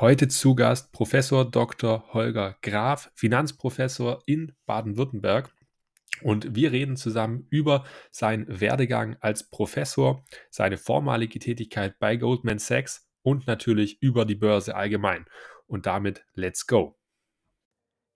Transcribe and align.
Heute 0.00 0.28
zu 0.28 0.54
Gast 0.54 0.92
Professor 0.92 1.44
Dr. 1.44 2.14
Holger 2.14 2.56
Graf, 2.62 3.10
Finanzprofessor 3.14 4.22
in 4.24 4.54
Baden-Württemberg. 4.64 5.54
Und 6.22 6.54
wir 6.54 6.72
reden 6.72 6.96
zusammen 6.96 7.46
über 7.50 7.84
seinen 8.10 8.46
Werdegang 8.62 9.18
als 9.20 9.50
Professor, 9.50 10.24
seine 10.48 10.78
vormalige 10.78 11.38
Tätigkeit 11.38 11.98
bei 11.98 12.16
Goldman 12.16 12.58
Sachs 12.58 13.10
und 13.20 13.46
natürlich 13.46 14.00
über 14.00 14.24
die 14.24 14.36
Börse 14.36 14.74
allgemein. 14.74 15.26
Und 15.66 15.84
damit 15.84 16.24
let's 16.32 16.66
go. 16.66 16.96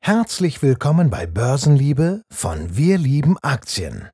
Herzlich 0.01 0.63
willkommen 0.63 1.11
bei 1.11 1.27
Börsenliebe 1.27 2.23
von 2.33 2.79
Wir 2.79 2.97
lieben 2.97 3.37
Aktien, 3.43 4.09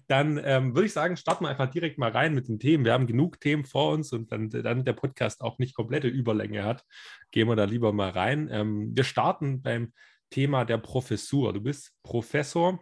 dann 0.08 0.40
ähm, 0.44 0.76
würde 0.76 0.86
ich 0.86 0.94
sagen, 0.94 1.18
starten 1.18 1.46
wir 1.46 1.50
einfach 1.50 1.70
direkt 1.70 1.98
mal 1.98 2.12
rein 2.12 2.34
mit 2.34 2.48
den 2.48 2.59
Themen. 2.59 2.86
Wir 2.86 2.94
haben 2.94 3.08
genug 3.08 3.40
Themen 3.40 3.66
vor 3.66 3.92
uns 3.94 4.12
und 4.12 4.32
dann, 4.32 4.50
dann 4.50 4.86
der 4.86 4.94
Podcast 4.94 5.42
auch 5.42 5.59
nicht 5.59 5.76
komplette 5.76 6.08
Überlänge 6.08 6.64
hat, 6.64 6.84
gehen 7.32 7.48
wir 7.48 7.56
da 7.56 7.66
lieber 7.66 7.94
mal 7.94 8.09
rein. 8.09 8.50
Ähm, 8.52 8.96
wir 8.96 9.04
starten 9.04 9.62
beim 9.62 9.94
Thema 10.30 10.66
der 10.66 10.78
Professur. 10.78 11.54
Du 11.54 11.62
bist 11.62 11.94
Professor 12.04 12.80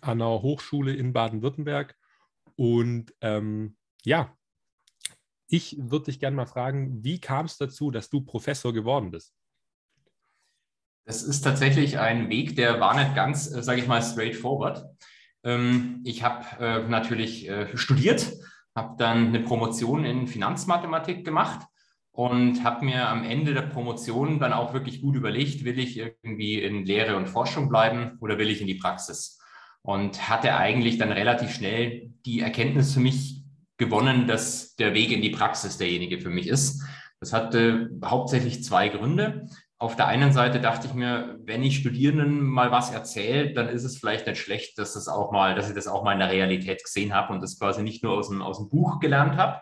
an 0.00 0.22
einer 0.22 0.42
Hochschule 0.42 0.94
in 0.94 1.12
Baden-Württemberg 1.12 1.94
und 2.56 3.14
ähm, 3.20 3.76
ja, 4.04 4.36
ich 5.48 5.76
würde 5.78 6.06
dich 6.06 6.18
gerne 6.18 6.36
mal 6.36 6.46
fragen, 6.46 7.04
wie 7.04 7.20
kam 7.20 7.46
es 7.46 7.58
dazu, 7.58 7.90
dass 7.90 8.08
du 8.08 8.22
Professor 8.22 8.72
geworden 8.72 9.10
bist? 9.10 9.34
Das 11.04 11.22
ist 11.22 11.42
tatsächlich 11.42 11.98
ein 11.98 12.28
Weg, 12.30 12.56
der 12.56 12.80
war 12.80 12.94
nicht 12.94 13.14
ganz, 13.14 13.52
äh, 13.52 13.62
sage 13.62 13.80
ich 13.80 13.86
mal, 13.86 14.02
straightforward. 14.02 14.86
Ähm, 15.44 16.00
ich 16.04 16.22
habe 16.22 16.44
äh, 16.60 16.88
natürlich 16.88 17.48
äh, 17.48 17.76
studiert, 17.76 18.32
habe 18.74 18.96
dann 18.98 19.28
eine 19.28 19.40
Promotion 19.40 20.04
in 20.04 20.26
Finanzmathematik 20.26 21.24
gemacht 21.24 21.66
und 22.12 22.62
habe 22.62 22.84
mir 22.84 23.08
am 23.08 23.24
Ende 23.24 23.54
der 23.54 23.62
Promotion 23.62 24.38
dann 24.38 24.52
auch 24.52 24.74
wirklich 24.74 25.00
gut 25.00 25.16
überlegt, 25.16 25.64
will 25.64 25.78
ich 25.78 25.96
irgendwie 25.98 26.62
in 26.62 26.84
Lehre 26.84 27.16
und 27.16 27.28
Forschung 27.28 27.68
bleiben 27.68 28.18
oder 28.20 28.38
will 28.38 28.50
ich 28.50 28.60
in 28.60 28.66
die 28.66 28.74
Praxis? 28.74 29.38
Und 29.82 30.28
hatte 30.28 30.56
eigentlich 30.56 30.98
dann 30.98 31.10
relativ 31.10 31.50
schnell 31.50 32.12
die 32.24 32.40
Erkenntnis 32.40 32.94
für 32.94 33.00
mich 33.00 33.42
gewonnen, 33.78 34.28
dass 34.28 34.76
der 34.76 34.94
Weg 34.94 35.10
in 35.10 35.22
die 35.22 35.30
Praxis 35.30 35.78
derjenige 35.78 36.20
für 36.20 36.30
mich 36.30 36.46
ist. 36.46 36.84
Das 37.18 37.32
hatte 37.32 37.90
hauptsächlich 38.04 38.62
zwei 38.62 38.88
Gründe 38.88 39.46
auf 39.82 39.96
der 39.96 40.06
einen 40.06 40.32
Seite 40.32 40.60
dachte 40.60 40.86
ich 40.86 40.94
mir, 40.94 41.40
wenn 41.44 41.64
ich 41.64 41.78
Studierenden 41.78 42.40
mal 42.40 42.70
was 42.70 42.92
erzähle, 42.92 43.52
dann 43.52 43.68
ist 43.68 43.82
es 43.82 43.98
vielleicht 43.98 44.28
nicht 44.28 44.40
schlecht, 44.40 44.78
dass 44.78 44.94
das 44.94 45.08
auch 45.08 45.32
mal, 45.32 45.56
dass 45.56 45.68
ich 45.68 45.74
das 45.74 45.88
auch 45.88 46.04
mal 46.04 46.12
in 46.12 46.20
der 46.20 46.30
Realität 46.30 46.84
gesehen 46.84 47.12
habe 47.12 47.32
und 47.32 47.42
das 47.42 47.58
quasi 47.58 47.82
nicht 47.82 48.04
nur 48.04 48.16
aus 48.16 48.28
dem, 48.28 48.42
aus 48.42 48.58
dem 48.58 48.68
Buch 48.68 49.00
gelernt 49.00 49.36
habe. 49.36 49.60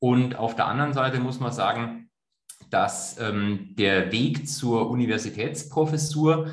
Und 0.00 0.34
auf 0.34 0.56
der 0.56 0.66
anderen 0.66 0.92
Seite 0.92 1.20
muss 1.20 1.38
man 1.38 1.52
sagen, 1.52 2.10
dass 2.68 3.16
ähm, 3.20 3.76
der 3.78 4.10
Weg 4.10 4.48
zur 4.48 4.90
Universitätsprofessur 4.90 6.48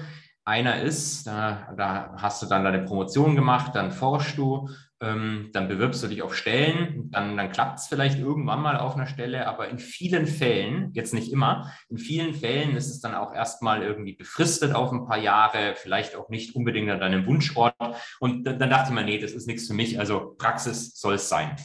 einer 0.46 0.84
ist, 0.84 1.26
da, 1.26 1.74
da, 1.76 2.14
hast 2.18 2.44
du 2.44 2.46
dann 2.46 2.64
deine 2.64 2.84
Promotion 2.84 3.36
gemacht, 3.36 3.74
dann 3.74 3.92
forschst 3.92 4.38
du, 4.38 4.70
ähm, 5.02 5.50
dann 5.52 5.68
bewirbst 5.68 6.04
du 6.04 6.08
dich 6.08 6.22
auf 6.22 6.36
Stellen, 6.36 7.10
dann, 7.10 7.36
dann 7.36 7.52
klappt 7.52 7.80
es 7.80 7.88
vielleicht 7.88 8.20
irgendwann 8.20 8.62
mal 8.62 8.78
auf 8.78 8.96
einer 8.96 9.08
Stelle, 9.08 9.48
aber 9.48 9.68
in 9.70 9.80
vielen 9.80 10.28
Fällen, 10.28 10.92
jetzt 10.94 11.14
nicht 11.14 11.32
immer, 11.32 11.74
in 11.90 11.98
vielen 11.98 12.34
Fällen 12.36 12.76
ist 12.76 12.90
es 12.90 13.02
dann 13.02 13.16
auch 13.16 13.34
erstmal 13.34 13.82
irgendwie 13.82 14.14
befristet 14.14 14.76
auf 14.76 14.92
ein 14.92 15.08
paar 15.08 15.18
Jahre, 15.18 15.74
vielleicht 15.76 16.16
auch 16.16 16.30
nicht 16.30 16.56
unbedingt 16.56 16.92
an 16.92 17.00
deinem 17.00 17.26
Wunschort. 17.26 17.76
Und 18.20 18.46
dann, 18.46 18.60
dann 18.60 18.70
dachte 18.70 18.90
ich 18.90 18.96
mir, 18.96 19.04
nee, 19.04 19.18
das 19.18 19.32
ist 19.32 19.48
nichts 19.48 19.68
für 19.68 19.74
mich, 19.74 20.00
also 20.00 20.36
Praxis 20.38 20.96
soll 20.96 21.16
es 21.16 21.28
sein. 21.28 21.56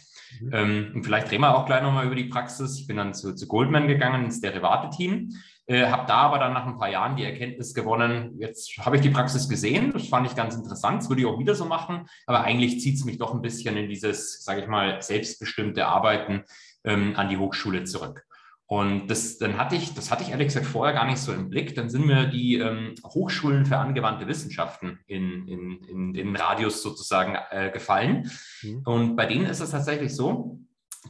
Mhm. 0.40 0.50
Ähm, 0.52 0.92
und 0.94 1.04
vielleicht 1.04 1.30
reden 1.30 1.42
wir 1.42 1.56
auch 1.56 1.66
gleich 1.66 1.82
nochmal 1.82 2.06
über 2.06 2.14
die 2.14 2.24
Praxis. 2.24 2.78
Ich 2.78 2.86
bin 2.86 2.96
dann 2.96 3.14
zu, 3.14 3.34
zu 3.34 3.46
Goldman 3.46 3.86
gegangen, 3.86 4.24
ins 4.24 4.40
Derivate-Team. 4.40 5.30
Äh, 5.68 5.86
habe 5.86 6.06
da 6.06 6.14
aber 6.18 6.38
dann 6.38 6.52
nach 6.52 6.66
ein 6.66 6.78
paar 6.78 6.88
Jahren 6.88 7.16
die 7.16 7.24
Erkenntnis 7.24 7.74
gewonnen, 7.74 8.36
jetzt 8.38 8.78
habe 8.78 8.96
ich 8.96 9.02
die 9.02 9.10
Praxis 9.10 9.48
gesehen, 9.48 9.92
das 9.92 10.06
fand 10.06 10.26
ich 10.26 10.36
ganz 10.36 10.54
interessant, 10.54 11.02
das 11.02 11.08
würde 11.08 11.22
ich 11.22 11.26
auch 11.26 11.40
wieder 11.40 11.56
so 11.56 11.64
machen, 11.64 12.06
aber 12.26 12.44
eigentlich 12.44 12.80
zieht 12.80 12.96
es 12.96 13.04
mich 13.04 13.18
doch 13.18 13.34
ein 13.34 13.42
bisschen 13.42 13.76
in 13.76 13.88
dieses, 13.88 14.44
sage 14.44 14.60
ich 14.60 14.68
mal, 14.68 15.02
selbstbestimmte 15.02 15.86
Arbeiten 15.86 16.44
ähm, 16.84 17.14
an 17.16 17.28
die 17.28 17.36
Hochschule 17.36 17.82
zurück. 17.82 18.24
Und 18.68 19.08
das, 19.08 19.38
dann 19.38 19.58
hatte 19.58 19.76
ich, 19.76 19.94
das 19.94 20.10
hatte 20.10 20.24
ich 20.24 20.30
ehrlich 20.30 20.48
gesagt 20.48 20.66
vorher 20.66 20.94
gar 20.94 21.06
nicht 21.06 21.18
so 21.18 21.32
im 21.32 21.48
Blick. 21.48 21.76
Dann 21.76 21.88
sind 21.88 22.04
mir 22.04 22.26
die 22.26 22.56
ähm, 22.56 22.94
Hochschulen 23.04 23.64
für 23.64 23.78
angewandte 23.78 24.26
Wissenschaften 24.26 24.98
in, 25.06 25.46
in, 25.46 25.84
in 25.84 26.12
den 26.12 26.34
Radius 26.34 26.82
sozusagen 26.82 27.36
äh, 27.50 27.70
gefallen. 27.70 28.28
Mhm. 28.62 28.82
Und 28.84 29.16
bei 29.16 29.26
denen 29.26 29.46
ist 29.46 29.60
es 29.60 29.70
tatsächlich 29.70 30.14
so, 30.14 30.58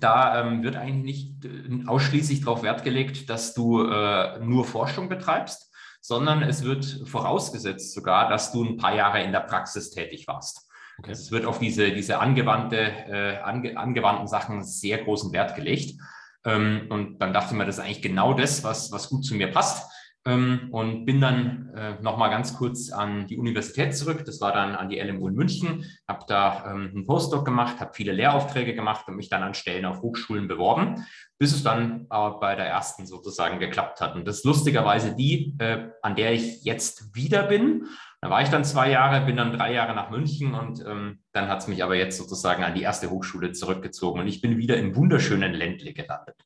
da 0.00 0.40
ähm, 0.40 0.62
wird 0.62 0.76
eigentlich 0.76 1.30
nicht 1.40 1.44
äh, 1.44 1.86
ausschließlich 1.86 2.40
darauf 2.40 2.62
Wert 2.62 2.84
gelegt, 2.84 3.30
dass 3.30 3.54
du 3.54 3.82
äh, 3.82 4.38
nur 4.40 4.64
Forschung 4.64 5.08
betreibst, 5.08 5.72
sondern 6.00 6.42
es 6.42 6.62
wird 6.62 6.84
vorausgesetzt 7.06 7.94
sogar, 7.94 8.28
dass 8.28 8.52
du 8.52 8.64
ein 8.64 8.76
paar 8.76 8.94
Jahre 8.94 9.22
in 9.22 9.32
der 9.32 9.40
Praxis 9.40 9.90
tätig 9.90 10.26
warst. 10.28 10.68
Okay. 10.98 11.10
Also 11.10 11.22
es 11.22 11.30
wird 11.30 11.46
auf 11.46 11.58
diese, 11.58 11.92
diese 11.92 12.18
angewandte, 12.18 12.78
äh, 12.78 13.38
ange, 13.38 13.76
angewandten 13.76 14.28
Sachen 14.28 14.64
sehr 14.64 14.98
großen 14.98 15.32
Wert 15.32 15.54
gelegt. 15.54 16.00
Ähm, 16.44 16.86
und 16.90 17.18
dann 17.18 17.32
dachte 17.32 17.52
ich 17.52 17.58
mir, 17.58 17.66
das 17.66 17.78
ist 17.78 17.84
eigentlich 17.84 18.02
genau 18.02 18.34
das, 18.34 18.64
was, 18.64 18.92
was 18.92 19.08
gut 19.08 19.24
zu 19.24 19.34
mir 19.34 19.50
passt 19.50 19.90
und 20.32 21.04
bin 21.04 21.20
dann 21.20 21.72
äh, 21.74 22.02
nochmal 22.02 22.30
ganz 22.30 22.56
kurz 22.56 22.90
an 22.90 23.26
die 23.26 23.38
Universität 23.38 23.96
zurück. 23.96 24.24
Das 24.24 24.40
war 24.40 24.52
dann 24.52 24.74
an 24.74 24.88
die 24.88 24.98
LMU 24.98 25.28
in 25.28 25.34
München, 25.34 25.84
habe 26.08 26.24
da 26.26 26.70
ähm, 26.70 26.90
einen 26.94 27.06
Postdoc 27.06 27.44
gemacht, 27.44 27.80
habe 27.80 27.92
viele 27.94 28.12
Lehraufträge 28.12 28.74
gemacht 28.74 29.06
und 29.08 29.16
mich 29.16 29.28
dann 29.28 29.42
an 29.42 29.54
Stellen 29.54 29.84
auf 29.84 30.02
Hochschulen 30.02 30.48
beworben, 30.48 31.06
bis 31.38 31.54
es 31.54 31.62
dann 31.62 32.06
äh, 32.10 32.30
bei 32.40 32.56
der 32.56 32.66
ersten 32.66 33.06
sozusagen 33.06 33.60
geklappt 33.60 34.00
hat. 34.00 34.16
Und 34.16 34.26
das 34.26 34.38
ist 34.38 34.44
lustigerweise 34.44 35.14
die, 35.14 35.54
äh, 35.58 35.90
an 36.02 36.16
der 36.16 36.32
ich 36.32 36.64
jetzt 36.64 37.14
wieder 37.14 37.44
bin. 37.44 37.86
Da 38.20 38.30
war 38.30 38.42
ich 38.42 38.48
dann 38.48 38.64
zwei 38.64 38.90
Jahre, 38.90 39.24
bin 39.24 39.36
dann 39.36 39.52
drei 39.52 39.72
Jahre 39.72 39.94
nach 39.94 40.10
München 40.10 40.54
und 40.54 40.84
ähm, 40.84 41.20
dann 41.32 41.48
hat 41.48 41.60
es 41.60 41.68
mich 41.68 41.84
aber 41.84 41.94
jetzt 41.94 42.18
sozusagen 42.18 42.64
an 42.64 42.74
die 42.74 42.82
erste 42.82 43.10
Hochschule 43.10 43.52
zurückgezogen 43.52 44.20
und 44.20 44.26
ich 44.26 44.40
bin 44.40 44.58
wieder 44.58 44.76
im 44.78 44.96
wunderschönen 44.96 45.52
Ländle 45.52 45.92
gelandet. 45.92 46.45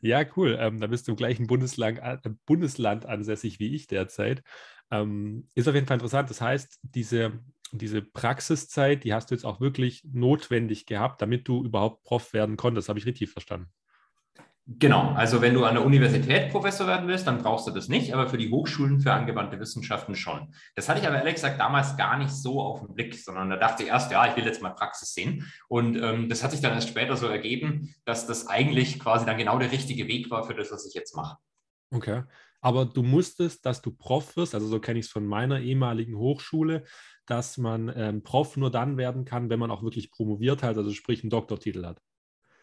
Ja, 0.00 0.24
cool. 0.36 0.56
Ähm, 0.60 0.80
da 0.80 0.86
bist 0.86 1.06
du 1.08 1.12
im 1.12 1.16
gleichen 1.16 1.46
Bundesland, 1.46 1.98
äh, 1.98 2.18
Bundesland 2.46 3.06
ansässig 3.06 3.58
wie 3.58 3.74
ich 3.74 3.86
derzeit. 3.86 4.42
Ähm, 4.90 5.48
ist 5.54 5.68
auf 5.68 5.74
jeden 5.74 5.86
Fall 5.86 5.96
interessant. 5.96 6.30
Das 6.30 6.40
heißt, 6.40 6.78
diese, 6.82 7.40
diese 7.72 8.02
Praxiszeit, 8.02 9.04
die 9.04 9.14
hast 9.14 9.30
du 9.30 9.34
jetzt 9.34 9.44
auch 9.44 9.60
wirklich 9.60 10.04
notwendig 10.12 10.86
gehabt, 10.86 11.22
damit 11.22 11.48
du 11.48 11.64
überhaupt 11.64 12.04
Prof 12.04 12.32
werden 12.32 12.56
konntest. 12.56 12.88
Habe 12.88 12.98
ich 12.98 13.06
richtig 13.06 13.30
verstanden? 13.30 13.70
Genau, 14.66 15.10
also 15.14 15.42
wenn 15.42 15.54
du 15.54 15.64
an 15.64 15.74
der 15.74 15.84
Universität 15.84 16.52
Professor 16.52 16.86
werden 16.86 17.08
willst, 17.08 17.26
dann 17.26 17.42
brauchst 17.42 17.66
du 17.66 17.72
das 17.72 17.88
nicht, 17.88 18.14
aber 18.14 18.28
für 18.28 18.38
die 18.38 18.48
Hochschulen 18.48 19.00
für 19.00 19.12
angewandte 19.12 19.58
Wissenschaften 19.58 20.14
schon. 20.14 20.54
Das 20.76 20.88
hatte 20.88 21.00
ich 21.00 21.06
aber 21.06 21.16
ehrlich 21.16 21.34
gesagt 21.34 21.58
damals 21.58 21.96
gar 21.96 22.16
nicht 22.16 22.30
so 22.30 22.60
auf 22.60 22.80
den 22.80 22.94
Blick, 22.94 23.16
sondern 23.16 23.50
da 23.50 23.56
dachte 23.56 23.82
ich 23.82 23.88
erst, 23.88 24.12
ja, 24.12 24.24
ich 24.24 24.36
will 24.36 24.44
jetzt 24.44 24.62
mal 24.62 24.70
Praxis 24.70 25.14
sehen. 25.14 25.52
Und 25.68 25.96
ähm, 25.96 26.28
das 26.28 26.44
hat 26.44 26.52
sich 26.52 26.60
dann 26.60 26.74
erst 26.74 26.88
später 26.88 27.16
so 27.16 27.26
ergeben, 27.26 27.92
dass 28.04 28.28
das 28.28 28.46
eigentlich 28.46 29.00
quasi 29.00 29.26
dann 29.26 29.36
genau 29.36 29.58
der 29.58 29.72
richtige 29.72 30.06
Weg 30.06 30.30
war 30.30 30.44
für 30.44 30.54
das, 30.54 30.70
was 30.70 30.86
ich 30.86 30.94
jetzt 30.94 31.16
mache. 31.16 31.38
Okay. 31.90 32.22
Aber 32.60 32.84
du 32.84 33.02
musstest, 33.02 33.66
dass 33.66 33.82
du 33.82 33.90
Prof 33.90 34.36
wirst, 34.36 34.54
also 34.54 34.68
so 34.68 34.78
kenne 34.78 35.00
ich 35.00 35.06
es 35.06 35.12
von 35.12 35.26
meiner 35.26 35.58
ehemaligen 35.58 36.16
Hochschule, 36.16 36.84
dass 37.26 37.58
man 37.58 37.92
ähm, 37.96 38.22
Prof 38.22 38.56
nur 38.56 38.70
dann 38.70 38.96
werden 38.96 39.24
kann, 39.24 39.50
wenn 39.50 39.58
man 39.58 39.72
auch 39.72 39.82
wirklich 39.82 40.12
promoviert 40.12 40.62
hat, 40.62 40.76
also 40.76 40.92
sprich 40.92 41.24
einen 41.24 41.30
Doktortitel 41.30 41.84
hat. 41.84 42.00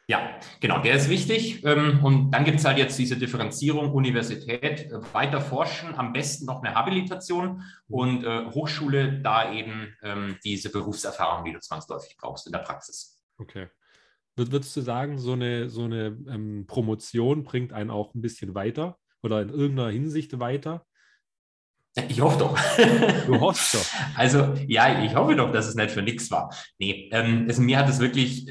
Ja, 0.09 0.39
genau, 0.59 0.81
der 0.81 0.95
ist 0.95 1.07
wichtig. 1.07 1.63
Ähm, 1.63 2.03
und 2.03 2.31
dann 2.31 2.43
gibt 2.43 2.57
es 2.57 2.65
halt 2.65 2.79
jetzt 2.79 2.97
diese 2.97 3.15
Differenzierung 3.15 3.93
Universität, 3.93 4.91
äh, 4.91 5.13
weiter 5.13 5.39
forschen, 5.39 5.93
am 5.93 6.13
besten 6.13 6.47
noch 6.47 6.63
eine 6.63 6.73
Habilitation 6.73 7.61
und 7.87 8.23
äh, 8.23 8.45
Hochschule, 8.47 9.21
da 9.21 9.53
eben 9.53 9.95
ähm, 10.01 10.37
diese 10.43 10.71
Berufserfahrung, 10.71 11.45
die 11.45 11.53
du 11.53 11.59
zwangsläufig 11.59 12.17
brauchst 12.17 12.47
in 12.47 12.53
der 12.53 12.59
Praxis. 12.59 13.21
Okay. 13.37 13.67
Würdest 14.35 14.75
du 14.75 14.81
sagen, 14.81 15.19
so 15.19 15.33
eine, 15.33 15.69
so 15.69 15.83
eine 15.83 16.17
ähm, 16.27 16.65
Promotion 16.65 17.43
bringt 17.43 17.71
einen 17.71 17.91
auch 17.91 18.15
ein 18.15 18.21
bisschen 18.21 18.55
weiter 18.55 18.97
oder 19.21 19.43
in 19.43 19.49
irgendeiner 19.49 19.91
Hinsicht 19.91 20.39
weiter? 20.39 20.87
Ich 22.07 22.19
hoffe 22.19 22.39
doch. 22.39 22.57
Du 23.27 23.39
hoffst 23.39 23.75
doch. 23.75 23.85
Also, 24.15 24.55
ja, 24.65 25.03
ich 25.03 25.13
hoffe 25.13 25.35
doch, 25.35 25.51
dass 25.51 25.67
es 25.67 25.75
nicht 25.75 25.91
für 25.91 26.01
nichts 26.01 26.31
war. 26.31 26.51
Nee, 26.79 27.09
ähm, 27.11 27.45
also 27.47 27.61
mir 27.61 27.77
hat 27.77 27.89
es 27.89 27.99
wirklich 27.99 28.47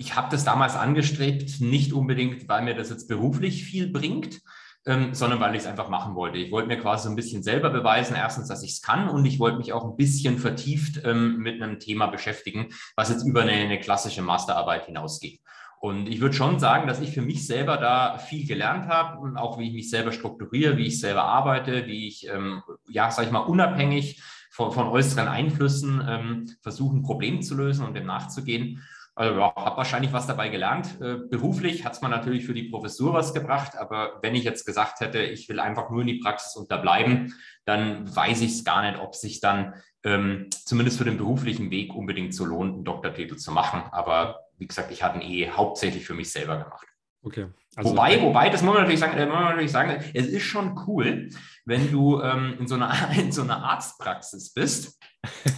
ich 0.00 0.16
habe 0.16 0.28
das 0.30 0.44
damals 0.44 0.76
angestrebt, 0.76 1.60
nicht 1.60 1.92
unbedingt, 1.92 2.48
weil 2.48 2.62
mir 2.62 2.74
das 2.74 2.88
jetzt 2.88 3.06
beruflich 3.06 3.64
viel 3.64 3.92
bringt, 3.92 4.40
ähm, 4.86 5.12
sondern 5.12 5.40
weil 5.40 5.54
ich 5.54 5.60
es 5.60 5.66
einfach 5.66 5.90
machen 5.90 6.14
wollte. 6.14 6.38
Ich 6.38 6.50
wollte 6.50 6.68
mir 6.68 6.78
quasi 6.78 7.04
so 7.04 7.10
ein 7.10 7.16
bisschen 7.16 7.42
selber 7.42 7.68
beweisen, 7.68 8.16
erstens, 8.16 8.48
dass 8.48 8.62
ich 8.62 8.70
es 8.72 8.80
kann 8.80 9.10
und 9.10 9.26
ich 9.26 9.38
wollte 9.38 9.58
mich 9.58 9.74
auch 9.74 9.84
ein 9.84 9.96
bisschen 9.96 10.38
vertieft 10.38 11.02
ähm, 11.04 11.36
mit 11.36 11.60
einem 11.60 11.78
Thema 11.78 12.06
beschäftigen, 12.06 12.68
was 12.96 13.10
jetzt 13.10 13.26
über 13.26 13.42
eine, 13.42 13.52
eine 13.52 13.78
klassische 13.78 14.22
Masterarbeit 14.22 14.86
hinausgeht. 14.86 15.42
Und 15.80 16.08
ich 16.08 16.22
würde 16.22 16.34
schon 16.34 16.58
sagen, 16.58 16.86
dass 16.88 17.00
ich 17.00 17.12
für 17.12 17.22
mich 17.22 17.46
selber 17.46 17.76
da 17.76 18.16
viel 18.16 18.46
gelernt 18.46 18.86
habe, 18.88 19.38
auch 19.38 19.58
wie 19.58 19.68
ich 19.68 19.74
mich 19.74 19.90
selber 19.90 20.12
strukturiere, 20.12 20.78
wie 20.78 20.86
ich 20.86 20.98
selber 20.98 21.24
arbeite, 21.24 21.86
wie 21.86 22.08
ich, 22.08 22.26
ähm, 22.26 22.62
ja, 22.88 23.10
sag 23.10 23.26
ich 23.26 23.32
mal, 23.32 23.40
unabhängig 23.40 24.22
von, 24.50 24.72
von 24.72 24.88
äußeren 24.88 25.28
Einflüssen 25.28 26.02
ähm, 26.08 26.50
versuche, 26.62 26.96
ein 26.96 27.02
Problem 27.02 27.42
zu 27.42 27.54
lösen 27.54 27.84
und 27.84 27.94
dem 27.94 28.06
nachzugehen. 28.06 28.82
Also 29.14 29.38
ja, 29.38 29.54
habe 29.54 29.76
wahrscheinlich 29.76 30.12
was 30.12 30.26
dabei 30.26 30.48
gelernt. 30.48 31.00
Äh, 31.00 31.16
beruflich 31.28 31.84
hat 31.84 31.94
es 31.94 32.00
mir 32.00 32.08
natürlich 32.08 32.46
für 32.46 32.54
die 32.54 32.70
Professur 32.70 33.12
was 33.12 33.34
gebracht, 33.34 33.76
aber 33.76 34.18
wenn 34.22 34.34
ich 34.34 34.44
jetzt 34.44 34.64
gesagt 34.64 35.00
hätte, 35.00 35.20
ich 35.20 35.48
will 35.48 35.60
einfach 35.60 35.90
nur 35.90 36.02
in 36.02 36.06
die 36.06 36.20
Praxis 36.20 36.56
unterbleiben, 36.56 37.34
dann 37.64 38.14
weiß 38.14 38.40
ich 38.40 38.52
es 38.52 38.64
gar 38.64 38.82
nicht, 38.82 39.00
ob 39.00 39.14
sich 39.14 39.40
dann 39.40 39.74
ähm, 40.04 40.48
zumindest 40.50 40.98
für 40.98 41.04
den 41.04 41.18
beruflichen 41.18 41.70
Weg 41.70 41.94
unbedingt 41.94 42.34
so 42.34 42.44
lohnt, 42.44 42.74
einen 42.74 42.84
Doktortitel 42.84 43.36
zu 43.36 43.52
machen. 43.52 43.82
Aber 43.92 44.40
wie 44.56 44.66
gesagt, 44.66 44.90
ich 44.90 45.02
hatte 45.02 45.18
ihn 45.18 45.30
eh 45.30 45.50
hauptsächlich 45.50 46.06
für 46.06 46.14
mich 46.14 46.30
selber 46.30 46.56
gemacht. 46.58 46.86
Okay. 47.22 47.48
Also 47.76 47.90
wobei, 47.90 48.20
wobei, 48.20 48.50
das 48.50 48.62
muss 48.62 48.74
man 48.74 48.82
natürlich 48.82 49.00
sagen, 49.00 49.16
äh, 49.16 49.26
muss 49.26 49.34
man 49.34 49.44
natürlich 49.44 49.70
sagen 49.70 50.02
es 50.12 50.26
ist 50.26 50.42
schon 50.42 50.78
cool, 50.86 51.28
wenn 51.64 51.90
du 51.92 52.20
ähm, 52.20 52.56
in, 52.58 52.66
so 52.66 52.74
einer, 52.74 52.92
in 53.16 53.30
so 53.30 53.42
einer 53.42 53.62
Arztpraxis 53.62 54.52
bist 54.52 54.98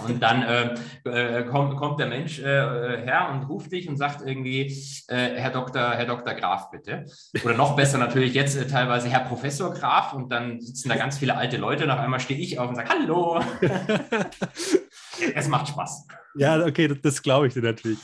und 0.07 0.23
dann 0.23 0.43
äh, 0.43 0.75
äh, 1.05 1.45
kommt, 1.45 1.77
kommt 1.77 2.01
der 2.01 2.09
Mensch 2.09 2.39
äh, 2.41 2.43
her 2.43 3.31
und 3.33 3.45
ruft 3.45 3.73
dich 3.73 3.89
und 3.89 3.97
sagt 3.97 4.21
irgendwie, 4.27 4.67
äh, 5.09 5.37
Herr 5.37 5.51
Dr., 5.51 5.93
Herr 5.93 6.05
Dr. 6.05 6.35
Graf, 6.35 6.71
bitte. 6.71 7.05
Oder 7.45 7.55
noch 7.55 7.77
besser 7.77 7.97
natürlich 7.97 8.35
jetzt 8.35 8.57
äh, 8.57 8.67
teilweise 8.67 9.09
Herr 9.09 9.21
Professor 9.21 9.73
Graf 9.73 10.13
und 10.13 10.31
dann 10.31 10.61
sitzen 10.61 10.91
da 10.91 10.97
ganz 10.97 11.17
viele 11.17 11.37
alte 11.37 11.57
Leute 11.57 11.85
und 11.85 11.91
auf 11.91 12.01
einmal 12.01 12.21
stehe 12.21 12.41
ich 12.41 12.59
auf 12.59 12.69
und 12.69 12.75
sage, 12.75 12.91
Hallo. 12.91 13.41
es 15.35 15.49
macht 15.49 15.69
Spaß. 15.69 16.09
Ja, 16.35 16.63
okay, 16.67 16.89
das, 16.89 16.99
das 17.01 17.23
glaube 17.23 17.47
ich 17.47 17.55
dir 17.55 17.63
natürlich. 17.63 17.99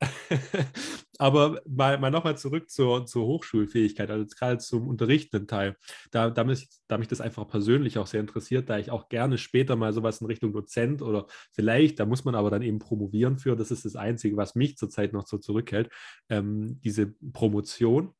Aber 1.18 1.62
mal, 1.66 1.98
mal 1.98 2.10
nochmal 2.10 2.36
zurück 2.36 2.68
zur, 2.68 3.06
zur 3.06 3.26
Hochschulfähigkeit, 3.26 4.10
also 4.10 4.26
gerade 4.36 4.58
zum 4.58 4.86
unterrichtenden 4.86 5.46
Teil. 5.48 5.76
Da, 6.10 6.30
da, 6.30 6.44
mich, 6.44 6.68
da 6.88 6.98
mich 6.98 7.08
das 7.08 7.20
einfach 7.20 7.48
persönlich 7.48 7.98
auch 7.98 8.06
sehr 8.06 8.20
interessiert, 8.20 8.68
da 8.68 8.78
ich 8.78 8.90
auch 8.90 9.08
gerne 9.08 9.38
später 9.38 9.76
mal 9.76 9.92
sowas 9.92 10.20
in 10.20 10.26
Richtung 10.26 10.52
Dozent 10.52 11.00
oder 11.02 11.26
vielleicht, 11.52 12.00
da 12.00 12.06
muss 12.06 12.24
man 12.24 12.34
aber 12.34 12.50
dann 12.50 12.62
eben 12.62 12.78
promovieren 12.78 13.38
für, 13.38 13.56
das 13.56 13.70
ist 13.70 13.84
das 13.84 13.96
Einzige, 13.96 14.36
was 14.36 14.54
mich 14.54 14.76
zurzeit 14.76 15.12
noch 15.12 15.26
so 15.26 15.38
zurückhält, 15.38 15.90
ähm, 16.28 16.80
diese 16.82 17.14
Promotion. 17.32 18.12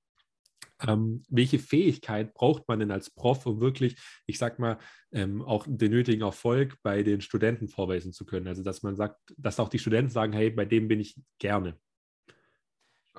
Ähm, 0.87 1.23
welche 1.31 1.59
Fähigkeit 1.59 2.35
braucht 2.35 2.69
man 2.69 2.81
denn 2.81 2.91
als 2.91 3.09
Prof, 3.11 3.47
um 3.47 3.61
wirklich, 3.63 3.97
ich 4.27 4.39
sag 4.39 4.59
mal, 4.59 4.79
ähm, 5.11 5.41
auch 5.41 5.67
den 5.67 5.91
nötigen 5.91 6.23
Erfolg 6.23 6.77
bei 6.83 7.03
den 7.03 7.23
Studenten 7.23 7.69
vorweisen 7.69 8.13
zu 8.13 8.27
können? 8.27 8.47
Also, 8.47 8.63
dass 8.63 8.83
man 8.83 8.95
sagt, 8.95 9.19
dass 9.39 9.59
auch 9.59 9.71
die 9.71 9.79
Studenten 9.79 10.11
sagen, 10.11 10.35
hey, 10.35 10.51
bei 10.51 10.67
dem 10.67 10.87
bin 10.89 11.01
ich 11.01 11.17
gerne 11.39 11.79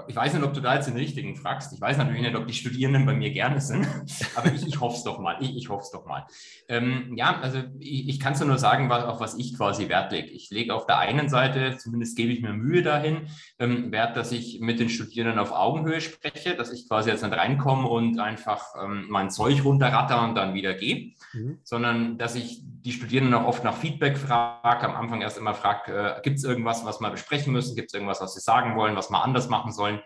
ich 0.08 0.16
weiß 0.16 0.34
nicht, 0.34 0.44
ob 0.44 0.54
du 0.54 0.62
da 0.62 0.76
jetzt 0.76 0.88
den 0.88 0.96
richtigen 0.96 1.36
fragst. 1.36 1.74
Ich 1.74 1.82
weiß 1.82 1.98
natürlich 1.98 2.22
nicht, 2.22 2.36
ob 2.36 2.48
die 2.48 2.54
Studierenden 2.54 3.06
bei 3.06 3.14
mir 3.14 3.32
gerne 3.32 3.60
sind, 3.60 3.88
aber 4.36 4.54
ich, 4.54 4.66
ich 4.66 4.80
hoffe 4.80 4.98
es 4.98 5.04
doch 5.04 5.20
mal. 5.20 5.38
Ich, 5.40 5.56
ich 5.56 5.70
hoffe 5.70 5.84
es 5.84 5.92
doch 5.92 6.06
mal. 6.06 6.26
Ähm, 6.70 7.14
ja, 7.16 7.40
also 7.40 7.60
ich, 7.80 8.08
ich 8.10 8.20
kann 8.20 8.34
es 8.34 8.40
nur 8.40 8.58
sagen, 8.58 8.90
was, 8.90 9.04
auf 9.04 9.20
was 9.20 9.36
ich 9.38 9.58
quasi 9.58 9.90
Wert 9.90 10.12
lege. 10.12 10.30
Ich 10.30 10.50
lege 10.52 10.74
auf 10.74 10.86
der 10.86 11.00
einen 11.00 11.30
Seite, 11.30 11.78
zumindest 11.78 12.16
gebe 12.16 12.32
ich 12.32 12.42
mir 12.42 12.54
Mühe 12.54 12.84
dahin, 12.84 13.28
ähm, 13.60 13.92
Wert, 13.92 14.16
dass 14.16 14.32
ich 14.32 14.60
mit 14.60 14.80
den 14.80 14.90
Studierenden 14.90 15.40
auf 15.40 15.52
Augenhöhe 15.52 16.02
spreche, 16.02 16.56
dass 16.56 16.72
ich 16.72 16.88
quasi 16.88 17.10
jetzt 17.10 17.24
nicht 17.24 17.36
reinkomme 17.36 17.88
und 17.88 18.20
einfach 18.20 18.64
ähm, 18.82 19.06
mein 19.10 19.30
Zeug 19.30 19.64
runterratter 19.64 20.24
und 20.24 20.36
dann 20.36 20.54
wieder 20.54 20.74
gehe, 20.74 21.14
mhm. 21.34 21.60
sondern 21.64 22.18
dass 22.18 22.36
ich 22.36 22.62
die 22.82 22.92
Studierenden 22.92 23.34
auch 23.34 23.46
oft 23.46 23.64
nach 23.64 23.78
Feedback 23.78 24.18
frage, 24.18 24.88
am 24.88 24.96
Anfang 24.96 25.22
erst 25.22 25.38
immer 25.38 25.54
frage, 25.54 26.18
äh, 26.18 26.22
gibt 26.22 26.38
es 26.38 26.44
irgendwas, 26.44 26.86
was 26.86 27.00
wir 27.00 27.10
besprechen 27.10 27.54
müssen, 27.54 27.76
gibt 27.76 27.90
es 27.90 27.94
irgendwas, 27.94 28.22
was 28.22 28.34
sie 28.34 28.40
sagen 28.40 28.76
wollen, 28.76 28.96
was 28.96 29.10
wir 29.10 29.24
anders 29.24 29.50
machen 29.50 29.72
sollen. 29.72 30.02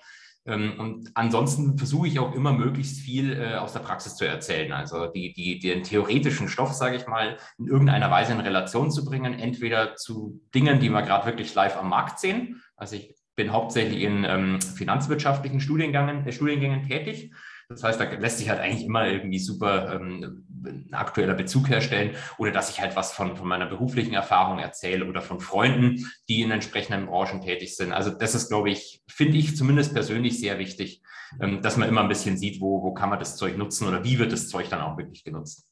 Ähm, 0.45 0.73
und 0.79 1.11
ansonsten 1.13 1.77
versuche 1.77 2.07
ich 2.07 2.19
auch 2.19 2.33
immer 2.33 2.51
möglichst 2.51 2.99
viel 2.99 3.39
äh, 3.39 3.55
aus 3.55 3.73
der 3.73 3.81
Praxis 3.81 4.15
zu 4.15 4.27
erzählen. 4.27 4.71
Also 4.71 5.07
die, 5.07 5.33
die, 5.33 5.59
den 5.59 5.83
theoretischen 5.83 6.47
Stoff, 6.47 6.73
sage 6.73 6.95
ich 6.95 7.07
mal, 7.07 7.37
in 7.59 7.67
irgendeiner 7.67 8.09
Weise 8.09 8.33
in 8.33 8.39
Relation 8.39 8.91
zu 8.91 9.05
bringen, 9.05 9.37
entweder 9.37 9.95
zu 9.95 10.41
Dingen, 10.55 10.79
die 10.79 10.89
wir 10.89 11.03
gerade 11.03 11.25
wirklich 11.25 11.53
live 11.53 11.77
am 11.77 11.89
Markt 11.89 12.19
sehen. 12.19 12.61
Also 12.75 12.95
ich 12.95 13.15
bin 13.35 13.51
hauptsächlich 13.51 14.01
in 14.01 14.23
ähm, 14.23 14.61
finanzwirtschaftlichen 14.61 15.59
Studiengängen, 15.59 16.25
äh, 16.25 16.31
Studiengängen 16.31 16.87
tätig 16.87 17.31
das 17.71 17.83
heißt, 17.83 17.99
da 17.99 18.03
lässt 18.03 18.37
sich 18.37 18.49
halt 18.49 18.59
eigentlich 18.59 18.85
immer 18.85 19.07
irgendwie 19.07 19.39
super 19.39 19.95
ähm, 19.95 20.45
aktueller 20.91 21.33
Bezug 21.33 21.69
herstellen 21.69 22.15
oder 22.37 22.51
dass 22.51 22.69
ich 22.69 22.81
halt 22.81 22.95
was 22.95 23.13
von, 23.13 23.35
von 23.35 23.47
meiner 23.47 23.65
beruflichen 23.65 24.13
Erfahrung 24.13 24.59
erzähle 24.59 25.05
oder 25.05 25.21
von 25.21 25.39
Freunden, 25.39 26.05
die 26.29 26.41
in 26.41 26.51
entsprechenden 26.51 27.07
Branchen 27.07 27.41
tätig 27.41 27.75
sind. 27.75 27.91
Also 27.91 28.11
das 28.11 28.35
ist, 28.35 28.49
glaube 28.49 28.69
ich, 28.69 29.01
finde 29.07 29.37
ich 29.37 29.55
zumindest 29.55 29.93
persönlich 29.93 30.39
sehr 30.39 30.59
wichtig, 30.59 31.01
ähm, 31.39 31.61
dass 31.61 31.77
man 31.77 31.89
immer 31.89 32.01
ein 32.01 32.09
bisschen 32.09 32.37
sieht, 32.37 32.61
wo, 32.61 32.83
wo 32.83 32.93
kann 32.93 33.09
man 33.09 33.19
das 33.19 33.37
Zeug 33.37 33.57
nutzen 33.57 33.87
oder 33.87 34.03
wie 34.03 34.19
wird 34.19 34.31
das 34.31 34.49
Zeug 34.49 34.69
dann 34.69 34.81
auch 34.81 34.97
wirklich 34.97 35.23
genutzt. 35.23 35.67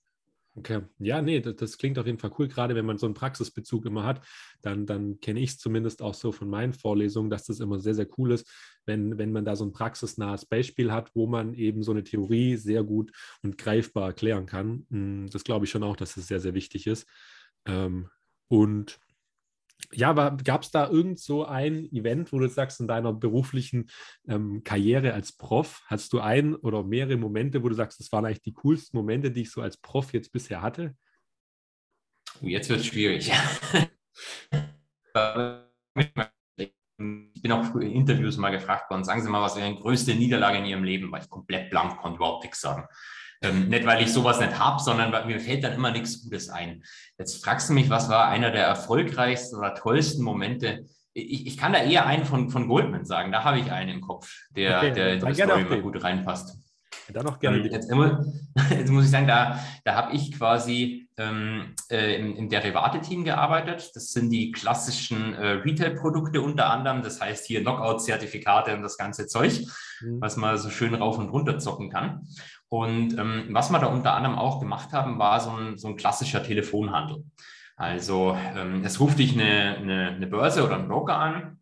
Okay, 0.59 0.81
ja, 0.99 1.21
nee, 1.21 1.39
das, 1.39 1.55
das, 1.55 1.77
klingt 1.77 1.97
auf 1.99 2.05
jeden 2.05 2.17
Fall 2.17 2.33
cool. 2.37 2.49
Gerade 2.49 2.75
wenn 2.75 2.85
man 2.85 2.97
so 2.97 3.05
einen 3.05 3.13
Praxisbezug 3.15 3.85
immer 3.85 4.03
hat, 4.03 4.25
dann, 4.61 4.85
dann 4.85 5.21
kenne 5.21 5.39
ich 5.39 5.51
es 5.51 5.57
zumindest 5.57 6.01
auch 6.01 6.13
so 6.13 6.33
von 6.33 6.49
meinen 6.49 6.73
Vorlesungen, 6.73 7.29
dass 7.29 7.45
das 7.45 7.61
immer 7.61 7.79
sehr, 7.79 7.95
sehr 7.95 8.07
cool 8.17 8.33
ist, 8.33 8.51
wenn, 8.85 9.17
wenn 9.17 9.31
man 9.31 9.45
da 9.45 9.55
so 9.55 9.63
ein 9.63 9.71
praxisnahes 9.71 10.45
Beispiel 10.45 10.91
hat, 10.91 11.15
wo 11.15 11.27
man 11.27 11.53
eben 11.53 11.81
so 11.81 11.91
eine 11.91 12.03
Theorie 12.03 12.57
sehr 12.57 12.83
gut 12.83 13.13
und 13.41 13.57
greifbar 13.57 14.07
erklären 14.07 14.47
kann. 14.47 14.85
Hm, 14.89 15.29
das 15.31 15.45
glaube 15.45 15.63
ich 15.63 15.71
schon 15.71 15.83
auch, 15.83 15.95
dass 15.95 16.15
das 16.15 16.27
sehr, 16.27 16.41
sehr 16.41 16.53
wichtig 16.53 16.85
ist. 16.85 17.07
Ähm, 17.65 18.09
und 18.49 18.99
ja, 19.91 20.13
gab 20.13 20.63
es 20.63 20.71
da 20.71 20.89
irgend 20.89 21.19
so 21.19 21.45
ein 21.45 21.85
Event, 21.91 22.31
wo 22.31 22.39
du 22.39 22.47
sagst, 22.47 22.79
in 22.79 22.87
deiner 22.87 23.13
beruflichen 23.13 23.89
ähm, 24.27 24.63
Karriere 24.63 25.13
als 25.13 25.31
Prof, 25.35 25.81
hast 25.87 26.13
du 26.13 26.19
ein 26.19 26.55
oder 26.55 26.83
mehrere 26.83 27.17
Momente, 27.17 27.63
wo 27.63 27.69
du 27.69 27.75
sagst, 27.75 27.99
das 27.99 28.11
waren 28.11 28.25
eigentlich 28.25 28.41
die 28.41 28.53
coolsten 28.53 28.97
Momente, 28.97 29.31
die 29.31 29.41
ich 29.41 29.51
so 29.51 29.61
als 29.61 29.77
Prof 29.77 30.13
jetzt 30.13 30.31
bisher 30.31 30.61
hatte? 30.61 30.95
Oh, 32.41 32.47
jetzt 32.47 32.69
wird 32.69 32.81
es 32.81 32.85
schwierig. 32.85 33.31
ich 35.97 37.41
bin 37.41 37.51
auch 37.51 37.75
in 37.75 37.91
Interviews 37.91 38.37
mal 38.37 38.51
gefragt 38.51 38.89
worden, 38.89 39.03
sagen 39.03 39.21
Sie 39.21 39.29
mal, 39.29 39.41
was 39.41 39.55
wäre 39.55 39.69
die 39.69 39.79
größte 39.79 40.13
Niederlage 40.13 40.59
in 40.59 40.65
Ihrem 40.65 40.83
Leben? 40.83 41.11
Weil 41.11 41.23
ich 41.23 41.29
komplett 41.29 41.69
blank 41.69 41.97
konnte 41.97 42.17
überhaupt 42.17 42.43
nichts 42.43 42.61
sagen. 42.61 42.85
Ähm, 43.41 43.69
nicht, 43.69 43.85
weil 43.85 44.01
ich 44.01 44.11
sowas 44.11 44.39
nicht 44.39 44.59
habe, 44.59 44.81
sondern 44.81 45.11
weil 45.11 45.25
mir 45.25 45.39
fällt 45.39 45.63
dann 45.63 45.73
immer 45.73 45.91
nichts 45.91 46.23
Gutes 46.23 46.49
ein. 46.49 46.83
Jetzt 47.17 47.43
fragst 47.43 47.69
du 47.69 47.73
mich, 47.73 47.89
was 47.89 48.09
war 48.09 48.27
einer 48.27 48.51
der 48.51 48.65
erfolgreichsten 48.65 49.57
oder 49.57 49.75
tollsten 49.75 50.23
Momente? 50.23 50.85
Ich, 51.13 51.47
ich 51.47 51.57
kann 51.57 51.73
da 51.73 51.79
eher 51.81 52.05
einen 52.05 52.25
von, 52.25 52.49
von 52.49 52.67
Goldman 52.67 53.05
sagen. 53.05 53.31
Da 53.31 53.43
habe 53.43 53.59
ich 53.59 53.71
einen 53.71 53.89
im 53.89 54.01
Kopf, 54.01 54.29
der, 54.49 54.77
okay, 54.77 54.91
der 54.91 55.13
in 55.13 55.25
die 55.25 55.33
Story 55.33 55.61
immer 55.61 55.77
gut 55.77 56.03
reinpasst. 56.03 56.57
Dann 57.13 57.25
noch 57.25 57.39
gerne. 57.39 57.57
Ähm, 57.57 57.71
jetzt, 57.71 57.89
immer, 57.89 58.25
jetzt, 58.69 58.91
muss 58.91 59.05
ich 59.05 59.11
sagen, 59.11 59.27
da, 59.27 59.59
da 59.83 59.95
habe 59.95 60.15
ich 60.15 60.31
quasi 60.31 61.09
ähm, 61.17 61.75
äh, 61.89 62.15
im, 62.19 62.35
im 62.35 62.49
Derivate-Team 62.49 63.23
gearbeitet. 63.23 63.91
Das 63.95 64.11
sind 64.11 64.29
die 64.29 64.51
klassischen 64.51 65.33
äh, 65.33 65.47
Retail-Produkte 65.47 66.41
unter 66.41 66.69
anderem. 66.69 67.01
Das 67.01 67.21
heißt 67.21 67.45
hier 67.45 67.61
Knockout-Zertifikate 67.61 68.73
und 68.73 68.81
das 68.81 68.97
ganze 68.97 69.27
Zeug, 69.27 69.59
mhm. 70.01 70.21
was 70.21 70.37
man 70.37 70.57
so 70.57 70.69
schön 70.69 70.93
rauf 70.93 71.17
und 71.17 71.29
runter 71.29 71.57
zocken 71.59 71.89
kann. 71.89 72.27
Und 72.69 73.17
ähm, 73.17 73.47
was 73.49 73.71
wir 73.71 73.79
da 73.79 73.87
unter 73.87 74.13
anderem 74.13 74.37
auch 74.37 74.59
gemacht 74.59 74.93
haben, 74.93 75.17
war 75.17 75.39
so 75.39 75.51
ein, 75.51 75.77
so 75.77 75.87
ein 75.87 75.95
klassischer 75.95 76.43
Telefonhandel. 76.43 77.23
Also 77.75 78.37
ähm, 78.55 78.83
es 78.83 78.99
ruft 78.99 79.19
dich 79.19 79.33
eine, 79.33 79.77
eine, 79.77 80.07
eine 80.09 80.27
Börse 80.27 80.63
oder 80.63 80.75
ein 80.75 80.87
Broker 80.87 81.17
an, 81.17 81.59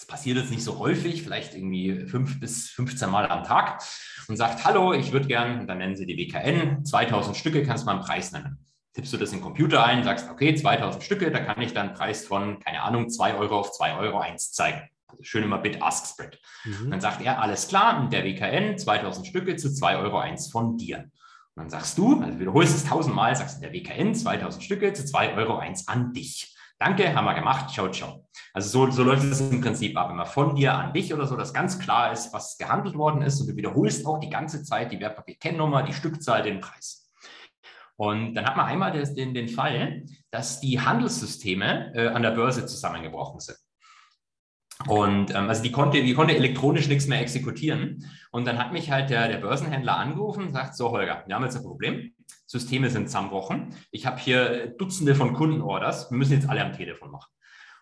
das 0.00 0.06
passiert 0.06 0.38
jetzt 0.38 0.50
nicht 0.50 0.64
so 0.64 0.78
häufig, 0.78 1.22
vielleicht 1.22 1.54
irgendwie 1.54 2.06
fünf 2.06 2.40
bis 2.40 2.70
15 2.70 3.10
Mal 3.10 3.28
am 3.28 3.44
Tag 3.44 3.82
und 4.28 4.36
sagt, 4.38 4.64
hallo, 4.64 4.94
ich 4.94 5.12
würde 5.12 5.28
gern, 5.28 5.66
dann 5.66 5.76
nennen 5.76 5.94
Sie 5.94 6.06
die 6.06 6.16
WKN, 6.16 6.86
2000 6.86 7.36
Stücke, 7.36 7.62
kannst 7.64 7.82
du 7.82 7.86
mal 7.86 7.96
einen 7.96 8.00
Preis 8.00 8.32
nennen. 8.32 8.64
Tippst 8.94 9.12
du 9.12 9.18
das 9.18 9.30
in 9.32 9.40
den 9.40 9.44
Computer 9.44 9.84
ein, 9.84 10.02
sagst, 10.02 10.30
okay, 10.30 10.54
2000 10.54 11.04
Stücke, 11.04 11.30
da 11.30 11.40
kann 11.40 11.60
ich 11.60 11.74
dann 11.74 11.88
einen 11.88 11.96
Preis 11.96 12.26
von, 12.26 12.60
keine 12.60 12.80
Ahnung, 12.80 13.10
2 13.10 13.34
Euro 13.34 13.60
auf 13.60 13.72
2 13.72 13.98
Euro 13.98 14.20
1 14.20 14.52
zeigen. 14.52 14.88
Also 15.10 15.22
schön 15.22 15.44
immer 15.44 15.58
Bid-Ask-Spread. 15.58 16.38
Mhm. 16.64 16.90
Dann 16.90 17.00
sagt 17.00 17.22
er, 17.22 17.40
alles 17.40 17.68
klar, 17.68 18.08
der 18.08 18.24
WKN, 18.24 18.78
2000 18.78 19.26
Stücke 19.26 19.56
zu 19.56 19.72
2 19.72 19.98
Euro 19.98 20.18
1 20.18 20.50
von 20.50 20.76
dir. 20.76 21.10
Und 21.54 21.64
dann 21.64 21.70
sagst 21.70 21.98
du, 21.98 22.20
also 22.20 22.38
wiederholst 22.38 22.76
es 22.76 22.84
tausendmal, 22.84 23.34
sagst 23.34 23.58
du, 23.58 23.60
der 23.62 23.72
WKN, 23.72 24.14
2000 24.14 24.62
Stücke 24.62 24.92
zu 24.92 25.04
2 25.04 25.34
Euro 25.34 25.58
1 25.58 25.88
an 25.88 26.12
dich. 26.12 26.56
Danke, 26.78 27.14
haben 27.14 27.26
wir 27.26 27.34
gemacht. 27.34 27.70
Ciao, 27.70 27.90
ciao. 27.90 28.26
Also 28.54 28.86
so, 28.86 28.90
so 28.90 29.02
läuft 29.02 29.24
es 29.24 29.40
im 29.40 29.60
Prinzip 29.60 29.98
ab. 29.98 30.10
Immer 30.10 30.24
von 30.24 30.54
dir 30.54 30.74
an 30.74 30.94
dich 30.94 31.12
oder 31.12 31.26
so, 31.26 31.36
dass 31.36 31.52
ganz 31.52 31.78
klar 31.78 32.10
ist, 32.10 32.32
was 32.32 32.56
gehandelt 32.56 32.96
worden 32.96 33.20
ist. 33.20 33.38
Und 33.40 33.48
du 33.48 33.56
wiederholst 33.56 34.06
auch 34.06 34.18
die 34.18 34.30
ganze 34.30 34.62
Zeit 34.62 34.90
die 34.90 34.98
Wertpapierkennnummer, 34.98 35.82
die 35.82 35.92
Stückzahl, 35.92 36.42
den 36.42 36.60
Preis. 36.60 37.12
Und 37.96 38.34
dann 38.34 38.46
hat 38.46 38.56
man 38.56 38.64
einmal 38.64 38.92
den, 38.92 39.34
den 39.34 39.48
Fall, 39.48 40.04
dass 40.30 40.58
die 40.60 40.80
Handelssysteme 40.80 41.92
äh, 41.94 42.08
an 42.08 42.22
der 42.22 42.30
Börse 42.30 42.64
zusammengebrochen 42.64 43.40
sind. 43.40 43.58
Und 44.86 45.34
ähm, 45.34 45.48
also 45.48 45.62
die 45.62 45.72
konnte, 45.72 46.02
die 46.02 46.14
konnte 46.14 46.34
elektronisch 46.34 46.88
nichts 46.88 47.06
mehr 47.06 47.20
exekutieren. 47.20 48.06
Und 48.30 48.46
dann 48.46 48.58
hat 48.58 48.72
mich 48.72 48.90
halt 48.90 49.10
der, 49.10 49.28
der 49.28 49.38
Börsenhändler 49.38 49.96
angerufen 49.96 50.46
und 50.46 50.52
sagt: 50.52 50.74
So, 50.74 50.90
Holger, 50.90 51.22
wir 51.26 51.34
haben 51.34 51.44
jetzt 51.44 51.56
ein 51.56 51.62
Problem. 51.62 52.12
Systeme 52.46 52.90
sind 52.90 53.06
zusammenbrochen. 53.06 53.74
Ich 53.90 54.06
habe 54.06 54.18
hier 54.18 54.74
Dutzende 54.78 55.14
von 55.14 55.34
Kundenorders. 55.34 56.10
Wir 56.10 56.18
müssen 56.18 56.32
jetzt 56.32 56.48
alle 56.48 56.64
am 56.64 56.72
Telefon 56.72 57.10
machen. 57.10 57.30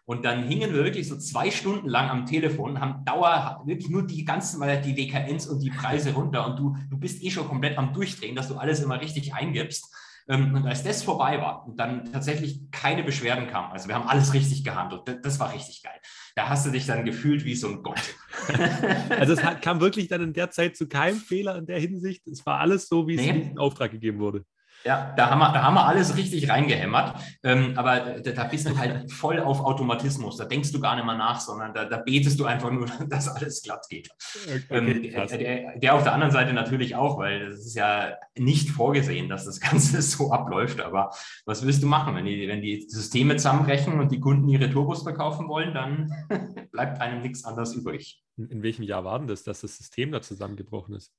Und 0.08 0.24
dann 0.24 0.44
hingen 0.44 0.72
wir 0.72 0.84
wirklich 0.84 1.06
so 1.06 1.18
zwei 1.18 1.50
Stunden 1.50 1.86
lang 1.86 2.08
am 2.08 2.24
Telefon, 2.24 2.80
haben 2.80 3.04
Dauer 3.04 3.62
wirklich 3.66 3.90
nur 3.90 4.06
die 4.06 4.24
ganzen, 4.24 4.58
weil 4.58 4.80
die 4.80 4.96
WKNs 4.96 5.46
und 5.48 5.60
die 5.60 5.68
Preise 5.68 6.14
runter 6.14 6.46
und 6.46 6.58
du, 6.58 6.74
du 6.88 6.98
bist 6.98 7.22
eh 7.22 7.30
schon 7.30 7.46
komplett 7.46 7.76
am 7.76 7.92
Durchdrehen, 7.92 8.34
dass 8.34 8.48
du 8.48 8.56
alles 8.56 8.80
immer 8.80 9.02
richtig 9.02 9.34
eingibst. 9.34 9.94
Ähm, 10.28 10.54
und 10.54 10.66
als 10.66 10.82
das 10.82 11.02
vorbei 11.02 11.40
war 11.40 11.66
und 11.66 11.78
dann 11.78 12.12
tatsächlich 12.12 12.70
keine 12.70 13.02
Beschwerden 13.02 13.46
kamen, 13.46 13.72
also 13.72 13.88
wir 13.88 13.94
haben 13.94 14.08
alles 14.08 14.34
richtig 14.34 14.62
gehandelt, 14.62 15.02
das 15.22 15.40
war 15.40 15.54
richtig 15.54 15.82
geil. 15.82 15.98
Da 16.36 16.48
hast 16.48 16.66
du 16.66 16.70
dich 16.70 16.86
dann 16.86 17.04
gefühlt 17.04 17.44
wie 17.44 17.54
so 17.54 17.68
ein 17.68 17.82
Gott. 17.82 18.14
also 19.10 19.32
es 19.32 19.40
kam 19.62 19.80
wirklich 19.80 20.08
dann 20.08 20.22
in 20.22 20.32
der 20.34 20.50
Zeit 20.50 20.76
zu 20.76 20.86
keinem 20.86 21.18
Fehler 21.18 21.56
in 21.56 21.66
der 21.66 21.80
Hinsicht. 21.80 22.26
Es 22.26 22.44
war 22.44 22.60
alles 22.60 22.88
so, 22.88 23.08
wie 23.08 23.14
es 23.14 23.22
nee. 23.22 23.50
in 23.50 23.58
Auftrag 23.58 23.90
gegeben 23.90 24.18
wurde. 24.18 24.44
Ja, 24.84 25.12
da 25.16 25.30
haben 25.30 25.40
wir, 25.40 25.52
da 25.52 25.62
haben 25.62 25.74
wir 25.74 25.86
alles 25.86 26.16
richtig 26.16 26.48
reingehämmert. 26.48 27.20
Ähm, 27.42 27.72
aber 27.76 28.20
da, 28.20 28.30
da, 28.30 28.44
bist 28.44 28.68
du 28.68 28.78
halt 28.78 29.10
voll 29.10 29.40
auf 29.40 29.60
Automatismus. 29.60 30.36
Da 30.36 30.44
denkst 30.44 30.72
du 30.72 30.80
gar 30.80 30.94
nicht 30.94 31.04
mehr 31.04 31.16
nach, 31.16 31.40
sondern 31.40 31.74
da, 31.74 31.84
da 31.84 31.98
betest 31.98 32.38
du 32.38 32.44
einfach 32.44 32.70
nur, 32.70 32.86
dass 33.08 33.28
alles 33.28 33.62
glatt 33.62 33.86
geht. 33.88 34.08
Okay, 34.46 34.62
ähm, 34.70 35.02
der, 35.02 35.78
der, 35.78 35.94
auf 35.94 36.04
der 36.04 36.12
anderen 36.12 36.32
Seite 36.32 36.52
natürlich 36.52 36.94
auch, 36.94 37.18
weil 37.18 37.48
es 37.48 37.66
ist 37.66 37.74
ja 37.74 38.14
nicht 38.36 38.70
vorgesehen, 38.70 39.28
dass 39.28 39.44
das 39.44 39.60
Ganze 39.60 40.00
so 40.02 40.32
abläuft. 40.32 40.80
Aber 40.80 41.10
was 41.44 41.66
willst 41.66 41.82
du 41.82 41.86
machen? 41.86 42.14
Wenn 42.14 42.24
die, 42.24 42.46
wenn 42.46 42.62
die 42.62 42.86
Systeme 42.88 43.36
zusammenbrechen 43.36 43.98
und 43.98 44.12
die 44.12 44.20
Kunden 44.20 44.48
ihre 44.48 44.70
Turbos 44.70 45.02
verkaufen 45.02 45.48
wollen, 45.48 45.74
dann 45.74 46.68
bleibt 46.72 47.00
einem 47.00 47.20
nichts 47.20 47.44
anderes 47.44 47.74
übrig. 47.74 48.22
In, 48.36 48.48
in 48.48 48.62
welchem 48.62 48.84
Jahr 48.84 49.04
war 49.04 49.18
denn 49.18 49.28
das, 49.28 49.42
dass 49.42 49.60
das 49.60 49.76
System 49.76 50.12
da 50.12 50.22
zusammengebrochen 50.22 50.94
ist? 50.94 51.12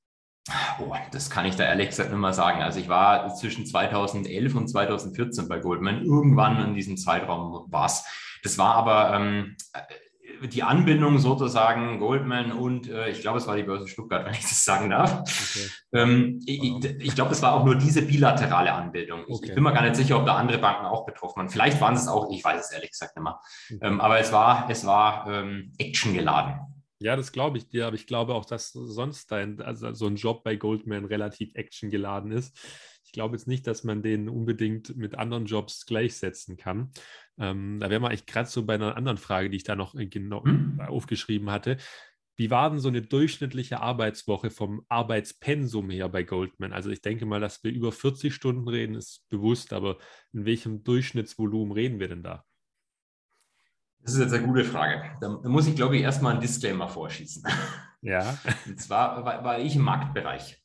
Oh, 0.80 0.94
das 1.12 1.30
kann 1.30 1.46
ich 1.46 1.56
da 1.56 1.64
ehrlich 1.64 1.88
gesagt 1.88 2.10
nicht 2.10 2.18
mehr 2.18 2.32
sagen. 2.32 2.62
Also 2.62 2.80
ich 2.80 2.88
war 2.88 3.34
zwischen 3.34 3.66
2011 3.66 4.54
und 4.54 4.68
2014 4.68 5.48
bei 5.48 5.58
Goldman. 5.58 6.04
Irgendwann 6.04 6.64
in 6.64 6.74
diesem 6.74 6.96
Zeitraum 6.96 7.66
war 7.70 7.86
es. 7.86 8.04
Das 8.42 8.58
war 8.58 8.74
aber 8.74 9.14
ähm, 9.14 9.56
die 10.42 10.62
Anbindung 10.62 11.18
sozusagen 11.18 11.98
Goldman 11.98 12.52
und 12.52 12.88
äh, 12.88 13.10
ich 13.10 13.20
glaube, 13.20 13.38
es 13.38 13.46
war 13.46 13.56
die 13.56 13.62
Börse 13.62 13.88
Stuttgart, 13.88 14.24
wenn 14.26 14.32
ich 14.32 14.40
das 14.40 14.64
sagen 14.64 14.90
darf. 14.90 15.20
Okay. 15.20 15.68
Ähm, 15.92 16.40
ich, 16.46 16.84
ich 16.84 17.14
glaube, 17.14 17.32
es 17.32 17.42
war 17.42 17.54
auch 17.54 17.64
nur 17.64 17.76
diese 17.76 18.02
bilaterale 18.02 18.72
Anbindung. 18.72 19.24
Ich, 19.26 19.36
okay. 19.36 19.46
ich, 19.48 19.54
bin 19.54 19.62
mir 19.62 19.72
gar 19.72 19.82
nicht 19.82 19.96
sicher, 19.96 20.18
ob 20.18 20.26
da 20.26 20.36
andere 20.36 20.58
Banken 20.58 20.86
auch 20.86 21.04
betroffen 21.04 21.36
waren. 21.36 21.50
Vielleicht 21.50 21.80
waren 21.80 21.94
es 21.94 22.08
auch, 22.08 22.30
ich 22.30 22.42
weiß 22.42 22.60
es 22.60 22.72
ehrlich 22.72 22.90
gesagt 22.90 23.16
nicht 23.16 23.24
mehr. 23.24 23.40
Ähm, 23.82 24.00
aber 24.00 24.18
es 24.18 24.32
war, 24.32 24.68
es 24.70 24.86
war 24.86 25.26
ähm, 25.28 25.72
actiongeladen. 25.78 26.60
Ja, 27.02 27.16
das 27.16 27.32
glaube 27.32 27.56
ich 27.56 27.66
dir, 27.68 27.86
aber 27.86 27.96
ich 27.96 28.06
glaube 28.06 28.34
auch, 28.34 28.44
dass 28.44 28.72
sonst 28.72 29.32
dein, 29.32 29.60
also 29.62 29.92
so 29.94 30.06
ein 30.06 30.16
Job 30.16 30.44
bei 30.44 30.56
Goldman 30.56 31.06
relativ 31.06 31.54
actiongeladen 31.54 32.30
ist. 32.30 32.58
Ich 33.04 33.12
glaube 33.12 33.36
jetzt 33.36 33.46
nicht, 33.48 33.66
dass 33.66 33.84
man 33.84 34.02
den 34.02 34.28
unbedingt 34.28 34.94
mit 34.96 35.14
anderen 35.14 35.46
Jobs 35.46 35.86
gleichsetzen 35.86 36.58
kann. 36.58 36.92
Ähm, 37.38 37.78
da 37.80 37.88
wäre 37.88 38.00
man 38.00 38.10
eigentlich 38.10 38.26
gerade 38.26 38.48
so 38.50 38.66
bei 38.66 38.74
einer 38.74 38.96
anderen 38.96 39.16
Frage, 39.16 39.48
die 39.48 39.56
ich 39.56 39.64
da 39.64 39.76
noch 39.76 39.94
genau 39.96 40.44
aufgeschrieben 40.78 41.50
hatte. 41.50 41.78
Wie 42.36 42.50
war 42.50 42.68
denn 42.70 42.80
so 42.80 42.88
eine 42.88 43.02
durchschnittliche 43.02 43.80
Arbeitswoche 43.80 44.50
vom 44.50 44.84
Arbeitspensum 44.88 45.90
her 45.90 46.08
bei 46.10 46.22
Goldman? 46.22 46.72
Also 46.72 46.90
ich 46.90 47.00
denke 47.00 47.24
mal, 47.26 47.40
dass 47.40 47.64
wir 47.64 47.72
über 47.72 47.92
40 47.92 48.34
Stunden 48.34 48.68
reden, 48.68 48.94
ist 48.94 49.26
bewusst, 49.30 49.72
aber 49.72 49.98
in 50.32 50.44
welchem 50.44 50.84
Durchschnittsvolumen 50.84 51.72
reden 51.72 51.98
wir 51.98 52.08
denn 52.08 52.22
da? 52.22 52.44
Das 54.02 54.14
ist 54.14 54.20
jetzt 54.20 54.32
eine 54.32 54.46
gute 54.46 54.64
Frage. 54.64 55.02
Da 55.20 55.28
muss 55.28 55.66
ich, 55.66 55.76
glaube 55.76 55.96
ich, 55.96 56.02
erstmal 56.02 56.32
einen 56.32 56.40
Disclaimer 56.40 56.88
vorschießen. 56.88 57.42
Ja. 58.02 58.38
Und 58.66 58.80
zwar 58.80 59.24
war, 59.24 59.58
ich 59.58 59.76
im 59.76 59.82
Marktbereich. 59.82 60.62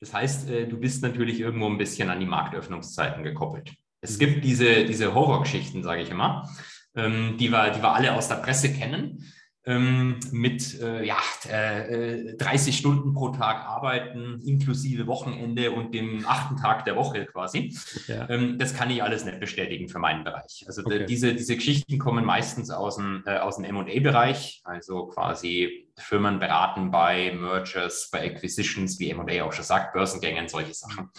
Das 0.00 0.14
heißt, 0.14 0.48
äh, 0.48 0.66
du 0.68 0.78
bist 0.78 1.02
natürlich 1.02 1.40
irgendwo 1.40 1.66
ein 1.66 1.78
bisschen 1.78 2.08
an 2.08 2.20
die 2.20 2.26
Marktöffnungszeiten 2.26 3.24
gekoppelt. 3.24 3.74
Es 4.00 4.14
mhm. 4.14 4.20
gibt 4.20 4.44
diese, 4.44 4.84
diese 4.84 5.12
Horrorgeschichten, 5.12 5.82
sage 5.82 6.02
ich 6.02 6.10
immer, 6.10 6.48
ähm, 6.94 7.36
die, 7.38 7.50
wir, 7.50 7.70
die 7.70 7.82
wir 7.82 7.92
alle 7.92 8.14
aus 8.14 8.28
der 8.28 8.36
Presse 8.36 8.72
kennen 8.72 9.24
ähm, 9.68 10.18
mit 10.32 10.80
äh, 10.80 11.04
ja, 11.04 11.18
äh, 11.46 12.34
30 12.36 12.78
Stunden 12.78 13.12
pro 13.12 13.28
Tag 13.28 13.66
arbeiten, 13.66 14.40
inklusive 14.42 15.06
Wochenende 15.06 15.72
und 15.72 15.92
dem 15.92 16.24
achten 16.26 16.56
Tag 16.56 16.86
der 16.86 16.96
Woche 16.96 17.26
quasi. 17.26 17.76
Ja. 18.06 18.28
Ähm, 18.30 18.58
das 18.58 18.74
kann 18.74 18.88
ich 18.88 19.02
alles 19.02 19.26
nicht 19.26 19.40
bestätigen 19.40 19.90
für 19.90 19.98
meinen 19.98 20.24
Bereich. 20.24 20.64
Also 20.66 20.82
okay. 20.86 21.04
diese, 21.04 21.34
diese 21.34 21.54
Geschichten 21.54 21.98
kommen 21.98 22.24
meistens 22.24 22.70
aus 22.70 22.96
dem, 22.96 23.22
äh, 23.26 23.36
aus 23.36 23.58
dem 23.58 23.74
MA-Bereich, 23.74 24.62
also 24.64 25.08
quasi 25.08 25.90
Firmen 25.98 26.38
beraten 26.38 26.90
bei 26.90 27.34
Mergers, 27.34 28.08
bei 28.10 28.24
Acquisitions, 28.24 28.98
wie 28.98 29.12
MA 29.12 29.42
auch 29.42 29.52
schon 29.52 29.64
sagt, 29.64 29.92
Börsengängen, 29.92 30.48
solche 30.48 30.72
Sachen. 30.72 31.10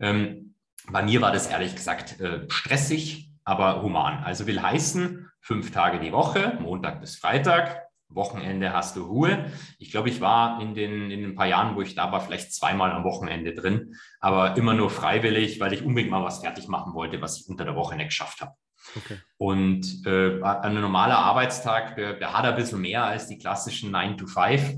Ähm, 0.00 0.54
bei 0.90 1.02
mir 1.02 1.20
war 1.20 1.30
das 1.30 1.46
ehrlich 1.46 1.76
gesagt 1.76 2.18
äh, 2.20 2.48
stressig, 2.48 3.30
aber 3.44 3.82
human. 3.82 4.24
Also 4.24 4.46
will 4.46 4.62
heißen, 4.62 5.28
fünf 5.42 5.72
Tage 5.72 6.00
die 6.00 6.12
Woche, 6.12 6.56
Montag 6.60 7.00
bis 7.00 7.16
Freitag. 7.16 7.82
Wochenende 8.14 8.72
hast 8.72 8.96
du 8.96 9.04
Ruhe. 9.04 9.46
Ich 9.78 9.90
glaube, 9.90 10.08
ich 10.10 10.20
war 10.20 10.60
in 10.60 10.74
den, 10.74 11.10
in 11.10 11.22
den 11.22 11.34
paar 11.34 11.46
Jahren, 11.46 11.76
wo 11.76 11.82
ich 11.82 11.94
da 11.94 12.12
war, 12.12 12.20
vielleicht 12.20 12.52
zweimal 12.52 12.92
am 12.92 13.04
Wochenende 13.04 13.54
drin, 13.54 13.94
aber 14.20 14.56
immer 14.56 14.74
nur 14.74 14.90
freiwillig, 14.90 15.60
weil 15.60 15.72
ich 15.72 15.82
unbedingt 15.82 16.10
mal 16.10 16.22
was 16.22 16.40
fertig 16.40 16.68
machen 16.68 16.94
wollte, 16.94 17.20
was 17.20 17.40
ich 17.40 17.48
unter 17.48 17.64
der 17.64 17.74
Woche 17.74 17.96
nicht 17.96 18.08
geschafft 18.08 18.40
habe. 18.40 18.52
Okay. 18.96 19.18
Und 19.38 20.06
äh, 20.06 20.42
ein 20.42 20.74
normaler 20.74 21.18
Arbeitstag, 21.18 21.96
der, 21.96 22.14
der, 22.14 22.36
hat 22.36 22.44
ein 22.44 22.56
bisschen 22.56 22.80
mehr 22.80 23.04
als 23.04 23.28
die 23.28 23.38
klassischen 23.38 23.90
9 23.90 24.18
to 24.18 24.26
5. 24.26 24.76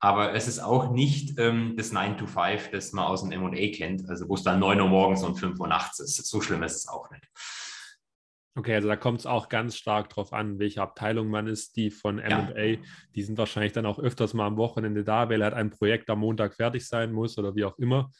Aber 0.00 0.34
es 0.34 0.48
ist 0.48 0.58
auch 0.58 0.90
nicht 0.90 1.38
ähm, 1.38 1.74
das 1.76 1.92
9 1.92 2.18
to 2.18 2.26
5, 2.26 2.70
das 2.70 2.92
man 2.92 3.04
aus 3.04 3.22
dem 3.22 3.40
MA 3.40 3.70
kennt, 3.72 4.08
also 4.08 4.28
wo 4.28 4.34
es 4.34 4.42
dann 4.42 4.58
9 4.58 4.80
Uhr 4.80 4.88
morgens 4.88 5.22
und 5.22 5.36
5 5.36 5.60
Uhr 5.60 5.68
nachts 5.68 6.00
ist. 6.00 6.16
So 6.26 6.40
schlimm 6.40 6.62
ist 6.64 6.76
es 6.76 6.88
auch 6.88 7.08
nicht. 7.10 7.28
Okay, 8.54 8.74
also 8.74 8.88
da 8.88 8.96
kommt 8.96 9.20
es 9.20 9.26
auch 9.26 9.48
ganz 9.48 9.76
stark 9.76 10.10
drauf 10.10 10.34
an, 10.34 10.58
welche 10.58 10.82
Abteilung 10.82 11.28
man 11.28 11.46
ist. 11.46 11.76
Die 11.76 11.90
von 11.90 12.16
MA, 12.16 12.62
ja. 12.62 12.78
die 13.14 13.22
sind 13.22 13.38
wahrscheinlich 13.38 13.72
dann 13.72 13.86
auch 13.86 13.98
öfters 13.98 14.34
mal 14.34 14.46
am 14.46 14.58
Wochenende 14.58 15.04
da, 15.04 15.30
weil 15.30 15.42
halt 15.42 15.54
ein 15.54 15.70
Projekt 15.70 16.10
am 16.10 16.20
Montag 16.20 16.54
fertig 16.54 16.86
sein 16.86 17.12
muss 17.12 17.38
oder 17.38 17.54
wie 17.54 17.64
auch 17.64 17.78
immer. 17.78 18.10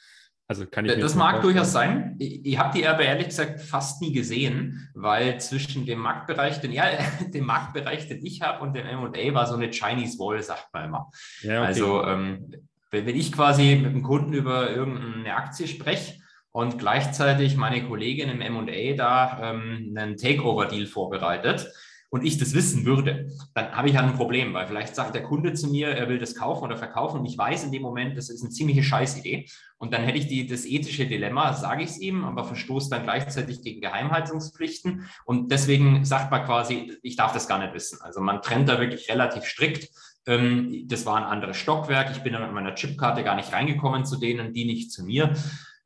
Also 0.48 0.66
kann 0.66 0.84
ich 0.84 0.98
das 0.98 1.14
mag 1.14 1.40
durchaus 1.40 1.72
sein. 1.72 2.16
Ich, 2.18 2.44
ich 2.44 2.58
habe 2.58 2.76
die 2.76 2.86
aber 2.86 3.02
ehrlich 3.02 3.28
gesagt 3.28 3.60
fast 3.60 4.02
nie 4.02 4.12
gesehen, 4.12 4.90
weil 4.94 5.38
zwischen 5.40 5.86
dem 5.86 6.00
Marktbereich, 6.00 6.60
den, 6.60 6.72
ja, 6.72 6.84
dem 7.34 7.44
Marktbereich, 7.44 8.08
den 8.08 8.24
ich 8.24 8.42
habe 8.42 8.62
und 8.62 8.74
dem 8.74 8.86
MA 8.86 9.34
war 9.34 9.46
so 9.46 9.54
eine 9.54 9.70
Chinese 9.70 10.18
Wall, 10.18 10.42
sagt 10.42 10.68
man 10.72 10.86
immer. 10.86 11.10
Ja, 11.42 11.60
okay. 11.60 11.66
Also 11.66 12.04
ähm, 12.04 12.50
wenn 12.90 13.08
ich 13.08 13.32
quasi 13.32 13.76
mit 13.76 13.90
einem 13.90 14.02
Kunden 14.02 14.32
über 14.32 14.70
irgendeine 14.70 15.34
Aktie 15.34 15.66
spreche, 15.66 16.21
und 16.52 16.78
gleichzeitig 16.78 17.56
meine 17.56 17.82
Kollegin 17.82 18.28
im 18.28 18.40
M&A 18.40 18.94
da 18.94 19.40
ähm, 19.42 19.94
einen 19.96 20.16
Takeover-Deal 20.16 20.86
vorbereitet 20.86 21.72
und 22.12 22.26
ich 22.26 22.36
das 22.36 22.52
wissen 22.52 22.84
würde, 22.84 23.30
dann 23.54 23.72
habe 23.72 23.88
ich 23.88 23.96
halt 23.96 24.06
ein 24.06 24.16
Problem, 24.16 24.52
weil 24.52 24.66
vielleicht 24.66 24.94
sagt 24.94 25.14
der 25.14 25.22
Kunde 25.22 25.54
zu 25.54 25.68
mir, 25.68 25.88
er 25.88 26.10
will 26.10 26.18
das 26.18 26.34
kaufen 26.34 26.64
oder 26.64 26.76
verkaufen 26.76 27.20
und 27.20 27.24
ich 27.24 27.38
weiß 27.38 27.64
in 27.64 27.72
dem 27.72 27.80
Moment, 27.80 28.18
das 28.18 28.28
ist 28.28 28.42
eine 28.42 28.50
ziemliche 28.50 28.82
Scheißidee 28.82 29.46
und 29.78 29.94
dann 29.94 30.02
hätte 30.02 30.18
ich 30.18 30.26
die, 30.26 30.46
das 30.46 30.66
ethische 30.66 31.06
Dilemma, 31.06 31.54
sage 31.54 31.84
ich 31.84 31.88
es 31.88 31.98
ihm, 31.98 32.24
aber 32.24 32.44
verstoße 32.44 32.90
dann 32.90 33.04
gleichzeitig 33.04 33.62
gegen 33.62 33.80
Geheimhaltungspflichten 33.80 35.08
und 35.24 35.50
deswegen 35.50 36.04
sagt 36.04 36.30
man 36.30 36.44
quasi, 36.44 36.98
ich 37.02 37.16
darf 37.16 37.32
das 37.32 37.48
gar 37.48 37.58
nicht 37.60 37.72
wissen. 37.72 37.98
Also 38.02 38.20
man 38.20 38.42
trennt 38.42 38.68
da 38.68 38.78
wirklich 38.78 39.08
relativ 39.08 39.44
strikt. 39.44 39.88
Ähm, 40.26 40.84
das 40.88 41.06
war 41.06 41.16
ein 41.16 41.24
anderes 41.24 41.56
Stockwerk, 41.56 42.10
ich 42.14 42.22
bin 42.22 42.34
mit 42.34 42.52
meiner 42.52 42.74
Chipkarte 42.74 43.24
gar 43.24 43.36
nicht 43.36 43.54
reingekommen 43.54 44.04
zu 44.04 44.18
denen, 44.18 44.52
die 44.52 44.66
nicht 44.66 44.92
zu 44.92 45.02
mir 45.02 45.32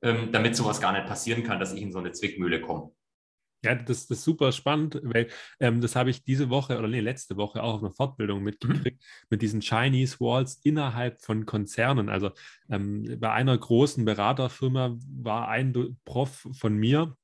ähm, 0.03 0.31
damit 0.33 0.57
sowas 0.57 0.81
gar 0.81 0.93
nicht 0.93 1.07
passieren 1.07 1.43
kann, 1.43 1.61
dass 1.61 1.73
ich 1.73 1.83
in 1.83 1.93
so 1.93 1.99
eine 1.99 2.13
Zwickmühle 2.13 2.61
komme. 2.61 2.93
Ja, 3.65 3.75
das, 3.75 4.07
das 4.07 4.19
ist 4.19 4.25
super 4.25 4.53
spannend, 4.53 5.01
weil 5.03 5.29
ähm, 5.59 5.81
das 5.81 5.97
habe 5.97 6.11
ich 6.11 6.23
diese 6.23 6.51
Woche 6.51 6.79
oder 6.79 6.89
nee, 6.89 7.01
letzte 7.01 7.37
Woche 7.37 7.63
auch 7.63 7.75
auf 7.75 7.83
einer 7.83 7.93
Fortbildung 7.93 8.43
mitgekriegt, 8.43 9.03
mhm. 9.03 9.27
mit 9.31 9.43
diesen 9.43 9.61
Chinese 9.61 10.21
Walls 10.21 10.61
innerhalb 10.63 11.21
von 11.21 11.47
Konzernen. 11.47 12.09
Also 12.09 12.31
ähm, 12.69 13.19
bei 13.19 13.33
einer 13.33 13.57
großen 13.57 14.05
Beraterfirma 14.05 14.97
war 15.21 15.49
ein 15.49 15.97
Prof 16.05 16.47
von 16.53 16.77
mir, 16.77 17.17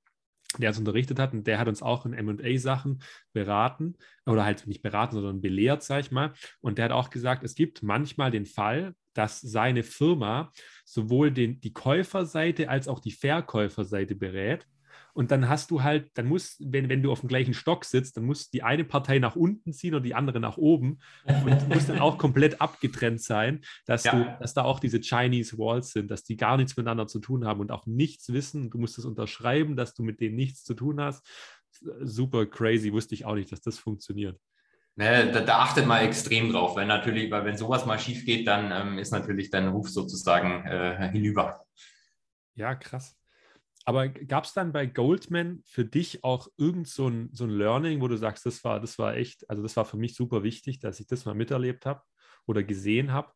der 0.58 0.70
uns 0.70 0.78
unterrichtet 0.78 1.18
hat 1.18 1.32
und 1.32 1.46
der 1.46 1.58
hat 1.58 1.68
uns 1.68 1.82
auch 1.82 2.06
in 2.06 2.12
MA-Sachen 2.12 3.02
beraten 3.32 3.94
oder 4.26 4.44
halt 4.44 4.66
nicht 4.66 4.82
beraten, 4.82 5.14
sondern 5.14 5.40
belehrt, 5.40 5.82
sag 5.82 6.00
ich 6.00 6.10
mal. 6.10 6.32
Und 6.60 6.78
der 6.78 6.86
hat 6.86 6.92
auch 6.92 7.10
gesagt, 7.10 7.44
es 7.44 7.54
gibt 7.54 7.82
manchmal 7.82 8.30
den 8.30 8.46
Fall, 8.46 8.94
dass 9.14 9.40
seine 9.40 9.83
Firma 9.83 10.52
sowohl 10.85 11.31
den, 11.31 11.61
die 11.61 11.73
Käuferseite 11.73 12.69
als 12.69 12.88
auch 12.88 13.00
die 13.00 13.12
Verkäuferseite 13.12 14.14
berät 14.14 14.66
und 15.14 15.31
dann 15.31 15.49
hast 15.49 15.71
du 15.71 15.83
halt, 15.83 16.11
dann 16.14 16.26
muss, 16.26 16.57
wenn, 16.61 16.88
wenn 16.88 17.02
du 17.02 17.12
auf 17.12 17.21
dem 17.21 17.28
gleichen 17.28 17.52
Stock 17.52 17.85
sitzt, 17.85 18.16
dann 18.16 18.25
muss 18.25 18.50
die 18.50 18.62
eine 18.62 18.85
Partei 18.85 19.19
nach 19.19 19.37
unten 19.37 19.73
ziehen 19.73 19.95
und 19.95 20.04
die 20.04 20.14
andere 20.14 20.40
nach 20.40 20.57
oben. 20.57 21.00
Und 21.25 21.69
muss 21.69 21.87
dann 21.87 21.99
auch 21.99 22.16
komplett 22.16 22.61
abgetrennt 22.61 23.21
sein, 23.21 23.61
dass, 23.85 24.04
ja. 24.04 24.12
du, 24.12 24.38
dass 24.40 24.54
da 24.54 24.64
auch 24.64 24.81
diese 24.81 25.00
Chinese 25.00 25.59
Walls 25.59 25.92
sind, 25.92 26.11
dass 26.11 26.25
die 26.25 26.37
gar 26.37 26.57
nichts 26.57 26.76
miteinander 26.76 27.07
zu 27.07 27.19
tun 27.21 27.45
haben 27.45 27.61
und 27.61 27.71
auch 27.71 27.87
nichts 27.87 28.33
wissen. 28.33 28.71
Du 28.71 28.78
musst 28.78 28.99
es 28.99 29.04
unterschreiben, 29.04 29.76
dass 29.76 29.95
du 29.95 30.02
mit 30.02 30.21
denen 30.21 30.37
nichts 30.37 30.64
zu 30.64 30.75
tun 30.75 31.00
hast. 31.00 31.26
Super 32.00 32.47
crazy, 32.47 32.92
wusste 32.92 33.14
ich 33.14 33.25
auch 33.26 33.35
nicht, 33.35 33.52
dass 33.52 33.61
das 33.61 33.78
funktioniert. 33.78 34.38
Ne, 34.94 35.32
da, 35.32 35.40
da, 35.40 35.58
achtet 35.61 35.87
man 35.87 36.04
extrem 36.04 36.52
drauf, 36.52 36.76
weil 36.76 36.87
natürlich, 36.87 37.30
weil 37.30 37.46
wenn 37.46 37.56
sowas 37.56 37.87
mal 37.87 37.99
schief 37.99 38.26
geht, 38.26 38.46
dann 38.46 38.70
ähm, 38.72 38.99
ist 38.99 39.11
natürlich 39.11 39.50
dein 39.50 39.68
Ruf 39.68 39.88
sozusagen 39.88 40.66
äh, 40.66 41.11
hinüber. 41.11 41.64
Ja, 42.54 42.75
krass. 42.75 43.16
Aber 43.84 44.08
gab 44.08 44.44
es 44.44 44.52
dann 44.52 44.72
bei 44.72 44.87
Goldman 44.87 45.62
für 45.64 45.84
dich 45.84 46.22
auch 46.22 46.49
irgend 46.56 46.88
so 46.88 47.08
ein, 47.08 47.30
so 47.32 47.44
ein 47.44 47.50
Learning, 47.50 48.00
wo 48.00 48.08
du 48.08 48.16
sagst, 48.16 48.44
das 48.46 48.62
war, 48.64 48.80
das 48.80 48.99
war 48.99 49.16
echt, 49.16 49.49
also 49.49 49.62
das 49.62 49.76
war 49.76 49.84
für 49.84 49.96
mich 49.96 50.14
super 50.14 50.42
wichtig, 50.42 50.78
dass 50.78 51.00
ich 51.00 51.06
das 51.06 51.25
mal 51.25 51.34
miterlebt 51.34 51.87
habe 51.87 52.02
oder 52.46 52.62
gesehen 52.62 53.12
habe? 53.12 53.32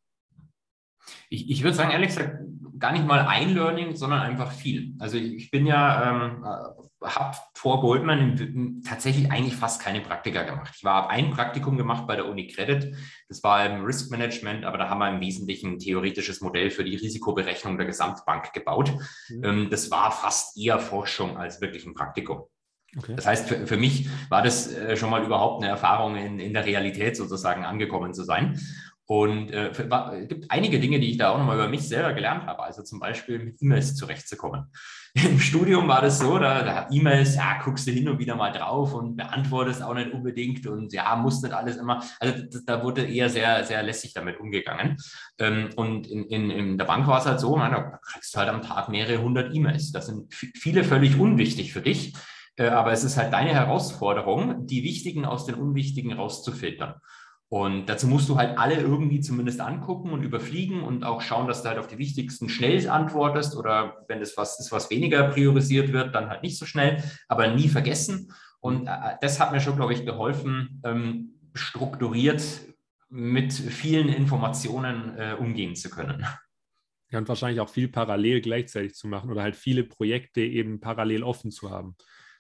Ich, 1.28 1.50
ich 1.50 1.62
würde 1.62 1.76
sagen, 1.76 1.90
ehrlich 1.90 2.08
gesagt, 2.08 2.38
gar 2.78 2.92
nicht 2.92 3.06
mal 3.06 3.26
ein 3.26 3.54
Learning, 3.54 3.96
sondern 3.96 4.20
einfach 4.20 4.52
viel. 4.52 4.94
Also 4.98 5.16
ich 5.16 5.50
bin 5.50 5.66
ja, 5.66 6.10
ähm, 6.10 6.44
äh, 6.44 7.06
habe 7.06 7.36
vor 7.54 7.80
Goldman 7.80 8.36
im, 8.38 8.82
tatsächlich 8.82 9.30
eigentlich 9.30 9.56
fast 9.56 9.80
keine 9.80 10.00
Praktika 10.00 10.42
gemacht. 10.42 10.72
Ich 10.76 10.84
war 10.84 11.08
ein 11.10 11.30
Praktikum 11.30 11.76
gemacht 11.76 12.06
bei 12.06 12.16
der 12.16 12.26
Uni 12.26 12.48
Credit. 12.48 12.94
Das 13.28 13.42
war 13.42 13.64
im 13.64 13.84
Risk 13.84 14.10
Management, 14.10 14.64
aber 14.64 14.78
da 14.78 14.88
haben 14.88 14.98
wir 14.98 15.10
im 15.10 15.20
Wesentlichen 15.20 15.74
ein 15.74 15.78
theoretisches 15.78 16.40
Modell 16.40 16.70
für 16.70 16.84
die 16.84 16.96
Risikoberechnung 16.96 17.76
der 17.76 17.86
Gesamtbank 17.86 18.52
gebaut. 18.52 18.92
Mhm. 19.28 19.44
Ähm, 19.44 19.68
das 19.70 19.90
war 19.90 20.10
fast 20.10 20.58
eher 20.58 20.78
Forschung 20.78 21.36
als 21.36 21.60
wirklich 21.60 21.86
ein 21.86 21.94
Praktikum. 21.94 22.44
Okay. 22.96 23.14
Das 23.14 23.26
heißt, 23.26 23.48
für, 23.48 23.66
für, 23.66 23.76
mich 23.76 24.08
war 24.30 24.42
das 24.42 24.72
äh, 24.72 24.96
schon 24.96 25.10
mal 25.10 25.22
überhaupt 25.22 25.62
eine 25.62 25.70
Erfahrung, 25.70 26.16
in, 26.16 26.38
in 26.38 26.54
der 26.54 26.64
Realität 26.64 27.16
sozusagen 27.16 27.64
angekommen 27.64 28.14
zu 28.14 28.24
sein. 28.24 28.58
Und 29.08 29.52
äh, 29.52 29.68
es 29.70 30.28
gibt 30.28 30.50
einige 30.50 30.80
Dinge, 30.80 30.98
die 30.98 31.10
ich 31.10 31.16
da 31.16 31.30
auch 31.30 31.38
nochmal 31.38 31.56
über 31.56 31.68
mich 31.68 31.86
selber 31.86 32.12
gelernt 32.12 32.44
habe. 32.46 32.64
Also 32.64 32.82
zum 32.82 32.98
Beispiel 32.98 33.38
mit 33.38 33.62
E-Mails 33.62 33.94
zurechtzukommen. 33.94 34.66
Im 35.14 35.38
Studium 35.38 35.86
war 35.86 36.02
das 36.02 36.18
so, 36.18 36.38
da, 36.38 36.62
da 36.62 36.88
E-Mails, 36.90 37.36
ja, 37.36 37.60
guckst 37.62 37.86
du 37.86 37.92
hin 37.92 38.08
und 38.08 38.18
wieder 38.18 38.34
mal 38.34 38.50
drauf 38.50 38.94
und 38.94 39.16
beantwortest 39.16 39.80
auch 39.82 39.94
nicht 39.94 40.10
unbedingt 40.10 40.66
und 40.66 40.92
ja, 40.92 41.14
musst 41.14 41.44
nicht 41.44 41.54
alles 41.54 41.76
immer. 41.76 42.02
Also 42.18 42.42
das, 42.50 42.64
da 42.64 42.82
wurde 42.82 43.04
eher 43.04 43.30
sehr, 43.30 43.62
sehr 43.64 43.82
lässig 43.84 44.12
damit 44.12 44.40
umgegangen. 44.40 44.96
Ähm, 45.38 45.70
und 45.76 46.08
in, 46.08 46.24
in, 46.24 46.50
in 46.50 46.78
der 46.78 46.84
Bank 46.86 47.06
war 47.06 47.20
es 47.20 47.26
halt 47.26 47.38
so, 47.38 47.56
man, 47.56 47.70
da 47.70 48.00
kriegst 48.02 48.34
du 48.34 48.38
halt 48.40 48.48
am 48.48 48.62
Tag 48.62 48.88
mehrere 48.88 49.22
hundert 49.22 49.54
E-Mails. 49.54 49.92
Das 49.92 50.06
sind 50.06 50.34
viele 50.34 50.82
völlig 50.82 51.16
unwichtig 51.16 51.72
für 51.72 51.80
dich. 51.80 52.12
Äh, 52.56 52.68
aber 52.68 52.90
es 52.90 53.04
ist 53.04 53.16
halt 53.16 53.32
deine 53.32 53.54
Herausforderung, 53.54 54.66
die 54.66 54.82
wichtigen 54.82 55.24
aus 55.24 55.46
den 55.46 55.54
unwichtigen 55.54 56.12
rauszufiltern. 56.12 56.94
Und 57.48 57.86
dazu 57.86 58.08
musst 58.08 58.28
du 58.28 58.36
halt 58.36 58.58
alle 58.58 58.80
irgendwie 58.80 59.20
zumindest 59.20 59.60
angucken 59.60 60.10
und 60.10 60.24
überfliegen 60.24 60.82
und 60.82 61.04
auch 61.04 61.20
schauen, 61.20 61.46
dass 61.46 61.62
du 61.62 61.68
halt 61.68 61.78
auf 61.78 61.86
die 61.86 61.98
wichtigsten 61.98 62.48
schnell 62.48 62.88
antwortest 62.88 63.56
oder 63.56 64.04
wenn 64.08 64.20
es 64.20 64.36
was 64.36 64.58
ist, 64.58 64.72
was 64.72 64.90
weniger 64.90 65.28
priorisiert 65.28 65.92
wird, 65.92 66.14
dann 66.14 66.28
halt 66.28 66.42
nicht 66.42 66.58
so 66.58 66.66
schnell, 66.66 67.02
aber 67.28 67.54
nie 67.54 67.68
vergessen. 67.68 68.32
Und 68.58 68.88
äh, 68.88 69.14
das 69.20 69.38
hat 69.38 69.52
mir 69.52 69.60
schon, 69.60 69.76
glaube 69.76 69.92
ich, 69.92 70.04
geholfen, 70.04 70.82
ähm, 70.84 71.34
strukturiert 71.54 72.42
mit 73.08 73.52
vielen 73.52 74.08
Informationen 74.08 75.16
äh, 75.16 75.36
umgehen 75.38 75.76
zu 75.76 75.88
können. 75.88 76.26
Ja, 77.10 77.20
und 77.20 77.28
wahrscheinlich 77.28 77.60
auch 77.60 77.68
viel 77.68 77.86
parallel 77.86 78.40
gleichzeitig 78.40 78.94
zu 78.94 79.06
machen 79.06 79.30
oder 79.30 79.42
halt 79.42 79.54
viele 79.54 79.84
Projekte 79.84 80.40
eben 80.40 80.80
parallel 80.80 81.22
offen 81.22 81.52
zu 81.52 81.70
haben. 81.70 81.96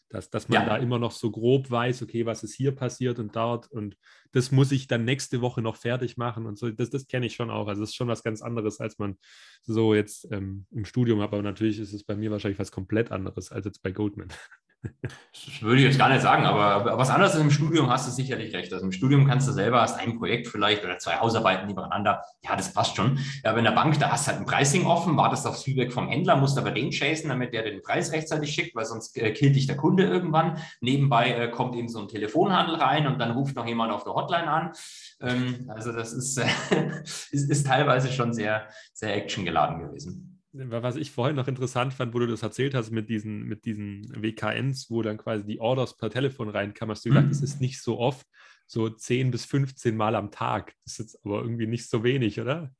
Dass, 0.08 0.30
dass 0.30 0.48
man 0.48 0.62
ja. 0.62 0.68
da 0.68 0.76
immer 0.76 1.00
noch 1.00 1.10
so 1.10 1.32
grob 1.32 1.68
weiß, 1.68 2.02
okay, 2.02 2.26
was 2.26 2.44
ist 2.44 2.54
hier 2.54 2.72
passiert 2.72 3.18
und 3.18 3.34
dort 3.34 3.70
und 3.72 3.96
das 4.30 4.52
muss 4.52 4.70
ich 4.70 4.86
dann 4.86 5.04
nächste 5.04 5.40
Woche 5.40 5.62
noch 5.62 5.76
fertig 5.76 6.16
machen 6.16 6.46
und 6.46 6.58
so. 6.58 6.70
Das, 6.70 6.90
das 6.90 7.08
kenne 7.08 7.26
ich 7.26 7.34
schon 7.34 7.50
auch. 7.50 7.66
Also 7.66 7.80
das 7.80 7.90
ist 7.90 7.96
schon 7.96 8.06
was 8.06 8.22
ganz 8.22 8.40
anderes, 8.40 8.80
als 8.80 8.98
man 8.98 9.16
so 9.62 9.94
jetzt 9.94 10.30
ähm, 10.30 10.66
im 10.70 10.84
Studium 10.84 11.20
hat. 11.20 11.32
Aber 11.32 11.42
natürlich 11.42 11.80
ist 11.80 11.92
es 11.92 12.04
bei 12.04 12.14
mir 12.14 12.30
wahrscheinlich 12.30 12.58
was 12.58 12.70
komplett 12.70 13.10
anderes 13.10 13.50
als 13.50 13.64
jetzt 13.64 13.82
bei 13.82 13.90
Goldman. 13.90 14.28
Das 15.02 15.62
würde 15.62 15.78
ich 15.78 15.84
jetzt 15.84 15.98
gar 15.98 16.08
nicht 16.08 16.22
sagen, 16.22 16.44
aber 16.44 16.98
was 16.98 17.10
anderes 17.10 17.34
ist 17.34 17.40
im 17.40 17.50
Studium 17.50 17.88
hast 17.88 18.06
du 18.06 18.10
sicherlich 18.10 18.54
recht. 18.54 18.72
Also 18.72 18.84
im 18.84 18.92
Studium 18.92 19.26
kannst 19.26 19.46
du 19.46 19.52
selber, 19.52 19.80
hast 19.80 19.98
ein 19.98 20.18
Projekt 20.18 20.48
vielleicht 20.48 20.84
oder 20.84 20.98
zwei 20.98 21.16
Hausarbeiten 21.18 21.66
nebeneinander. 21.66 22.22
Ja, 22.44 22.56
das 22.56 22.72
passt 22.72 22.96
schon. 22.96 23.18
Aber 23.44 23.58
in 23.58 23.64
der 23.64 23.72
Bank, 23.72 23.98
da 23.98 24.10
hast 24.10 24.26
du 24.26 24.32
halt 24.32 24.40
ein 24.40 24.46
Pricing 24.46 24.86
offen, 24.86 25.16
wartest 25.16 25.46
aufs 25.46 25.62
Feedback 25.62 25.92
vom 25.92 26.08
Händler, 26.08 26.36
musst 26.36 26.58
aber 26.58 26.70
den 26.70 26.90
chasen, 26.90 27.28
damit 27.28 27.52
der 27.52 27.62
den 27.62 27.82
Preis 27.82 28.12
rechtzeitig 28.12 28.52
schickt, 28.52 28.74
weil 28.74 28.84
sonst 28.84 29.16
äh, 29.16 29.32
killt 29.32 29.56
dich 29.56 29.66
der 29.66 29.76
Kunde 29.76 30.04
irgendwann. 30.04 30.58
Nebenbei 30.80 31.32
äh, 31.32 31.50
kommt 31.50 31.76
eben 31.76 31.88
so 31.88 32.00
ein 32.00 32.08
Telefonhandel 32.08 32.76
rein 32.76 33.06
und 33.06 33.18
dann 33.18 33.32
ruft 33.32 33.56
noch 33.56 33.66
jemand 33.66 33.92
auf 33.92 34.04
der 34.04 34.14
Hotline 34.14 34.48
an. 34.48 34.72
Ähm, 35.20 35.70
also 35.74 35.92
das 35.92 36.12
ist, 36.12 36.38
äh, 36.38 36.46
ist, 37.02 37.50
ist 37.50 37.66
teilweise 37.66 38.12
schon 38.12 38.32
sehr, 38.32 38.68
sehr 38.92 39.16
actiongeladen 39.16 39.80
gewesen 39.80 40.35
was 40.58 40.96
ich 40.96 41.10
vorhin 41.10 41.36
noch 41.36 41.48
interessant 41.48 41.94
fand, 41.94 42.14
wo 42.14 42.18
du 42.18 42.26
das 42.26 42.42
erzählt 42.42 42.74
hast 42.74 42.90
mit 42.90 43.08
diesen, 43.08 43.44
mit 43.44 43.64
diesen 43.64 44.10
WKNs, 44.22 44.90
wo 44.90 45.02
dann 45.02 45.18
quasi 45.18 45.44
die 45.44 45.60
Orders 45.60 45.96
per 45.96 46.10
Telefon 46.10 46.48
reinkamen, 46.48 46.92
hast 46.94 47.04
du 47.04 47.10
gesagt, 47.10 47.26
mhm. 47.26 47.30
das 47.30 47.42
ist 47.42 47.60
nicht 47.60 47.80
so 47.80 47.98
oft, 47.98 48.26
so 48.66 48.88
10 48.88 49.30
bis 49.30 49.44
15 49.44 49.96
Mal 49.96 50.14
am 50.14 50.30
Tag. 50.30 50.74
Das 50.84 50.94
ist 50.94 50.98
jetzt 50.98 51.24
aber 51.24 51.42
irgendwie 51.42 51.66
nicht 51.66 51.88
so 51.88 52.02
wenig, 52.02 52.40
oder? 52.40 52.72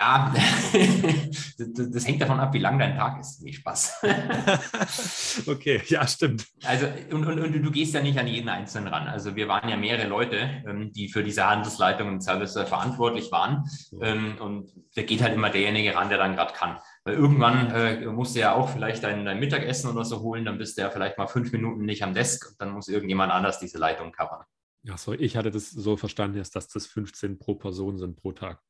Ja, 0.00 0.32
das, 1.58 1.90
das, 1.90 2.06
hängt 2.06 2.22
davon 2.22 2.40
ab, 2.40 2.54
wie 2.54 2.58
lang 2.58 2.78
dein 2.78 2.96
Tag 2.96 3.20
ist. 3.20 3.42
Nee, 3.42 3.52
Spaß. 3.52 4.02
okay, 5.46 5.82
ja, 5.88 6.06
stimmt. 6.06 6.46
Also, 6.64 6.86
und, 7.10 7.26
und, 7.26 7.38
und, 7.38 7.62
du 7.62 7.70
gehst 7.70 7.92
ja 7.92 8.00
nicht 8.00 8.18
an 8.18 8.26
jeden 8.26 8.48
Einzelnen 8.48 8.88
ran. 8.88 9.08
Also, 9.08 9.36
wir 9.36 9.46
waren 9.46 9.68
ja 9.68 9.76
mehrere 9.76 10.08
Leute, 10.08 10.62
ähm, 10.66 10.90
die 10.94 11.10
für 11.10 11.22
diese 11.22 11.46
Handelsleitung 11.46 12.08
und 12.08 12.22
Service 12.22 12.54
verantwortlich 12.54 13.30
waren. 13.30 13.64
Ähm, 14.00 14.38
und 14.40 14.72
da 14.94 15.02
geht 15.02 15.20
halt 15.22 15.34
immer 15.34 15.50
derjenige 15.50 15.94
ran, 15.94 16.08
der 16.08 16.16
dann 16.16 16.34
gerade 16.34 16.54
kann. 16.54 16.78
Weil 17.04 17.16
irgendwann 17.16 17.70
äh, 17.70 18.06
musst 18.06 18.34
du 18.34 18.40
ja 18.40 18.54
auch 18.54 18.70
vielleicht 18.70 19.04
dein, 19.04 19.26
dein 19.26 19.38
Mittagessen 19.38 19.90
oder 19.90 20.06
so 20.06 20.20
holen, 20.20 20.46
dann 20.46 20.56
bist 20.56 20.78
du 20.78 20.82
ja 20.82 20.88
vielleicht 20.88 21.18
mal 21.18 21.26
fünf 21.26 21.52
Minuten 21.52 21.84
nicht 21.84 22.02
am 22.02 22.14
Desk 22.14 22.48
und 22.48 22.58
dann 22.58 22.70
muss 22.70 22.88
irgendjemand 22.88 23.32
anders 23.32 23.58
diese 23.58 23.76
Leitung 23.76 24.12
covern. 24.12 24.44
Ja, 24.82 24.96
so, 24.96 25.12
ich 25.12 25.36
hatte 25.36 25.50
das 25.50 25.68
so 25.68 25.98
verstanden, 25.98 26.38
dass 26.38 26.68
das 26.68 26.86
15 26.86 27.38
pro 27.38 27.54
Person 27.54 27.98
sind 27.98 28.16
pro 28.16 28.32
Tag. 28.32 28.62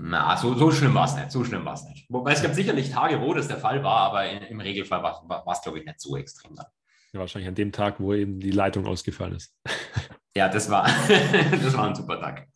Na, 0.00 0.36
so, 0.36 0.54
so 0.54 0.70
schlimm 0.70 0.94
war 0.94 1.06
es 1.06 1.16
nicht. 1.16 1.32
So 1.32 1.44
schlimm 1.44 1.64
war 1.64 1.74
es 1.74 1.84
nicht. 1.84 2.06
Wobei 2.08 2.32
es 2.32 2.40
gab 2.40 2.54
sicherlich 2.54 2.90
Tage, 2.90 3.20
wo 3.20 3.34
das 3.34 3.48
der 3.48 3.56
Fall 3.56 3.82
war, 3.82 4.02
aber 4.02 4.30
in, 4.30 4.42
im 4.42 4.60
Regelfall 4.60 5.02
war 5.02 5.44
es, 5.50 5.62
glaube 5.62 5.80
ich, 5.80 5.84
nicht 5.84 6.00
so 6.00 6.16
extrem 6.16 6.54
dann. 6.54 6.66
Ja, 7.12 7.18
wahrscheinlich 7.18 7.48
an 7.48 7.56
dem 7.56 7.72
Tag, 7.72 7.98
wo 7.98 8.14
eben 8.14 8.38
die 8.38 8.52
Leitung 8.52 8.86
ausgefallen 8.86 9.34
ist. 9.34 9.56
ja, 10.36 10.48
das 10.48 10.70
war, 10.70 10.88
das 11.50 11.76
war 11.76 11.88
ein 11.88 11.96
super 11.96 12.20
Tag. 12.20 12.46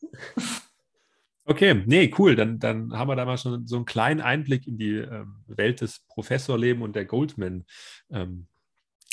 Okay, 1.45 1.83
nee, 1.85 2.15
cool. 2.17 2.37
Dann, 2.37 2.61
dann 2.61 2.97
haben 2.97 3.09
wir 3.09 3.17
da 3.17 3.25
mal 3.25 3.39
schon 3.39 3.67
so 3.67 3.75
einen 3.75 3.87
kleinen 3.87 4.21
Einblick 4.21 4.69
in 4.69 4.79
die 4.79 4.99
ähm, 4.99 5.43
Welt 5.49 5.81
des 5.81 6.05
Professorlebens 6.07 6.85
und 6.85 6.95
der 6.95 7.07
Goldman, 7.07 7.65
ähm, 8.13 8.47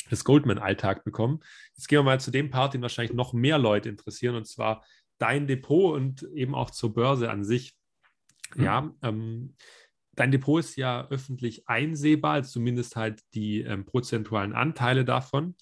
des 0.08 0.22
Goldman-Alltag 0.22 1.02
bekommen. 1.02 1.40
Jetzt 1.74 1.88
gehen 1.88 1.98
wir 1.98 2.04
mal 2.04 2.20
zu 2.20 2.30
dem 2.30 2.50
Part, 2.50 2.74
den 2.74 2.82
wahrscheinlich 2.82 3.12
noch 3.12 3.32
mehr 3.32 3.58
Leute 3.58 3.88
interessieren, 3.88 4.36
und 4.36 4.46
zwar 4.46 4.84
dein 5.18 5.48
Depot 5.48 5.96
und 5.96 6.22
eben 6.32 6.54
auch 6.54 6.70
zur 6.70 6.94
Börse 6.94 7.28
an 7.28 7.42
sich. 7.42 7.74
Mhm. 8.54 8.64
Ja, 8.64 8.94
ähm, 9.02 9.54
dein 10.12 10.30
Depot 10.30 10.60
ist 10.60 10.76
ja 10.76 11.06
öffentlich 11.08 11.68
einsehbar, 11.68 12.34
also 12.34 12.50
zumindest 12.50 12.96
halt 12.96 13.22
die 13.34 13.60
ähm, 13.60 13.84
prozentualen 13.84 14.52
Anteile 14.52 15.04
davon. 15.04 15.54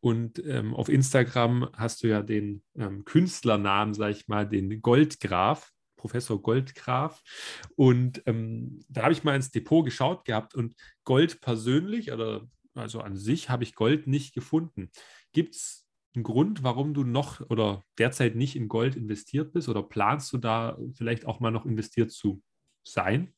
Und 0.00 0.42
ähm, 0.46 0.74
auf 0.74 0.88
Instagram 0.88 1.68
hast 1.74 2.02
du 2.02 2.08
ja 2.08 2.22
den 2.22 2.62
ähm, 2.76 3.04
Künstlernamen, 3.04 3.94
sag 3.94 4.10
ich 4.10 4.28
mal, 4.28 4.48
den 4.48 4.80
Goldgraf, 4.80 5.72
Professor 5.96 6.40
Goldgraf. 6.40 7.20
Und 7.74 8.22
ähm, 8.26 8.80
da 8.88 9.02
habe 9.02 9.12
ich 9.12 9.24
mal 9.24 9.34
ins 9.34 9.50
Depot 9.50 9.84
geschaut 9.84 10.24
gehabt 10.24 10.54
und 10.54 10.74
Gold 11.04 11.40
persönlich 11.40 12.12
oder 12.12 12.48
also 12.74 13.00
an 13.00 13.16
sich 13.16 13.50
habe 13.50 13.64
ich 13.64 13.74
Gold 13.74 14.06
nicht 14.06 14.34
gefunden. 14.34 14.90
Gibt 15.32 15.56
es 15.56 15.87
einen 16.14 16.24
Grund, 16.24 16.62
warum 16.62 16.94
du 16.94 17.04
noch 17.04 17.40
oder 17.50 17.84
derzeit 17.98 18.34
nicht 18.34 18.56
in 18.56 18.68
Gold 18.68 18.96
investiert 18.96 19.52
bist 19.52 19.68
oder 19.68 19.82
planst 19.82 20.32
du 20.32 20.38
da 20.38 20.78
vielleicht 20.94 21.26
auch 21.26 21.40
mal 21.40 21.50
noch 21.50 21.66
investiert 21.66 22.10
zu 22.10 22.42
sein? 22.82 23.32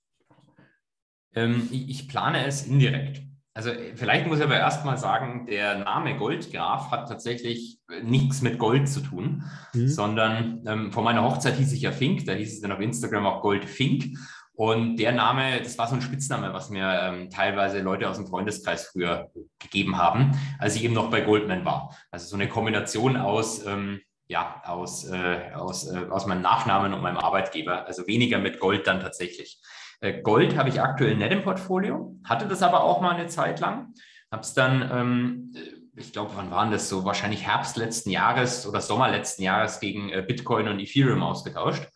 Ähm, 1.34 1.68
ich 1.70 2.08
plane 2.08 2.44
es 2.46 2.66
indirekt. 2.66 3.22
Also 3.52 3.72
vielleicht 3.96 4.26
muss 4.26 4.38
ich 4.38 4.44
aber 4.44 4.56
erstmal 4.56 4.96
sagen, 4.96 5.46
der 5.46 5.78
Name 5.78 6.16
Goldgraf 6.16 6.92
hat 6.92 7.08
tatsächlich 7.08 7.80
nichts 8.02 8.42
mit 8.42 8.58
Gold 8.58 8.88
zu 8.88 9.00
tun, 9.00 9.42
mhm. 9.74 9.88
sondern 9.88 10.62
ähm, 10.66 10.92
vor 10.92 11.02
meiner 11.02 11.24
Hochzeit 11.24 11.56
hieß 11.56 11.72
ich 11.72 11.82
ja 11.82 11.90
Fink, 11.90 12.24
da 12.26 12.32
hieß 12.32 12.54
es 12.54 12.60
dann 12.60 12.70
auf 12.70 12.80
Instagram 12.80 13.26
auch 13.26 13.42
Goldfink. 13.42 14.16
Und 14.60 14.98
der 14.98 15.12
Name, 15.12 15.62
das 15.62 15.78
war 15.78 15.88
so 15.88 15.94
ein 15.94 16.02
Spitzname, 16.02 16.52
was 16.52 16.68
mir 16.68 16.84
ähm, 16.84 17.30
teilweise 17.30 17.80
Leute 17.80 18.10
aus 18.10 18.16
dem 18.16 18.26
Freundeskreis 18.26 18.88
früher 18.88 19.30
gegeben 19.58 19.96
haben, 19.96 20.38
als 20.58 20.76
ich 20.76 20.84
eben 20.84 20.92
noch 20.92 21.08
bei 21.08 21.22
Goldman 21.22 21.64
war. 21.64 21.96
Also 22.10 22.26
so 22.26 22.36
eine 22.36 22.46
Kombination 22.46 23.16
aus, 23.16 23.64
ähm, 23.64 24.02
ja, 24.28 24.60
aus, 24.66 25.08
äh, 25.08 25.52
aus, 25.54 25.90
äh, 25.90 26.04
aus 26.10 26.26
meinem 26.26 26.42
Nachnamen 26.42 26.92
und 26.92 27.00
meinem 27.00 27.16
Arbeitgeber. 27.16 27.86
Also 27.86 28.06
weniger 28.06 28.36
mit 28.36 28.60
Gold 28.60 28.86
dann 28.86 29.00
tatsächlich. 29.00 29.62
Äh, 30.02 30.20
Gold 30.20 30.58
habe 30.58 30.68
ich 30.68 30.82
aktuell 30.82 31.16
nicht 31.16 31.32
im 31.32 31.40
Portfolio, 31.40 32.14
hatte 32.24 32.46
das 32.46 32.62
aber 32.62 32.84
auch 32.84 33.00
mal 33.00 33.14
eine 33.14 33.28
Zeit 33.28 33.60
lang. 33.60 33.94
Habe 34.30 34.42
es 34.42 34.52
dann, 34.52 34.90
ähm, 34.92 35.54
ich 35.96 36.12
glaube, 36.12 36.32
wann 36.34 36.50
waren 36.50 36.70
das 36.70 36.90
so? 36.90 37.06
Wahrscheinlich 37.06 37.46
Herbst 37.46 37.78
letzten 37.78 38.10
Jahres 38.10 38.66
oder 38.66 38.82
Sommer 38.82 39.08
letzten 39.08 39.42
Jahres 39.42 39.80
gegen 39.80 40.10
äh, 40.10 40.20
Bitcoin 40.20 40.68
und 40.68 40.80
Ethereum 40.80 41.22
ausgetauscht 41.22 41.88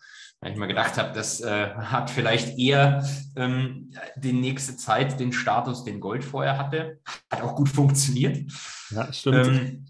weil 0.44 0.52
ich 0.52 0.58
mir 0.58 0.68
gedacht 0.68 0.98
habe, 0.98 1.14
das 1.14 1.40
äh, 1.40 1.70
hat 1.70 2.10
vielleicht 2.10 2.58
eher 2.58 3.02
ähm, 3.34 3.90
die 4.16 4.34
nächste 4.34 4.76
Zeit 4.76 5.18
den 5.18 5.32
Status, 5.32 5.84
den 5.84 6.00
Gold 6.00 6.22
vorher 6.22 6.58
hatte. 6.58 7.00
Hat 7.32 7.40
auch 7.40 7.56
gut 7.56 7.70
funktioniert. 7.70 8.52
Ja, 8.90 9.10
stimmt. 9.10 9.46
Ähm, 9.46 9.86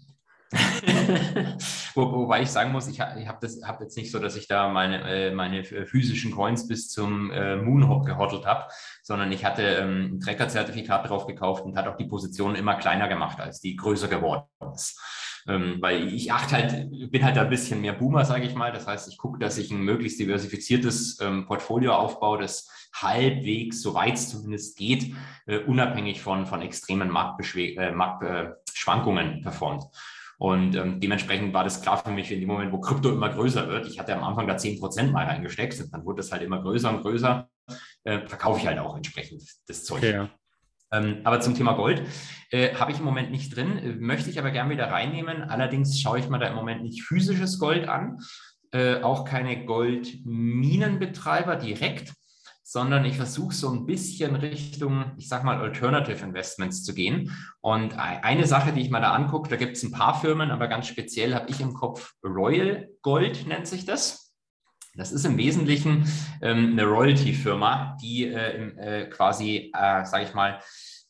Wo, 1.93 2.09
wobei 2.09 2.41
ich 2.41 2.49
sagen 2.49 2.71
muss, 2.71 2.87
ich, 2.87 2.99
ich 2.99 3.27
habe 3.27 3.47
hab 3.67 3.81
jetzt 3.81 3.97
nicht 3.97 4.11
so, 4.11 4.19
dass 4.19 4.37
ich 4.37 4.47
da 4.47 4.69
meine, 4.69 5.01
äh, 5.01 5.31
meine 5.31 5.65
physischen 5.65 6.31
Coins 6.31 6.69
bis 6.69 6.89
zum 6.89 7.31
äh, 7.31 7.57
Moon 7.57 8.05
gehottelt 8.05 8.45
habe, 8.45 8.65
sondern 9.03 9.33
ich 9.33 9.43
hatte 9.43 9.61
ähm, 9.61 10.13
ein 10.13 10.19
Tracker-Zertifikat 10.21 11.09
drauf 11.09 11.27
gekauft 11.27 11.65
und 11.65 11.75
hat 11.75 11.87
auch 11.87 11.97
die 11.97 12.05
Position 12.05 12.55
immer 12.55 12.75
kleiner 12.75 13.09
gemacht, 13.09 13.41
als 13.41 13.59
die 13.59 13.75
größer 13.75 14.07
geworden 14.07 14.43
ist. 14.73 14.97
Ähm, 15.47 15.77
weil 15.79 16.13
ich 16.13 16.31
achte 16.31 16.55
halt, 16.55 17.11
bin 17.11 17.23
halt 17.23 17.37
ein 17.37 17.49
bisschen 17.49 17.81
mehr 17.81 17.93
Boomer, 17.93 18.25
sage 18.25 18.45
ich 18.45 18.55
mal. 18.55 18.71
Das 18.71 18.87
heißt, 18.87 19.07
ich 19.07 19.17
gucke, 19.17 19.37
dass 19.37 19.57
ich 19.57 19.71
ein 19.71 19.81
möglichst 19.81 20.19
diversifiziertes 20.19 21.19
ähm, 21.21 21.45
Portfolio 21.45 21.93
aufbaue, 21.93 22.39
das 22.39 22.67
halbwegs, 22.95 23.81
soweit 23.81 24.15
es 24.15 24.29
zumindest 24.29 24.77
geht, 24.77 25.13
äh, 25.45 25.59
unabhängig 25.59 26.21
von, 26.21 26.45
von 26.45 26.61
extremen 26.61 27.09
Marktschwankungen 27.09 29.27
äh, 29.27 29.37
äh, 29.37 29.41
performt. 29.41 29.83
Und 30.37 30.75
ähm, 30.75 30.99
dementsprechend 30.99 31.53
war 31.53 31.63
das 31.63 31.81
klar 31.81 32.01
für 32.03 32.11
mich 32.11 32.31
in 32.31 32.39
dem 32.39 32.49
Moment, 32.49 32.71
wo 32.71 32.79
Krypto 32.79 33.09
immer 33.09 33.29
größer 33.29 33.67
wird. 33.69 33.87
Ich 33.87 33.99
hatte 33.99 34.15
am 34.15 34.23
Anfang 34.23 34.47
da 34.47 34.55
10% 34.55 35.11
mal 35.11 35.25
reingesteckt, 35.25 35.93
dann 35.93 36.05
wurde 36.05 36.17
das 36.17 36.31
halt 36.31 36.41
immer 36.41 36.61
größer 36.61 36.89
und 36.89 37.01
größer. 37.01 37.49
Äh, 38.03 38.27
verkaufe 38.27 38.59
ich 38.59 38.67
halt 38.67 38.79
auch 38.79 38.95
entsprechend 38.95 39.43
das 39.67 39.85
Zeug. 39.85 39.99
Okay, 39.99 40.11
ja. 40.11 40.29
Ähm, 40.91 41.21
aber 41.23 41.39
zum 41.41 41.55
Thema 41.55 41.73
Gold 41.73 42.03
äh, 42.51 42.75
habe 42.75 42.91
ich 42.91 42.99
im 42.99 43.05
Moment 43.05 43.31
nicht 43.31 43.55
drin, 43.55 43.77
äh, 43.77 43.95
möchte 43.95 44.29
ich 44.29 44.39
aber 44.39 44.51
gerne 44.51 44.69
wieder 44.69 44.91
reinnehmen. 44.91 45.43
Allerdings 45.43 45.99
schaue 45.99 46.19
ich 46.19 46.29
mir 46.29 46.39
da 46.39 46.47
im 46.47 46.55
Moment 46.55 46.83
nicht 46.83 47.03
physisches 47.03 47.59
Gold 47.59 47.87
an, 47.87 48.19
äh, 48.71 49.01
auch 49.01 49.25
keine 49.25 49.65
Goldminenbetreiber 49.65 51.55
direkt 51.55 52.13
sondern 52.67 53.05
ich 53.05 53.15
versuche 53.15 53.53
so 53.53 53.69
ein 53.69 53.85
bisschen 53.85 54.35
Richtung, 54.35 55.11
ich 55.17 55.29
sag 55.29 55.43
mal, 55.43 55.59
Alternative 55.59 56.25
Investments 56.25 56.83
zu 56.83 56.95
gehen. 56.95 57.31
Und 57.61 57.95
eine 57.95 58.47
Sache, 58.47 58.73
die 58.73 58.81
ich 58.81 58.89
mal 58.89 59.01
da 59.01 59.13
angucke, 59.13 59.49
da 59.49 59.55
gibt 59.55 59.77
es 59.77 59.83
ein 59.83 59.91
paar 59.91 60.19
Firmen, 60.19 60.49
aber 60.49 60.67
ganz 60.67 60.87
speziell 60.87 61.35
habe 61.35 61.49
ich 61.49 61.61
im 61.61 61.75
Kopf 61.75 62.15
Royal 62.23 62.89
Gold 63.03 63.45
nennt 63.45 63.67
sich 63.67 63.85
das. 63.85 64.24
Das 64.95 65.11
ist 65.11 65.25
im 65.25 65.37
Wesentlichen 65.37 66.07
ähm, 66.41 66.71
eine 66.71 66.85
Royalty-Firma, 66.85 67.97
die 68.01 68.25
äh, 68.27 68.69
äh, 68.77 69.09
quasi, 69.09 69.71
äh, 69.73 70.05
sage 70.05 70.23
ich 70.23 70.33
mal, 70.33 70.59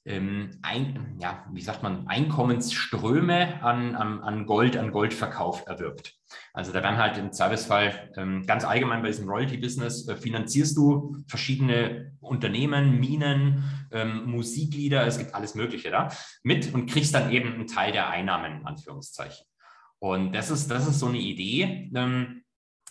ähm, 0.06 0.52
ein, 0.62 1.17
ja, 1.19 1.45
wie 1.52 1.62
sagt 1.62 1.82
man, 1.82 2.08
Einkommensströme 2.08 3.63
an, 3.63 3.95
an, 3.95 4.21
an 4.21 4.45
Gold, 4.45 4.78
an 4.78 4.91
Goldverkauf 4.91 5.65
erwirbt. 5.65 6.13
Also 6.54 6.71
da 6.71 6.84
werden 6.84 6.98
halt 6.98 7.17
im 7.17 7.32
Servicefall 7.32 8.12
ähm, 8.15 8.45
ganz 8.45 8.65
allgemein 8.65 9.02
bei 9.02 9.08
diesem 9.08 9.28
Royalty-Business 9.28 10.08
äh, 10.08 10.15
finanzierst 10.15 10.78
du 10.78 11.17
verschiedene 11.28 12.13
Unternehmen, 12.19 13.00
Minen, 13.00 13.63
ähm, 13.91 14.26
Musiklieder, 14.26 15.06
es 15.08 15.17
gibt 15.17 15.34
alles 15.34 15.56
Mögliche 15.56 15.89
da 15.89 16.10
mit 16.43 16.74
und 16.74 16.88
kriegst 16.88 17.13
dann 17.15 17.32
eben 17.32 17.54
einen 17.54 17.67
Teil 17.67 17.91
der 17.91 18.10
Einnahmen, 18.10 18.60
in 18.60 18.65
Anführungszeichen. 18.65 19.45
Und 20.00 20.34
das 20.34 20.52
ist, 20.52 20.69
das 20.69 20.88
ist 20.88 21.00
so 21.00 21.08
eine 21.08 21.17
Idee, 21.17 21.91
ähm, 21.95 22.43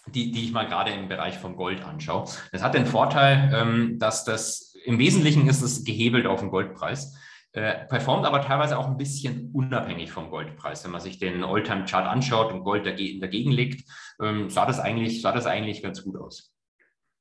die, 0.06 0.30
die 0.32 0.44
ich 0.44 0.52
mal 0.52 0.66
gerade 0.66 0.90
im 0.90 1.08
Bereich 1.08 1.38
von 1.38 1.56
Gold 1.56 1.82
anschaue. 1.82 2.28
Das 2.52 2.62
hat 2.62 2.74
den 2.74 2.86
Vorteil, 2.86 3.52
ähm, 3.54 3.98
dass 3.98 4.24
das 4.24 4.74
im 4.84 4.98
Wesentlichen 4.98 5.48
ist 5.48 5.62
es 5.62 5.84
gehebelt 5.84 6.26
auf 6.26 6.40
den 6.40 6.50
Goldpreis. 6.50 7.16
Äh, 7.52 7.86
performt 7.86 8.26
aber 8.26 8.42
teilweise 8.42 8.76
auch 8.76 8.86
ein 8.86 8.96
bisschen 8.96 9.50
unabhängig 9.52 10.10
vom 10.10 10.28
Goldpreis. 10.28 10.84
Wenn 10.84 10.90
man 10.90 11.00
sich 11.00 11.18
den 11.18 11.44
Alltime-Chart 11.44 12.06
anschaut 12.06 12.52
und 12.52 12.64
Gold 12.64 12.84
dagegen, 12.84 13.20
dagegen 13.20 13.52
legt, 13.52 13.88
ähm, 14.20 14.50
sah, 14.50 14.66
das 14.66 14.80
eigentlich, 14.80 15.22
sah 15.22 15.32
das 15.32 15.46
eigentlich 15.46 15.82
ganz 15.82 16.02
gut 16.02 16.16
aus. 16.16 16.53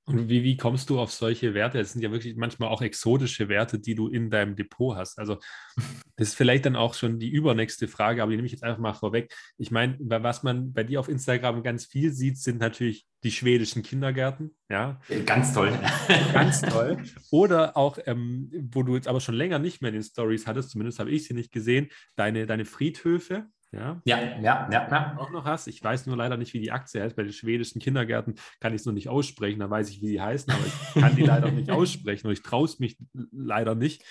Und 0.06 0.28
wie, 0.28 0.44
wie 0.44 0.58
kommst 0.58 0.90
du 0.90 1.00
auf 1.00 1.12
solche 1.14 1.54
Werte? 1.54 1.80
Es 1.80 1.94
sind 1.94 2.02
ja 2.02 2.12
wirklich 2.12 2.36
manchmal 2.36 2.68
auch 2.70 2.82
exotische 2.82 3.48
Werte, 3.48 3.80
die 3.80 3.96
du 3.96 4.10
in 4.10 4.30
deinem 4.30 4.56
Depot 4.58 4.98
hast. 4.98 5.18
Also 5.18 5.38
das 6.18 6.30
ist 6.30 6.36
vielleicht 6.36 6.66
dann 6.66 6.76
auch 6.76 6.94
schon 6.94 7.20
die 7.20 7.30
übernächste 7.30 7.88
Frage, 7.88 8.22
aber 8.22 8.32
die 8.32 8.36
nehme 8.36 8.46
ich 8.46 8.52
jetzt 8.52 8.64
einfach 8.64 8.82
mal 8.82 8.94
vorweg. 8.94 9.34
Ich 9.58 9.72
meine, 9.72 9.96
was 10.00 10.44
man 10.44 10.74
bei 10.74 10.84
dir 10.84 11.00
auf 11.00 11.08
Instagram 11.08 11.64
ganz 11.64 11.86
viel 11.86 12.12
sieht, 12.12 12.38
sind 12.38 12.60
natürlich 12.60 13.08
die 13.24 13.32
schwedischen 13.32 13.82
Kindergärten. 13.82 14.56
Ja, 14.70 15.00
ganz 15.26 15.54
toll. 15.54 15.72
Ganz 16.34 16.62
toll. 16.62 16.98
Oder 17.32 17.78
auch, 17.78 17.98
ähm, 18.06 18.52
wo 18.72 18.84
du 18.84 18.96
jetzt 18.96 19.08
aber 19.08 19.22
schon 19.22 19.36
länger 19.36 19.60
nicht 19.60 19.82
mehr 19.82 19.90
in 19.90 19.96
den 19.96 20.04
Stories 20.04 20.48
hattest, 20.48 20.72
zumindest 20.72 21.00
habe 21.00 21.12
ich 21.12 21.26
sie 21.26 21.34
nicht 21.34 21.52
gesehen, 21.52 21.90
deine, 22.16 22.46
deine 22.46 22.66
Friedhöfe. 22.66 23.48
Ja, 23.74 24.02
ja, 24.06 24.20
ja, 24.40 24.70
ja, 24.72 24.88
ja. 24.90 25.18
Auch 25.18 25.32
noch 25.32 25.46
hast. 25.46 25.68
Ich 25.68 25.84
weiß 25.84 26.06
nur 26.06 26.16
leider 26.16 26.38
nicht, 26.38 26.54
wie 26.54 26.60
die 26.60 26.72
Aktie 26.72 27.02
heißt. 27.02 27.16
Bei 27.16 27.24
den 27.24 27.34
schwedischen 27.34 27.82
Kindergärten 27.82 28.36
kann 28.60 28.74
ich 28.74 28.82
es 28.82 28.86
nur 28.86 28.94
nicht 28.94 29.10
aussprechen. 29.10 29.60
Da 29.60 29.70
weiß 29.70 29.90
ich, 29.90 30.02
wie 30.02 30.08
sie 30.08 30.22
heißen, 30.22 30.54
aber 30.54 30.64
ich 30.66 31.02
kann 31.02 31.16
die 31.16 31.24
leider 31.24 31.50
nicht 31.52 31.70
aussprechen 31.72 32.28
und 32.28 32.34
ich 32.34 32.44
traue 32.44 32.66
es 32.66 32.80
mich 32.80 32.98
leider 33.32 33.74
nicht. 33.74 34.04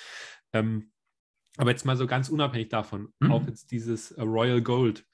Ähm, 0.53 0.91
aber 1.59 1.71
jetzt 1.71 1.85
mal 1.85 1.97
so 1.97 2.07
ganz 2.07 2.29
unabhängig 2.29 2.71
davon, 2.71 3.13
hm? 3.23 3.31
auch 3.31 3.47
jetzt 3.47 3.71
dieses 3.71 4.11
äh, 4.13 4.23
Royal 4.23 4.63
Gold, 4.63 5.05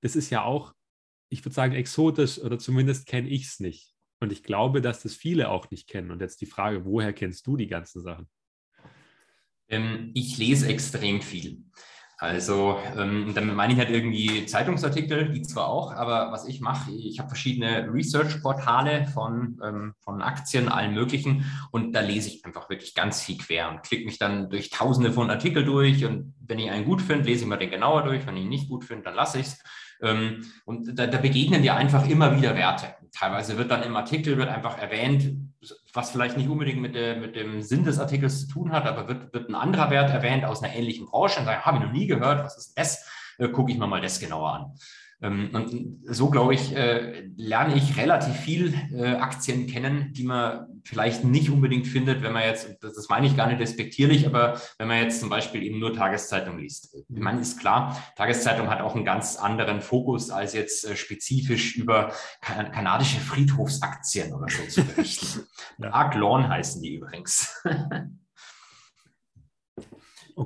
das 0.00 0.16
ist 0.16 0.30
ja 0.30 0.42
auch, 0.42 0.72
ich 1.28 1.44
würde 1.44 1.54
sagen, 1.54 1.74
exotisch 1.74 2.38
oder 2.38 2.58
zumindest 2.58 3.06
kenne 3.06 3.28
ich 3.28 3.44
es 3.44 3.60
nicht. 3.60 3.94
Und 4.20 4.32
ich 4.32 4.42
glaube, 4.42 4.80
dass 4.80 5.02
das 5.02 5.14
viele 5.14 5.50
auch 5.50 5.70
nicht 5.70 5.86
kennen. 5.86 6.10
Und 6.10 6.20
jetzt 6.20 6.40
die 6.40 6.46
Frage, 6.46 6.84
woher 6.84 7.12
kennst 7.12 7.46
du 7.46 7.56
die 7.56 7.66
ganzen 7.66 8.00
Sachen? 8.00 8.26
Ähm, 9.68 10.12
ich 10.14 10.38
lese 10.38 10.66
extrem 10.68 11.20
viel. 11.20 11.64
Also 12.20 12.80
ähm, 12.96 13.30
damit 13.32 13.54
meine 13.54 13.72
ich 13.72 13.78
halt 13.78 13.90
irgendwie 13.90 14.44
Zeitungsartikel, 14.44 15.30
die 15.30 15.42
zwar 15.42 15.68
auch, 15.68 15.92
aber 15.92 16.32
was 16.32 16.48
ich 16.48 16.60
mache, 16.60 16.90
ich 16.90 17.20
habe 17.20 17.28
verschiedene 17.28 17.88
Research-Portale 17.92 19.06
von, 19.06 19.60
ähm, 19.64 19.94
von 20.00 20.20
Aktien, 20.20 20.68
allen 20.68 20.94
möglichen 20.94 21.44
und 21.70 21.92
da 21.92 22.00
lese 22.00 22.28
ich 22.28 22.44
einfach 22.44 22.68
wirklich 22.68 22.96
ganz 22.96 23.22
viel 23.22 23.38
quer 23.38 23.70
und 23.70 23.84
klicke 23.84 24.04
mich 24.04 24.18
dann 24.18 24.50
durch 24.50 24.70
tausende 24.70 25.12
von 25.12 25.30
Artikel 25.30 25.64
durch 25.64 26.04
und 26.04 26.34
wenn 26.40 26.58
ich 26.58 26.68
einen 26.72 26.86
gut 26.86 27.02
finde, 27.02 27.24
lese 27.24 27.42
ich 27.42 27.48
mal 27.48 27.56
den 27.56 27.70
genauer 27.70 28.02
durch, 28.02 28.26
wenn 28.26 28.36
ich 28.36 28.42
ihn 28.42 28.48
nicht 28.48 28.68
gut 28.68 28.84
finde, 28.84 29.04
dann 29.04 29.14
lasse 29.14 29.38
ich 29.38 29.46
es. 29.46 29.62
Ähm, 30.02 30.44
und 30.64 30.98
da, 30.98 31.06
da 31.06 31.18
begegnen 31.18 31.62
dir 31.62 31.76
einfach 31.76 32.08
immer 32.08 32.36
wieder 32.36 32.56
Werte. 32.56 32.96
Teilweise 33.12 33.56
wird 33.58 33.70
dann 33.70 33.84
im 33.84 33.94
Artikel 33.94 34.36
wird 34.36 34.48
einfach 34.48 34.76
erwähnt, 34.76 35.36
was 35.98 36.10
vielleicht 36.10 36.36
nicht 36.36 36.48
unbedingt 36.48 36.80
mit, 36.80 36.94
der, 36.94 37.16
mit 37.16 37.34
dem 37.34 37.60
Sinn 37.60 37.82
des 37.82 37.98
Artikels 37.98 38.46
zu 38.46 38.52
tun 38.52 38.70
hat, 38.70 38.86
aber 38.86 39.08
wird, 39.08 39.34
wird 39.34 39.48
ein 39.48 39.56
anderer 39.56 39.90
Wert 39.90 40.10
erwähnt 40.10 40.44
aus 40.44 40.62
einer 40.62 40.72
ähnlichen 40.72 41.06
Branche 41.06 41.40
und 41.40 41.46
sagen, 41.46 41.62
habe 41.62 41.78
ich 41.78 41.82
noch 41.82 41.90
nie 41.90 42.06
gehört, 42.06 42.44
was 42.44 42.56
ist 42.56 42.78
das? 42.78 43.04
Äh, 43.38 43.48
Gucke 43.48 43.72
ich 43.72 43.78
mir 43.78 43.88
mal 43.88 44.00
das 44.00 44.20
genauer 44.20 44.52
an. 44.52 44.78
Ähm, 45.20 45.50
und 45.52 45.98
so, 46.04 46.30
glaube 46.30 46.54
ich, 46.54 46.74
äh, 46.76 47.28
lerne 47.36 47.74
ich 47.74 47.96
relativ 47.96 48.34
viel 48.36 48.74
äh, 48.92 49.16
Aktien 49.16 49.66
kennen, 49.66 50.12
die 50.12 50.24
man 50.24 50.80
vielleicht 50.84 51.24
nicht 51.24 51.50
unbedingt 51.50 51.86
findet, 51.86 52.22
wenn 52.22 52.32
man 52.32 52.44
jetzt, 52.44 52.76
das 52.80 53.08
meine 53.08 53.26
ich 53.26 53.36
gar 53.36 53.48
nicht 53.48 53.60
respektierlich, 53.60 54.26
aber 54.26 54.60
wenn 54.78 54.88
man 54.88 55.02
jetzt 55.02 55.20
zum 55.20 55.28
Beispiel 55.28 55.62
eben 55.62 55.80
nur 55.80 55.92
Tageszeitung 55.92 56.58
liest. 56.58 56.96
Meine, 57.08 57.40
ist 57.40 57.58
klar, 57.58 58.00
Tageszeitung 58.16 58.70
hat 58.70 58.80
auch 58.80 58.94
einen 58.94 59.04
ganz 59.04 59.36
anderen 59.36 59.80
Fokus, 59.80 60.30
als 60.30 60.54
jetzt 60.54 60.84
äh, 60.84 60.96
spezifisch 60.96 61.76
über 61.76 62.12
kanadische 62.40 63.18
Friedhofsaktien 63.20 64.32
oder 64.32 64.46
so 64.48 64.62
zu 64.68 64.84
berichten. 64.84 65.40
ja. 65.78 65.90
Dark 65.90 66.14
Lawn 66.14 66.48
heißen 66.48 66.80
die 66.80 66.94
übrigens. 66.94 67.62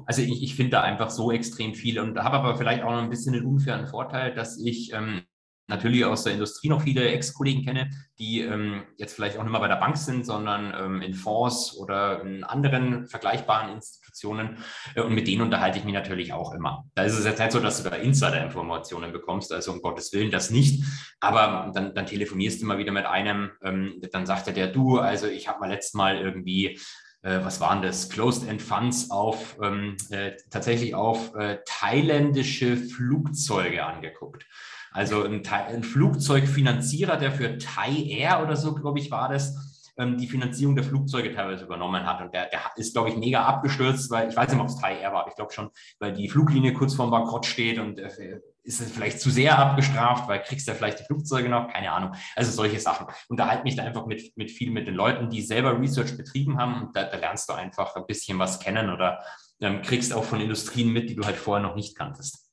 Also 0.07 0.23
ich, 0.23 0.43
ich 0.43 0.55
finde 0.55 0.73
da 0.73 0.83
einfach 0.83 1.11
so 1.11 1.33
extrem 1.33 1.75
viel 1.75 2.01
und 2.01 2.19
habe 2.19 2.37
aber 2.37 2.57
vielleicht 2.57 2.83
auch 2.83 2.91
noch 2.91 3.03
ein 3.03 3.11
bisschen 3.11 3.33
den 3.33 3.45
unfairen 3.45 3.87
Vorteil, 3.87 4.35
dass 4.35 4.59
ich 4.59 4.93
ähm, 4.93 5.23
natürlich 5.69 6.05
aus 6.05 6.25
der 6.25 6.35
Industrie 6.35 6.69
noch 6.69 6.83
viele 6.83 7.09
Ex-Kollegen 7.09 7.65
kenne, 7.65 7.91
die 8.19 8.41
ähm, 8.41 8.83
jetzt 8.99 9.15
vielleicht 9.15 9.39
auch 9.39 9.43
nicht 9.43 9.53
mehr 9.53 9.61
bei 9.61 9.69
der 9.69 9.77
Bank 9.77 9.97
sind, 9.97 10.27
sondern 10.27 10.75
ähm, 10.79 11.03
in 11.03 11.15
Fonds 11.15 11.77
oder 11.77 12.21
in 12.23 12.45
anderen 12.45 13.07
vergleichbaren 13.07 13.73
Institutionen. 13.73 14.59
Äh, 14.95 15.03
und 15.03 15.15
mit 15.15 15.27
denen 15.27 15.43
unterhalte 15.43 15.79
ich 15.79 15.85
mich 15.85 15.95
natürlich 15.95 16.33
auch 16.33 16.53
immer. 16.53 16.85
Da 16.95 17.05
ist 17.05 17.19
es 17.19 17.25
jetzt 17.25 17.39
nicht 17.39 17.53
so, 17.53 17.61
dass 17.61 17.83
du 17.83 17.89
da 17.89 17.97
Insider-Informationen 17.97 19.13
bekommst, 19.13 19.53
also 19.53 19.73
um 19.73 19.81
Gottes 19.81 20.13
Willen 20.13 20.31
das 20.31 20.51
nicht. 20.51 20.85
Aber 21.21 21.71
dann, 21.75 21.95
dann 21.95 22.07
telefonierst 22.07 22.63
du 22.63 22.67
mal 22.67 22.79
wieder 22.79 22.93
mit 22.93 23.07
einem, 23.07 23.51
ähm, 23.63 24.01
dann 24.13 24.27
sagt 24.27 24.49
er 24.49 24.53
der, 24.53 24.69
du, 24.69 24.99
also 24.99 25.27
ich 25.27 25.49
habe 25.49 25.61
mal 25.61 25.71
letztes 25.71 25.95
Mal 25.95 26.19
irgendwie 26.19 26.79
äh, 27.23 27.41
was 27.43 27.61
waren 27.61 27.83
das, 27.83 28.11
Closed-End 28.11 28.61
Funds 28.61 29.11
auf 29.11 29.57
ähm, 29.63 29.97
äh, 30.11 30.33
tatsächlich 30.51 30.95
auf 30.95 31.35
äh, 31.35 31.59
thailändische 31.65 32.77
Flugzeuge 32.77 33.85
angeguckt. 33.85 34.47
Also 34.93 35.25
ein, 35.25 35.43
ein 35.47 35.85
Flugzeugfinanzierer, 35.85 37.17
der 37.17 37.33
für 37.33 37.59
Thai 37.59 37.93
Air 38.09 38.43
oder 38.43 38.57
so, 38.57 38.75
glaube 38.75 38.99
ich, 38.99 39.11
war 39.11 39.29
das, 39.29 39.93
ähm, 39.97 40.19
die 40.19 40.27
Finanzierung 40.27 40.75
der 40.75 40.85
Flugzeuge 40.85 41.33
teilweise 41.33 41.65
übernommen 41.65 42.05
hat. 42.05 42.21
Und 42.21 42.35
der, 42.35 42.47
der 42.47 42.61
ist, 42.77 42.93
glaube 42.93 43.09
ich, 43.09 43.17
mega 43.17 43.45
abgestürzt, 43.45 44.11
weil 44.11 44.29
ich 44.29 44.37
weiß 44.37 44.53
nicht, 44.53 44.61
ob 44.61 44.69
es 44.69 44.77
Thai 44.77 44.99
Air 44.99 45.13
war, 45.13 45.21
aber 45.21 45.31
ich 45.31 45.37
glaube 45.37 45.53
schon, 45.53 45.71
weil 45.99 46.13
die 46.13 46.29
Fluglinie 46.29 46.73
kurz 46.73 46.95
vorm 46.95 47.11
Bankrott 47.11 47.47
steht 47.47 47.79
und 47.79 47.99
äh, 47.99 48.41
ist 48.65 48.81
es 48.81 48.93
vielleicht 48.93 49.21
zu 49.21 49.31
sehr 49.31 49.59
abgestraft, 49.59 50.29
weil 50.29 50.41
kriegst 50.43 50.67
du 50.67 50.73
ja 50.73 50.77
vielleicht 50.77 51.01
die 51.01 51.05
Flugzeuge 51.05 51.49
noch, 51.49 51.69
keine 51.69 51.91
Ahnung. 51.91 52.15
Also 52.37 52.53
solche 52.53 52.79
Sachen. 52.79 53.07
Unterhalte 53.29 53.65
mich 53.65 53.77
da 53.77 53.85
einfach 53.85 54.07
mit, 54.07 54.37
mit 54.37 54.51
viel 54.51 54.71
mit 54.71 54.87
den 54.87 54.95
Leuten, 54.95 55.31
die 55.31 55.43
selber 55.43 55.79
Research 55.79 56.17
betrieben 56.17 56.59
haben. 56.59 56.87
Und 56.87 56.97
da, 56.97 57.05
da 57.05 57.17
lernst 57.17 57.49
du 57.49 57.55
einfach 57.55 57.97
ein 57.97 58.07
bisschen 58.07 58.39
was 58.39 58.61
kennen 58.61 58.91
oder 58.91 59.23
ähm, 59.61 59.83
kriegst 59.83 60.13
auch 60.13 60.25
von 60.25 60.41
Industrien 60.41 60.93
mit, 60.93 61.11
die 61.11 61.17
du 61.17 61.25
halt 61.25 61.37
vorher 61.37 61.67
noch 61.67 61.75
nicht 61.75 61.97
kanntest. 61.97 62.51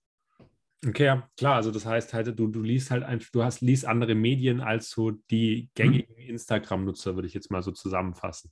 Okay, 0.88 1.06
ja, 1.06 1.30
klar. 1.38 1.56
Also 1.56 1.72
das 1.72 1.86
heißt 1.86 2.14
halt, 2.14 2.40
du, 2.40 2.48
du 2.48 2.62
liest 2.62 2.90
halt 2.90 3.04
einfach, 3.04 3.30
du 3.32 3.44
hast 3.44 3.62
liest 3.62 3.86
andere 3.86 4.16
Medien 4.16 4.62
als 4.62 4.90
so 4.90 5.12
die 5.12 5.70
gängigen 5.76 6.16
hm. 6.16 6.30
Instagram-Nutzer, 6.30 7.16
würde 7.16 7.28
ich 7.28 7.34
jetzt 7.34 7.52
mal 7.52 7.62
so 7.62 7.72
zusammenfassen. 7.72 8.52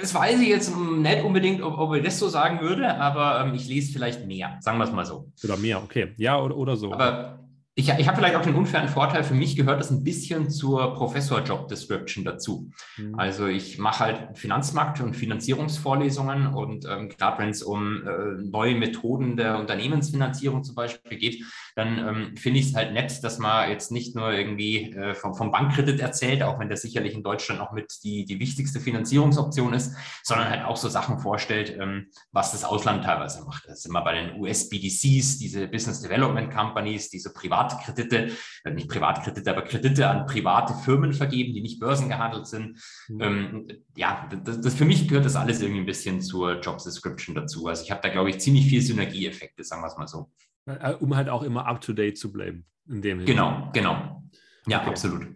Das 0.00 0.14
weiß 0.14 0.40
ich 0.40 0.48
jetzt 0.48 0.74
nicht 0.76 1.24
unbedingt, 1.24 1.62
ob, 1.62 1.78
ob 1.78 1.94
ich 1.94 2.02
das 2.02 2.18
so 2.18 2.28
sagen 2.28 2.60
würde, 2.60 2.94
aber 2.96 3.44
ähm, 3.44 3.54
ich 3.54 3.68
lese 3.68 3.92
vielleicht 3.92 4.26
mehr, 4.26 4.56
sagen 4.60 4.78
wir 4.78 4.84
es 4.84 4.92
mal 4.92 5.04
so. 5.04 5.30
Oder 5.44 5.56
mehr, 5.56 5.82
okay. 5.82 6.14
Ja, 6.16 6.40
oder, 6.40 6.56
oder 6.56 6.76
so. 6.76 6.92
Aber 6.92 7.40
ich, 7.78 7.90
ich 7.90 8.08
habe 8.08 8.16
vielleicht 8.16 8.36
auch 8.36 8.42
den 8.42 8.54
unfairen 8.54 8.88
Vorteil, 8.88 9.22
für 9.22 9.34
mich 9.34 9.54
gehört 9.54 9.80
das 9.80 9.90
ein 9.90 10.02
bisschen 10.02 10.48
zur 10.48 10.94
Professor-Job-Description 10.94 12.24
dazu. 12.24 12.70
Mhm. 12.96 13.18
Also 13.18 13.46
ich 13.46 13.76
mache 13.78 14.00
halt 14.00 14.38
Finanzmarkt- 14.38 15.02
und 15.02 15.14
Finanzierungsvorlesungen 15.14 16.46
und 16.54 16.86
ähm, 16.86 17.10
gerade 17.10 17.42
wenn 17.42 17.50
es 17.50 17.62
um 17.62 18.02
äh, 18.06 18.42
neue 18.42 18.76
Methoden 18.76 19.36
der 19.36 19.58
Unternehmensfinanzierung 19.58 20.64
zum 20.64 20.74
Beispiel 20.74 21.18
geht, 21.18 21.44
dann 21.76 21.98
ähm, 21.98 22.36
finde 22.38 22.58
ich 22.58 22.70
es 22.70 22.74
halt 22.74 22.94
nett, 22.94 23.22
dass 23.22 23.38
man 23.38 23.68
jetzt 23.68 23.92
nicht 23.92 24.16
nur 24.16 24.32
irgendwie 24.32 24.92
äh, 24.92 25.14
vom, 25.14 25.34
vom 25.34 25.50
Bankkredit 25.50 26.00
erzählt, 26.00 26.42
auch 26.42 26.58
wenn 26.58 26.68
der 26.68 26.78
sicherlich 26.78 27.12
in 27.12 27.22
Deutschland 27.22 27.60
auch 27.60 27.72
mit 27.72 28.02
die, 28.02 28.24
die 28.24 28.40
wichtigste 28.40 28.80
Finanzierungsoption 28.80 29.74
ist, 29.74 29.94
sondern 30.22 30.48
halt 30.48 30.64
auch 30.64 30.78
so 30.78 30.88
Sachen 30.88 31.18
vorstellt, 31.18 31.76
ähm, 31.78 32.06
was 32.32 32.52
das 32.52 32.64
Ausland 32.64 33.04
teilweise 33.04 33.44
macht. 33.44 33.68
Das 33.68 33.82
sind 33.82 33.92
wir 33.92 34.02
bei 34.02 34.14
den 34.14 34.40
US-BDCs, 34.40 35.36
diese 35.36 35.68
Business 35.68 36.00
Development 36.00 36.50
Companies, 36.50 37.10
diese 37.10 37.30
Privatkredite, 37.34 38.30
äh, 38.64 38.70
nicht 38.70 38.88
Privatkredite, 38.88 39.50
aber 39.50 39.62
Kredite 39.62 40.08
an 40.08 40.24
private 40.24 40.72
Firmen 40.82 41.12
vergeben, 41.12 41.52
die 41.52 41.60
nicht 41.60 41.78
börsengehandelt 41.78 42.46
sind. 42.46 42.80
Mhm. 43.08 43.20
Ähm, 43.20 43.68
ja, 43.96 44.26
das, 44.44 44.62
das, 44.62 44.74
für 44.74 44.86
mich 44.86 45.08
gehört 45.08 45.26
das 45.26 45.36
alles 45.36 45.60
irgendwie 45.60 45.80
ein 45.80 45.86
bisschen 45.86 46.22
zur 46.22 46.58
Job 46.58 46.78
Description 46.78 47.34
dazu. 47.34 47.66
Also 47.66 47.82
ich 47.82 47.90
habe 47.90 48.00
da, 48.00 48.08
glaube 48.08 48.30
ich, 48.30 48.38
ziemlich 48.38 48.66
viel 48.66 48.80
Synergieeffekte, 48.80 49.62
sagen 49.62 49.82
wir 49.82 49.88
es 49.88 49.98
mal 49.98 50.08
so. 50.08 50.30
Äh, 50.66 50.94
um 50.94 51.16
halt 51.16 51.28
auch 51.28 51.42
immer 51.42 51.66
up 51.66 51.80
to 51.80 51.92
date 51.92 52.18
zu 52.18 52.32
bleiben. 52.32 52.66
In 52.88 53.02
dem 53.02 53.24
genau, 53.24 53.70
genau. 53.72 54.22
Ja, 54.66 54.80
okay. 54.80 54.90
absolut. 54.90 55.26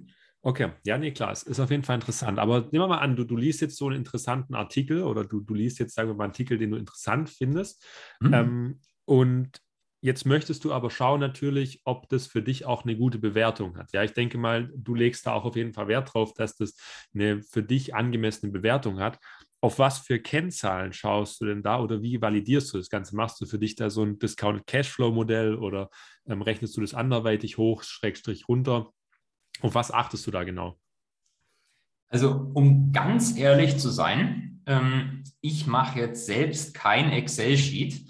Okay, 0.42 0.70
ja, 0.84 0.96
nee, 0.96 1.12
klar, 1.12 1.32
es 1.32 1.42
ist 1.42 1.60
auf 1.60 1.70
jeden 1.70 1.82
Fall 1.82 1.96
interessant. 1.96 2.38
Aber 2.38 2.60
nehmen 2.60 2.84
wir 2.84 2.88
mal 2.88 2.98
an, 2.98 3.14
du, 3.14 3.24
du 3.24 3.36
liest 3.36 3.60
jetzt 3.60 3.76
so 3.76 3.88
einen 3.88 3.96
interessanten 3.96 4.54
Artikel 4.54 5.02
oder 5.02 5.24
du, 5.24 5.40
du 5.40 5.54
liest 5.54 5.78
jetzt, 5.78 5.94
sagen 5.94 6.08
wir 6.08 6.14
mal, 6.14 6.24
einen 6.24 6.32
Artikel, 6.32 6.56
den 6.56 6.70
du 6.70 6.78
interessant 6.78 7.28
findest. 7.28 7.86
Mhm. 8.20 8.34
Ähm, 8.34 8.80
und 9.04 9.60
jetzt 10.00 10.24
möchtest 10.24 10.64
du 10.64 10.72
aber 10.72 10.90
schauen 10.90 11.20
natürlich, 11.20 11.82
ob 11.84 12.08
das 12.08 12.26
für 12.26 12.42
dich 12.42 12.64
auch 12.64 12.84
eine 12.84 12.96
gute 12.96 13.18
Bewertung 13.18 13.76
hat. 13.76 13.92
Ja, 13.92 14.02
ich 14.02 14.14
denke 14.14 14.38
mal, 14.38 14.72
du 14.74 14.94
legst 14.94 15.26
da 15.26 15.34
auch 15.34 15.44
auf 15.44 15.56
jeden 15.56 15.74
Fall 15.74 15.88
Wert 15.88 16.14
drauf, 16.14 16.32
dass 16.32 16.56
das 16.56 16.74
eine 17.14 17.42
für 17.42 17.62
dich 17.62 17.94
angemessene 17.94 18.50
Bewertung 18.50 18.98
hat 18.98 19.18
auf 19.62 19.78
was 19.78 19.98
für 19.98 20.18
Kennzahlen 20.18 20.92
schaust 20.92 21.40
du 21.40 21.46
denn 21.46 21.62
da 21.62 21.80
oder 21.80 22.02
wie 22.02 22.20
validierst 22.20 22.72
du 22.72 22.78
das 22.78 22.88
Ganze? 22.88 23.14
Machst 23.14 23.40
du 23.40 23.46
für 23.46 23.58
dich 23.58 23.76
da 23.76 23.90
so 23.90 24.02
ein 24.02 24.18
Discounted 24.18 24.66
Cashflow-Modell 24.66 25.56
oder 25.56 25.90
ähm, 26.26 26.42
rechnest 26.42 26.76
du 26.76 26.80
das 26.80 26.94
anderweitig 26.94 27.58
hoch, 27.58 27.82
Schrägstrich 27.82 28.48
runter? 28.48 28.90
Auf 29.60 29.74
was 29.74 29.90
achtest 29.90 30.26
du 30.26 30.30
da 30.30 30.44
genau? 30.44 30.78
Also, 32.08 32.50
um 32.54 32.90
ganz 32.92 33.36
ehrlich 33.36 33.76
zu 33.76 33.90
sein, 33.90 34.62
ähm, 34.66 35.24
ich 35.40 35.66
mache 35.66 36.00
jetzt 36.00 36.26
selbst 36.26 36.74
kein 36.74 37.10
Excel-Sheet, 37.10 38.06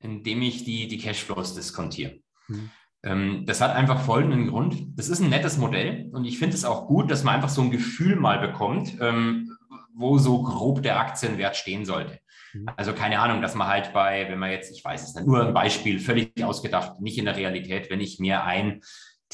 in 0.00 0.24
dem 0.24 0.42
ich 0.42 0.64
die, 0.64 0.88
die 0.88 0.98
Cashflows 0.98 1.54
diskontiere. 1.54 2.18
Hm. 2.46 2.70
Ähm, 3.04 3.44
das 3.46 3.60
hat 3.60 3.76
einfach 3.76 4.00
folgenden 4.00 4.48
Grund. 4.48 4.98
Das 4.98 5.08
ist 5.08 5.20
ein 5.20 5.28
nettes 5.28 5.58
Modell 5.58 6.08
und 6.12 6.24
ich 6.24 6.38
finde 6.38 6.56
es 6.56 6.64
auch 6.64 6.86
gut, 6.88 7.10
dass 7.10 7.22
man 7.22 7.34
einfach 7.34 7.50
so 7.50 7.60
ein 7.60 7.70
Gefühl 7.70 8.16
mal 8.16 8.38
bekommt, 8.38 8.96
ähm, 9.00 9.56
wo 9.94 10.18
so 10.18 10.42
grob 10.42 10.82
der 10.82 10.98
Aktienwert 10.98 11.56
stehen 11.56 11.84
sollte. 11.84 12.18
Mhm. 12.52 12.66
Also 12.76 12.92
keine 12.92 13.20
Ahnung, 13.20 13.42
dass 13.42 13.54
man 13.54 13.68
halt 13.68 13.92
bei, 13.92 14.28
wenn 14.28 14.38
man 14.38 14.50
jetzt, 14.50 14.70
ich 14.70 14.84
weiß 14.84 15.02
es 15.02 15.14
nicht, 15.14 15.26
nur 15.26 15.46
ein 15.46 15.54
Beispiel, 15.54 15.98
völlig 15.98 16.32
ausgedacht, 16.42 17.00
nicht 17.00 17.18
in 17.18 17.24
der 17.24 17.36
Realität, 17.36 17.90
wenn 17.90 18.00
ich 18.00 18.18
mir 18.18 18.44
einen 18.44 18.82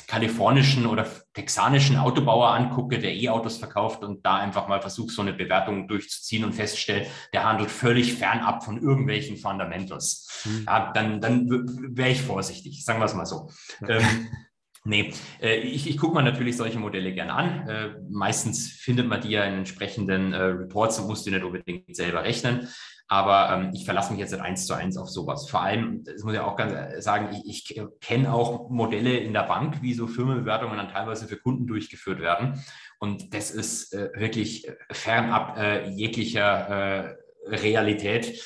kalifornischen 0.07 0.87
oder 0.87 1.07
texanischen 1.35 1.97
Autobauer 1.97 2.49
angucke, 2.49 2.99
der 2.99 3.15
E-Autos 3.15 3.59
verkauft 3.59 4.03
und 4.03 4.25
da 4.25 4.37
einfach 4.37 4.67
mal 4.67 4.81
versucht, 4.81 5.11
so 5.11 5.23
eine 5.23 5.33
Bewertung 5.33 5.89
durchzuziehen 5.89 6.45
und 6.45 6.55
feststellt, 6.55 7.09
der 7.35 7.45
handelt 7.45 7.71
völlig 7.71 8.15
fernab 8.15 8.65
von 8.65 8.81
irgendwelchen 8.81 9.37
Fundamentals. 9.37 10.43
Mhm. 10.45 10.65
Ja, 10.67 10.93
dann 10.93 11.21
dann 11.21 11.49
wäre 11.97 12.11
ich 12.11 12.23
vorsichtig, 12.23 12.85
sagen 12.85 13.01
wir 13.01 13.07
es 13.07 13.15
mal 13.15 13.27
so. 13.27 13.51
Ähm, 13.87 14.29
Nee, 14.85 15.13
äh, 15.43 15.57
ich, 15.57 15.89
ich 15.91 15.99
gucke 15.99 16.15
mir 16.15 16.23
natürlich 16.23 16.57
solche 16.57 16.79
Modelle 16.79 17.13
gerne 17.13 17.35
an. 17.35 17.69
Äh, 17.69 17.89
meistens 18.09 18.71
findet 18.71 19.07
man 19.07 19.21
die 19.21 19.31
ja 19.31 19.45
in 19.45 19.59
entsprechenden 19.59 20.33
äh, 20.33 20.43
Reports 20.43 20.99
und 20.99 21.07
muss 21.07 21.23
die 21.23 21.31
nicht 21.31 21.45
unbedingt 21.45 21.95
selber 21.95 22.25
rechnen. 22.25 22.69
Aber 23.07 23.53
ähm, 23.53 23.73
ich 23.75 23.85
verlasse 23.85 24.13
mich 24.13 24.21
jetzt 24.21 24.31
nicht 24.31 24.41
eins 24.41 24.67
zu 24.67 24.73
eins 24.73 24.97
auf 24.97 25.11
sowas. 25.11 25.51
Vor 25.51 25.61
allem, 25.61 26.03
das 26.05 26.23
muss 26.23 26.33
ich 26.33 26.41
auch 26.41 26.57
ganz 26.57 27.05
sagen, 27.05 27.37
ich, 27.45 27.69
ich 27.69 27.81
kenne 28.01 28.33
auch 28.33 28.71
Modelle 28.71 29.19
in 29.19 29.35
der 29.35 29.43
Bank, 29.43 29.83
wie 29.83 29.93
so 29.93 30.07
Firmenbewertungen 30.07 30.79
dann 30.79 30.89
teilweise 30.89 31.27
für 31.27 31.37
Kunden 31.37 31.67
durchgeführt 31.67 32.21
werden. 32.21 32.65
Und 33.01 33.35
das 33.35 33.51
ist 33.51 33.93
wirklich 33.93 34.71
fernab 34.93 35.59
jeglicher 35.89 37.17
Realität, 37.47 38.41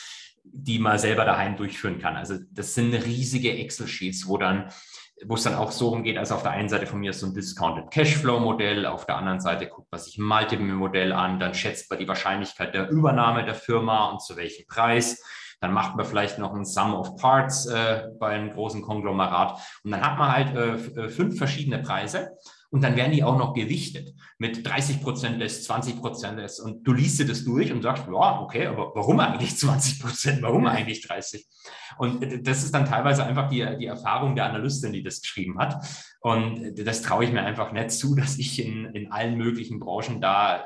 die 0.45 0.79
man 0.79 0.99
selber 0.99 1.25
daheim 1.25 1.57
durchführen 1.57 1.99
kann. 1.99 2.17
Also 2.17 2.37
das 2.51 2.75
sind 2.75 2.95
riesige 2.95 3.53
Excel-Sheets, 3.59 4.29
wo 4.29 4.39
dann 4.39 4.71
wo 5.27 5.35
es 5.35 5.43
dann 5.43 5.55
auch 5.55 5.71
so 5.71 5.91
umgeht, 5.91 6.19
also 6.19 6.35
auf 6.35 6.43
der 6.43 6.53
einen 6.53 6.69
Seite 6.69 6.87
von 6.87 7.01
mir 7.01 7.11
ist 7.11 7.21
so 7.21 7.27
ein 7.27 7.35
Discounted 7.35 7.91
Cashflow-Modell, 7.91 8.87
auf 8.87 9.07
der 9.07 9.17
anderen 9.17 9.41
Seite 9.41 9.67
guckt 9.67 9.91
man 9.91 10.01
sich 10.01 10.19
ein 10.19 10.25
Multiple-Modell 10.25 11.13
an, 11.13 11.39
dann 11.39 11.55
schätzt 11.55 11.91
man 11.91 11.99
die 11.99 12.09
Wahrscheinlichkeit 12.09 12.75
der 12.75 12.89
Übernahme 12.89 13.45
der 13.45 13.55
Firma 13.55 14.11
und 14.11 14.23
zu 14.23 14.37
welchem 14.37 14.67
Preis. 14.67 15.23
Dann 15.61 15.73
macht 15.73 15.97
man 15.97 16.05
vielleicht 16.05 16.39
noch 16.39 16.53
ein 16.53 16.65
Sum 16.65 16.95
of 16.95 17.17
Parts 17.17 17.67
äh, 17.67 18.09
bei 18.19 18.31
einem 18.31 18.51
großen 18.51 18.83
Konglomerat. 18.83 19.59
Und 19.83 19.93
dann 19.93 20.03
hat 20.03 20.19
man 20.19 20.33
halt 20.33 20.55
äh, 20.55 21.05
äh 21.05 21.09
fünf 21.09 21.39
verschiedene 21.39 21.79
Preise. 21.79 22.33
Und 22.75 22.83
dann 22.83 22.97
werden 22.97 23.13
die 23.13 23.23
auch 23.23 23.39
noch 23.39 23.55
gewichtet 23.55 24.17
mit 24.37 24.67
30 24.67 25.01
Prozent 25.01 25.41
des, 25.41 25.63
20 25.63 26.01
Prozent 26.01 26.41
des. 26.41 26.59
Und 26.59 26.83
du 26.83 26.93
liest 26.93 27.21
dir 27.21 27.25
das 27.25 27.45
durch 27.45 27.71
und 27.71 27.83
sagst, 27.83 28.09
ja, 28.09 28.41
okay, 28.41 28.67
aber 28.67 28.91
warum 28.97 29.21
eigentlich 29.21 29.57
20 29.57 30.01
Prozent? 30.03 30.43
Warum 30.43 30.67
eigentlich 30.67 31.07
30? 31.07 31.47
Und 31.99 32.45
das 32.45 32.65
ist 32.65 32.75
dann 32.75 32.85
teilweise 32.85 33.25
einfach 33.25 33.49
die, 33.49 33.65
die 33.79 33.87
Erfahrung 33.87 34.35
der 34.35 34.47
Analystin, 34.47 34.93
die 34.93 35.05
das 35.05 35.23
geschrieben 35.23 35.57
hat. 35.61 35.87
Und 36.19 36.77
das 36.77 37.03
traue 37.03 37.23
ich 37.23 37.33
mir 37.33 37.43
einfach 37.43 37.71
nicht 37.71 37.93
zu, 37.93 38.17
dass 38.17 38.39
ich 38.39 38.61
in, 38.67 38.87
in 38.87 39.13
allen 39.13 39.37
möglichen 39.39 39.79
Branchen 39.79 40.21
da 40.21 40.65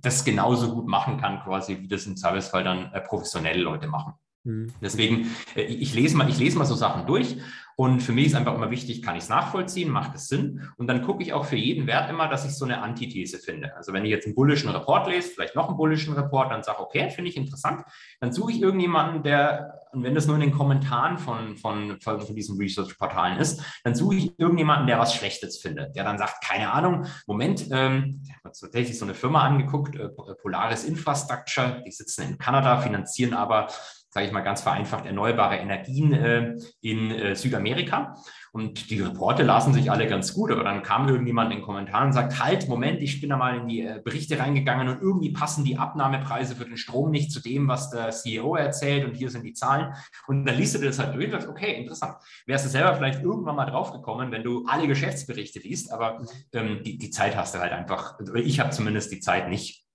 das 0.00 0.24
genauso 0.24 0.74
gut 0.74 0.86
machen 0.86 1.18
kann, 1.18 1.40
quasi, 1.40 1.82
wie 1.82 1.88
das 1.88 2.06
im 2.06 2.16
Servicefall 2.16 2.64
dann 2.64 2.90
äh, 2.94 3.02
professionelle 3.02 3.60
Leute 3.60 3.88
machen. 3.88 4.14
Mhm. 4.44 4.72
Deswegen, 4.80 5.26
äh, 5.54 5.64
ich 5.64 5.94
lese 5.94 6.16
mal, 6.16 6.28
ich 6.28 6.38
lese 6.38 6.56
mal 6.56 6.64
so 6.64 6.74
Sachen 6.74 7.06
durch 7.06 7.36
und 7.76 8.00
für 8.00 8.12
mich 8.12 8.26
ist 8.26 8.34
einfach 8.34 8.54
immer 8.54 8.70
wichtig, 8.70 9.02
kann 9.02 9.16
ich 9.16 9.24
es 9.24 9.28
nachvollziehen, 9.28 9.90
macht 9.90 10.14
es 10.14 10.28
Sinn? 10.28 10.68
Und 10.76 10.86
dann 10.86 11.02
gucke 11.02 11.22
ich 11.22 11.32
auch 11.32 11.44
für 11.44 11.56
jeden 11.56 11.86
Wert 11.86 12.10
immer, 12.10 12.28
dass 12.28 12.44
ich 12.44 12.56
so 12.56 12.64
eine 12.64 12.82
Antithese 12.82 13.38
finde. 13.38 13.74
Also 13.76 13.92
wenn 13.92 14.04
ich 14.04 14.10
jetzt 14.10 14.26
einen 14.26 14.34
bullischen 14.34 14.70
Report 14.70 15.08
lese, 15.08 15.30
vielleicht 15.30 15.56
noch 15.56 15.68
einen 15.68 15.76
bullischen 15.76 16.14
Report, 16.14 16.50
dann 16.50 16.62
sage 16.62 16.80
okay, 16.80 17.10
finde 17.10 17.30
ich 17.30 17.36
interessant, 17.36 17.82
dann 18.20 18.32
suche 18.32 18.52
ich 18.52 18.60
irgendjemanden, 18.60 19.22
der, 19.22 19.80
und 19.92 20.02
wenn 20.02 20.14
das 20.14 20.26
nur 20.26 20.36
in 20.36 20.42
den 20.42 20.52
Kommentaren 20.52 21.18
von, 21.18 21.56
von, 21.56 22.00
von, 22.00 22.34
diesen 22.34 22.58
Research-Portalen 22.58 23.38
ist, 23.38 23.62
dann 23.84 23.94
suche 23.94 24.16
ich 24.16 24.38
irgendjemanden, 24.38 24.86
der 24.86 24.98
was 24.98 25.14
Schlechtes 25.14 25.58
findet, 25.58 25.96
der 25.96 26.04
dann 26.04 26.18
sagt, 26.18 26.44
keine 26.44 26.72
Ahnung, 26.72 27.06
Moment, 27.26 27.66
ähm, 27.70 28.20
ich 28.24 28.30
habe 28.32 28.42
tatsächlich 28.44 28.98
so 28.98 29.04
eine 29.04 29.14
Firma 29.14 29.42
angeguckt, 29.42 29.96
äh, 29.96 30.08
Polaris 30.40 30.84
Infrastructure, 30.84 31.82
die 31.86 31.90
sitzen 31.90 32.22
in 32.22 32.38
Kanada, 32.38 32.78
finanzieren 32.78 33.34
aber 33.34 33.68
sage 34.12 34.26
ich 34.26 34.32
mal 34.32 34.42
ganz 34.42 34.60
vereinfacht, 34.60 35.06
erneuerbare 35.06 35.56
Energien 35.56 36.12
äh, 36.12 36.54
in 36.82 37.10
äh, 37.10 37.34
Südamerika. 37.34 38.14
Und 38.52 38.90
die 38.90 39.00
Reporte 39.00 39.42
lasen 39.42 39.72
sich 39.72 39.90
alle 39.90 40.06
ganz 40.06 40.34
gut, 40.34 40.50
aber 40.50 40.64
dann 40.64 40.82
kam 40.82 41.08
irgendjemand 41.08 41.50
in 41.50 41.58
den 41.58 41.64
Kommentaren 41.64 42.08
und 42.08 42.12
sagt, 42.12 42.38
halt, 42.44 42.68
Moment, 42.68 43.00
ich 43.00 43.22
bin 43.22 43.30
da 43.30 43.38
mal 43.38 43.56
in 43.56 43.68
die 43.68 43.80
äh, 43.80 44.02
Berichte 44.04 44.38
reingegangen 44.38 44.88
und 44.88 45.00
irgendwie 45.00 45.32
passen 45.32 45.64
die 45.64 45.78
Abnahmepreise 45.78 46.54
für 46.54 46.66
den 46.66 46.76
Strom 46.76 47.10
nicht 47.10 47.32
zu 47.32 47.40
dem, 47.40 47.68
was 47.68 47.88
der 47.88 48.10
CEO 48.10 48.54
erzählt 48.54 49.06
und 49.06 49.14
hier 49.14 49.30
sind 49.30 49.44
die 49.44 49.54
Zahlen. 49.54 49.94
Und 50.26 50.44
dann 50.44 50.58
liest 50.58 50.74
du 50.74 50.78
das 50.80 50.98
halt 50.98 51.14
durch 51.14 51.24
und 51.24 51.32
sagst, 51.32 51.48
okay, 51.48 51.80
interessant. 51.80 52.16
Wärst 52.44 52.66
du 52.66 52.68
selber 52.68 52.94
vielleicht 52.94 53.22
irgendwann 53.22 53.56
mal 53.56 53.64
draufgekommen, 53.64 54.30
wenn 54.30 54.44
du 54.44 54.66
alle 54.66 54.86
Geschäftsberichte 54.86 55.60
liest, 55.60 55.90
aber 55.90 56.22
ähm, 56.52 56.82
die, 56.84 56.98
die 56.98 57.10
Zeit 57.10 57.34
hast 57.34 57.54
du 57.54 57.60
halt 57.60 57.72
einfach, 57.72 58.20
ich 58.34 58.60
habe 58.60 58.68
zumindest 58.68 59.10
die 59.10 59.20
Zeit 59.20 59.48
nicht. 59.48 59.86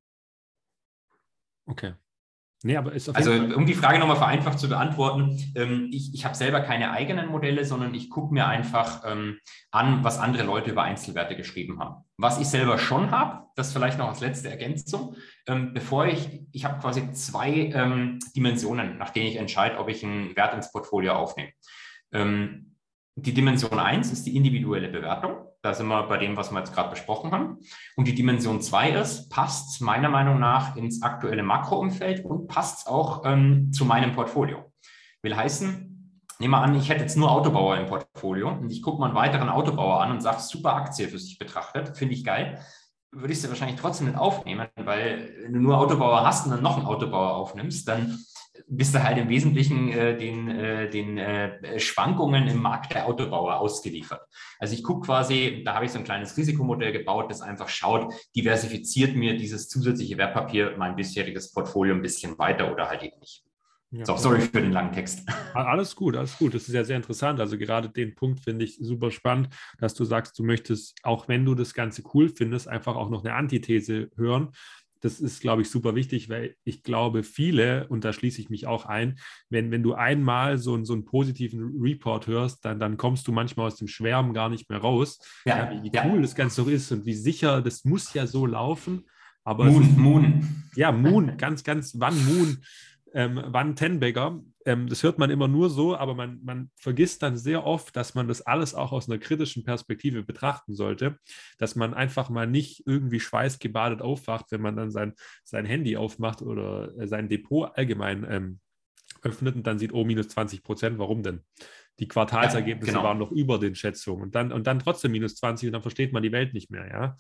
Okay. 1.68 1.94
Nee, 2.64 2.76
also 2.76 3.32
um 3.32 3.68
die 3.68 3.76
Frage 3.76 4.00
nochmal 4.00 4.18
vereinfacht 4.18 4.58
zu 4.58 4.68
beantworten, 4.68 5.38
ähm, 5.54 5.90
ich, 5.92 6.12
ich 6.16 6.26
habe 6.26 6.34
selber 6.34 6.62
keine 6.62 6.90
eigenen 6.90 7.28
Modelle, 7.28 7.64
sondern 7.64 7.94
ich 7.94 8.10
gucke 8.10 8.34
mir 8.34 8.48
einfach 8.48 9.04
ähm, 9.06 9.38
an, 9.70 10.04
was 10.04 10.18
andere 10.18 10.44
Leute 10.44 10.72
über 10.72 10.82
Einzelwerte 10.82 11.36
geschrieben 11.36 11.80
haben. 11.80 12.04
Was 12.18 12.40
ich 12.42 12.48
selber 12.48 12.80
schon 12.80 13.12
habe, 13.12 13.46
das 13.56 13.74
vielleicht 13.74 14.00
noch 14.00 14.08
als 14.08 14.22
letzte 14.22 14.50
Ergänzung, 14.50 15.16
ähm, 15.46 15.76
bevor 15.76 16.08
ich, 16.08 16.42
ich 16.52 16.66
habe 16.66 16.80
quasi 16.82 17.12
zwei 17.12 17.72
ähm, 17.76 18.18
Dimensionen, 18.36 18.98
nach 18.98 19.12
denen 19.12 19.28
ich 19.28 19.36
entscheide, 19.36 19.78
ob 19.78 19.88
ich 19.88 20.04
einen 20.04 20.36
Wert 20.36 20.56
ins 20.56 20.72
Portfolio 20.72 21.14
aufnehme. 21.14 21.52
Ähm, 22.12 22.76
die 23.16 23.34
Dimension 23.34 23.78
1 23.78 24.12
ist 24.12 24.26
die 24.26 24.36
individuelle 24.36 24.90
Bewertung. 24.90 25.46
Da 25.68 25.74
sind 25.74 25.88
wir 25.88 26.04
bei 26.04 26.16
dem, 26.16 26.38
was 26.38 26.50
wir 26.50 26.60
jetzt 26.60 26.74
gerade 26.74 26.92
besprochen 26.92 27.32
haben. 27.32 27.58
Und 27.98 28.08
die 28.08 28.16
Dimension 28.16 28.62
2 28.62 28.92
ist, 28.92 29.30
passt 29.30 29.76
es 29.76 29.82
meiner 29.82 30.08
Meinung 30.08 30.40
nach 30.40 30.78
ins 30.78 31.02
aktuelle 31.02 31.44
Makroumfeld 31.44 32.24
und 32.24 32.48
passt 32.48 32.80
es 32.80 32.88
auch 32.88 33.24
ähm, 33.26 33.74
zu 33.74 33.84
meinem 33.84 34.14
Portfolio. 34.14 34.72
Will 35.24 35.36
heißen, 35.36 36.24
nehmen 36.40 36.52
wir 36.52 36.62
an, 36.62 36.74
ich 36.74 36.88
hätte 36.88 37.02
jetzt 37.02 37.18
nur 37.18 37.30
Autobauer 37.30 37.76
im 37.76 37.88
Portfolio 37.88 38.50
und 38.50 38.72
ich 38.72 38.82
gucke 38.82 39.02
mal 39.02 39.08
einen 39.08 39.16
weiteren 39.16 39.50
Autobauer 39.50 40.02
an 40.02 40.12
und 40.12 40.22
sage, 40.22 40.40
super 40.40 40.74
Aktie 40.74 41.10
für 41.10 41.20
sich 41.20 41.38
betrachtet, 41.38 41.98
finde 41.98 42.14
ich 42.14 42.24
geil 42.24 42.62
würde 43.12 43.34
ich 43.34 43.42
sie 43.42 43.50
wahrscheinlich 43.50 43.80
trotzdem 43.80 44.08
nicht 44.08 44.18
aufnehmen, 44.18 44.68
weil 44.76 45.34
wenn 45.42 45.54
du 45.54 45.60
nur 45.60 45.78
Autobauer 45.78 46.26
hast 46.26 46.46
und 46.46 46.52
dann 46.52 46.62
noch 46.62 46.78
einen 46.78 46.86
Autobauer 46.86 47.36
aufnimmst, 47.36 47.88
dann 47.88 48.20
bist 48.68 48.94
du 48.96 49.04
halt 49.04 49.18
im 49.18 49.30
Wesentlichen 49.30 49.90
äh, 49.90 50.18
den, 50.18 50.50
äh, 50.50 50.90
den 50.90 51.18
äh, 51.18 51.80
Schwankungen 51.80 52.48
im 52.48 52.62
Markt 52.62 52.94
der 52.94 53.08
Autobauer 53.08 53.60
ausgeliefert. 53.60 54.22
Also 54.60 54.74
ich 54.74 54.84
gucke 54.84 55.06
quasi, 55.06 55.62
da 55.66 55.76
habe 55.76 55.86
ich 55.86 55.92
so 55.92 56.00
ein 56.00 56.04
kleines 56.04 56.36
Risikomodell 56.38 56.92
gebaut, 56.92 57.30
das 57.30 57.42
einfach 57.42 57.70
schaut, 57.70 58.14
diversifiziert 58.36 59.16
mir 59.16 59.38
dieses 59.38 59.70
zusätzliche 59.70 60.18
Wertpapier 60.18 60.76
mein 60.78 60.96
bisheriges 60.96 61.52
Portfolio 61.52 61.96
ein 61.96 62.02
bisschen 62.02 62.38
weiter 62.38 62.72
oder 62.72 62.90
halt 62.90 63.04
eben 63.04 63.20
nicht. 63.20 63.44
Ja. 63.92 64.06
So, 64.06 64.18
sorry 64.18 64.42
für 64.42 64.62
den 64.62 64.74
langen 64.74 64.92
Text. 64.92 65.22
Alles 65.54 65.96
gut, 65.96 66.18
alles 66.18 66.38
gut. 66.38 66.54
Das 66.54 66.68
ist 66.68 66.74
ja 66.74 66.84
sehr 66.84 66.98
interessant. 66.98 67.40
Also 67.40 67.58
gerade 67.58 67.90
den 67.90 68.16
Punkt 68.16 68.42
finde 68.42 68.66
ich 68.66 68.78
super 68.78 69.12
spannend, 69.12 69.50
dass 69.80 69.94
du 69.94 70.04
sagst, 70.04 70.38
du 70.38 70.44
möchtest, 70.44 70.98
auch 71.04 71.30
wenn 71.30 71.46
du 71.46 71.56
das 71.56 71.74
Ganze 71.74 72.04
cool 72.14 72.28
findest, 72.28 72.68
einfach 72.68 72.98
auch 72.98 73.10
noch 73.10 73.24
eine 73.24 73.34
Antithese 73.34 74.10
hören 74.18 74.52
das 75.02 75.20
ist, 75.20 75.42
glaube 75.42 75.64
ich, 75.64 75.70
super 75.70 75.96
wichtig, 75.96 76.30
weil 76.30 76.56
ich 76.64 76.84
glaube, 76.84 77.24
viele, 77.24 77.88
und 77.88 78.04
da 78.04 78.14
schließe 78.14 78.40
ich 78.40 78.50
mich 78.50 78.68
auch 78.68 78.86
ein, 78.86 79.18
wenn, 79.50 79.72
wenn 79.72 79.84
du 79.84 79.94
einmal 79.94 80.58
so, 80.58 80.84
so 80.84 80.94
einen 80.94 81.06
positiven 81.06 81.80
Report 81.80 82.28
hörst, 82.28 82.64
dann, 82.66 82.80
dann 82.80 82.98
kommst 82.98 83.28
du 83.28 83.32
manchmal 83.32 83.68
aus 83.68 83.78
dem 83.78 83.88
Schwärmen 83.88 84.34
gar 84.34 84.50
nicht 84.50 84.70
mehr 84.70 84.80
raus, 84.80 85.20
ja, 85.46 85.72
wie, 85.72 85.84
wie 85.84 85.96
ja. 85.96 86.06
cool 86.06 86.22
das 86.22 86.36
Ganze 86.36 86.62
doch 86.62 86.70
ist 86.70 86.92
und 86.92 87.06
wie 87.06 87.14
sicher, 87.14 87.62
das 87.62 87.86
muss 87.86 88.14
ja 88.14 88.28
so 88.28 88.46
laufen. 88.46 89.06
Aber 89.44 89.66
Moon, 89.66 89.82
ist, 89.82 89.98
Moon. 89.98 90.64
Ja, 90.76 90.92
Moon, 90.92 91.38
ganz, 91.38 91.64
ganz, 91.64 91.96
wann 91.98 92.16
Moon, 92.26 92.58
ähm, 93.14 93.42
wann 93.46 93.76
Tenbagger 93.76 94.42
ähm, 94.68 94.88
das 94.90 95.02
hört 95.02 95.18
man 95.18 95.30
immer 95.30 95.48
nur 95.48 95.70
so, 95.70 95.96
aber 95.96 96.14
man, 96.14 96.42
man 96.44 96.70
vergisst 96.76 97.24
dann 97.24 97.38
sehr 97.38 97.66
oft, 97.66 97.96
dass 97.96 98.16
man 98.16 98.28
das 98.28 98.42
alles 98.42 98.76
auch 98.76 98.92
aus 98.92 99.10
einer 99.10 99.18
kritischen 99.18 99.64
Perspektive 99.64 100.24
betrachten 100.24 100.74
sollte, 100.76 101.18
dass 101.58 101.78
man 101.78 101.94
einfach 101.94 102.30
mal 102.30 102.46
nicht 102.48 102.84
irgendwie 102.86 103.22
schweißgebadet 103.22 104.02
aufwacht, 104.02 104.52
wenn 104.52 104.60
man 104.60 104.76
dann 104.76 104.92
sein, 104.92 105.14
sein 105.46 105.66
Handy 105.66 105.96
aufmacht 105.96 106.42
oder 106.42 106.92
äh, 107.00 107.08
sein 107.08 107.30
Depot 107.30 107.72
allgemein 107.76 108.28
ähm, 108.30 108.60
öffnet 109.22 109.56
und 109.56 109.66
dann 109.66 109.80
sieht, 109.80 109.94
oh, 109.94 110.04
minus 110.04 110.28
20 110.28 110.62
Prozent, 110.64 111.00
warum 111.00 111.24
denn? 111.24 111.40
Die 112.00 112.10
Quartalsergebnisse 112.10 112.92
ja, 112.92 112.98
genau. 112.98 113.08
waren 113.08 113.20
noch 113.20 113.32
über 113.32 113.60
den 113.60 113.74
Schätzungen 113.74 114.22
und 114.22 114.36
dann, 114.36 114.52
und 114.52 114.68
dann 114.68 114.80
trotzdem 114.80 115.14
minus 115.14 115.36
20 115.36 115.68
und 115.68 115.74
dann 115.74 115.82
versteht 115.82 116.12
man 116.12 116.24
die 116.24 116.34
Welt 116.34 116.54
nicht 116.54 116.70
mehr, 116.70 116.88
ja. 116.90 117.16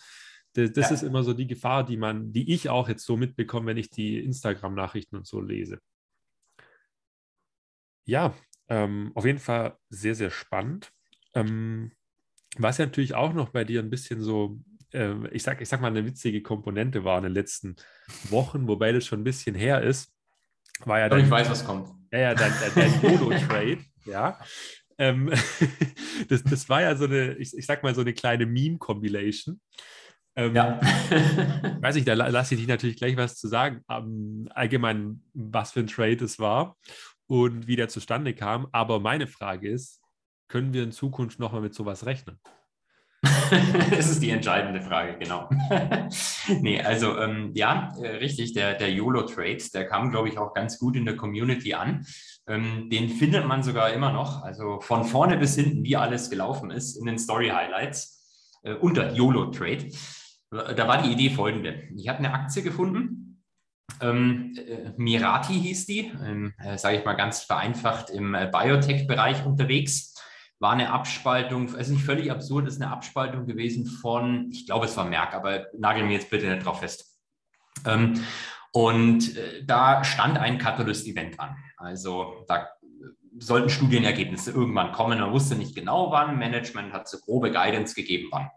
Das, 0.57 0.71
das 0.73 0.89
ja. 0.89 0.95
ist 0.95 1.03
immer 1.03 1.21
so 1.21 1.33
die 1.33 1.45
Gefahr, 1.45 1.85
die 1.85 1.97
man, 1.97 2.33
die 2.33 2.51
ich 2.51 2.67
auch 2.69 2.89
jetzt 2.89 3.05
so 3.05 3.15
mitbekomme, 3.15 3.67
wenn 3.67 3.77
ich 3.77 3.91
die 3.91 4.17
Instagram-Nachrichten 4.19 5.15
und 5.15 5.27
so 5.27 5.39
lese. 5.39 5.79
Ja, 8.05 8.33
ähm, 8.67 9.11
auf 9.13 9.23
jeden 9.23 9.37
Fall 9.37 9.77
sehr, 9.89 10.15
sehr 10.15 10.31
spannend. 10.31 10.91
Ähm, 11.35 11.91
was 12.57 12.79
ja 12.79 12.85
natürlich 12.85 13.13
auch 13.13 13.33
noch 13.33 13.49
bei 13.49 13.65
dir 13.65 13.81
ein 13.81 13.91
bisschen 13.91 14.21
so, 14.21 14.59
äh, 14.93 15.27
ich, 15.27 15.43
sag, 15.43 15.61
ich 15.61 15.69
sag 15.69 15.79
mal, 15.79 15.89
eine 15.89 16.07
witzige 16.07 16.41
Komponente 16.41 17.03
war 17.03 17.19
in 17.19 17.25
den 17.25 17.33
letzten 17.33 17.75
Wochen, 18.29 18.67
wobei 18.67 18.91
das 18.91 19.05
schon 19.05 19.21
ein 19.21 19.25
bisschen 19.25 19.53
her 19.53 19.83
ist, 19.83 20.11
war 20.85 20.97
ja 20.97 21.07
dann. 21.07 21.19
Ich 21.19 21.29
weiß, 21.29 21.51
was 21.51 21.63
kommt. 21.63 21.87
Ja, 22.11 22.19
ja, 22.19 22.33
dein, 22.33 22.51
dein, 22.73 23.01
Mono-Trade, 23.03 23.77
ja. 24.05 24.39
Ähm, 24.97 25.31
das, 26.29 26.43
das 26.43 26.67
war 26.67 26.81
ja 26.81 26.95
so 26.95 27.05
eine, 27.05 27.35
ich, 27.35 27.55
ich 27.55 27.65
sag 27.67 27.83
mal, 27.83 27.93
so 27.93 28.01
eine 28.01 28.13
kleine 28.13 28.47
Meme-Compilation. 28.47 29.61
Ähm, 30.37 30.55
ja. 30.55 30.79
weiß 31.81 31.95
ich, 31.95 32.05
da 32.05 32.13
lasse 32.13 32.53
ich 32.53 32.61
dich 32.61 32.69
natürlich 32.69 32.97
gleich 32.97 33.17
was 33.17 33.35
zu 33.35 33.47
sagen. 33.47 33.81
Um, 33.87 34.47
allgemein, 34.51 35.23
was 35.33 35.71
für 35.71 35.79
ein 35.79 35.87
Trade 35.87 36.23
es 36.23 36.39
war 36.39 36.77
und 37.25 37.67
wie 37.67 37.75
der 37.75 37.89
zustande 37.89 38.33
kam. 38.33 38.67
Aber 38.71 38.99
meine 38.99 39.25
Frage 39.25 39.67
ist, 39.69 39.99
können 40.47 40.73
wir 40.73 40.83
in 40.83 40.91
Zukunft 40.91 41.39
nochmal 41.39 41.61
mit 41.61 41.73
sowas 41.73 42.05
rechnen? 42.05 42.39
das 43.89 44.11
ist 44.11 44.21
die 44.21 44.29
entscheidende 44.29 44.79
Frage, 44.79 45.17
genau. 45.17 45.49
nee, 46.61 46.79
also 46.79 47.17
ähm, 47.17 47.51
ja, 47.55 47.95
äh, 47.99 48.17
richtig, 48.17 48.53
der, 48.53 48.75
der 48.75 48.91
YOLO-Trade, 48.91 49.57
der 49.73 49.87
kam, 49.87 50.11
glaube 50.11 50.29
ich, 50.29 50.37
auch 50.37 50.53
ganz 50.53 50.77
gut 50.77 50.95
in 50.95 51.05
der 51.05 51.17
Community 51.17 51.73
an. 51.73 52.05
Ähm, 52.47 52.91
den 52.91 53.09
findet 53.09 53.47
man 53.47 53.63
sogar 53.63 53.91
immer 53.91 54.13
noch, 54.13 54.43
also 54.43 54.79
von 54.81 55.03
vorne 55.03 55.37
bis 55.37 55.55
hinten, 55.55 55.83
wie 55.83 55.97
alles 55.97 56.29
gelaufen 56.29 56.69
ist, 56.69 56.95
in 56.95 57.07
den 57.07 57.17
Story-Highlights 57.17 58.59
äh, 58.61 58.73
unter 58.75 59.11
YOLO-Trade. 59.13 59.89
Da 60.49 60.87
war 60.87 61.01
die 61.01 61.11
Idee 61.11 61.29
folgende. 61.29 61.83
Ich 61.95 62.07
habe 62.07 62.19
eine 62.19 62.33
Aktie 62.33 62.63
gefunden, 62.63 63.27
ähm, 64.01 64.53
äh, 64.57 64.91
Mirati 64.97 65.53
hieß 65.53 65.85
die, 65.85 66.11
ähm, 66.23 66.53
äh, 66.63 66.77
sage 66.77 66.97
ich 66.97 67.05
mal 67.05 67.13
ganz 67.13 67.43
vereinfacht, 67.43 68.09
im 68.09 68.33
äh, 68.35 68.49
Biotech-Bereich 68.51 69.45
unterwegs. 69.45 70.13
War 70.59 70.71
eine 70.71 70.91
Abspaltung, 70.91 71.75
also 71.75 71.93
nicht 71.93 72.05
völlig 72.05 72.31
absurd, 72.31 72.67
ist 72.67 72.81
eine 72.81 72.91
Abspaltung 72.91 73.45
gewesen 73.45 73.85
von, 73.85 74.49
ich 74.51 74.65
glaube, 74.65 74.85
es 74.85 74.97
war 74.97 75.05
Merck, 75.05 75.33
aber 75.33 75.67
nagel 75.77 76.03
mir 76.03 76.13
jetzt 76.13 76.29
bitte 76.29 76.47
nicht 76.47 76.65
drauf 76.65 76.79
fest. 76.79 77.17
Ähm, 77.85 78.21
und 78.71 79.37
äh, 79.37 79.63
da 79.65 80.03
stand 80.03 80.37
ein 80.37 80.57
Catalyst-Event 80.57 81.39
an. 81.39 81.55
Also 81.77 82.43
da 82.47 82.69
sollten 83.39 83.69
Studienergebnisse 83.69 84.51
irgendwann 84.51 84.91
kommen. 84.91 85.19
Man 85.19 85.31
wusste 85.31 85.55
nicht 85.55 85.75
genau 85.75 86.11
wann. 86.11 86.37
Management 86.37 86.91
hat 86.91 87.07
so 87.07 87.19
grobe 87.19 87.51
Guidance 87.51 87.93
gegeben, 87.93 88.29
wann. 88.31 88.49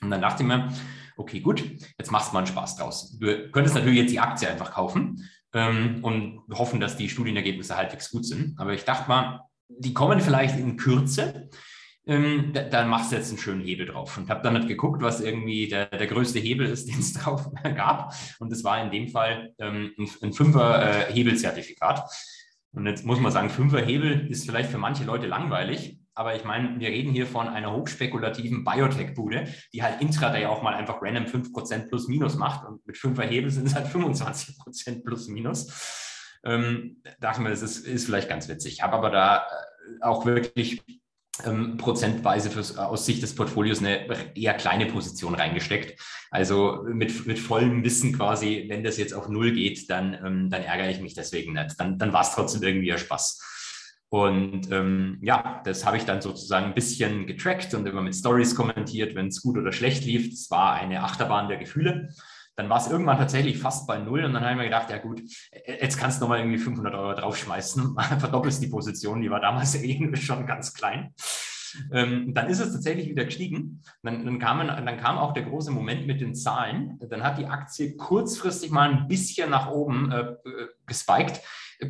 Und 0.00 0.10
dann 0.10 0.20
dachte 0.20 0.42
ich 0.42 0.48
mir, 0.48 0.72
okay, 1.16 1.40
gut, 1.40 1.64
jetzt 1.98 2.10
machst 2.10 2.30
du 2.30 2.34
mal 2.34 2.40
einen 2.40 2.46
Spaß 2.46 2.76
draus. 2.76 3.18
Du 3.18 3.50
könntest 3.50 3.74
natürlich 3.74 3.98
jetzt 3.98 4.12
die 4.12 4.20
Aktie 4.20 4.48
einfach 4.48 4.72
kaufen 4.72 5.28
ähm, 5.52 5.98
und 6.02 6.42
hoffen, 6.52 6.80
dass 6.80 6.96
die 6.96 7.08
Studienergebnisse 7.08 7.76
halbwegs 7.76 8.10
gut 8.10 8.24
sind. 8.24 8.58
Aber 8.58 8.72
ich 8.72 8.84
dachte 8.84 9.08
mal, 9.08 9.42
die 9.68 9.94
kommen 9.94 10.20
vielleicht 10.20 10.58
in 10.58 10.76
Kürze. 10.76 11.48
Ähm, 12.06 12.52
da, 12.54 12.62
dann 12.62 12.88
machst 12.88 13.12
du 13.12 13.16
jetzt 13.16 13.28
einen 13.28 13.38
schönen 13.38 13.60
Hebel 13.60 13.86
drauf. 13.86 14.16
Und 14.16 14.30
habe 14.30 14.42
dann 14.42 14.54
nicht 14.54 14.68
geguckt, 14.68 15.02
was 15.02 15.20
irgendwie 15.20 15.68
der, 15.68 15.86
der 15.86 16.06
größte 16.06 16.38
Hebel 16.38 16.66
ist, 16.66 16.88
den 16.88 17.00
es 17.00 17.12
drauf 17.12 17.50
gab. 17.74 18.14
Und 18.38 18.50
das 18.50 18.64
war 18.64 18.82
in 18.82 18.90
dem 18.90 19.08
Fall 19.08 19.54
ähm, 19.58 19.92
ein, 19.98 20.08
ein 20.22 20.32
Fünfer-Hebelzertifikat. 20.32 21.98
Äh, 21.98 22.76
und 22.78 22.86
jetzt 22.86 23.04
muss 23.04 23.20
man 23.20 23.32
sagen, 23.32 23.50
Fünfer-Hebel 23.50 24.28
ist 24.28 24.46
vielleicht 24.46 24.70
für 24.70 24.78
manche 24.78 25.04
Leute 25.04 25.26
langweilig. 25.26 25.97
Aber 26.18 26.34
ich 26.34 26.42
meine, 26.42 26.80
wir 26.80 26.88
reden 26.88 27.12
hier 27.12 27.28
von 27.28 27.46
einer 27.46 27.72
hochspekulativen 27.72 28.64
Biotech-Bude, 28.64 29.46
die 29.72 29.84
halt 29.84 30.00
intraday 30.00 30.46
auch 30.46 30.62
mal 30.62 30.74
einfach 30.74 31.00
random 31.00 31.26
5% 31.26 31.88
plus 31.88 32.08
minus 32.08 32.34
macht. 32.34 32.66
Und 32.66 32.84
mit 32.88 32.96
5er 32.96 33.22
Hebel 33.22 33.52
sind 33.52 33.68
es 33.68 33.76
halt 33.76 33.86
25% 33.86 35.04
plus 35.04 35.28
minus. 35.28 36.40
Ähm, 36.42 37.00
dachte 37.20 37.40
mir, 37.40 37.50
das 37.50 37.62
ist, 37.62 37.86
ist 37.86 38.06
vielleicht 38.06 38.28
ganz 38.28 38.48
witzig. 38.48 38.72
Ich 38.72 38.82
habe 38.82 38.96
aber 38.96 39.10
da 39.10 39.36
äh, 39.36 40.02
auch 40.02 40.26
wirklich 40.26 40.82
ähm, 41.44 41.76
prozentweise 41.76 42.50
fürs, 42.50 42.76
aus 42.76 43.06
Sicht 43.06 43.22
des 43.22 43.36
Portfolios 43.36 43.78
eine 43.78 44.34
eher 44.34 44.54
kleine 44.54 44.86
Position 44.86 45.36
reingesteckt. 45.36 46.02
Also 46.32 46.84
mit, 46.88 47.28
mit 47.28 47.38
vollem 47.38 47.84
Wissen 47.84 48.12
quasi, 48.12 48.64
wenn 48.68 48.82
das 48.82 48.96
jetzt 48.96 49.14
auf 49.14 49.28
Null 49.28 49.52
geht, 49.52 49.88
dann, 49.88 50.14
ähm, 50.14 50.50
dann 50.50 50.64
ärgere 50.64 50.90
ich 50.90 50.98
mich 50.98 51.14
deswegen 51.14 51.52
nicht. 51.52 51.78
Dann, 51.78 51.96
dann 51.96 52.12
war 52.12 52.22
es 52.22 52.32
trotzdem 52.32 52.64
irgendwie 52.64 52.92
ein 52.92 52.98
Spaß. 52.98 53.40
Und 54.10 54.72
ähm, 54.72 55.18
ja, 55.20 55.60
das 55.64 55.84
habe 55.84 55.98
ich 55.98 56.04
dann 56.04 56.22
sozusagen 56.22 56.66
ein 56.66 56.74
bisschen 56.74 57.26
getrackt 57.26 57.74
und 57.74 57.86
immer 57.86 58.00
mit 58.00 58.14
Stories 58.14 58.54
kommentiert, 58.54 59.14
wenn 59.14 59.28
es 59.28 59.42
gut 59.42 59.58
oder 59.58 59.72
schlecht 59.72 60.04
lief. 60.04 60.32
Es 60.32 60.50
war 60.50 60.74
eine 60.74 61.02
Achterbahn 61.02 61.48
der 61.48 61.58
Gefühle. 61.58 62.08
Dann 62.56 62.70
war 62.70 62.78
es 62.78 62.90
irgendwann 62.90 63.18
tatsächlich 63.18 63.58
fast 63.58 63.86
bei 63.86 63.98
Null 63.98 64.24
und 64.24 64.32
dann 64.32 64.42
habe 64.42 64.52
ich 64.52 64.58
mir 64.58 64.64
gedacht, 64.64 64.90
ja 64.90 64.98
gut, 64.98 65.22
jetzt 65.64 65.98
kannst 65.98 66.18
du 66.18 66.24
nochmal 66.24 66.40
irgendwie 66.40 66.58
500 66.58 66.92
Euro 66.94 67.14
draufschmeißen, 67.14 67.96
verdoppelst 68.18 68.62
die 68.62 68.68
Position, 68.68 69.20
die 69.20 69.30
war 69.30 69.40
damals 69.40 69.74
eh 69.82 70.16
schon 70.16 70.46
ganz 70.46 70.74
klein. 70.74 71.14
Ähm, 71.92 72.32
dann 72.34 72.48
ist 72.48 72.60
es 72.60 72.72
tatsächlich 72.72 73.08
wieder 73.10 73.26
gestiegen. 73.26 73.82
Dann, 74.02 74.24
dann, 74.24 74.38
kam, 74.38 74.66
dann 74.66 74.96
kam 74.96 75.18
auch 75.18 75.34
der 75.34 75.44
große 75.44 75.70
Moment 75.70 76.06
mit 76.06 76.20
den 76.20 76.34
Zahlen. 76.34 76.98
Dann 76.98 77.22
hat 77.22 77.38
die 77.38 77.46
Aktie 77.46 77.94
kurzfristig 77.96 78.70
mal 78.70 78.90
ein 78.90 79.06
bisschen 79.06 79.50
nach 79.50 79.70
oben 79.70 80.10
äh, 80.10 80.34
gespiked 80.86 81.42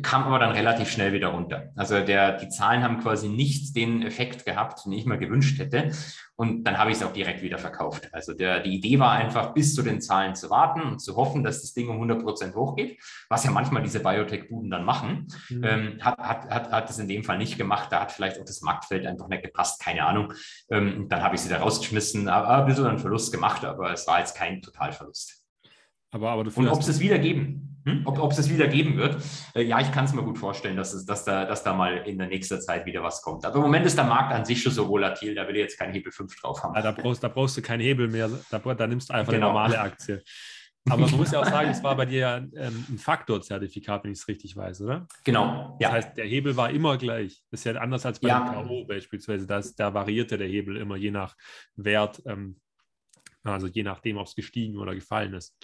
kam 0.03 0.23
aber 0.23 0.37
dann 0.37 0.51
relativ 0.51 0.91
schnell 0.91 1.13
wieder 1.13 1.29
runter. 1.29 1.71
Also 1.75 1.99
der, 1.99 2.37
die 2.37 2.49
Zahlen 2.49 2.83
haben 2.83 2.99
quasi 2.99 3.27
nicht 3.27 3.75
den 3.75 4.03
Effekt 4.03 4.45
gehabt, 4.45 4.85
den 4.85 4.93
ich 4.93 5.05
mir 5.05 5.17
gewünscht 5.17 5.57
hätte. 5.57 5.91
Und 6.35 6.63
dann 6.63 6.77
habe 6.77 6.91
ich 6.91 6.97
es 6.97 7.03
auch 7.03 7.11
direkt 7.11 7.41
wieder 7.41 7.57
verkauft. 7.57 8.07
Also 8.13 8.33
der, 8.33 8.59
die 8.59 8.75
Idee 8.75 8.99
war 8.99 9.11
einfach, 9.11 9.53
bis 9.53 9.73
zu 9.73 9.81
den 9.81 9.99
Zahlen 9.99 10.35
zu 10.35 10.49
warten 10.51 10.81
und 10.81 10.99
zu 10.99 11.15
hoffen, 11.15 11.43
dass 11.43 11.61
das 11.61 11.73
Ding 11.73 11.89
um 11.89 11.95
100 11.95 12.23
Prozent 12.23 12.55
hochgeht, 12.55 12.99
was 13.29 13.43
ja 13.43 13.51
manchmal 13.51 13.81
diese 13.81 13.99
Biotech-Buden 13.99 14.69
dann 14.69 14.85
machen. 14.85 15.27
Mhm. 15.49 15.63
Ähm, 15.63 15.97
hat, 16.01 16.19
hat, 16.19 16.49
hat, 16.49 16.71
hat 16.71 16.89
es 16.89 16.99
in 16.99 17.07
dem 17.07 17.23
Fall 17.23 17.39
nicht 17.39 17.57
gemacht. 17.57 17.91
Da 17.91 18.01
hat 18.01 18.11
vielleicht 18.11 18.39
auch 18.39 18.45
das 18.45 18.61
Marktfeld 18.61 19.07
einfach 19.07 19.27
nicht 19.27 19.43
gepasst, 19.43 19.81
keine 19.81 20.05
Ahnung. 20.05 20.33
Ähm, 20.69 21.07
dann 21.09 21.23
habe 21.23 21.33
ich 21.33 21.41
sie 21.41 21.49
da 21.49 21.57
rausgeschmissen, 21.57 22.29
aber 22.29 22.59
ein 22.59 22.65
bisschen 22.67 22.85
einen 22.85 22.99
Verlust 22.99 23.33
gemacht, 23.33 23.65
aber 23.65 23.91
es 23.91 24.05
war 24.07 24.19
jetzt 24.19 24.35
kein 24.35 24.61
Totalverlust. 24.61 25.43
Aber, 26.11 26.29
aber 26.29 26.41
und 26.55 26.67
ob 26.67 26.79
es 26.79 26.87
es 26.87 26.99
wieder 26.99 27.19
geben, 27.19 27.78
hm? 27.89 28.01
ob, 28.05 28.31
es 28.31 28.37
es 28.37 28.49
wieder 28.49 28.67
geben 28.67 28.97
wird, 28.97 29.21
äh, 29.55 29.61
ja, 29.61 29.79
ich 29.79 29.91
kann 29.91 30.05
es 30.05 30.13
mir 30.13 30.23
gut 30.23 30.37
vorstellen, 30.37 30.77
dass, 30.77 30.93
es, 30.93 31.05
dass, 31.05 31.25
da, 31.25 31.45
dass 31.45 31.63
da 31.63 31.73
mal 31.73 31.97
in 32.07 32.17
der 32.17 32.27
nächsten 32.27 32.61
Zeit 32.61 32.85
wieder 32.85 33.03
was 33.03 33.21
kommt. 33.21 33.45
Aber 33.45 33.55
im 33.55 33.61
Moment 33.61 33.85
ist 33.85 33.97
der 33.97 34.05
Markt 34.05 34.33
an 34.33 34.45
sich 34.45 34.61
schon 34.61 34.71
so 34.71 34.87
volatil, 34.87 35.35
da 35.35 35.47
will 35.47 35.55
ich 35.55 35.61
jetzt 35.61 35.77
keinen 35.77 35.93
Hebel 35.93 36.11
5 36.11 36.39
drauf 36.39 36.63
haben. 36.63 36.75
Ja, 36.75 36.81
da, 36.81 36.91
brauchst, 36.91 37.23
da 37.23 37.27
brauchst 37.27 37.57
du 37.57 37.61
keinen 37.61 37.81
Hebel 37.81 38.07
mehr, 38.07 38.29
da, 38.49 38.59
da 38.59 38.87
nimmst 38.87 39.09
du 39.09 39.13
einfach 39.13 39.33
genau. 39.33 39.47
eine 39.47 39.53
normale 39.53 39.79
Aktie. 39.79 40.23
Aber 40.89 41.07
man 41.07 41.17
muss 41.17 41.31
ja 41.31 41.39
auch 41.39 41.45
sagen, 41.45 41.69
es 41.69 41.83
war 41.83 41.95
bei 41.95 42.05
dir 42.05 42.49
ähm, 42.55 42.85
ein 42.89 42.97
Faktorzertifikat, 42.97 44.03
wenn 44.03 44.11
ich 44.11 44.19
es 44.19 44.27
richtig 44.27 44.55
weiß, 44.55 44.81
oder? 44.81 45.07
Genau. 45.23 45.77
Ja. 45.79 45.89
Das 45.89 45.91
heißt, 45.91 46.17
der 46.17 46.25
Hebel 46.25 46.55
war 46.55 46.69
immer 46.71 46.97
gleich. 46.97 47.43
Das 47.51 47.61
ist 47.61 47.63
ja 47.65 47.73
anders 47.79 48.05
als 48.05 48.19
bei 48.19 48.29
ja. 48.29 48.39
dem 48.39 48.67
K.O. 48.67 48.85
beispielsweise. 48.85 49.45
Das, 49.45 49.75
da 49.75 49.93
variierte 49.93 50.37
der 50.37 50.47
Hebel 50.47 50.77
immer 50.77 50.95
je 50.95 51.11
nach 51.11 51.35
Wert, 51.75 52.21
ähm, 52.25 52.59
also 53.43 53.67
je 53.67 53.83
nachdem, 53.83 54.17
ob 54.17 54.27
es 54.27 54.35
gestiegen 54.35 54.77
oder 54.77 54.95
gefallen 54.95 55.33
ist. 55.33 55.55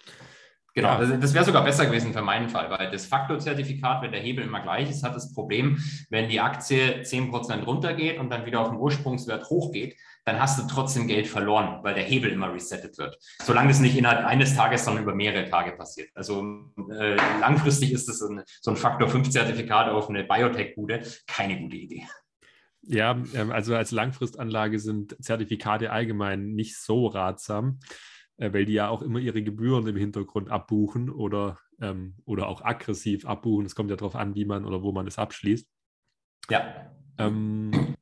Genau, 0.76 1.00
das, 1.00 1.18
das 1.22 1.34
wäre 1.34 1.46
sogar 1.46 1.64
besser 1.64 1.86
gewesen 1.86 2.12
für 2.12 2.22
meinen 2.22 2.50
Fall, 2.50 2.70
weil 2.70 2.92
das 2.92 3.06
Faktorzertifikat, 3.06 4.02
wenn 4.02 4.12
der 4.12 4.20
Hebel 4.20 4.44
immer 4.44 4.60
gleich 4.60 4.90
ist, 4.90 5.04
hat 5.04 5.16
das 5.16 5.34
Problem, 5.34 5.82
wenn 6.10 6.28
die 6.28 6.42
Aktie 6.42 7.02
10% 7.02 7.64
runtergeht 7.64 8.20
und 8.20 8.30
dann 8.30 8.46
wieder 8.46 8.60
auf 8.60 8.72
den 8.72 8.78
Ursprungswert 8.78 9.50
hochgeht, 9.50 9.96
dann 10.26 10.38
hast 10.38 10.60
du 10.60 10.68
trotzdem 10.68 11.08
Geld 11.08 11.28
verloren, 11.28 11.80
weil 11.84 11.94
der 11.94 12.04
Hebel 12.04 12.30
immer 12.30 12.52
resettet 12.52 12.98
wird. 12.98 13.18
Solange 13.42 13.70
das 13.70 13.80
nicht 13.80 13.96
innerhalb 13.96 14.26
eines 14.26 14.54
Tages, 14.54 14.84
sondern 14.84 15.04
über 15.04 15.16
mehrere 15.16 15.50
Tage 15.50 15.72
passiert. 15.72 16.10
Also 16.14 16.44
äh, 16.92 17.16
langfristig 17.40 17.94
ist 17.94 18.10
das 18.10 18.22
ein, 18.22 18.44
so 18.60 18.72
ein 18.72 18.78
Faktor 18.78 19.08
5-Zertifikat 19.08 19.88
auf 19.88 20.10
eine 20.10 20.26
Biotech-Bude 20.26 21.04
keine 21.26 21.58
gute 21.62 21.78
Idee. 21.78 22.06
Ja, 22.82 23.18
ähm, 23.34 23.52
also 23.52 23.76
als 23.76 23.92
Langfristanlage 23.92 24.80
sind 24.80 25.16
Zertifikate 25.24 25.92
allgemein 25.92 26.54
nicht 26.54 26.78
so 26.78 27.08
ratsam. 27.08 27.80
Äh, 28.38 28.54
weil 28.54 28.66
die 28.66 28.74
ja 28.74 28.90
auch 28.90 29.02
immer 29.02 29.20
ihre 29.20 29.42
Gebühren 29.42 29.88
im 29.88 29.96
Hintergrund 29.96 30.50
abbuchen 30.50 31.10
oder, 31.10 31.58
ähm, 31.80 32.16
oder 32.26 32.48
auch 32.48 32.62
aggressiv 32.64 33.26
abbuchen. 33.26 33.66
Es 33.66 33.76
kommt 33.76 33.90
ja 33.90 33.96
darauf 33.96 34.16
an, 34.16 34.36
wie 34.36 34.46
man 34.46 34.66
oder 34.66 34.84
wo 34.84 34.92
man 34.92 35.08
es 35.08 35.18
abschließt. 35.18 35.68
Ja. 36.50 36.92
Ähm, 37.18 37.96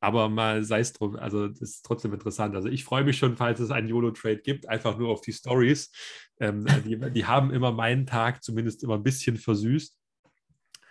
aber 0.00 0.28
mal 0.28 0.64
sei 0.64 0.80
es 0.80 0.92
drum, 0.92 1.16
also 1.16 1.48
das 1.48 1.60
ist 1.60 1.82
trotzdem 1.84 2.12
interessant. 2.12 2.54
Also 2.54 2.68
ich 2.68 2.84
freue 2.84 3.04
mich 3.04 3.18
schon, 3.18 3.36
falls 3.36 3.60
es 3.60 3.70
einen 3.70 3.88
YOLO-Trade 3.88 4.38
gibt, 4.38 4.68
einfach 4.68 4.98
nur 4.98 5.10
auf 5.10 5.20
die 5.20 5.32
Stories. 5.32 5.92
Ähm, 6.40 6.66
die, 6.84 6.98
die 7.12 7.24
haben 7.24 7.52
immer 7.52 7.72
meinen 7.72 8.06
Tag 8.06 8.42
zumindest 8.42 8.82
immer 8.82 8.94
ein 8.94 9.02
bisschen 9.02 9.36
versüßt. 9.36 9.96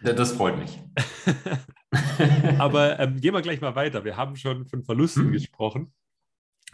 Das 0.01 0.31
freut 0.31 0.57
mich. 0.57 0.79
Aber 2.57 2.99
ähm, 2.99 3.19
gehen 3.19 3.33
wir 3.33 3.41
gleich 3.41 3.61
mal 3.61 3.75
weiter. 3.75 4.03
Wir 4.03 4.17
haben 4.17 4.35
schon 4.35 4.65
von 4.65 4.83
Verlusten 4.83 5.25
hm. 5.25 5.31
gesprochen. 5.31 5.93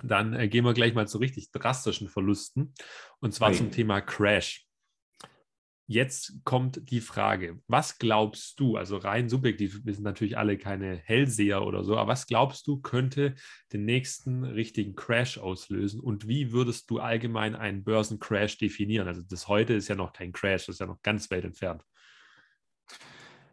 Dann 0.03 0.33
äh, 0.33 0.47
gehen 0.47 0.65
wir 0.65 0.73
gleich 0.73 0.93
mal 0.93 1.07
zu 1.07 1.17
richtig 1.17 1.51
drastischen 1.51 2.07
Verlusten 2.07 2.73
und 3.19 3.33
zwar 3.33 3.49
okay. 3.49 3.57
zum 3.57 3.71
Thema 3.71 4.01
Crash. 4.01 4.67
Jetzt 5.89 6.43
kommt 6.43 6.91
die 6.91 6.99
Frage, 6.99 7.61
was 7.67 7.97
glaubst 7.97 8.59
du, 8.59 8.75
also 8.75 8.97
rein 8.97 9.29
subjektiv, 9.29 9.85
wir 9.85 9.93
sind 9.93 10.03
natürlich 10.03 10.37
alle 10.37 10.57
keine 10.57 10.97
Hellseher 10.97 11.65
oder 11.65 11.85
so, 11.85 11.95
aber 11.95 12.11
was 12.11 12.27
glaubst 12.27 12.67
du, 12.67 12.81
könnte 12.81 13.35
den 13.71 13.85
nächsten 13.85 14.43
richtigen 14.43 14.95
Crash 14.95 15.37
auslösen 15.37 16.01
und 16.01 16.27
wie 16.27 16.51
würdest 16.51 16.89
du 16.89 16.99
allgemein 16.99 17.55
einen 17.55 17.85
Börsencrash 17.85 18.57
definieren? 18.57 19.07
Also 19.07 19.21
das 19.21 19.47
heute 19.47 19.75
ist 19.75 19.87
ja 19.87 19.95
noch 19.95 20.11
kein 20.11 20.33
Crash, 20.33 20.65
das 20.65 20.75
ist 20.75 20.79
ja 20.79 20.87
noch 20.87 21.01
ganz 21.03 21.31
weit 21.31 21.45
entfernt. 21.45 21.85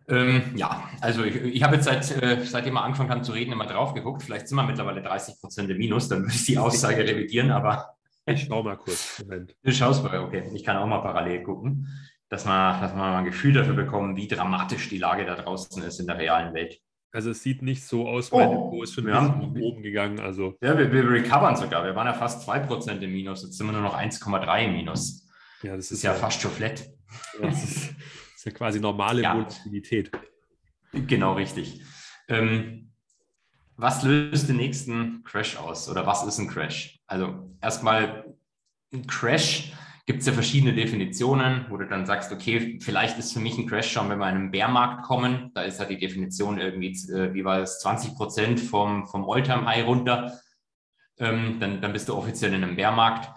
Ähm, 0.08 0.42
ja, 0.54 0.88
also 1.00 1.24
ich, 1.24 1.36
ich 1.36 1.62
habe 1.62 1.76
jetzt 1.76 1.84
seit, 1.84 2.22
äh, 2.22 2.44
seitdem 2.44 2.74
wir 2.74 2.82
angefangen 2.82 3.10
haben 3.10 3.24
zu 3.24 3.32
reden, 3.32 3.52
immer 3.52 3.66
drauf 3.66 3.94
geguckt. 3.94 4.22
Vielleicht 4.22 4.48
sind 4.48 4.56
wir 4.56 4.64
mittlerweile 4.64 5.02
30 5.02 5.40
Prozent 5.40 5.70
im 5.70 5.78
Minus, 5.78 6.08
dann 6.08 6.22
würde 6.22 6.34
ich 6.34 6.44
die 6.44 6.58
Aussage 6.58 6.98
revidieren, 7.08 7.50
aber. 7.50 7.94
Ich 8.26 8.46
schau 8.48 8.62
mal 8.62 8.76
kurz. 8.76 9.22
Moment. 9.22 9.54
Du 9.62 9.72
schaust 9.72 10.02
mal, 10.02 10.18
okay. 10.20 10.50
Ich 10.54 10.64
kann 10.64 10.76
auch 10.76 10.86
mal 10.86 11.00
parallel 11.00 11.42
gucken, 11.42 11.88
dass 12.28 12.46
wir, 12.46 12.80
dass 12.80 12.92
wir 12.92 12.98
mal 12.98 13.16
ein 13.16 13.24
Gefühl 13.24 13.52
dafür 13.52 13.74
bekommen, 13.74 14.16
wie 14.16 14.28
dramatisch 14.28 14.88
die 14.88 14.98
Lage 14.98 15.26
da 15.26 15.34
draußen 15.34 15.82
ist 15.82 16.00
in 16.00 16.06
der 16.06 16.18
realen 16.18 16.54
Welt. 16.54 16.80
Also 17.12 17.30
es 17.30 17.42
sieht 17.42 17.62
nicht 17.62 17.84
so 17.84 18.08
aus, 18.08 18.32
mein 18.32 18.48
oh, 18.48 18.70
Depot 18.70 18.82
ist 18.82 18.94
schon 18.94 19.06
ja. 19.06 19.20
nach 19.20 19.40
oben 19.40 19.82
gegangen. 19.82 20.18
Also. 20.18 20.56
Ja, 20.60 20.76
wir, 20.76 20.90
wir 20.90 21.08
recovern 21.08 21.54
sogar. 21.54 21.84
Wir 21.84 21.94
waren 21.94 22.08
ja 22.08 22.12
fast 22.12 22.48
2% 22.48 23.00
im 23.00 23.12
Minus, 23.12 23.44
jetzt 23.44 23.56
sind 23.56 23.66
wir 23.66 23.72
nur 23.72 23.82
noch 23.82 23.96
1,3 23.96 24.64
im 24.64 24.72
Minus. 24.72 25.28
Ja, 25.62 25.76
das, 25.76 25.88
das 25.88 25.98
ist, 25.98 26.02
ja, 26.02 26.12
ja 26.12 26.18
fast 26.18 26.40
schon 26.42 26.50
flat. 26.50 26.84
Ja, 27.40 27.46
das 27.46 27.62
ist, 27.62 27.94
ist 28.44 28.52
ja 28.52 28.58
quasi 28.58 28.78
normale 28.78 29.22
ja. 29.22 29.34
Volatilität. 29.34 30.10
Genau, 30.92 31.32
richtig. 31.32 31.80
Ähm, 32.28 32.92
was 33.76 34.02
löst 34.02 34.48
den 34.48 34.56
nächsten 34.56 35.24
Crash 35.24 35.56
aus 35.56 35.88
oder 35.88 36.06
was 36.06 36.24
ist 36.24 36.38
ein 36.38 36.48
Crash? 36.48 37.00
Also 37.06 37.50
erstmal 37.62 38.36
ein 38.92 39.06
Crash 39.06 39.72
gibt 40.06 40.20
es 40.20 40.26
ja 40.26 40.34
verschiedene 40.34 40.74
Definitionen, 40.74 41.64
wo 41.70 41.78
du 41.78 41.86
dann 41.86 42.04
sagst, 42.04 42.32
okay, 42.32 42.78
vielleicht 42.80 43.18
ist 43.18 43.32
für 43.32 43.40
mich 43.40 43.56
ein 43.56 43.66
Crash 43.66 43.90
schon, 43.90 44.10
wenn 44.10 44.18
wir 44.18 44.28
in 44.28 44.36
einen 44.36 44.50
Bärmarkt 44.50 45.04
kommen, 45.04 45.50
da 45.54 45.62
ist 45.62 45.80
halt 45.80 45.88
die 45.88 45.98
Definition 45.98 46.58
irgendwie, 46.58 46.90
äh, 47.12 47.32
wie 47.32 47.44
war 47.44 47.60
es, 47.60 47.80
20 47.80 48.14
Prozent 48.14 48.60
vom, 48.60 49.06
vom 49.06 49.28
Alltime-High 49.28 49.86
runter, 49.86 50.38
ähm, 51.18 51.58
dann, 51.60 51.80
dann 51.80 51.94
bist 51.94 52.10
du 52.10 52.14
offiziell 52.14 52.52
in 52.52 52.62
einem 52.62 52.76
Bärmarkt. 52.76 53.30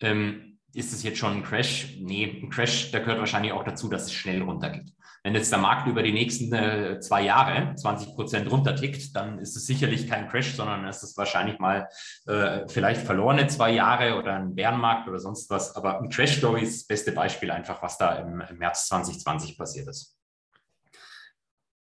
Ähm, 0.00 0.43
ist 0.74 0.92
es 0.92 1.02
jetzt 1.02 1.18
schon 1.18 1.38
ein 1.38 1.42
Crash? 1.42 1.96
Nee, 2.00 2.40
ein 2.42 2.50
Crash, 2.50 2.90
da 2.90 2.98
gehört 2.98 3.18
wahrscheinlich 3.18 3.52
auch 3.52 3.64
dazu, 3.64 3.88
dass 3.88 4.04
es 4.04 4.12
schnell 4.12 4.42
runtergeht. 4.42 4.92
Wenn 5.22 5.34
jetzt 5.34 5.50
der 5.50 5.58
Markt 5.58 5.86
über 5.88 6.02
die 6.02 6.12
nächsten 6.12 6.52
äh, 6.52 7.00
zwei 7.00 7.22
Jahre 7.22 7.74
20 7.74 8.14
Prozent 8.14 8.50
runtertickt, 8.50 9.16
dann 9.16 9.38
ist 9.38 9.56
es 9.56 9.66
sicherlich 9.66 10.06
kein 10.06 10.28
Crash, 10.28 10.54
sondern 10.54 10.84
es 10.86 11.02
ist 11.02 11.16
wahrscheinlich 11.16 11.58
mal 11.58 11.88
äh, 12.26 12.68
vielleicht 12.68 13.00
verlorene 13.06 13.46
zwei 13.46 13.70
Jahre 13.72 14.18
oder 14.18 14.34
ein 14.34 14.54
Bärenmarkt 14.54 15.08
oder 15.08 15.18
sonst 15.18 15.48
was. 15.48 15.74
Aber 15.76 16.00
ein 16.00 16.10
Crash, 16.10 16.40
glaube 16.40 16.58
ich, 16.58 16.64
ist 16.64 16.82
das 16.82 16.86
beste 16.88 17.12
Beispiel 17.12 17.50
einfach, 17.50 17.82
was 17.82 17.96
da 17.96 18.16
im, 18.16 18.42
im 18.42 18.58
März 18.58 18.88
2020 18.88 19.56
passiert 19.56 19.88
ist. 19.88 20.14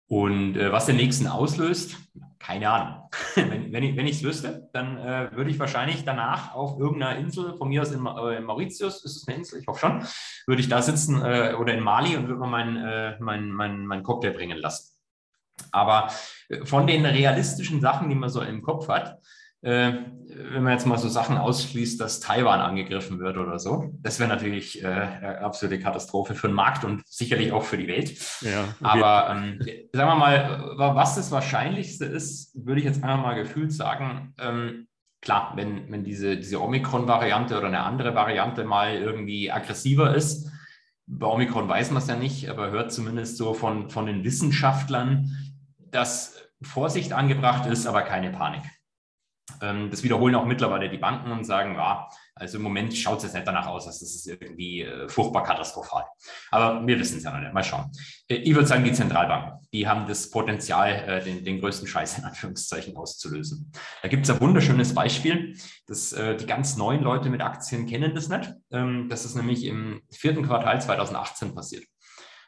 Und 0.08 0.55
äh, 0.55 0.72
was 0.72 0.86
den 0.86 0.95
nächsten 0.95 1.28
auslöst, 1.28 1.97
keine 2.39 2.70
Ahnung. 2.70 3.10
wenn, 3.36 3.74
wenn 3.74 4.08
ich 4.08 4.18
es 4.18 4.24
wüsste, 4.24 4.70
dann 4.72 4.97
äh, 4.97 5.30
würde 5.34 5.49
ich 5.49 5.60
wahrscheinlich 5.60 6.05
danach 6.05 6.53
auf 6.53 6.80
irgendeiner 6.80 7.20
Insel, 7.20 7.58
von 7.58 7.68
mir 7.68 7.82
aus 7.82 7.91
in, 7.91 8.05
äh, 8.05 8.39
Mauritius, 8.39 9.03
ist 9.03 9.18
es 9.18 9.28
eine 9.28 9.38
Insel, 9.38 9.60
ich 9.60 9.68
hoffe 9.68 9.80
schon, 9.80 10.08
würde 10.45 10.62
ich 10.62 10.70
da 10.70 10.82
sitzen 10.82 11.22
äh, 11.22 11.55
oder 11.60 11.74
in 11.74 11.84
Mali 11.84 12.16
und 12.16 12.28
würde 12.28 12.39
mal 12.39 12.47
meinen 12.47 12.78
äh, 12.78 13.18
mein, 13.20 13.51
mein, 13.51 13.86
mein 13.86 14.03
Cocktail 14.03 14.32
bringen 14.32 14.58
lassen. 14.58 14.93
Aber 15.72 16.10
äh, 16.47 16.66
von 16.66 16.88
den 16.88 17.05
realistischen 17.05 17.82
Sachen, 17.82 18.10
die 18.10 18.16
man 18.16 18.30
so 18.30 18.41
im 18.41 18.62
Kopf 18.62 18.88
hat, 18.88 19.20
äh, 19.62 19.93
wenn 20.30 20.64
man 20.64 20.74
jetzt 20.74 20.86
mal 20.86 20.97
so 20.97 21.10
Sachen 21.10 21.38
ausschließt, 21.38 21.99
dass 21.99 22.20
Taiwan 22.20 22.60
angegriffen 22.60 23.20
wird 23.20 23.38
oder 23.38 23.60
so, 23.60 23.91
das 24.01 24.20
wäre 24.20 24.30
natürlich 24.30 24.84
äh, 24.84 24.88
absolute 24.88 25.80
Katastrophe 25.80 26.36
für 26.36 26.47
den 26.47 26.55
Markt 26.55 26.84
und 26.84 27.01
sicherlich 27.08 27.51
auch 27.51 27.64
für 27.64 27.78
die 27.78 27.88
Welt. 27.88 28.14
Ja, 28.41 28.76
Aber 28.82 29.30
ähm, 29.32 29.60
sagen 29.93 30.10
wir 30.10 30.16
mal, 30.16 30.74
was 30.78 31.16
das 31.16 31.32
Wahrscheinlichste 31.32 32.05
ist, 32.05 32.53
würde 32.55 32.82
ich 32.82 32.86
jetzt 32.86 33.03
einfach 33.03 33.22
mal 33.22 33.34
gefühlt 33.34 33.74
sagen, 33.74 34.34
ähm, 34.39 34.88
klar, 35.22 35.53
wenn, 35.55 35.91
wenn 35.91 36.03
diese, 36.03 36.38
diese 36.38 36.62
Omikron-Variante 36.62 37.58
oder 37.58 37.68
eine 37.68 37.84
andere 37.84 38.14
Variante 38.14 38.64
mal 38.64 38.95
irgendwie 38.95 39.51
aggressiver 39.51 40.16
ist, 40.16 40.51
bei 41.08 41.26
Omikron 41.26 41.68
weiß 41.68 41.91
man 41.91 42.01
es 42.01 42.10
ja 42.10 42.16
nicht, 42.16 42.49
aber 42.49 42.70
hört 42.70 42.91
zumindest 42.91 43.38
so 43.38 43.53
von, 43.53 43.89
von 43.89 44.05
den 44.05 44.24
Wissenschaftlern, 44.24 45.32
dass 45.89 46.36
Vorsicht 46.62 47.14
angebracht 47.14 47.66
ist, 47.68 47.88
aber 47.88 48.01
keine 48.01 48.32
Panik. 48.32 48.64
Ähm, 49.62 49.89
das 49.89 50.04
wiederholen 50.04 50.36
auch 50.36 50.45
mittlerweile 50.45 50.89
die 50.89 50.98
Banken 50.98 51.32
und 51.32 51.45
sagen, 51.45 51.76
ja, 51.76 52.10
also 52.36 52.58
im 52.58 52.64
Moment 52.64 52.95
schaut 52.95 53.18
es 53.18 53.24
jetzt 53.24 53.34
nicht 53.34 53.48
danach 53.48 53.66
aus, 53.68 53.86
dass 53.86 54.00
das 54.00 54.14
ist 54.14 54.28
irgendwie 54.28 54.82
äh, 54.82 55.10
furchtbar 55.10 55.43
katastrophal. 55.43 56.04
Aber 56.52 56.86
wir 56.86 57.00
wissen 57.00 57.18
es 57.18 57.24
ja 57.24 57.32
noch 57.32 57.39
nicht. 57.39 57.54
Mal 57.54 57.64
schauen. 57.64 57.91
Äh, 58.28 58.36
ich 58.36 58.54
würde 58.54 58.68
sagen, 58.68 58.84
die 58.84 58.93
Zentralbanken, 58.93 59.68
die 59.74 59.88
haben 59.88 60.08
das 60.08 60.30
Potenzial, 60.30 60.91
äh, 60.91 61.24
den, 61.24 61.43
den 61.43 61.60
größten 61.60 61.88
Scheiß 61.88 62.20
in 62.20 62.26
Anführungszeichen 62.26 62.95
auszulösen. 62.95 63.72
Da 64.02 64.10
gibt 64.10 64.26
es 64.26 64.30
ein 64.30 64.39
wunderschönes 64.41 64.93
Beispiel. 64.93 65.58
Das, 65.88 66.14
äh, 66.14 66.36
die 66.36 66.45
ganz 66.45 66.78
neuen 66.78 67.02
Leute 67.02 67.30
mit 67.30 67.41
Aktien 67.41 67.88
kennen 67.88 68.14
das 68.14 68.30
nicht. 68.30 68.54
Ähm, 68.72 69.08
das 69.10 69.26
ist 69.26 69.36
nämlich 69.36 69.66
im 69.66 70.02
vierten 70.12 70.43
Quartal 70.43 70.82
2018 70.82 71.56
passiert. 71.56 71.86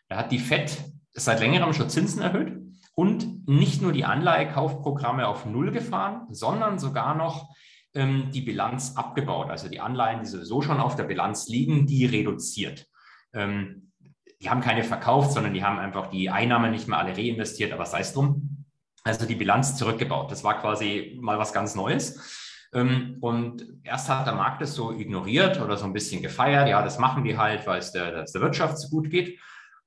Da 0.09 0.17
hat 0.17 0.31
die 0.31 0.39
FED 0.39 0.77
seit 1.13 1.39
längerem 1.39 1.73
schon 1.73 1.89
Zinsen 1.89 2.21
erhöht 2.21 2.58
und 2.99 3.47
nicht 3.47 3.81
nur 3.81 3.93
die 3.93 4.03
Anleihekaufprogramme 4.03 5.25
auf 5.25 5.45
Null 5.45 5.71
gefahren, 5.71 6.27
sondern 6.31 6.79
sogar 6.79 7.15
noch 7.15 7.47
ähm, 7.93 8.29
die 8.33 8.41
Bilanz 8.41 8.97
abgebaut. 8.97 9.49
Also 9.49 9.69
die 9.69 9.79
Anleihen, 9.79 10.19
die 10.19 10.25
sowieso 10.25 10.61
schon 10.61 10.81
auf 10.81 10.97
der 10.97 11.05
Bilanz 11.05 11.47
liegen, 11.47 11.87
die 11.87 12.05
reduziert. 12.05 12.87
Ähm, 13.31 13.93
die 14.41 14.49
haben 14.49 14.59
keine 14.59 14.83
verkauft, 14.83 15.31
sondern 15.31 15.53
die 15.53 15.63
haben 15.63 15.79
einfach 15.79 16.09
die 16.09 16.29
Einnahmen 16.29 16.71
nicht 16.71 16.89
mehr 16.89 16.99
alle 16.99 17.15
reinvestiert, 17.15 17.71
aber 17.71 17.85
sei 17.85 18.01
es 18.01 18.11
drum. 18.11 18.65
Also 19.05 19.25
die 19.25 19.35
Bilanz 19.35 19.77
zurückgebaut. 19.77 20.29
Das 20.29 20.43
war 20.43 20.59
quasi 20.59 21.17
mal 21.21 21.39
was 21.39 21.53
ganz 21.53 21.75
Neues. 21.75 22.67
Ähm, 22.73 23.15
und 23.21 23.65
erst 23.85 24.09
hat 24.09 24.27
der 24.27 24.35
Markt 24.35 24.61
das 24.61 24.75
so 24.75 24.91
ignoriert 24.91 25.61
oder 25.61 25.77
so 25.77 25.85
ein 25.85 25.93
bisschen 25.93 26.21
gefeiert. 26.21 26.67
Ja, 26.67 26.81
das 26.81 26.99
machen 26.99 27.23
die 27.23 27.37
halt, 27.37 27.65
weil 27.65 27.79
es 27.79 27.93
der, 27.93 28.11
der 28.11 28.41
Wirtschaft 28.41 28.77
so 28.77 28.89
gut 28.89 29.09
geht. 29.09 29.39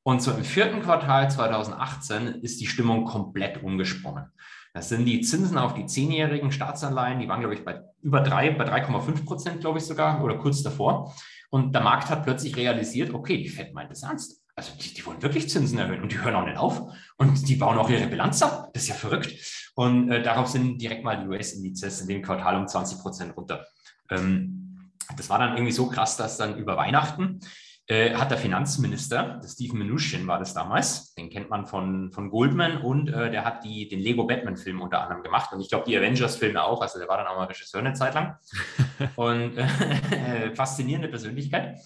Und 0.05 0.21
so 0.21 0.33
im 0.33 0.45
vierten 0.45 0.83
Quartal 0.83 1.31
2018 1.31 2.27
ist 2.43 2.61
die 2.61 2.67
Stimmung 2.67 3.05
komplett 3.05 3.63
umgesprungen. 3.63 4.27
Das 4.75 4.89
sind 4.89 5.05
die 5.05 5.21
Zinsen 5.21 5.59
auf 5.59 5.75
die 5.75 5.87
zehnjährigen 5.87 6.51
Staatsanleihen, 6.51 7.21
die 7.21 7.29
waren, 7.29 7.41
glaube 7.41 7.55
ich, 7.55 7.65
bei 7.65 7.83
über 8.01 8.21
drei, 8.21 8.51
bei 8.51 8.65
3,5 8.65 9.25
Prozent, 9.25 9.61
glaube 9.61 9.79
ich 9.79 9.85
sogar, 9.85 10.25
oder 10.25 10.39
kurz 10.39 10.63
davor. 10.63 11.15
Und 11.51 11.75
der 11.75 11.83
Markt 11.83 12.09
hat 12.09 12.25
plötzlich 12.25 12.57
realisiert, 12.57 13.13
okay, 13.13 13.37
die 13.37 13.49
Fed 13.49 13.75
meint 13.75 13.93
es 13.93 14.03
ernst. 14.03 14.43
Also 14.57 14.73
die, 14.79 14.95
die, 14.95 15.05
wollen 15.05 15.23
wirklich 15.23 15.49
Zinsen 15.49 15.79
erhöhen 15.79 16.03
und 16.03 16.13
die 16.13 16.21
hören 16.21 16.35
auch 16.35 16.47
nicht 16.47 16.57
auf. 16.57 16.93
Und 17.19 17.49
die 17.49 17.57
bauen 17.57 17.79
auch 17.79 17.91
ihre 17.91 18.07
Bilanz 18.07 18.43
ab. 18.43 18.71
Das 18.73 18.85
ist 18.85 18.89
ja 18.89 18.95
verrückt. 18.95 19.35
Und 19.75 20.11
äh, 20.11 20.23
darauf 20.23 20.49
sind 20.49 20.81
direkt 20.81 21.05
mal 21.05 21.23
die 21.23 21.29
US-Indizes 21.29 22.01
in 22.01 22.09
dem 22.09 22.23
Quartal 22.23 22.59
um 22.59 22.67
20 22.67 22.99
Prozent 22.99 23.37
runter. 23.37 23.67
Ähm, 24.11 24.91
das 25.17 25.29
war 25.31 25.39
dann 25.39 25.55
irgendwie 25.55 25.73
so 25.73 25.89
krass, 25.89 26.17
dass 26.17 26.39
dann 26.39 26.57
über 26.57 26.77
Weihnachten 26.77 27.41
äh, 27.89 28.14
hat 28.14 28.30
der 28.30 28.39
Finanzminister, 28.39 29.41
der 29.43 29.49
Steve 29.49 29.76
Mnuchin 29.76 30.26
war 30.26 30.39
das 30.39 30.55
damals, 30.55 31.14
den 31.14 31.30
kennt 31.30 31.51
man 31.51 31.66
von, 31.66 32.12
von 32.12 32.30
Goldman 32.30 32.78
und 32.78 33.09
äh, 33.09 33.30
der 33.30 33.45
hat 33.45 33.64
die, 33.64 33.89
den 33.89 33.99
Lego 33.99 34.24
Batman-Film 34.24 34.80
unter 34.80 35.03
anderem 35.03 35.22
gemacht 35.22 35.53
und 35.53 35.61
ich 35.61 35.68
glaube 35.68 35.85
die 35.87 35.97
Avengers-Filme 35.97 36.62
auch, 36.62 36.80
also 36.80 36.99
der 36.99 37.09
war 37.09 37.18
dann 37.18 37.26
auch 37.26 37.37
mal 37.37 37.47
Regisseur 37.47 37.80
eine 37.80 37.93
Zeit 37.95 38.14
lang 38.14 38.37
und 39.16 39.59
äh, 39.59 40.55
faszinierende 40.55 41.09
Persönlichkeit. 41.09 41.80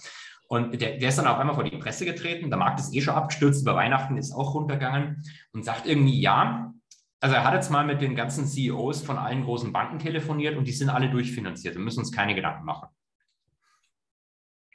Und 0.48 0.80
der, 0.80 0.98
der 0.98 1.08
ist 1.08 1.18
dann 1.18 1.26
auf 1.26 1.38
einmal 1.38 1.56
vor 1.56 1.64
die 1.64 1.76
Presse 1.76 2.04
getreten, 2.04 2.50
der 2.50 2.58
Markt 2.58 2.78
ist 2.78 2.94
eh 2.94 3.00
schon 3.00 3.14
abgestürzt, 3.14 3.62
über 3.62 3.74
Weihnachten 3.74 4.16
ist 4.16 4.32
auch 4.32 4.54
runtergegangen 4.54 5.24
und 5.52 5.64
sagt 5.64 5.86
irgendwie, 5.86 6.20
ja, 6.20 6.72
also 7.20 7.34
er 7.34 7.44
hat 7.44 7.54
jetzt 7.54 7.70
mal 7.70 7.84
mit 7.84 8.00
den 8.00 8.14
ganzen 8.14 8.46
CEOs 8.46 9.02
von 9.02 9.18
allen 9.18 9.44
großen 9.44 9.72
Banken 9.72 9.98
telefoniert 9.98 10.56
und 10.56 10.68
die 10.68 10.72
sind 10.72 10.90
alle 10.90 11.10
durchfinanziert. 11.10 11.74
Wir 11.74 11.82
müssen 11.82 12.00
uns 12.00 12.12
keine 12.12 12.34
Gedanken 12.34 12.64
machen. 12.64 12.88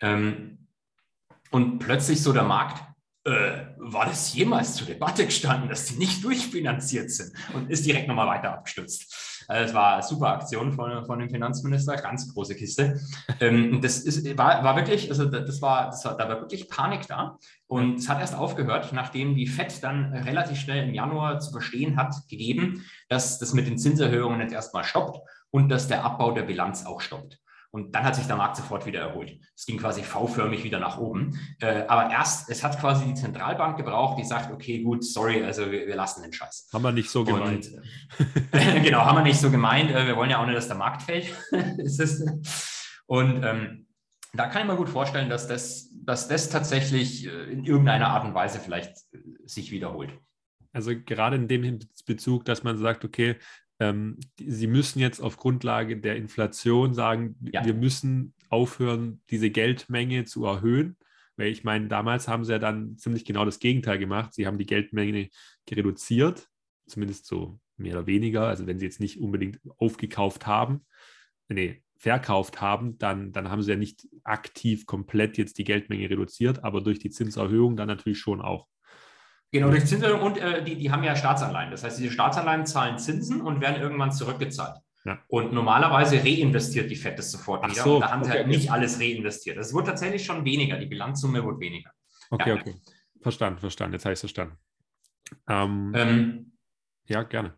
Ähm, 0.01 0.60
und 1.51 1.79
plötzlich 1.79 2.21
so 2.21 2.33
der 2.33 2.43
Markt, 2.43 2.83
äh, 3.23 3.65
war 3.77 4.07
das 4.07 4.33
jemals 4.33 4.73
zur 4.73 4.87
Debatte 4.87 5.25
gestanden, 5.25 5.69
dass 5.69 5.85
die 5.85 5.95
nicht 5.95 6.23
durchfinanziert 6.23 7.11
sind 7.11 7.33
und 7.53 7.69
ist 7.69 7.85
direkt 7.85 8.07
nochmal 8.07 8.27
weiter 8.27 8.53
abgestürzt. 8.53 9.45
Also 9.47 9.69
es 9.69 9.73
war 9.75 9.93
eine 9.93 10.03
super 10.03 10.29
Aktion 10.29 10.71
von, 10.73 11.05
von 11.05 11.19
dem 11.19 11.29
Finanzminister, 11.29 11.97
ganz 11.97 12.33
große 12.33 12.55
Kiste. 12.55 12.99
Ähm, 13.39 13.79
das 13.81 13.99
ist, 13.99 14.37
war, 14.37 14.63
war 14.63 14.75
wirklich, 14.75 15.09
also 15.09 15.25
das 15.25 15.61
war, 15.61 15.87
das 15.87 16.03
war, 16.03 16.17
da 16.17 16.29
war 16.29 16.41
wirklich 16.41 16.67
Panik 16.67 17.05
da. 17.07 17.37
Und 17.67 17.99
es 17.99 18.09
hat 18.09 18.19
erst 18.19 18.35
aufgehört, 18.35 18.91
nachdem 18.93 19.35
die 19.35 19.47
FED 19.47 19.83
dann 19.83 20.13
relativ 20.13 20.59
schnell 20.59 20.87
im 20.87 20.93
Januar 20.93 21.39
zu 21.39 21.51
verstehen 21.51 21.97
hat, 21.97 22.15
gegeben, 22.27 22.85
dass 23.07 23.37
das 23.37 23.53
mit 23.53 23.67
den 23.67 23.77
Zinserhöhungen 23.77 24.41
jetzt 24.41 24.53
erstmal 24.53 24.83
stoppt 24.83 25.19
und 25.51 25.69
dass 25.69 25.87
der 25.87 26.03
Abbau 26.03 26.31
der 26.31 26.43
Bilanz 26.43 26.85
auch 26.85 27.01
stoppt. 27.01 27.39
Und 27.73 27.95
dann 27.95 28.03
hat 28.03 28.15
sich 28.15 28.27
der 28.27 28.35
Markt 28.35 28.57
sofort 28.57 28.85
wieder 28.85 28.99
erholt. 28.99 29.39
Es 29.55 29.65
ging 29.65 29.77
quasi 29.77 30.03
V-förmig 30.03 30.63
wieder 30.65 30.79
nach 30.79 30.97
oben. 30.97 31.39
Äh, 31.61 31.85
aber 31.87 32.11
erst, 32.11 32.49
es 32.49 32.63
hat 32.63 32.77
quasi 32.79 33.05
die 33.05 33.13
Zentralbank 33.13 33.77
gebraucht, 33.77 34.19
die 34.19 34.25
sagt, 34.25 34.51
okay, 34.51 34.83
gut, 34.83 35.05
sorry, 35.05 35.41
also 35.43 35.71
wir, 35.71 35.87
wir 35.87 35.95
lassen 35.95 36.21
den 36.21 36.33
Scheiß. 36.33 36.69
Haben 36.73 36.83
wir 36.83 36.91
nicht 36.91 37.09
so 37.09 37.23
gemeint. 37.23 37.71
Und, 37.71 38.51
genau, 38.83 39.05
haben 39.05 39.17
wir 39.17 39.23
nicht 39.23 39.39
so 39.39 39.49
gemeint. 39.49 39.89
Äh, 39.89 40.05
wir 40.05 40.17
wollen 40.17 40.29
ja 40.29 40.41
auch 40.41 40.45
nicht, 40.45 40.57
dass 40.57 40.67
der 40.67 40.75
Markt 40.75 41.03
fällt. 41.03 41.33
und 43.05 43.43
ähm, 43.43 43.87
da 44.33 44.47
kann 44.47 44.63
ich 44.63 44.67
mir 44.67 44.75
gut 44.75 44.89
vorstellen, 44.89 45.29
dass 45.29 45.47
das, 45.47 45.89
dass 46.03 46.27
das 46.27 46.49
tatsächlich 46.49 47.25
äh, 47.25 47.51
in 47.51 47.63
irgendeiner 47.63 48.09
Art 48.09 48.25
und 48.25 48.33
Weise 48.33 48.59
vielleicht 48.59 48.97
sich 49.45 49.71
wiederholt. 49.71 50.11
Also 50.73 50.91
gerade 50.95 51.35
in 51.35 51.47
dem 51.47 51.79
Bezug, 52.05 52.45
dass 52.45 52.63
man 52.63 52.77
sagt, 52.77 53.03
okay, 53.03 53.37
ähm, 53.81 54.19
sie 54.37 54.67
müssen 54.67 54.99
jetzt 54.99 55.19
auf 55.19 55.37
Grundlage 55.37 55.97
der 55.97 56.15
Inflation 56.15 56.93
sagen, 56.93 57.35
ja. 57.51 57.65
wir 57.65 57.73
müssen 57.73 58.35
aufhören, 58.49 59.21
diese 59.31 59.49
Geldmenge 59.49 60.23
zu 60.25 60.45
erhöhen. 60.45 60.97
Weil 61.35 61.47
ich 61.47 61.63
meine, 61.63 61.87
damals 61.87 62.27
haben 62.27 62.45
sie 62.45 62.51
ja 62.51 62.59
dann 62.59 62.97
ziemlich 62.97 63.25
genau 63.25 63.43
das 63.43 63.57
Gegenteil 63.57 63.97
gemacht. 63.97 64.35
Sie 64.35 64.45
haben 64.45 64.59
die 64.59 64.67
Geldmenge 64.67 65.29
reduziert, 65.71 66.47
zumindest 66.85 67.25
so 67.25 67.59
mehr 67.77 67.97
oder 67.97 68.05
weniger. 68.05 68.47
Also 68.47 68.67
wenn 68.67 68.77
sie 68.77 68.85
jetzt 68.85 68.99
nicht 68.99 69.19
unbedingt 69.19 69.59
aufgekauft 69.77 70.45
haben, 70.45 70.85
nee, 71.49 71.81
verkauft 71.97 72.61
haben, 72.61 72.99
dann, 72.99 73.31
dann 73.31 73.49
haben 73.49 73.63
sie 73.63 73.71
ja 73.71 73.77
nicht 73.77 74.07
aktiv 74.23 74.85
komplett 74.85 75.39
jetzt 75.39 75.57
die 75.57 75.63
Geldmenge 75.63 76.07
reduziert, 76.07 76.63
aber 76.63 76.81
durch 76.81 76.99
die 76.99 77.09
Zinserhöhung 77.09 77.75
dann 77.75 77.87
natürlich 77.87 78.19
schon 78.19 78.41
auch. 78.41 78.67
Genau, 79.51 79.69
durch 79.69 79.85
Zinserhöhung 79.85 80.21
und 80.21 80.37
äh, 80.37 80.63
die, 80.63 80.77
die 80.77 80.91
haben 80.91 81.03
ja 81.03 81.15
Staatsanleihen. 81.15 81.71
Das 81.71 81.83
heißt, 81.83 81.99
diese 81.99 82.11
Staatsanleihen 82.11 82.65
zahlen 82.65 82.97
Zinsen 82.97 83.41
und 83.41 83.59
werden 83.59 83.81
irgendwann 83.81 84.11
zurückgezahlt. 84.11 84.77
Ja. 85.03 85.19
Und 85.27 85.51
normalerweise 85.51 86.17
reinvestiert 86.17 86.89
die 86.89 86.95
FED 86.95 87.17
das 87.17 87.31
sofort 87.31 87.69
wieder. 87.69 87.83
So, 87.83 87.95
und 87.95 88.01
da 88.01 88.11
haben 88.11 88.21
okay, 88.21 88.31
sie 88.31 88.37
halt 88.37 88.47
okay. 88.47 88.57
nicht 88.57 88.71
alles 88.71 88.99
reinvestiert. 88.99 89.57
Es 89.57 89.73
wurde 89.73 89.87
tatsächlich 89.87 90.23
schon 90.23 90.45
weniger. 90.45 90.77
Die 90.77 90.85
Bilanzsumme 90.85 91.43
wurde 91.43 91.59
weniger. 91.59 91.91
Okay, 92.29 92.49
ja. 92.49 92.55
okay. 92.55 92.75
Verstanden, 93.21 93.59
verstanden. 93.59 93.93
Jetzt 93.93 94.05
habe 94.05 94.13
ich 94.13 94.17
es 94.17 94.21
verstanden. 94.21 94.57
Ähm, 95.49 95.91
ähm, 95.95 96.51
ja, 97.07 97.23
gerne. 97.23 97.55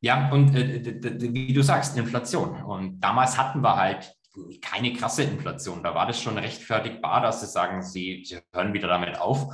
Ja, 0.00 0.30
und 0.30 0.54
äh, 0.54 1.32
wie 1.32 1.52
du 1.52 1.62
sagst, 1.62 1.96
Inflation. 1.96 2.62
Und 2.62 3.00
damals 3.00 3.38
hatten 3.38 3.62
wir 3.62 3.76
halt 3.76 4.14
keine 4.60 4.92
krasse 4.92 5.22
Inflation. 5.22 5.82
Da 5.82 5.94
war 5.94 6.06
das 6.06 6.20
schon 6.20 6.36
rechtfertigbar, 6.36 7.22
dass 7.22 7.40
sie 7.40 7.46
sagen, 7.46 7.82
sie 7.82 8.26
hören 8.52 8.74
wieder 8.74 8.88
damit 8.88 9.18
auf. 9.18 9.48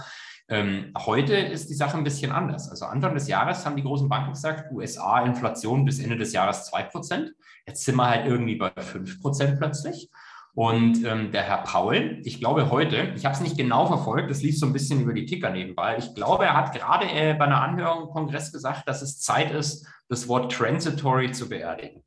Ähm, 0.52 0.92
heute 0.98 1.34
ist 1.34 1.70
die 1.70 1.74
Sache 1.74 1.96
ein 1.96 2.04
bisschen 2.04 2.30
anders. 2.30 2.68
Also 2.68 2.84
Anfang 2.84 3.14
des 3.14 3.26
Jahres 3.26 3.64
haben 3.64 3.74
die 3.74 3.82
großen 3.82 4.06
Banken 4.06 4.32
gesagt, 4.32 4.70
USA-Inflation 4.70 5.86
bis 5.86 5.98
Ende 5.98 6.18
des 6.18 6.34
Jahres 6.34 6.70
2%. 6.70 7.30
Jetzt 7.66 7.86
sind 7.86 7.96
wir 7.96 8.06
halt 8.06 8.26
irgendwie 8.26 8.56
bei 8.56 8.68
5% 8.68 9.56
plötzlich. 9.56 10.10
Und 10.52 11.06
ähm, 11.06 11.32
der 11.32 11.44
Herr 11.44 11.62
Paul, 11.62 12.20
ich 12.24 12.38
glaube 12.38 12.70
heute, 12.70 13.14
ich 13.16 13.24
habe 13.24 13.34
es 13.34 13.40
nicht 13.40 13.56
genau 13.56 13.86
verfolgt, 13.86 14.30
das 14.30 14.42
lief 14.42 14.58
so 14.58 14.66
ein 14.66 14.74
bisschen 14.74 15.00
über 15.00 15.14
die 15.14 15.24
Ticker 15.24 15.48
nebenbei. 15.48 15.96
Ich 15.96 16.14
glaube, 16.14 16.44
er 16.44 16.54
hat 16.54 16.74
gerade 16.74 17.06
äh, 17.06 17.32
bei 17.32 17.46
einer 17.46 17.62
Anhörung 17.62 18.02
im 18.02 18.10
Kongress 18.10 18.52
gesagt, 18.52 18.86
dass 18.86 19.00
es 19.00 19.20
Zeit 19.20 19.52
ist, 19.52 19.86
das 20.10 20.28
Wort 20.28 20.52
transitory 20.52 21.32
zu 21.32 21.48
beerdigen. 21.48 22.02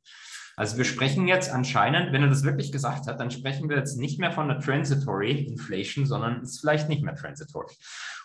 Also 0.58 0.78
wir 0.78 0.84
sprechen 0.84 1.28
jetzt 1.28 1.50
anscheinend, 1.50 2.12
wenn 2.12 2.22
er 2.22 2.28
das 2.28 2.42
wirklich 2.42 2.72
gesagt 2.72 3.06
hat, 3.06 3.20
dann 3.20 3.30
sprechen 3.30 3.68
wir 3.68 3.76
jetzt 3.76 3.98
nicht 3.98 4.18
mehr 4.18 4.32
von 4.32 4.50
einer 4.50 4.58
transitory 4.58 5.32
Inflation, 5.42 6.06
sondern 6.06 6.40
es 6.40 6.52
ist 6.52 6.60
vielleicht 6.60 6.88
nicht 6.88 7.02
mehr 7.02 7.14
transitory. 7.14 7.74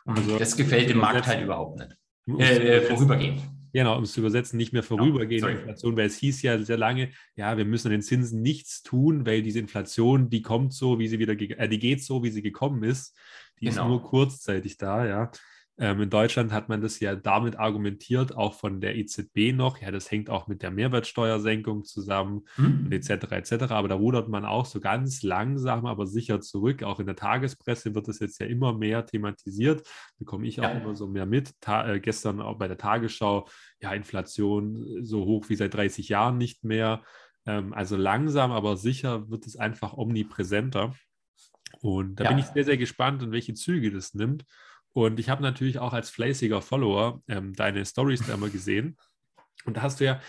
Und 0.06 0.18
also, 0.18 0.40
das 0.40 0.56
gefällt 0.56 0.90
dem 0.90 1.00
Markt 1.00 1.28
halt 1.28 1.44
überhaupt 1.44 1.80
nicht. 1.80 1.98
Äh, 2.40 2.78
äh, 2.78 2.82
vorübergehend. 2.82 3.42
Genau, 3.74 3.98
um 3.98 4.04
es 4.04 4.14
zu 4.14 4.22
übersetzen, 4.22 4.58
nicht 4.58 4.74
mehr 4.74 4.84
vorübergehende 4.84 5.50
ja, 5.50 5.58
Inflation, 5.58 5.96
weil 5.96 6.08
es 6.08 6.18
hieß 6.18 6.42
ja 6.42 6.58
sehr 6.60 6.78
lange, 6.78 7.12
ja, 7.36 7.58
wir 7.58 7.66
müssen 7.66 7.88
an 7.88 7.94
den 7.94 8.02
Zinsen 8.02 8.42
nichts 8.42 8.84
tun, 8.84 9.26
weil 9.26 9.42
diese 9.42 9.60
Inflation, 9.60 10.30
die 10.30 10.42
kommt 10.42 10.74
so, 10.74 11.00
wie 11.00 11.08
sie 11.08 11.20
wieder, 11.20 11.34
äh, 11.34 11.70
die 11.70 11.80
geht 11.80 12.04
so, 12.04 12.24
wie 12.24 12.32
sie 12.32 12.42
gekommen 12.42 12.84
ist. 12.84 13.18
Die 13.60 13.66
genau. 13.66 13.84
ist 13.84 13.88
nur 13.88 14.04
kurzzeitig 14.04 14.78
da, 14.78 15.06
ja. 15.06 15.32
Ähm, 15.82 16.00
in 16.00 16.12
Deutschland 16.12 16.52
hat 16.52 16.70
man 16.70 16.80
das 16.80 17.00
ja 17.00 17.16
damit 17.16 17.58
argumentiert, 17.58 18.38
auch 18.38 18.54
von 18.54 18.82
der 18.82 18.96
EZB 18.96 19.52
noch, 19.52 19.82
ja, 19.82 19.90
das 19.90 20.12
hängt 20.12 20.30
auch 20.30 20.46
mit 20.48 20.62
der 20.62 20.70
Mehrwertsteuersenkung 20.70 21.86
zusammen 21.86 22.46
hm. 22.54 22.86
und 22.86 22.94
etc. 22.94 23.32
etc. 23.32 23.72
Aber 23.72 23.88
da 23.88 23.96
rudert 23.96 24.30
man 24.30 24.46
auch 24.46 24.68
so 24.68 24.80
ganz 24.80 25.24
langsam, 25.24 25.88
aber 25.88 26.06
sicher 26.06 26.40
zurück. 26.40 26.84
Auch 26.84 27.00
in 27.00 27.08
der 27.08 27.16
Tagespresse 27.16 27.96
wird 27.96 28.08
das 28.08 28.20
jetzt 28.20 28.40
ja 28.40 28.46
immer 28.46 28.74
mehr 28.74 29.08
thematisiert. 29.08 29.90
Bekomme 30.20 30.46
ich 30.46 30.60
auch 30.60 30.66
ja. 30.66 30.70
immer 30.70 30.94
so 30.94 31.08
mehr 31.08 31.26
mit. 31.26 31.60
Ta 31.62 31.92
äh, 31.92 32.00
gestern 32.00 32.42
auch 32.42 32.60
bei 32.60 32.68
der 32.68 32.78
Tagesschau, 32.78 33.48
ja, 33.82 33.92
Inflation 33.94 35.04
so 35.04 35.26
hoch 35.26 35.50
wie 35.50 35.56
seit 35.56 35.74
30 35.74 36.10
Jahren 36.10 36.38
nicht 36.38 36.64
mehr. 36.64 37.02
Ähm, 37.48 37.74
also 37.74 37.98
langsam, 37.98 38.52
aber 38.52 38.78
sicher 38.78 39.32
wird 39.32 39.48
es 39.48 39.56
einfach 39.56 39.94
omnipräsenter. 39.94 40.94
Und 41.80 42.20
da 42.20 42.26
ja. 42.26 42.30
bin 42.30 42.38
ich 42.38 42.46
sehr, 42.46 42.66
sehr 42.66 42.78
gespannt, 42.78 43.24
in 43.24 43.32
welche 43.32 43.56
Züge 43.56 43.90
das 43.90 44.14
nimmt. 44.14 44.46
Und 44.94 45.20
ich 45.20 45.30
habe 45.30 45.42
natürlich 45.42 45.80
auch 45.80 45.94
als 45.94 46.10
fleißiger 46.10 46.62
Follower 46.62 47.22
ähm, 47.28 47.54
deine 47.54 47.86
Stories 47.86 48.26
da 48.26 48.34
immer 48.34 48.50
gesehen. 48.50 48.98
Und 49.66 49.78
da 49.78 49.82
hast 49.82 50.00
du 50.00 50.06
ja 50.06 50.20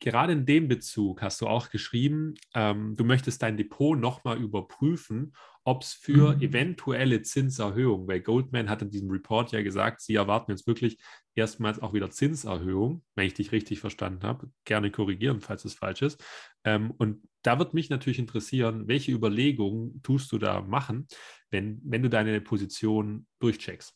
gerade 0.00 0.32
in 0.32 0.46
dem 0.46 0.68
Bezug 0.68 1.22
hast 1.22 1.40
du 1.40 1.46
auch 1.46 1.70
geschrieben, 1.70 2.34
ähm, 2.54 2.96
du 2.96 3.04
möchtest 3.04 3.42
dein 3.42 3.56
Depot 3.56 3.98
nochmal 3.98 4.38
überprüfen, 4.38 5.34
ob 5.64 5.82
es 5.82 5.94
für 5.94 6.36
mhm. 6.36 6.42
eventuelle 6.42 7.22
Zinserhöhungen, 7.22 8.06
weil 8.06 8.20
Goldman 8.20 8.68
hat 8.68 8.82
in 8.82 8.90
diesem 8.90 9.10
Report 9.10 9.50
ja 9.52 9.62
gesagt, 9.62 10.00
sie 10.00 10.14
erwarten 10.14 10.52
jetzt 10.52 10.66
wirklich 10.66 10.98
erstmals 11.34 11.80
auch 11.80 11.92
wieder 11.92 12.10
Zinserhöhungen, 12.10 13.02
wenn 13.14 13.26
ich 13.26 13.34
dich 13.34 13.52
richtig 13.52 13.80
verstanden 13.80 14.22
habe. 14.22 14.50
Gerne 14.64 14.90
korrigieren, 14.90 15.40
falls 15.40 15.64
es 15.64 15.74
falsch 15.74 16.02
ist. 16.02 16.22
Ähm, 16.64 16.92
und 16.92 17.22
da 17.42 17.58
wird 17.58 17.74
mich 17.74 17.90
natürlich 17.90 18.18
interessieren, 18.18 18.86
welche 18.86 19.12
Überlegungen 19.12 20.02
tust 20.02 20.30
du 20.30 20.38
da 20.38 20.60
machen, 20.60 21.08
wenn, 21.50 21.80
wenn 21.84 22.02
du 22.02 22.10
deine 22.10 22.40
Position 22.40 23.26
durchcheckst? 23.40 23.94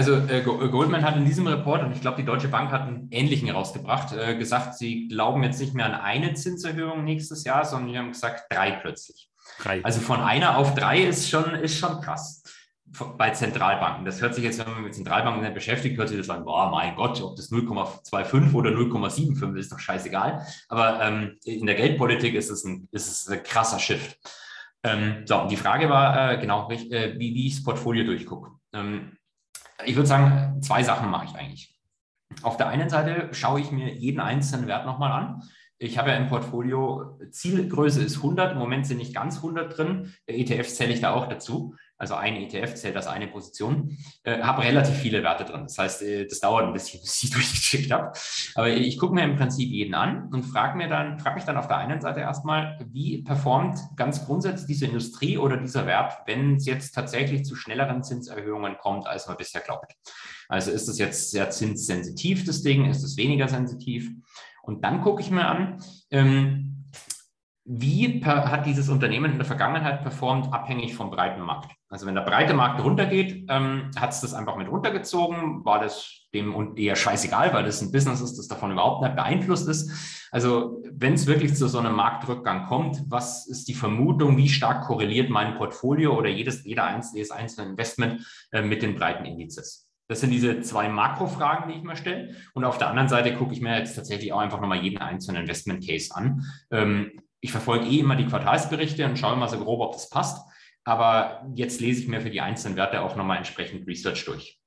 Also 0.00 0.14
äh, 0.14 0.40
Goldman 0.40 1.04
hat 1.04 1.16
in 1.16 1.26
diesem 1.26 1.46
Report, 1.46 1.82
und 1.82 1.92
ich 1.92 2.00
glaube, 2.00 2.16
die 2.16 2.24
Deutsche 2.24 2.48
Bank 2.48 2.70
hat 2.70 2.88
einen 2.88 3.08
ähnlichen 3.10 3.50
rausgebracht, 3.50 4.16
äh, 4.16 4.34
gesagt, 4.34 4.78
sie 4.78 5.08
glauben 5.08 5.42
jetzt 5.42 5.60
nicht 5.60 5.74
mehr 5.74 5.84
an 5.84 5.92
eine 5.92 6.32
Zinserhöhung 6.32 7.04
nächstes 7.04 7.44
Jahr, 7.44 7.66
sondern 7.66 7.90
sie 7.90 7.98
haben 7.98 8.12
gesagt 8.12 8.44
drei 8.48 8.70
plötzlich. 8.70 9.28
Drei. 9.62 9.84
Also 9.84 10.00
von 10.00 10.22
einer 10.22 10.56
auf 10.56 10.74
drei 10.74 11.02
ist 11.02 11.28
schon, 11.28 11.54
ist 11.54 11.76
schon 11.76 12.00
krass. 12.00 12.42
bei 13.18 13.28
Zentralbanken. 13.28 14.06
Das 14.06 14.22
hört 14.22 14.34
sich 14.34 14.42
jetzt, 14.42 14.58
wenn 14.58 14.72
man 14.72 14.84
mit 14.84 14.94
Zentralbanken 14.94 15.52
beschäftigt, 15.52 15.98
hört 15.98 16.08
sich 16.08 16.16
das 16.16 16.30
an, 16.30 16.46
boah, 16.46 16.70
mein 16.70 16.96
Gott, 16.96 17.20
ob 17.20 17.36
das 17.36 17.52
0,25 17.52 18.54
oder 18.54 18.70
0,75 18.70 19.54
ist, 19.58 19.70
doch 19.70 19.78
scheißegal. 19.78 20.46
Aber 20.70 20.98
ähm, 21.02 21.36
in 21.44 21.66
der 21.66 21.74
Geldpolitik 21.74 22.32
ist 22.32 22.48
es 22.48 22.64
ein, 22.64 22.88
ist 22.90 23.06
es 23.06 23.28
ein 23.28 23.42
krasser 23.42 23.78
Shift. 23.78 24.16
Ähm, 24.82 25.24
so, 25.26 25.42
und 25.42 25.50
die 25.50 25.58
Frage 25.58 25.90
war 25.90 26.32
äh, 26.32 26.38
genau, 26.38 26.70
äh, 26.70 27.18
wie, 27.18 27.34
wie 27.34 27.48
ich 27.48 27.56
das 27.56 27.64
Portfolio 27.64 28.02
durchgucke. 28.04 28.52
Ähm, 28.72 29.18
ich 29.84 29.96
würde 29.96 30.08
sagen, 30.08 30.62
zwei 30.62 30.82
Sachen 30.82 31.10
mache 31.10 31.26
ich 31.26 31.34
eigentlich. 31.34 31.78
Auf 32.42 32.56
der 32.56 32.68
einen 32.68 32.88
Seite 32.88 33.28
schaue 33.32 33.60
ich 33.60 33.70
mir 33.70 33.92
jeden 33.92 34.20
einzelnen 34.20 34.66
Wert 34.66 34.86
nochmal 34.86 35.12
an. 35.12 35.42
Ich 35.78 35.98
habe 35.98 36.10
ja 36.10 36.16
im 36.16 36.28
Portfolio, 36.28 37.18
Zielgröße 37.30 38.02
ist 38.02 38.18
100, 38.18 38.52
im 38.52 38.58
Moment 38.58 38.86
sind 38.86 38.98
nicht 38.98 39.14
ganz 39.14 39.36
100 39.36 39.76
drin. 39.76 40.12
ETFs 40.26 40.76
zähle 40.76 40.92
ich 40.92 41.00
da 41.00 41.12
auch 41.12 41.28
dazu 41.28 41.74
also 42.00 42.14
ein 42.14 42.36
ETF 42.36 42.74
zählt 42.74 42.96
als 42.96 43.06
eine 43.06 43.28
Position, 43.28 43.98
äh, 44.24 44.40
habe 44.40 44.62
relativ 44.62 44.96
viele 44.96 45.22
Werte 45.22 45.44
drin. 45.44 45.64
Das 45.64 45.76
heißt, 45.76 46.02
äh, 46.02 46.26
das 46.26 46.40
dauert 46.40 46.64
ein 46.64 46.72
bisschen, 46.72 46.98
bis 47.02 47.22
ich 47.22 47.30
durchgeschickt 47.30 47.92
habe. 47.92 48.12
Aber 48.54 48.68
ich 48.70 48.98
gucke 48.98 49.14
mir 49.14 49.24
im 49.24 49.36
Prinzip 49.36 49.68
jeden 49.68 49.94
an 49.94 50.30
und 50.32 50.44
frage 50.44 50.78
mir 50.78 50.88
dann, 50.88 51.18
frage 51.18 51.34
mich 51.36 51.44
dann 51.44 51.58
auf 51.58 51.68
der 51.68 51.76
einen 51.76 52.00
Seite 52.00 52.20
erstmal, 52.20 52.78
wie 52.90 53.22
performt 53.22 53.78
ganz 53.96 54.24
grundsätzlich 54.24 54.66
diese 54.66 54.86
Industrie 54.86 55.36
oder 55.36 55.58
dieser 55.58 55.86
Wert, 55.86 56.14
wenn 56.24 56.56
es 56.56 56.64
jetzt 56.64 56.94
tatsächlich 56.94 57.44
zu 57.44 57.54
schnelleren 57.54 58.02
Zinserhöhungen 58.02 58.78
kommt, 58.78 59.06
als 59.06 59.28
man 59.28 59.36
bisher 59.36 59.60
glaubt. 59.60 59.92
Also 60.48 60.70
ist 60.70 60.88
es 60.88 60.98
jetzt 60.98 61.30
sehr 61.30 61.50
zinssensitiv, 61.50 62.46
das 62.46 62.62
Ding, 62.62 62.86
ist 62.86 63.04
es 63.04 63.18
weniger 63.18 63.46
sensitiv? 63.46 64.10
Und 64.62 64.84
dann 64.84 65.02
gucke 65.02 65.20
ich 65.20 65.30
mir 65.30 65.46
an, 65.46 65.82
ähm, 66.10 66.69
wie 67.64 68.24
hat 68.24 68.66
dieses 68.66 68.88
Unternehmen 68.88 69.32
in 69.32 69.38
der 69.38 69.46
Vergangenheit 69.46 70.02
performt, 70.02 70.52
abhängig 70.52 70.94
vom 70.94 71.10
breiten 71.10 71.42
Markt? 71.42 71.70
Also 71.88 72.06
wenn 72.06 72.14
der 72.14 72.22
breite 72.22 72.54
Markt 72.54 72.82
runtergeht, 72.82 73.46
ähm, 73.48 73.90
hat 73.96 74.10
es 74.10 74.20
das 74.20 74.34
einfach 74.34 74.56
mit 74.56 74.68
runtergezogen, 74.68 75.64
war 75.64 75.80
das 75.80 76.26
dem 76.32 76.76
eher 76.76 76.96
scheißegal, 76.96 77.52
weil 77.52 77.64
das 77.64 77.82
ein 77.82 77.92
Business 77.92 78.20
ist, 78.20 78.38
das 78.38 78.48
davon 78.48 78.72
überhaupt 78.72 79.02
nicht 79.02 79.16
beeinflusst 79.16 79.68
ist. 79.68 80.28
Also 80.30 80.82
wenn 80.90 81.14
es 81.14 81.26
wirklich 81.26 81.54
zu 81.54 81.68
so 81.68 81.78
einem 81.78 81.94
Marktrückgang 81.94 82.66
kommt, 82.66 83.02
was 83.08 83.46
ist 83.46 83.68
die 83.68 83.74
Vermutung, 83.74 84.36
wie 84.36 84.48
stark 84.48 84.86
korreliert 84.86 85.28
mein 85.28 85.56
Portfolio 85.56 86.16
oder 86.16 86.28
jedes, 86.28 86.64
jeder 86.64 86.84
einzelne, 86.84 87.18
jedes 87.18 87.30
einzelne 87.30 87.70
Investment 87.70 88.26
äh, 88.52 88.62
mit 88.62 88.82
den 88.82 88.94
breiten 88.94 89.24
Indizes? 89.24 89.90
Das 90.08 90.20
sind 90.20 90.30
diese 90.30 90.60
zwei 90.60 90.88
Makrofragen, 90.88 91.70
die 91.70 91.78
ich 91.78 91.84
mir 91.84 91.94
stelle. 91.94 92.34
Und 92.54 92.64
auf 92.64 92.78
der 92.78 92.88
anderen 92.88 93.08
Seite 93.08 93.34
gucke 93.34 93.52
ich 93.52 93.60
mir 93.60 93.78
jetzt 93.78 93.94
tatsächlich 93.94 94.32
auch 94.32 94.40
einfach 94.40 94.60
nochmal 94.60 94.82
jeden 94.82 94.98
einzelnen 94.98 95.42
Investment 95.42 95.86
Case 95.86 96.12
an. 96.12 96.44
Ähm, 96.72 97.12
ich 97.40 97.52
verfolge 97.52 97.86
eh 97.86 98.00
immer 98.00 98.16
die 98.16 98.26
Quartalsberichte 98.26 99.04
und 99.06 99.18
schaue 99.18 99.36
mal 99.36 99.48
so 99.48 99.58
grob, 99.58 99.80
ob 99.80 99.92
das 99.92 100.10
passt. 100.10 100.46
Aber 100.84 101.46
jetzt 101.54 101.80
lese 101.80 102.02
ich 102.02 102.08
mir 102.08 102.20
für 102.20 102.30
die 102.30 102.40
einzelnen 102.40 102.76
Werte 102.76 103.02
auch 103.02 103.16
nochmal 103.16 103.38
entsprechend 103.38 103.86
Research 103.86 104.24
durch. 104.24 104.58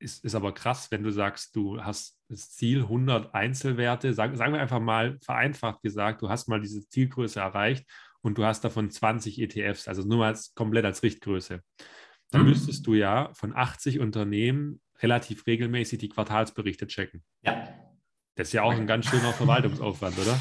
Ist, 0.00 0.24
ist 0.24 0.34
aber 0.34 0.52
krass, 0.52 0.90
wenn 0.90 1.02
du 1.02 1.10
sagst, 1.10 1.56
du 1.56 1.82
hast 1.82 2.18
das 2.28 2.52
Ziel 2.52 2.82
100 2.82 3.34
Einzelwerte. 3.34 4.14
Sagen, 4.14 4.36
sagen 4.36 4.52
wir 4.52 4.60
einfach 4.60 4.80
mal 4.80 5.18
vereinfacht 5.22 5.82
gesagt, 5.82 6.22
du 6.22 6.28
hast 6.28 6.48
mal 6.48 6.60
diese 6.60 6.88
Zielgröße 6.88 7.40
erreicht 7.40 7.84
und 8.20 8.38
du 8.38 8.44
hast 8.44 8.62
davon 8.62 8.90
20 8.90 9.40
ETFs, 9.40 9.88
also 9.88 10.02
nur 10.02 10.24
als, 10.24 10.54
komplett 10.54 10.84
als 10.84 11.02
Richtgröße. 11.02 11.62
Dann 12.30 12.42
hm. 12.42 12.48
müsstest 12.48 12.86
du 12.86 12.94
ja 12.94 13.30
von 13.32 13.56
80 13.56 13.98
Unternehmen 13.98 14.80
relativ 15.00 15.46
regelmäßig 15.46 15.98
die 15.98 16.08
Quartalsberichte 16.08 16.86
checken. 16.86 17.24
Ja. 17.42 17.68
Das 18.36 18.48
ist 18.48 18.52
ja 18.52 18.62
auch 18.62 18.72
ein 18.72 18.86
ganz 18.86 19.06
schöner 19.06 19.32
Verwaltungsaufwand, 19.32 20.16
oder? 20.18 20.38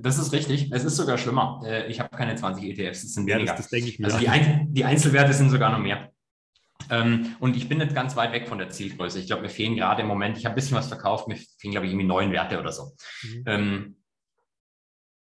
Das 0.00 0.18
ist 0.18 0.32
richtig. 0.32 0.72
Es 0.72 0.84
ist 0.84 0.96
sogar 0.96 1.18
schlimmer. 1.18 1.60
Äh, 1.64 1.86
ich 1.88 2.00
habe 2.00 2.16
keine 2.16 2.34
20 2.34 2.64
ETFs, 2.64 3.04
es 3.04 3.14
sind 3.14 3.26
weniger. 3.26 3.46
Ja, 3.46 3.52
das, 3.52 3.62
das 3.62 3.70
denke 3.70 3.88
ich 3.88 3.98
mir. 3.98 4.06
Also 4.06 4.18
die, 4.18 4.28
Ein 4.28 4.72
die, 4.72 4.84
Einzelwerte 4.84 5.32
sind 5.34 5.50
sogar 5.50 5.70
noch 5.70 5.78
mehr. 5.78 6.10
Ähm, 6.88 7.36
und 7.40 7.56
ich 7.56 7.68
bin 7.68 7.78
nicht 7.78 7.94
ganz 7.94 8.16
weit 8.16 8.32
weg 8.32 8.48
von 8.48 8.58
der 8.58 8.70
Zielgröße. 8.70 9.18
Ich 9.18 9.26
glaube, 9.26 9.42
mir 9.42 9.48
fehlen 9.48 9.76
gerade 9.76 10.02
im 10.02 10.08
Moment, 10.08 10.38
ich 10.38 10.44
habe 10.46 10.54
ein 10.54 10.56
bisschen 10.56 10.76
was 10.76 10.88
verkauft, 10.88 11.28
mir 11.28 11.36
fehlen, 11.36 11.72
glaube 11.72 11.86
ich, 11.86 11.92
irgendwie 11.92 12.06
neun 12.06 12.32
Werte 12.32 12.58
oder 12.58 12.72
so. 12.72 12.92
Mhm. 13.22 13.42
Ähm, 13.46 13.96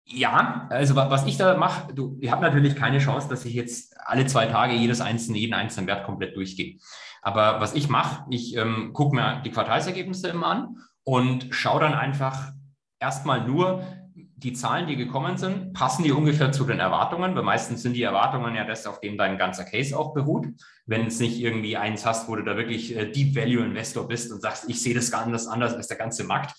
ja, 0.06 0.68
also 0.70 0.96
was 0.96 1.26
ich 1.26 1.38
da 1.38 1.56
mache, 1.58 1.94
du, 1.94 2.18
ihr 2.20 2.32
habt 2.32 2.42
natürlich 2.42 2.76
keine 2.76 3.00
Chance, 3.00 3.30
dass 3.30 3.46
ich 3.46 3.54
jetzt 3.54 3.96
alle 4.06 4.26
zwei 4.26 4.48
Tage 4.48 4.74
jedes 4.74 5.00
einzelne, 5.00 5.38
jeden 5.38 5.54
einzelnen 5.54 5.88
Wert 5.88 6.06
komplett 6.06 6.36
durchgehe. 6.36 6.78
Aber 7.22 7.62
was 7.62 7.74
ich 7.74 7.88
mache, 7.88 8.26
ich 8.30 8.56
ähm, 8.58 8.92
gucke 8.92 9.16
mir 9.16 9.42
die 9.46 9.52
Quartalsergebnisse 9.52 10.28
immer 10.28 10.48
an 10.48 10.78
und 11.04 11.48
schaue 11.52 11.80
dann 11.80 11.94
einfach 11.94 12.52
erstmal 13.00 13.48
nur, 13.48 13.86
die 14.16 14.54
Zahlen, 14.54 14.88
die 14.88 14.96
gekommen 14.96 15.38
sind, 15.38 15.74
passen 15.74 16.04
die 16.04 16.12
ungefähr 16.12 16.52
zu 16.52 16.66
den 16.66 16.80
Erwartungen? 16.80 17.36
Weil 17.36 17.44
meistens 17.44 17.82
sind 17.82 17.94
die 17.94 18.04
Erwartungen 18.04 18.56
ja 18.56 18.66
das, 18.66 18.86
auf 18.86 19.00
dem 19.00 19.18
dein 19.18 19.38
ganzer 19.38 19.64
Case 19.64 19.98
auch 19.98 20.14
beruht. 20.14 20.48
Wenn 20.86 21.08
es 21.08 21.20
nicht 21.20 21.40
irgendwie 21.40 21.78
eins 21.78 22.06
hast, 22.06 22.28
wo 22.28 22.36
du 22.36 22.44
da 22.44 22.58
wirklich 22.58 22.96
äh, 22.96 23.12
Deep 23.12 23.36
Value 23.36 23.66
Investor 23.66 24.08
bist 24.08 24.32
und 24.32 24.42
sagst, 24.42 24.70
ich 24.70 24.82
sehe 24.82 24.94
das 24.94 25.12
ganz 25.12 25.48
anders 25.48 25.74
als 25.74 25.88
der 25.88 25.98
ganze 25.98 26.24
Markt. 26.24 26.54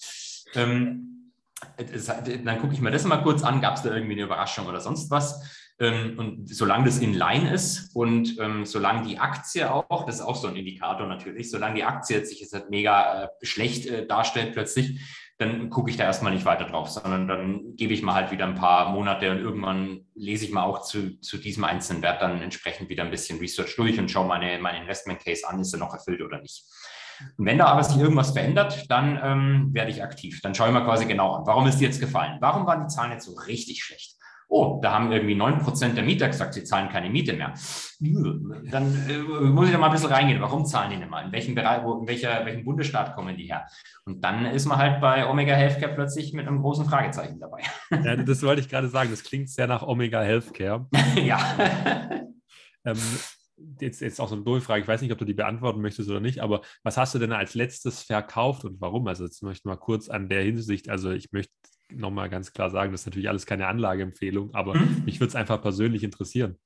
Ähm, 0.55 1.33
es, 1.77 2.07
dann 2.07 2.59
gucke 2.61 2.75
ich 2.75 2.81
mir 2.81 2.91
das 2.91 3.05
mal 3.05 3.23
kurz 3.23 3.43
an, 3.43 3.61
gab 3.61 3.77
es 3.77 3.83
da 3.83 3.95
irgendwie 3.95 4.15
eine 4.15 4.23
Überraschung 4.23 4.67
oder 4.67 4.81
sonst 4.81 5.11
was? 5.11 5.65
Ähm, 5.81 6.19
und 6.19 6.49
solange 6.49 6.85
das 6.85 6.99
in 6.99 7.15
Line 7.15 7.53
ist 7.53 7.95
und 7.97 8.39
ähm, 8.39 8.65
solange 8.65 9.09
die 9.09 9.19
Aktie 9.19 9.73
auch, 9.73 10.07
das 10.07 10.17
ist 10.17 10.21
auch 10.21 10.37
so 10.37 10.47
ein 10.47 10.55
Indikator 10.55 11.07
natürlich, 11.09 11.51
solange 11.51 11.75
die 11.75 11.85
Aktie 11.85 12.25
sich 12.25 12.41
jetzt 12.41 12.55
halt 12.55 12.71
mega 12.71 13.25
äh, 13.25 13.29
schlecht 13.43 13.87
äh, 13.87 14.07
darstellt 14.07 14.53
plötzlich, 14.53 15.01
dann 15.39 15.69
gucke 15.69 15.91
ich 15.91 15.97
da 15.97 16.05
erstmal 16.05 16.33
nicht 16.33 16.45
weiter 16.45 16.65
drauf, 16.65 16.89
sondern 16.91 17.27
dann 17.27 17.75
gebe 17.77 17.93
ich 17.93 18.03
mal 18.03 18.15
halt 18.15 18.31
wieder 18.31 18.47
ein 18.47 18.55
paar 18.55 18.91
Monate 18.91 19.31
und 19.33 19.39
irgendwann 19.39 20.07
lese 20.15 20.45
ich 20.45 20.53
mal 20.53 20.63
auch 20.63 20.83
zu, 20.83 21.21
zu 21.21 21.39
diesem 21.39 21.65
einzelnen 21.65 22.03
Wert 22.03 22.23
dann 22.23 22.41
entsprechend 22.41 22.89
wieder 22.89 23.03
ein 23.03 23.11
bisschen 23.11 23.41
Research 23.41 23.75
durch 23.75 23.99
und 23.99 24.11
schaue 24.11 24.29
meine, 24.29 24.59
meine 24.61 24.79
Investment 24.79 25.25
Case 25.25 25.47
an, 25.49 25.59
ist 25.59 25.73
er 25.73 25.81
noch 25.81 25.93
erfüllt 25.93 26.23
oder 26.23 26.41
nicht. 26.41 26.65
Und 27.37 27.47
wenn 27.47 27.59
da 27.59 27.67
aber 27.67 27.83
sich 27.83 27.97
irgendwas 27.97 28.33
verändert, 28.33 28.89
dann 28.89 29.21
ähm, 29.23 29.71
werde 29.73 29.91
ich 29.91 30.03
aktiv. 30.03 30.41
Dann 30.43 30.55
schaue 30.55 30.69
ich 30.69 30.75
mal 30.75 30.85
quasi 30.85 31.07
genau 31.07 31.35
an, 31.35 31.47
warum 31.47 31.67
ist 31.67 31.79
die 31.79 31.85
jetzt 31.85 32.01
gefallen? 32.01 32.39
Warum 32.41 32.67
waren 32.67 32.83
die 32.83 32.95
Zahlen 32.95 33.13
jetzt 33.13 33.25
so 33.25 33.35
richtig 33.35 33.83
schlecht? 33.83 34.17
Oh, 34.49 34.81
da 34.83 34.93
haben 34.93 35.11
irgendwie 35.11 35.35
9% 35.35 35.95
der 35.95 36.05
Mieter 36.05 36.29
gesagt, 36.29 36.55
sie 36.55 36.65
zahlen 36.65 36.89
keine 36.89 37.11
Miete 37.11 37.33
mehr. 37.33 37.55
Dann 38.01 39.09
äh, 39.09 39.19
muss 39.19 39.67
ich 39.67 39.73
da 39.73 39.79
mal 39.79 39.87
ein 39.87 39.93
bisschen 39.93 40.11
reingehen. 40.11 40.41
Warum 40.41 40.65
zahlen 40.65 40.91
die 40.91 40.97
nicht 40.97 41.11
mal? 41.11 41.25
In 41.27 41.33
welchem 41.33 41.55
Bereich, 41.55 41.83
wo, 41.83 42.01
in 42.01 42.09
welcher, 42.09 42.45
welchem 42.45 42.65
Bundesstaat 42.65 43.15
kommen 43.15 43.37
die 43.37 43.47
her? 43.47 43.67
Und 44.05 44.23
dann 44.23 44.47
ist 44.47 44.67
man 44.67 44.79
halt 44.79 45.01
bei 45.01 45.29
Omega 45.29 45.55
Healthcare 45.55 45.95
plötzlich 45.95 46.33
mit 46.33 46.47
einem 46.47 46.61
großen 46.61 46.85
Fragezeichen 46.85 47.41
dabei. 47.41 47.63
Ja, 47.91 48.17
das 48.17 48.43
wollte 48.43 48.61
ich 48.61 48.69
gerade 48.69 48.89
sagen. 48.89 49.11
Das 49.11 49.25
klingt 49.25 49.49
sehr 49.49 49.67
nach 49.67 49.83
Omega 49.83 50.21
Healthcare. 50.21 50.87
ja. 51.17 51.39
ähm, 52.85 52.99
jetzt, 53.81 54.01
jetzt 54.01 54.21
auch 54.21 54.29
so 54.29 54.35
eine 54.35 54.45
Durchfrage, 54.45 54.83
ich 54.83 54.89
weiß 54.89 55.01
nicht, 55.01 55.13
ob 55.13 55.19
du 55.19 55.25
die 55.25 55.35
beantworten 55.35 55.81
möchtest 55.81 56.09
oder 56.11 56.21
nicht, 56.21 56.41
aber 56.41 56.63
was 56.83 56.97
hast 56.97 57.15
du 57.15 57.19
denn 57.19 57.33
als 57.33 57.55
letztes 57.55 58.03
verkauft 58.03 58.65
und 58.65 58.81
warum? 58.81 59.07
Also 59.07 59.25
jetzt 59.25 59.43
möchte 59.43 59.61
ich 59.61 59.65
mal 59.65 59.77
kurz 59.77 60.09
an 60.09 60.29
der 60.29 60.43
Hinsicht, 60.43 60.89
also 60.89 61.11
ich 61.11 61.33
möchte 61.33 61.53
nochmal 61.91 62.29
ganz 62.31 62.53
klar 62.53 62.71
sagen, 62.71 62.93
das 62.93 63.03
ist 63.03 63.07
natürlich 63.07 63.29
alles 63.29 63.47
keine 63.47 63.67
Anlageempfehlung, 63.67 64.55
aber 64.55 64.75
mhm. 64.75 65.03
mich 65.05 65.21
würde 65.21 65.29
es 65.29 65.37
einfach 65.37 65.61
persönlich 65.61 66.03
interessieren. 66.03 66.59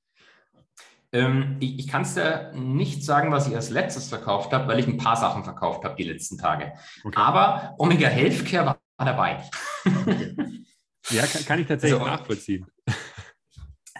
Ähm, 1.11 1.57
ich, 1.59 1.79
ich 1.79 1.87
kann 1.87 2.03
es 2.03 2.13
dir 2.13 2.51
nicht 2.53 3.03
sagen, 3.03 3.31
was 3.31 3.47
ich 3.47 3.55
als 3.55 3.71
letztes 3.71 4.09
verkauft 4.09 4.53
habe, 4.53 4.67
weil 4.67 4.79
ich 4.79 4.87
ein 4.87 4.97
paar 4.97 5.15
Sachen 5.15 5.43
verkauft 5.43 5.83
habe 5.83 5.95
die 5.95 6.03
letzten 6.03 6.37
Tage. 6.37 6.73
Okay. 7.03 7.19
Aber 7.19 7.75
Omega 7.79 8.07
Healthcare 8.07 8.65
war 8.65 8.79
dabei. 8.97 9.43
Okay. 9.85 10.35
Ja, 11.11 11.25
kann, 11.25 11.45
kann, 11.45 11.59
ich 11.59 11.67
tatsächlich 11.67 11.99
also, 11.99 12.11
nachvollziehen 12.11 12.67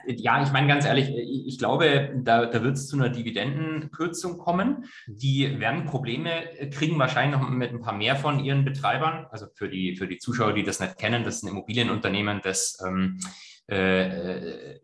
ja, 0.08 0.44
ich 0.44 0.52
meine 0.52 0.68
ganz 0.68 0.86
ehrlich, 0.86 1.10
ich 1.10 1.58
glaube, 1.58 2.14
da, 2.16 2.46
da 2.46 2.64
wird 2.64 2.76
es 2.76 2.88
zu 2.88 2.96
einer 2.96 3.10
Dividendenkürzung 3.10 4.38
kommen. 4.38 4.86
Die 5.08 5.60
werden 5.60 5.86
Probleme 5.86 6.32
kriegen, 6.72 7.00
wahrscheinlich 7.00 7.40
noch 7.40 7.50
mit 7.50 7.72
ein 7.72 7.82
paar 7.82 7.96
mehr 7.96 8.16
von 8.16 8.44
ihren 8.44 8.66
Betreibern. 8.66 9.28
Also 9.32 9.48
für 9.54 9.70
die, 9.70 9.96
für 9.96 10.08
die 10.08 10.18
Zuschauer, 10.18 10.54
die 10.54 10.64
das 10.64 10.80
nicht 10.80 10.98
kennen, 10.98 11.24
das 11.24 11.38
ist 11.38 11.44
ein 11.44 11.50
Immobilienunternehmen, 11.50 12.42
das 12.44 12.78
ähm, 12.86 13.20
äh, 13.68 14.80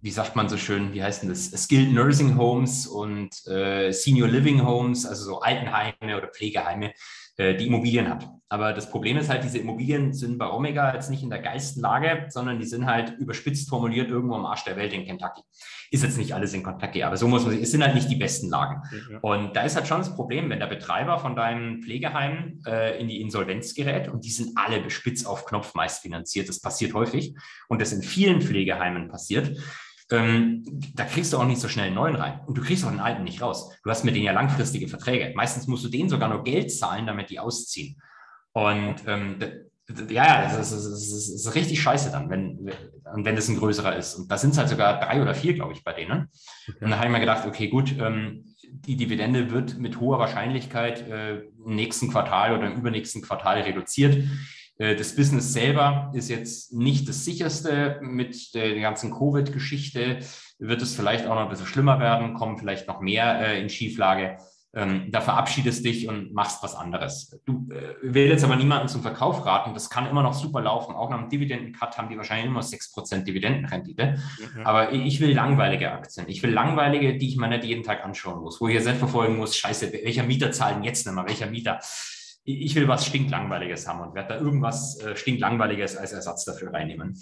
wie 0.00 0.10
sagt 0.10 0.36
man 0.36 0.48
so 0.48 0.56
schön, 0.56 0.92
wie 0.92 1.02
heißt 1.02 1.22
denn 1.22 1.30
das? 1.30 1.50
Skilled 1.50 1.92
Nursing 1.92 2.36
Homes 2.36 2.86
und 2.86 3.46
äh, 3.46 3.90
Senior 3.92 4.28
Living 4.28 4.64
Homes, 4.64 5.06
also 5.06 5.24
so 5.24 5.40
Altenheime 5.40 6.16
oder 6.16 6.28
Pflegeheime 6.28 6.92
äh, 7.36 7.56
die 7.56 7.66
Immobilien 7.66 8.08
hat. 8.08 8.28
Aber 8.48 8.72
das 8.72 8.88
Problem 8.88 9.16
ist 9.16 9.30
halt, 9.30 9.42
diese 9.42 9.58
Immobilien 9.58 10.12
sind 10.12 10.38
bei 10.38 10.48
Omega 10.48 10.94
jetzt 10.94 11.10
nicht 11.10 11.24
in 11.24 11.30
der 11.30 11.40
geilsten 11.40 11.82
Lage, 11.82 12.26
sondern 12.28 12.60
die 12.60 12.66
sind 12.66 12.86
halt 12.86 13.18
überspitzt 13.18 13.68
formuliert 13.68 14.10
irgendwo 14.10 14.36
am 14.36 14.46
Arsch 14.46 14.62
der 14.64 14.76
Welt 14.76 14.92
in 14.92 15.04
Kentucky. 15.04 15.40
Ist 15.90 16.04
jetzt 16.04 16.18
nicht 16.18 16.34
alles 16.34 16.54
in 16.54 16.62
Kentucky, 16.62 17.02
aber 17.02 17.16
so 17.16 17.26
muss 17.26 17.42
man 17.42 17.52
sich, 17.52 17.62
es 17.62 17.72
sind 17.72 17.82
halt 17.82 17.96
nicht 17.96 18.08
die 18.08 18.16
besten 18.16 18.50
Lagen. 18.50 18.82
Ja. 19.10 19.18
Und 19.22 19.56
da 19.56 19.62
ist 19.62 19.74
halt 19.74 19.88
schon 19.88 19.98
das 19.98 20.14
Problem, 20.14 20.50
wenn 20.50 20.60
der 20.60 20.68
Betreiber 20.68 21.18
von 21.18 21.34
deinem 21.34 21.82
Pflegeheim 21.82 22.60
äh, 22.66 23.00
in 23.00 23.08
die 23.08 23.20
Insolvenz 23.20 23.74
gerät 23.74 24.08
und 24.08 24.24
die 24.24 24.30
sind 24.30 24.56
alle 24.56 24.88
spitz 24.88 25.24
auf 25.24 25.46
Knopf 25.46 25.74
meist 25.74 26.02
finanziert, 26.02 26.48
das 26.48 26.60
passiert 26.60 26.94
häufig 26.94 27.34
und 27.68 27.80
das 27.80 27.92
in 27.92 28.02
vielen 28.02 28.40
Pflegeheimen 28.40 29.08
passiert, 29.08 29.58
ähm, 30.14 30.64
da 30.94 31.04
kriegst 31.04 31.32
du 31.32 31.38
auch 31.38 31.46
nicht 31.46 31.60
so 31.60 31.68
schnell 31.68 31.86
einen 31.86 31.94
neuen 31.94 32.16
rein. 32.16 32.40
Und 32.46 32.56
du 32.56 32.62
kriegst 32.62 32.84
auch 32.84 32.90
den 32.90 33.00
alten 33.00 33.24
nicht 33.24 33.42
raus. 33.42 33.70
Du 33.82 33.90
hast 33.90 34.04
mit 34.04 34.14
denen 34.14 34.24
ja 34.24 34.32
langfristige 34.32 34.88
Verträge. 34.88 35.32
Meistens 35.34 35.66
musst 35.66 35.84
du 35.84 35.88
denen 35.88 36.08
sogar 36.08 36.28
nur 36.28 36.44
Geld 36.44 36.72
zahlen, 36.72 37.06
damit 37.06 37.30
die 37.30 37.38
ausziehen. 37.38 38.00
Und 38.52 38.96
ähm, 39.06 39.38
ja, 40.08 40.42
das 40.42 40.72
ist, 40.72 40.72
das, 40.72 40.90
ist, 40.90 41.12
das 41.12 41.46
ist, 41.46 41.54
richtig 41.54 41.82
scheiße 41.82 42.10
dann, 42.10 42.30
wenn, 42.30 42.70
wenn 43.12 43.36
es 43.36 43.48
ein 43.48 43.58
größerer 43.58 43.96
ist. 43.96 44.14
Und 44.14 44.30
da 44.30 44.38
sind 44.38 44.50
es 44.50 44.58
halt 44.58 44.68
sogar 44.68 44.98
drei 45.00 45.20
oder 45.20 45.34
vier, 45.34 45.54
glaube 45.54 45.74
ich, 45.74 45.84
bei 45.84 45.92
denen. 45.92 46.28
Okay. 46.68 46.78
Und 46.80 46.90
dann 46.90 46.96
habe 46.96 47.06
ich 47.06 47.12
mir 47.12 47.20
gedacht, 47.20 47.46
okay, 47.46 47.68
gut, 47.68 47.94
ähm, 47.98 48.44
die 48.62 48.96
Dividende 48.96 49.50
wird 49.50 49.78
mit 49.78 50.00
hoher 50.00 50.18
Wahrscheinlichkeit 50.18 51.06
äh, 51.08 51.40
im 51.64 51.74
nächsten 51.74 52.10
Quartal 52.10 52.56
oder 52.56 52.66
im 52.66 52.78
übernächsten 52.78 53.22
Quartal 53.22 53.60
reduziert. 53.60 54.24
Äh, 54.78 54.96
das 54.96 55.16
Business 55.16 55.52
selber 55.52 56.10
ist 56.14 56.28
jetzt 56.28 56.72
nicht 56.72 57.08
das 57.08 57.24
sicherste. 57.24 57.98
Mit 58.02 58.54
der 58.54 58.78
ganzen 58.80 59.10
Covid-Geschichte 59.10 60.18
wird 60.58 60.82
es 60.82 60.94
vielleicht 60.94 61.26
auch 61.26 61.34
noch 61.34 61.42
ein 61.42 61.48
bisschen 61.48 61.66
schlimmer 61.66 62.00
werden, 62.00 62.34
kommen 62.34 62.58
vielleicht 62.58 62.88
noch 62.88 63.00
mehr 63.00 63.40
äh, 63.40 63.60
in 63.60 63.68
Schieflage 63.68 64.36
ähm, 64.76 65.06
da 65.10 65.20
verabschiedest 65.20 65.84
dich 65.84 66.08
und 66.08 66.34
machst 66.34 66.62
was 66.62 66.74
anderes. 66.74 67.40
Du 67.46 67.68
äh, 67.70 67.94
will 68.02 68.26
jetzt 68.26 68.44
aber 68.44 68.56
niemanden 68.56 68.88
zum 68.88 69.02
Verkauf 69.02 69.46
raten. 69.46 69.72
Das 69.72 69.88
kann 69.88 70.06
immer 70.06 70.22
noch 70.22 70.34
super 70.34 70.60
laufen. 70.60 70.94
Auch 70.94 71.10
nach 71.10 71.18
einem 71.18 71.28
Dividendencut 71.28 71.96
haben 71.96 72.08
die 72.08 72.16
wahrscheinlich 72.16 72.46
immer 72.46 72.60
6% 72.60 73.22
Dividendenrendite. 73.22 74.16
Mhm. 74.56 74.66
Aber 74.66 74.92
ich 74.92 75.20
will 75.20 75.32
langweilige 75.32 75.92
Aktien. 75.92 76.26
Ich 76.28 76.42
will 76.42 76.50
langweilige, 76.50 77.16
die 77.16 77.28
ich 77.28 77.36
mir 77.36 77.48
nicht 77.48 77.64
jeden 77.64 77.84
Tag 77.84 78.04
anschauen 78.04 78.40
muss, 78.40 78.60
wo 78.60 78.68
ich 78.68 78.74
jetzt 78.74 78.86
nicht 78.86 78.98
verfolgen 78.98 79.36
muss, 79.36 79.56
scheiße, 79.56 79.92
welcher 79.92 80.24
Mieter 80.24 80.50
zahlen 80.50 80.82
jetzt 80.82 81.06
nicht 81.06 81.14
mehr, 81.14 81.26
welcher 81.26 81.46
Mieter. 81.46 81.78
Ich 82.44 82.74
will 82.74 82.86
was 82.88 83.06
stinklangweiliges 83.06 83.88
haben 83.88 84.00
und 84.00 84.14
werde 84.14 84.34
da 84.34 84.40
irgendwas 84.40 85.00
äh, 85.00 85.16
stinklangweiliges 85.16 85.96
als 85.96 86.12
Ersatz 86.12 86.44
dafür 86.44 86.72
reinnehmen. 86.72 87.18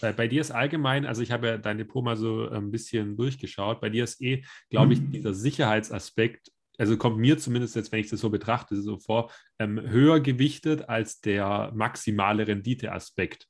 Bei, 0.00 0.12
bei, 0.12 0.28
dir 0.28 0.40
ist 0.40 0.50
allgemein, 0.50 1.06
also 1.06 1.22
ich 1.22 1.30
habe 1.30 1.46
ja 1.46 1.56
dein 1.56 1.78
Depot 1.78 2.04
mal 2.04 2.16
so 2.16 2.48
ein 2.50 2.70
bisschen 2.70 3.16
durchgeschaut, 3.16 3.80
bei 3.80 3.88
dir 3.88 4.04
ist 4.04 4.20
eh, 4.20 4.44
glaube 4.70 4.92
ich, 4.92 5.00
mhm. 5.00 5.12
dieser 5.12 5.34
Sicherheitsaspekt 5.34 6.50
also 6.78 6.96
kommt 6.96 7.18
mir 7.18 7.36
zumindest 7.38 7.74
jetzt, 7.74 7.90
wenn 7.90 7.98
ich 7.98 8.08
das 8.08 8.20
so 8.20 8.30
betrachte, 8.30 8.80
so 8.80 8.98
vor, 8.98 9.32
ähm, 9.58 9.80
höher 9.80 10.20
gewichtet 10.20 10.88
als 10.88 11.20
der 11.20 11.72
maximale 11.74 12.46
Renditeaspekt. 12.46 13.46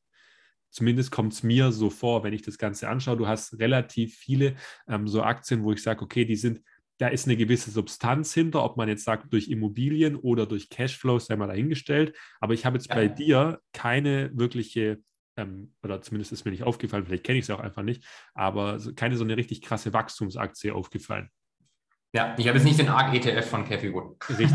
Zumindest 0.71 1.11
kommt 1.11 1.35
es 1.35 1.43
mir 1.43 1.71
so 1.73 1.91
vor, 1.91 2.25
wenn 2.25 2.33
ich 2.33 2.43
das 2.43 2.59
Ganze 2.59 2.89
anschaue. 2.89 3.16
Du 3.16 3.27
hast 3.27 3.59
relativ 3.59 4.16
viele 4.16 4.57
ähm, 4.89 5.07
so 5.07 5.23
Aktien, 5.23 5.62
wo 5.62 5.73
ich 5.73 5.83
sage, 5.83 6.03
okay, 6.03 6.25
die 6.25 6.37
sind, 6.37 6.62
da 6.99 7.09
ist 7.09 7.26
eine 7.26 7.36
gewisse 7.36 7.70
Substanz 7.70 8.34
hinter, 8.34 8.64
ob 8.64 8.76
man 8.76 8.88
jetzt 8.88 9.05
sagt, 9.05 9.32
durch 9.32 9.49
Immobilien 9.49 10.16
oder 10.16 10.46
durch 10.46 10.68
Cashflows, 10.68 11.26
sei 11.26 11.36
mal 11.36 11.46
dahingestellt. 11.46 12.16
Aber 12.40 12.55
ich 12.55 12.66
habe 12.66 12.76
jetzt 12.76 12.88
ja. 12.88 12.94
bei 12.94 13.09
dir 13.09 13.61
keine 13.72 14.30
wirkliche 14.34 14.99
ähm, 15.38 15.72
oder 15.82 16.03
zumindest 16.03 16.32
ist 16.32 16.44
mir 16.44 16.51
nicht 16.51 16.64
aufgefallen, 16.64 17.07
vielleicht 17.07 17.24
kenne 17.24 17.38
ich 17.38 17.44
es 17.44 17.51
auch 17.51 17.61
einfach 17.61 17.82
nicht, 17.82 18.05
aber 18.34 18.78
keine 18.96 19.16
so 19.16 19.24
eine 19.24 19.36
richtig 19.36 19.62
krasse 19.62 19.92
Wachstumsaktie 19.92 20.72
aufgefallen. 20.72 21.30
Ja, 22.12 22.34
ich 22.38 22.49
habe 22.49 22.59
jetzt 22.59 22.66
nicht 22.66 22.78
den 22.78 22.88
ARC-ETF 22.88 23.49
von 23.49 23.64
Cathy 23.64 23.92
Wood. 23.92 24.16
Richtig. 24.28 24.51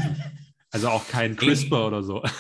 Also 0.72 0.90
auch 0.90 1.08
kein 1.08 1.36
CRISPR 1.38 1.88
oder 1.88 2.04
so. 2.04 2.22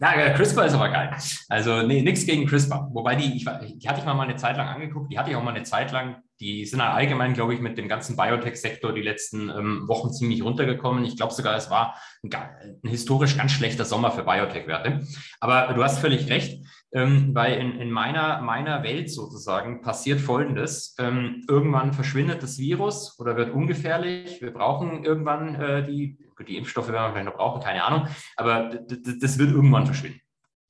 Ja, 0.00 0.12
äh, 0.12 0.32
CRISPR 0.32 0.64
ist 0.66 0.74
aber 0.74 0.90
geil. 0.90 1.10
Also 1.48 1.82
nee, 1.82 2.02
nichts 2.02 2.24
gegen 2.24 2.46
CRISPR. 2.46 2.88
Wobei 2.92 3.16
die, 3.16 3.36
ich, 3.36 3.44
die 3.44 3.88
hatte 3.88 3.98
ich 3.98 4.06
mal 4.06 4.20
eine 4.20 4.36
Zeit 4.36 4.56
lang 4.56 4.68
angeguckt, 4.68 5.10
die 5.10 5.18
hatte 5.18 5.30
ich 5.30 5.34
auch 5.34 5.42
mal 5.42 5.52
eine 5.52 5.64
Zeit 5.64 5.90
lang, 5.90 6.22
die 6.40 6.64
sind 6.66 6.80
allgemein, 6.80 7.34
glaube 7.34 7.54
ich, 7.54 7.60
mit 7.60 7.78
dem 7.78 7.88
ganzen 7.88 8.16
Biotech-Sektor 8.16 8.92
die 8.92 9.02
letzten 9.02 9.48
ähm, 9.48 9.88
Wochen 9.88 10.12
ziemlich 10.12 10.44
runtergekommen. 10.44 11.04
Ich 11.04 11.16
glaube 11.16 11.34
sogar, 11.34 11.56
es 11.56 11.68
war 11.68 11.96
ein, 12.22 12.32
ein, 12.32 12.88
historisch 12.88 13.36
ganz 13.36 13.52
schlechter 13.52 13.84
Sommer 13.84 14.10
für 14.12 14.22
Biotech-Werte. 14.22 15.04
Aber 15.40 15.72
du 15.74 15.82
hast 15.82 15.98
völlig 15.98 16.28
recht, 16.28 16.64
ähm, 16.92 17.34
weil 17.34 17.54
in, 17.54 17.80
in 17.80 17.90
meiner, 17.90 18.40
meiner 18.40 18.82
Welt 18.84 19.10
sozusagen 19.10 19.82
passiert 19.82 20.20
Folgendes. 20.20 20.94
Ähm, 20.98 21.44
irgendwann 21.48 21.92
verschwindet 21.92 22.42
das 22.42 22.58
Virus 22.58 23.18
oder 23.18 23.36
wird 23.36 23.52
ungefährlich. 23.52 24.40
Wir 24.40 24.52
brauchen 24.52 25.04
irgendwann 25.04 25.56
äh, 25.56 25.84
die, 25.84 26.18
die 26.46 26.56
Impfstoffe, 26.56 26.88
werden 26.88 27.08
wir 27.08 27.12
vielleicht 27.12 27.26
noch 27.26 27.36
brauchen, 27.36 27.62
keine 27.62 27.84
Ahnung. 27.84 28.06
Aber 28.36 28.70
das 28.70 29.38
wird 29.38 29.50
irgendwann 29.50 29.86
verschwinden. 29.86 30.20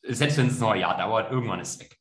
Selbst 0.03 0.39
wenn 0.39 0.47
es 0.47 0.61
noch 0.61 0.71
ein 0.71 0.81
Jahr 0.81 0.97
dauert, 0.97 1.31
irgendwann 1.31 1.61
ist 1.61 1.75
es 1.75 1.81
weg. 1.81 1.99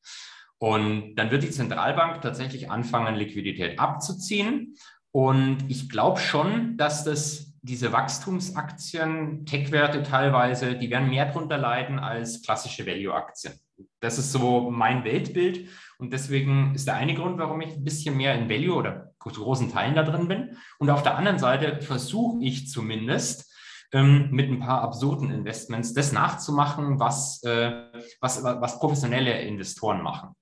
Und 0.60 1.16
dann 1.16 1.32
wird 1.32 1.44
die 1.44 1.52
Zentralbank 1.52 2.22
tatsächlich 2.22 2.72
anfangen, 2.72 3.16
Liquidität 3.16 3.80
abzuziehen. 3.80 4.76
Und 5.12 5.66
ich 5.68 5.90
glaube 5.90 6.20
schon, 6.20 6.78
dass 6.78 7.04
das 7.04 7.54
diese 7.62 7.92
Wachstumsaktien, 7.92 9.46
Tech-Werte 9.46 10.04
teilweise, 10.04 10.76
die 10.76 10.90
werden 10.90 11.10
mehr 11.10 11.32
drunter 11.32 11.58
leiden 11.58 12.00
als 12.00 12.42
klassische 12.42 12.86
Value-Aktien. 12.86 13.54
Das 14.00 14.18
ist 14.18 14.32
so 14.32 14.72
mein 14.72 15.04
Weltbild. 15.04 15.68
Und 16.00 16.14
deswegen 16.14 16.74
ist 16.76 16.88
der 16.88 16.96
eine 16.96 17.14
Grund, 17.14 17.38
warum 17.38 17.60
ich 17.62 17.74
ein 17.74 17.84
bisschen 17.84 18.16
mehr 18.16 18.36
in 18.36 18.50
Value 18.50 18.76
oder 18.76 19.14
zu 19.26 19.44
großen 19.44 19.72
Teilen 19.72 19.96
da 19.96 20.04
drin 20.04 20.30
bin. 20.30 20.58
Und 20.80 20.90
auf 20.90 21.04
der 21.04 21.18
anderen 21.18 21.40
Seite 21.40 21.82
versuche 21.82 22.42
ich 22.42 22.70
zumindest, 22.70 23.54
ähm, 23.92 24.30
mit 24.32 24.50
ein 24.50 24.60
paar 24.60 24.82
absurden 24.82 25.32
Investments 25.32 25.94
das 25.94 26.12
nachzumachen, 26.12 27.00
was, 27.00 27.42
äh, 27.44 27.86
was, 28.20 28.44
was 28.44 28.80
professionelle 28.80 29.42
Investoren 29.42 30.02
machen. 30.02 30.36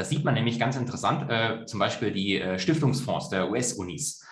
Da 0.00 0.04
sieht 0.04 0.24
man 0.24 0.32
nämlich 0.32 0.58
ganz 0.58 0.76
interessant, 0.76 1.30
äh, 1.30 1.66
zum 1.66 1.78
Beispiel 1.78 2.10
die 2.10 2.40
äh, 2.40 2.58
Stiftungsfonds 2.58 3.28
der 3.28 3.50
US-Unis. 3.50 4.24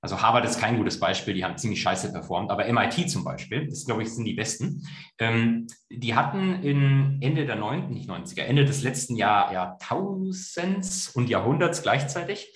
Also 0.00 0.20
Harvard 0.20 0.44
ist 0.44 0.58
kein 0.58 0.78
gutes 0.78 0.98
Beispiel, 0.98 1.32
die 1.32 1.44
haben 1.44 1.56
ziemlich 1.56 1.80
scheiße 1.80 2.10
performt, 2.10 2.50
aber 2.50 2.66
MIT 2.66 3.08
zum 3.08 3.22
Beispiel, 3.22 3.68
das 3.68 3.84
glaube 3.84 4.02
ich 4.02 4.12
sind 4.12 4.24
die 4.24 4.34
besten, 4.34 4.84
ähm, 5.20 5.68
die 5.88 6.16
hatten 6.16 6.60
in 6.64 7.18
Ende 7.20 7.46
der 7.46 7.54
9., 7.54 7.90
nicht 7.90 8.10
90er, 8.10 8.42
Ende 8.42 8.64
des 8.64 8.82
letzten 8.82 9.14
Jahr, 9.14 9.52
Jahrtausends 9.52 11.10
und 11.10 11.30
Jahrhunderts 11.30 11.82
gleichzeitig, 11.82 12.52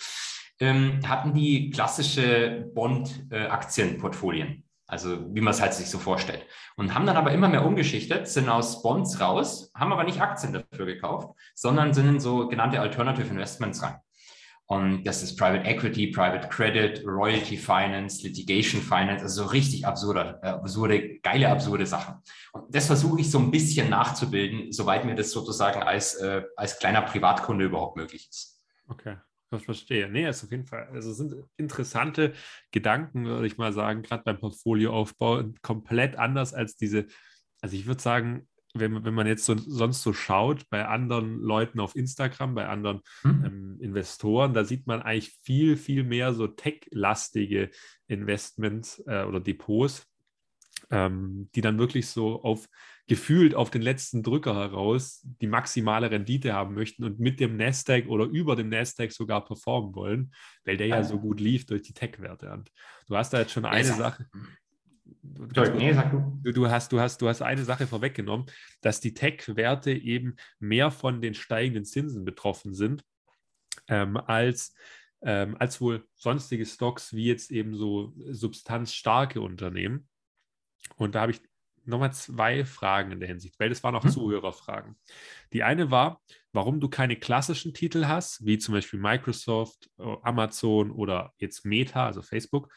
ähm, 0.58 0.98
hatten 1.06 1.34
die 1.34 1.70
klassische 1.70 2.68
Bond-Aktienportfolien. 2.74 4.65
Also 4.86 5.34
wie 5.34 5.40
man 5.40 5.52
es 5.52 5.60
halt 5.60 5.74
sich 5.74 5.90
so 5.90 5.98
vorstellt. 5.98 6.46
Und 6.76 6.94
haben 6.94 7.06
dann 7.06 7.16
aber 7.16 7.32
immer 7.32 7.48
mehr 7.48 7.66
umgeschichtet, 7.66 8.28
sind 8.28 8.48
aus 8.48 8.82
Bonds 8.82 9.20
raus, 9.20 9.70
haben 9.74 9.92
aber 9.92 10.04
nicht 10.04 10.20
Aktien 10.20 10.52
dafür 10.52 10.86
gekauft, 10.86 11.36
sondern 11.54 11.92
sind 11.92 12.08
in 12.08 12.20
so 12.20 12.48
genannte 12.48 12.80
Alternative 12.80 13.28
Investments 13.28 13.82
rein. 13.82 13.96
Und 14.68 15.04
das 15.04 15.22
ist 15.22 15.36
Private 15.36 15.64
Equity, 15.64 16.08
Private 16.08 16.48
Credit, 16.48 17.00
Royalty 17.06 17.56
Finance, 17.56 18.26
Litigation 18.26 18.82
Finance, 18.82 19.22
also 19.22 19.44
so 19.44 19.48
richtig 19.50 19.86
absurde, 19.86 20.40
äh, 20.42 20.48
absurde, 20.48 21.18
geile, 21.20 21.48
absurde 21.48 21.86
Sachen. 21.86 22.16
Und 22.52 22.74
das 22.74 22.86
versuche 22.86 23.20
ich 23.20 23.30
so 23.30 23.38
ein 23.38 23.52
bisschen 23.52 23.88
nachzubilden, 23.88 24.72
soweit 24.72 25.04
mir 25.04 25.14
das 25.14 25.30
sozusagen 25.30 25.82
als, 25.82 26.14
äh, 26.16 26.42
als 26.56 26.80
kleiner 26.80 27.02
Privatkunde 27.02 27.64
überhaupt 27.64 27.96
möglich 27.96 28.28
ist. 28.28 28.60
Okay. 28.88 29.16
Ich 29.54 29.64
verstehe. 29.64 30.08
Nee, 30.08 30.28
ist 30.28 30.42
auf 30.44 30.50
jeden 30.50 30.66
Fall, 30.66 30.88
also 30.92 31.12
sind 31.12 31.34
interessante 31.56 32.32
Gedanken, 32.72 33.26
würde 33.26 33.46
ich 33.46 33.58
mal 33.58 33.72
sagen, 33.72 34.02
gerade 34.02 34.24
beim 34.24 34.38
Portfolioaufbau 34.38 35.44
komplett 35.62 36.16
anders 36.16 36.52
als 36.52 36.76
diese, 36.76 37.06
also 37.60 37.76
ich 37.76 37.86
würde 37.86 38.02
sagen, 38.02 38.48
wenn, 38.74 39.04
wenn 39.04 39.14
man 39.14 39.26
jetzt 39.26 39.44
so, 39.44 39.56
sonst 39.56 40.02
so 40.02 40.12
schaut, 40.12 40.68
bei 40.68 40.86
anderen 40.86 41.38
Leuten 41.40 41.80
auf 41.80 41.96
Instagram, 41.96 42.54
bei 42.54 42.68
anderen 42.68 43.00
hm. 43.22 43.44
ähm, 43.44 43.78
Investoren, 43.80 44.52
da 44.52 44.64
sieht 44.64 44.86
man 44.86 45.02
eigentlich 45.02 45.38
viel, 45.42 45.76
viel 45.76 46.04
mehr 46.04 46.34
so 46.34 46.46
tech-lastige 46.46 47.70
Investments 48.08 49.02
äh, 49.06 49.24
oder 49.24 49.40
Depots, 49.40 50.06
ähm, 50.90 51.48
die 51.54 51.60
dann 51.60 51.78
wirklich 51.78 52.08
so 52.08 52.42
auf 52.42 52.68
gefühlt 53.06 53.54
auf 53.54 53.70
den 53.70 53.82
letzten 53.82 54.22
Drücker 54.22 54.54
heraus 54.54 55.24
die 55.40 55.46
maximale 55.46 56.10
Rendite 56.10 56.52
haben 56.52 56.74
möchten 56.74 57.04
und 57.04 57.20
mit 57.20 57.38
dem 57.38 57.56
Nasdaq 57.56 58.08
oder 58.08 58.24
über 58.24 58.56
dem 58.56 58.68
Nasdaq 58.68 59.12
sogar 59.12 59.44
performen 59.44 59.94
wollen, 59.94 60.34
weil 60.64 60.76
der 60.76 60.88
ja 60.88 61.04
so 61.04 61.20
gut 61.20 61.40
lief 61.40 61.66
durch 61.66 61.82
die 61.82 61.94
Tech-Werte. 61.94 62.50
Und 62.50 62.72
du 63.06 63.16
hast 63.16 63.32
da 63.32 63.38
jetzt 63.38 63.52
schon 63.52 63.64
eine 63.64 63.84
Sache. 63.84 64.26
Nee, 65.22 65.94
du. 66.42 66.52
Du, 66.52 66.68
hast, 66.68 66.92
du, 66.92 66.98
hast, 66.98 67.22
du 67.22 67.28
hast 67.28 67.42
eine 67.42 67.64
Sache 67.64 67.86
vorweggenommen, 67.86 68.46
dass 68.80 69.00
die 69.00 69.14
Tech-Werte 69.14 69.92
eben 69.92 70.34
mehr 70.58 70.90
von 70.90 71.20
den 71.20 71.34
steigenden 71.34 71.84
Zinsen 71.84 72.24
betroffen 72.24 72.74
sind, 72.74 73.04
ähm, 73.86 74.16
als, 74.16 74.74
ähm, 75.22 75.56
als 75.60 75.80
wohl 75.80 76.04
sonstige 76.16 76.66
Stocks, 76.66 77.12
wie 77.12 77.26
jetzt 77.26 77.52
eben 77.52 77.76
so 77.76 78.14
substanzstarke 78.16 79.40
Unternehmen. 79.40 80.08
Und 80.96 81.14
da 81.14 81.22
habe 81.22 81.32
ich 81.32 81.40
nochmal 81.86 82.12
zwei 82.12 82.64
Fragen 82.64 83.12
in 83.12 83.20
der 83.20 83.28
Hinsicht, 83.28 83.58
weil 83.58 83.68
das 83.68 83.82
waren 83.82 83.94
auch 83.94 84.04
hm. 84.04 84.10
Zuhörerfragen. 84.10 84.96
Die 85.52 85.62
eine 85.62 85.90
war, 85.90 86.20
warum 86.52 86.80
du 86.80 86.88
keine 86.88 87.16
klassischen 87.16 87.74
Titel 87.74 88.06
hast, 88.06 88.44
wie 88.44 88.58
zum 88.58 88.74
Beispiel 88.74 89.00
Microsoft, 89.00 89.90
äh, 89.98 90.16
Amazon 90.22 90.90
oder 90.90 91.32
jetzt 91.38 91.64
Meta, 91.64 92.06
also 92.06 92.22
Facebook. 92.22 92.72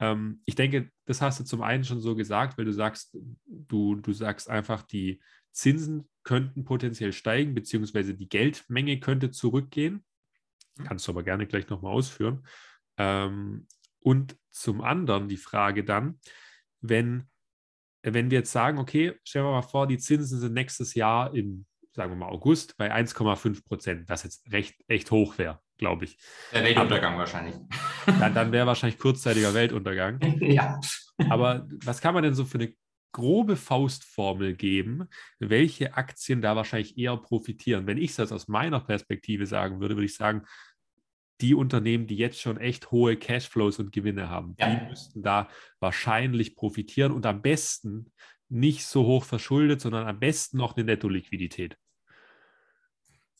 Ähm, 0.00 0.42
ich 0.44 0.54
denke, 0.54 0.90
das 1.06 1.20
hast 1.20 1.40
du 1.40 1.44
zum 1.44 1.62
einen 1.62 1.84
schon 1.84 2.00
so 2.00 2.14
gesagt, 2.14 2.58
weil 2.58 2.64
du 2.64 2.72
sagst, 2.72 3.16
du, 3.46 3.96
du 3.96 4.12
sagst 4.12 4.48
einfach, 4.48 4.82
die 4.82 5.20
Zinsen 5.52 6.08
könnten 6.24 6.64
potenziell 6.64 7.12
steigen, 7.12 7.54
beziehungsweise 7.54 8.14
die 8.14 8.28
Geldmenge 8.28 8.98
könnte 8.98 9.30
zurückgehen. 9.30 10.04
Kannst 10.84 11.06
du 11.06 11.12
aber 11.12 11.22
gerne 11.22 11.46
gleich 11.46 11.68
nochmal 11.68 11.92
ausführen. 11.92 12.46
Ähm, 12.96 13.66
und 14.00 14.36
zum 14.50 14.82
anderen 14.82 15.28
die 15.28 15.36
Frage 15.36 15.84
dann, 15.84 16.18
wenn 16.80 17.28
wenn 18.04 18.30
wir 18.30 18.38
jetzt 18.38 18.52
sagen, 18.52 18.78
okay, 18.78 19.14
stellen 19.24 19.46
wir 19.46 19.52
mal 19.52 19.62
vor, 19.62 19.86
die 19.86 19.98
Zinsen 19.98 20.38
sind 20.38 20.52
nächstes 20.52 20.94
Jahr 20.94 21.34
im, 21.34 21.64
sagen 21.92 22.12
wir 22.12 22.16
mal, 22.16 22.28
August 22.28 22.76
bei 22.76 22.92
1,5 22.92 23.64
Prozent, 23.64 24.08
was 24.08 24.24
jetzt 24.24 24.50
recht, 24.52 24.74
echt 24.88 25.10
hoch 25.10 25.38
wäre, 25.38 25.60
glaube 25.78 26.04
ich. 26.04 26.18
Der 26.52 26.64
Weltuntergang 26.64 27.14
Aber, 27.14 27.20
wahrscheinlich. 27.20 27.54
Dann, 28.06 28.34
dann 28.34 28.52
wäre 28.52 28.66
wahrscheinlich 28.66 28.98
kurzzeitiger 28.98 29.54
Weltuntergang. 29.54 30.20
ja. 30.40 30.78
Aber 31.30 31.66
was 31.84 32.00
kann 32.00 32.14
man 32.14 32.22
denn 32.22 32.34
so 32.34 32.44
für 32.44 32.58
eine 32.58 32.74
grobe 33.14 33.56
Faustformel 33.56 34.54
geben, 34.54 35.08
welche 35.38 35.94
Aktien 35.94 36.42
da 36.42 36.56
wahrscheinlich 36.56 36.98
eher 36.98 37.16
profitieren. 37.16 37.86
Wenn 37.86 37.96
ich 37.96 38.14
das 38.16 38.32
aus 38.32 38.48
meiner 38.48 38.80
Perspektive 38.80 39.46
sagen 39.46 39.80
würde, 39.80 39.94
würde 39.94 40.06
ich 40.06 40.16
sagen, 40.16 40.42
die 41.40 41.54
Unternehmen, 41.54 42.06
die 42.06 42.16
jetzt 42.16 42.40
schon 42.40 42.58
echt 42.58 42.90
hohe 42.90 43.16
Cashflows 43.16 43.78
und 43.78 43.92
Gewinne 43.92 44.28
haben, 44.28 44.54
ja. 44.58 44.74
die 44.74 44.86
müssten 44.88 45.22
da 45.22 45.48
wahrscheinlich 45.80 46.54
profitieren 46.54 47.12
und 47.12 47.26
am 47.26 47.42
besten 47.42 48.12
nicht 48.48 48.86
so 48.86 49.04
hoch 49.04 49.24
verschuldet, 49.24 49.80
sondern 49.80 50.06
am 50.06 50.20
besten 50.20 50.58
noch 50.58 50.76
eine 50.76 50.84
Netto-Liquidität. 50.84 51.76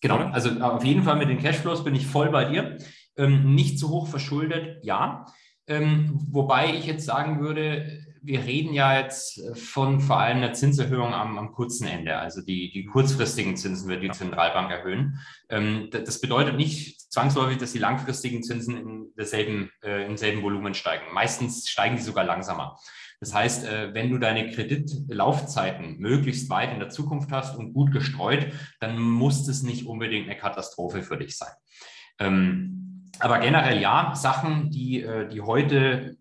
Genau, 0.00 0.18
also 0.18 0.50
auf 0.60 0.84
jeden 0.84 1.02
Fall 1.02 1.16
mit 1.16 1.28
den 1.28 1.38
Cashflows 1.38 1.84
bin 1.84 1.94
ich 1.94 2.06
voll 2.06 2.30
bei 2.30 2.44
dir. 2.44 2.76
Ähm, 3.16 3.54
nicht 3.54 3.78
zu 3.78 3.90
hoch 3.90 4.08
verschuldet, 4.08 4.84
ja. 4.84 5.24
Ähm, 5.66 6.20
wobei 6.30 6.74
ich 6.74 6.84
jetzt 6.86 7.06
sagen 7.06 7.40
würde, 7.40 8.04
wir 8.24 8.44
reden 8.44 8.72
ja 8.72 8.98
jetzt 8.98 9.40
von 9.56 10.00
vor 10.00 10.18
allem 10.18 10.38
einer 10.38 10.52
Zinserhöhung 10.52 11.12
am, 11.12 11.38
am 11.38 11.52
kurzen 11.52 11.86
Ende. 11.86 12.16
Also 12.16 12.40
die, 12.42 12.72
die 12.72 12.86
kurzfristigen 12.86 13.56
Zinsen 13.56 13.88
wird 13.88 14.02
die 14.02 14.10
Zentralbank 14.10 14.70
erhöhen. 14.70 15.20
Ähm, 15.48 15.88
das 15.90 16.20
bedeutet 16.20 16.56
nicht 16.56 17.00
zwangsläufig, 17.12 17.58
dass 17.58 17.72
die 17.72 17.78
langfristigen 17.78 18.42
Zinsen 18.42 18.76
in 18.76 19.12
derselben, 19.16 19.70
äh, 19.82 20.06
im 20.06 20.16
selben 20.16 20.42
Volumen 20.42 20.74
steigen. 20.74 21.12
Meistens 21.12 21.68
steigen 21.68 21.96
die 21.96 22.02
sogar 22.02 22.24
langsamer. 22.24 22.78
Das 23.20 23.34
heißt, 23.34 23.66
äh, 23.66 23.94
wenn 23.94 24.10
du 24.10 24.18
deine 24.18 24.50
Kreditlaufzeiten 24.50 25.98
möglichst 25.98 26.50
weit 26.50 26.72
in 26.72 26.80
der 26.80 26.88
Zukunft 26.88 27.30
hast 27.30 27.56
und 27.56 27.72
gut 27.72 27.92
gestreut, 27.92 28.48
dann 28.80 28.98
muss 28.98 29.46
es 29.48 29.62
nicht 29.62 29.86
unbedingt 29.86 30.28
eine 30.28 30.38
Katastrophe 30.38 31.02
für 31.02 31.16
dich 31.16 31.36
sein. 31.36 31.52
Aber 33.20 33.38
generell 33.38 33.80
ja, 33.80 34.14
Sachen, 34.14 34.70
die, 34.70 35.02
äh, 35.02 35.28
die 35.28 35.40
heute 35.40 36.16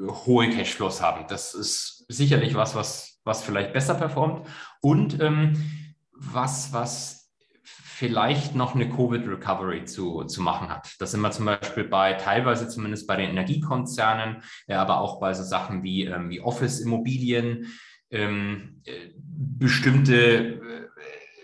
hohe 0.00 0.50
Cashflows 0.50 1.02
haben. 1.02 1.26
Das 1.28 1.54
ist 1.54 2.04
sicherlich 2.08 2.54
was, 2.54 2.74
was, 2.74 3.20
was 3.24 3.42
vielleicht 3.42 3.72
besser 3.72 3.94
performt 3.94 4.46
und 4.80 5.20
ähm, 5.20 5.54
was, 6.12 6.72
was 6.72 7.18
vielleicht 7.98 8.54
noch 8.54 8.76
eine 8.76 8.88
Covid-Recovery 8.88 9.84
zu, 9.84 10.22
zu 10.24 10.40
machen 10.40 10.68
hat. 10.68 10.94
Das 11.00 11.10
sind 11.10 11.20
wir 11.20 11.32
zum 11.32 11.46
Beispiel 11.46 11.84
bei, 11.84 12.12
teilweise 12.12 12.68
zumindest 12.68 13.08
bei 13.08 13.16
den 13.16 13.30
Energiekonzernen, 13.30 14.42
ja, 14.68 14.80
aber 14.80 15.00
auch 15.00 15.18
bei 15.18 15.34
so 15.34 15.42
Sachen 15.42 15.82
wie, 15.82 16.04
ähm, 16.04 16.30
wie 16.30 16.40
Office-Immobilien, 16.40 17.66
ähm, 18.10 18.80
äh, 18.84 19.10
bestimmte 19.16 20.14
äh, 20.14 20.77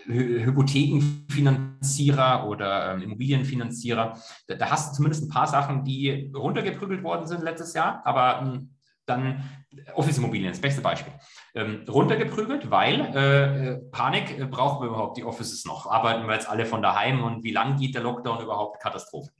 Hypothekenfinanzierer 0.07 2.47
oder 2.47 2.93
ähm, 2.93 3.01
Immobilienfinanzierer. 3.01 4.17
Da, 4.47 4.55
da, 4.55 4.69
hast 4.69 4.91
du 4.91 4.97
zumindest 4.97 5.23
ein 5.23 5.29
paar 5.29 5.47
Sachen, 5.47 5.83
die 5.83 6.31
runtergeprügelt 6.35 7.01
worden 7.03 7.25
sind 7.27 7.43
letztes 7.43 7.73
Jahr, 7.73 8.01
aber 8.05 8.41
ähm, 8.41 8.75
dann 9.05 9.43
Office-Immobilien, 9.93 10.51
das 10.51 10.61
beste 10.61 10.81
Beispiel. 10.81 11.13
Ähm, 11.53 11.83
runtergeprügelt, 11.87 12.71
weil 12.71 13.01
äh, 13.15 13.69
äh 13.69 13.77
Panik, 13.91 14.39
äh, 14.39 14.45
brauchen 14.45 14.81
wir 14.81 14.89
überhaupt 14.89 15.17
die 15.17 15.23
Offices 15.23 15.65
noch? 15.65 15.87
Arbeiten 15.87 16.27
wir 16.27 16.33
jetzt 16.33 16.49
alle 16.49 16.65
von 16.65 16.81
daheim 16.81 17.23
und 17.23 17.43
wie 17.43 17.51
lang 17.51 17.77
geht 17.77 17.95
der 17.95 18.01
Lockdown 18.01 18.41
überhaupt? 18.41 18.81
Katastrophe. 18.81 19.31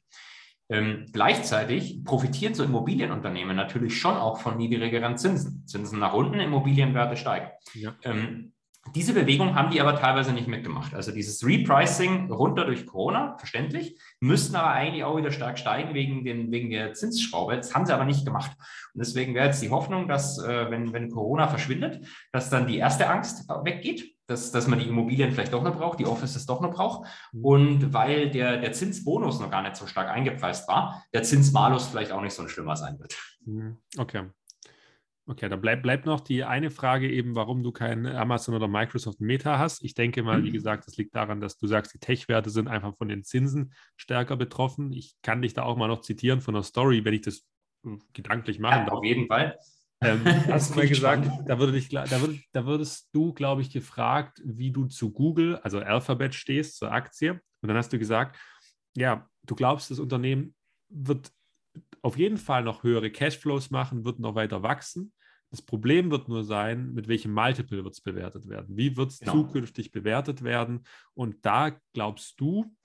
Ähm, 0.68 1.05
gleichzeitig 1.11 2.03
profitiert 2.03 2.55
so 2.55 2.63
Immobilienunternehmen 2.63 3.55
natürlich 3.55 3.99
schon 3.99 4.18
auch 4.18 4.39
von 4.39 4.57
niedrigeren 4.57 5.18
Zinsen. 5.18 5.66
Zinsen 5.68 5.99
nach 5.99 6.13
unten, 6.13 6.39
Immobilienwerte 6.39 7.18
steigen. 7.18 7.49
Ja. 7.74 7.95
Ähm, 8.03 8.55
diese 8.93 9.13
Bewegung 9.13 9.55
haben 9.55 9.71
die 9.71 9.81
aber 9.81 9.95
teilweise 9.95 10.31
nicht 10.31 10.47
mitgemacht. 10.47 10.93
Also 10.93 11.11
dieses 11.11 11.43
Repricing 11.43 12.31
runter 12.31 12.65
durch 12.65 12.86
Corona, 12.86 13.36
verständlich, 13.38 13.99
müssten 14.19 14.55
aber 14.55 14.71
eigentlich 14.71 15.03
auch 15.03 15.17
wieder 15.17 15.31
stark 15.31 15.57
steigen 15.57 15.93
wegen, 15.93 16.23
den, 16.23 16.51
wegen 16.51 16.69
der 16.69 16.93
Zinsschraube. 16.93 17.57
Das 17.57 17.73
haben 17.73 17.86
sie 17.86 17.93
aber 17.93 18.05
nicht 18.05 18.25
gemacht. 18.25 18.51
Und 18.93 18.99
deswegen 18.99 19.33
wäre 19.33 19.47
jetzt 19.47 19.61
die 19.61 19.71
Hoffnung, 19.71 20.07
dass 20.07 20.38
äh, 20.38 20.69
wenn, 20.69 20.93
wenn 20.93 21.09
Corona 21.09 21.47
verschwindet, 21.47 22.05
dass 22.31 22.49
dann 22.49 22.67
die 22.67 22.77
erste 22.77 23.09
Angst 23.09 23.49
weggeht, 23.63 24.15
dass, 24.27 24.51
dass 24.51 24.67
man 24.67 24.79
die 24.79 24.88
Immobilien 24.88 25.31
vielleicht 25.31 25.53
doch 25.53 25.63
noch 25.63 25.75
braucht, 25.75 25.99
die 25.99 26.05
Offices 26.05 26.45
doch 26.45 26.61
noch 26.61 26.73
braucht. 26.73 27.07
Mhm. 27.31 27.45
Und 27.45 27.93
weil 27.93 28.29
der, 28.29 28.57
der 28.57 28.71
Zinsbonus 28.71 29.39
noch 29.39 29.51
gar 29.51 29.63
nicht 29.63 29.75
so 29.75 29.88
stark 29.88 30.09
eingepreist 30.09 30.67
war, 30.67 31.03
der 31.13 31.23
Zinsmalus 31.23 31.88
vielleicht 31.88 32.11
auch 32.11 32.21
nicht 32.21 32.33
so 32.33 32.43
ein 32.43 32.49
schlimmer 32.49 32.75
sein 32.75 32.99
wird. 32.99 33.15
Mhm. 33.45 33.77
Okay. 33.97 34.29
Okay, 35.28 35.49
da 35.49 35.55
bleibt, 35.55 35.82
bleibt 35.82 36.05
noch 36.05 36.19
die 36.19 36.43
eine 36.43 36.69
Frage 36.69 37.11
eben, 37.11 37.34
warum 37.34 37.63
du 37.63 37.71
kein 37.71 38.05
Amazon 38.05 38.53
oder 38.53 38.67
Microsoft 38.67 39.21
Meta 39.21 39.57
hast. 39.57 39.84
Ich 39.84 39.95
denke 39.95 40.21
mal, 40.21 40.43
wie 40.43 40.49
mhm. 40.49 40.53
gesagt, 40.53 40.86
das 40.86 40.97
liegt 40.97 41.15
daran, 41.15 41.41
dass 41.41 41.57
du 41.57 41.65
sagst, 41.65 41.95
die 41.95 41.99
Tech-Werte 41.99 42.51
sind 42.51 42.67
einfach 42.67 42.95
von 42.95 43.07
den 43.07 43.23
Zinsen 43.23 43.73
stärker 43.97 44.38
betroffen. 44.38 44.93
Ich 44.93 45.15
kann 45.23 45.41
dich 45.41 45.55
da 45.55 45.63
auch 45.63 45.78
mal 45.78 45.88
noch 45.88 46.01
zitieren 46.01 46.41
von 46.41 46.53
der 46.53 46.61
Story, 46.61 47.05
wenn 47.05 47.15
ich 47.15 47.21
das 47.21 47.43
hm, 47.84 48.03
gedanklich 48.13 48.59
machen 48.59 48.80
ja, 48.80 48.86
darf. 48.86 48.99
Auf 48.99 49.03
jeden 49.03 49.26
Fall. 49.26 49.57
Ähm, 50.01 50.21
hast 50.47 50.71
du 50.71 50.76
mal 50.76 50.88
gesagt, 50.88 51.28
da, 51.47 51.57
würde 51.57 51.71
dich, 51.71 51.89
da, 51.89 52.21
würd, 52.21 52.39
da 52.51 52.65
würdest 52.67 53.09
du, 53.11 53.34
glaube 53.34 53.61
ich, 53.61 53.71
gefragt, 53.71 54.43
wie 54.45 54.71
du 54.71 54.86
zu 54.86 55.11
Google, 55.11 55.55
also 55.57 55.80
Alphabet 55.80 56.36
stehst, 56.36 56.78
zur 56.78 56.91
Aktie. 56.91 57.32
Und 57.61 57.69
dann 57.69 57.78
hast 57.78 57.91
du 57.91 57.97
gesagt, 57.97 58.38
ja, 58.95 59.28
du 59.43 59.55
glaubst, 59.55 59.89
das 59.89 59.97
Unternehmen 59.97 60.53
wird 60.89 61.32
auf 62.03 62.17
jeden 62.17 62.38
Fall 62.38 62.63
noch 62.63 62.84
höhere 62.84 63.09
Cashflows 63.09 63.71
machen, 63.71 64.05
wird 64.05 64.19
noch 64.19 64.36
weiter 64.36 64.61
wachsen. 64.61 65.11
Das 65.56 65.62
Problem 65.62 66.12
wird 66.12 66.28
nur 66.28 66.43
sein, 66.43 66.93
mit 66.93 67.08
welchem 67.08 67.34
Multiple 67.34 67.82
wird 67.86 67.93
es 67.93 68.01
bewertet 68.01 68.49
werden? 68.49 68.76
Wie 68.76 68.97
wird 68.97 69.12
es 69.12 69.20
genau. 69.20 69.32
zukünftig 69.32 69.93
bewertet 69.93 70.43
werden? 70.43 70.86
Und 71.14 71.45
da 71.45 71.80
glaubst 71.93 72.41
du, 72.41 72.76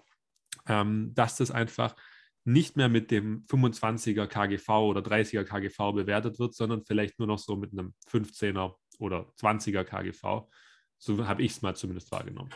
ähm, 0.68 1.12
dass 1.14 1.37
das 1.37 1.51
einfach 1.51 1.97
nicht 2.45 2.77
mehr 2.77 2.89
mit 2.89 3.11
dem 3.11 3.45
25er 3.47 4.29
KGV 4.29 4.68
oder 4.68 5.01
30er 5.01 5.43
KGV 5.43 5.97
bewertet 5.97 6.39
wird, 6.39 6.55
sondern 6.55 6.85
vielleicht 6.85 7.18
nur 7.18 7.27
noch 7.27 7.41
so 7.41 7.57
mit 7.57 7.73
einem 7.73 7.93
15er 8.09 8.77
oder 9.01 9.27
20er 9.41 9.83
KGV. 9.83 10.49
So 10.97 11.27
habe 11.27 11.43
ich 11.43 11.51
es 11.51 11.62
mal 11.62 11.75
zumindest 11.75 12.12
wahrgenommen. 12.12 12.51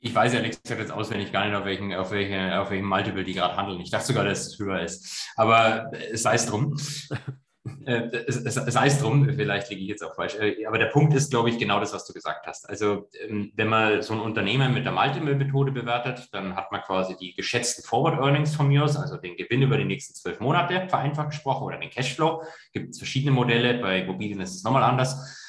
Ich 0.00 0.12
weiß 0.12 0.32
ja 0.32 0.42
nichts 0.42 0.68
jetzt 0.68 0.90
auswendig 0.90 1.30
gar 1.30 1.46
nicht, 1.46 1.54
auf 1.54 1.64
welchen, 1.64 1.94
auf 1.94 2.10
welchen, 2.10 2.52
auf 2.54 2.70
welchen 2.70 2.86
Multiple 2.86 3.22
die 3.22 3.34
gerade 3.34 3.56
handeln. 3.56 3.80
Ich 3.80 3.90
dachte 3.90 4.08
sogar, 4.08 4.24
dass 4.24 4.48
es 4.48 4.58
höher 4.58 4.82
ist. 4.82 5.32
Aber 5.36 5.92
es 6.10 6.22
sei 6.22 6.34
es 6.34 6.46
drum. 6.46 6.76
äh, 7.86 8.10
sei 8.28 8.86
es 8.86 9.00
drum, 9.00 9.28
vielleicht 9.34 9.70
liege 9.70 9.82
ich 9.82 9.88
jetzt 9.88 10.02
auch 10.02 10.14
falsch. 10.14 10.36
Äh, 10.36 10.66
aber 10.66 10.78
der 10.78 10.86
Punkt 10.86 11.14
ist, 11.14 11.30
glaube 11.30 11.50
ich, 11.50 11.58
genau 11.58 11.80
das, 11.80 11.92
was 11.92 12.06
du 12.06 12.12
gesagt 12.12 12.46
hast. 12.46 12.68
Also, 12.68 13.08
ähm, 13.26 13.52
wenn 13.54 13.68
man 13.68 14.02
so 14.02 14.14
ein 14.14 14.20
Unternehmen 14.20 14.74
mit 14.74 14.84
der 14.84 14.92
Multiple-Methode 14.92 15.72
bewertet, 15.72 16.28
dann 16.32 16.56
hat 16.56 16.72
man 16.72 16.82
quasi 16.82 17.16
die 17.16 17.34
geschätzten 17.34 17.84
Forward 17.84 18.18
Earnings 18.18 18.54
von 18.54 18.68
mir 18.68 18.84
aus, 18.84 18.96
also 18.96 19.16
den 19.16 19.36
Gewinn 19.36 19.62
über 19.62 19.76
die 19.76 19.84
nächsten 19.84 20.14
zwölf 20.14 20.40
Monate, 20.40 20.88
vereinfacht 20.88 21.30
gesprochen, 21.30 21.64
oder 21.64 21.78
den 21.78 21.90
Cashflow. 21.90 22.42
Gibt 22.72 22.90
es 22.90 22.98
verschiedene 22.98 23.32
Modelle. 23.32 23.78
Bei 23.78 24.00
Immobilien 24.00 24.40
ist 24.40 24.54
es 24.54 24.64
nochmal 24.64 24.82
anders 24.82 25.47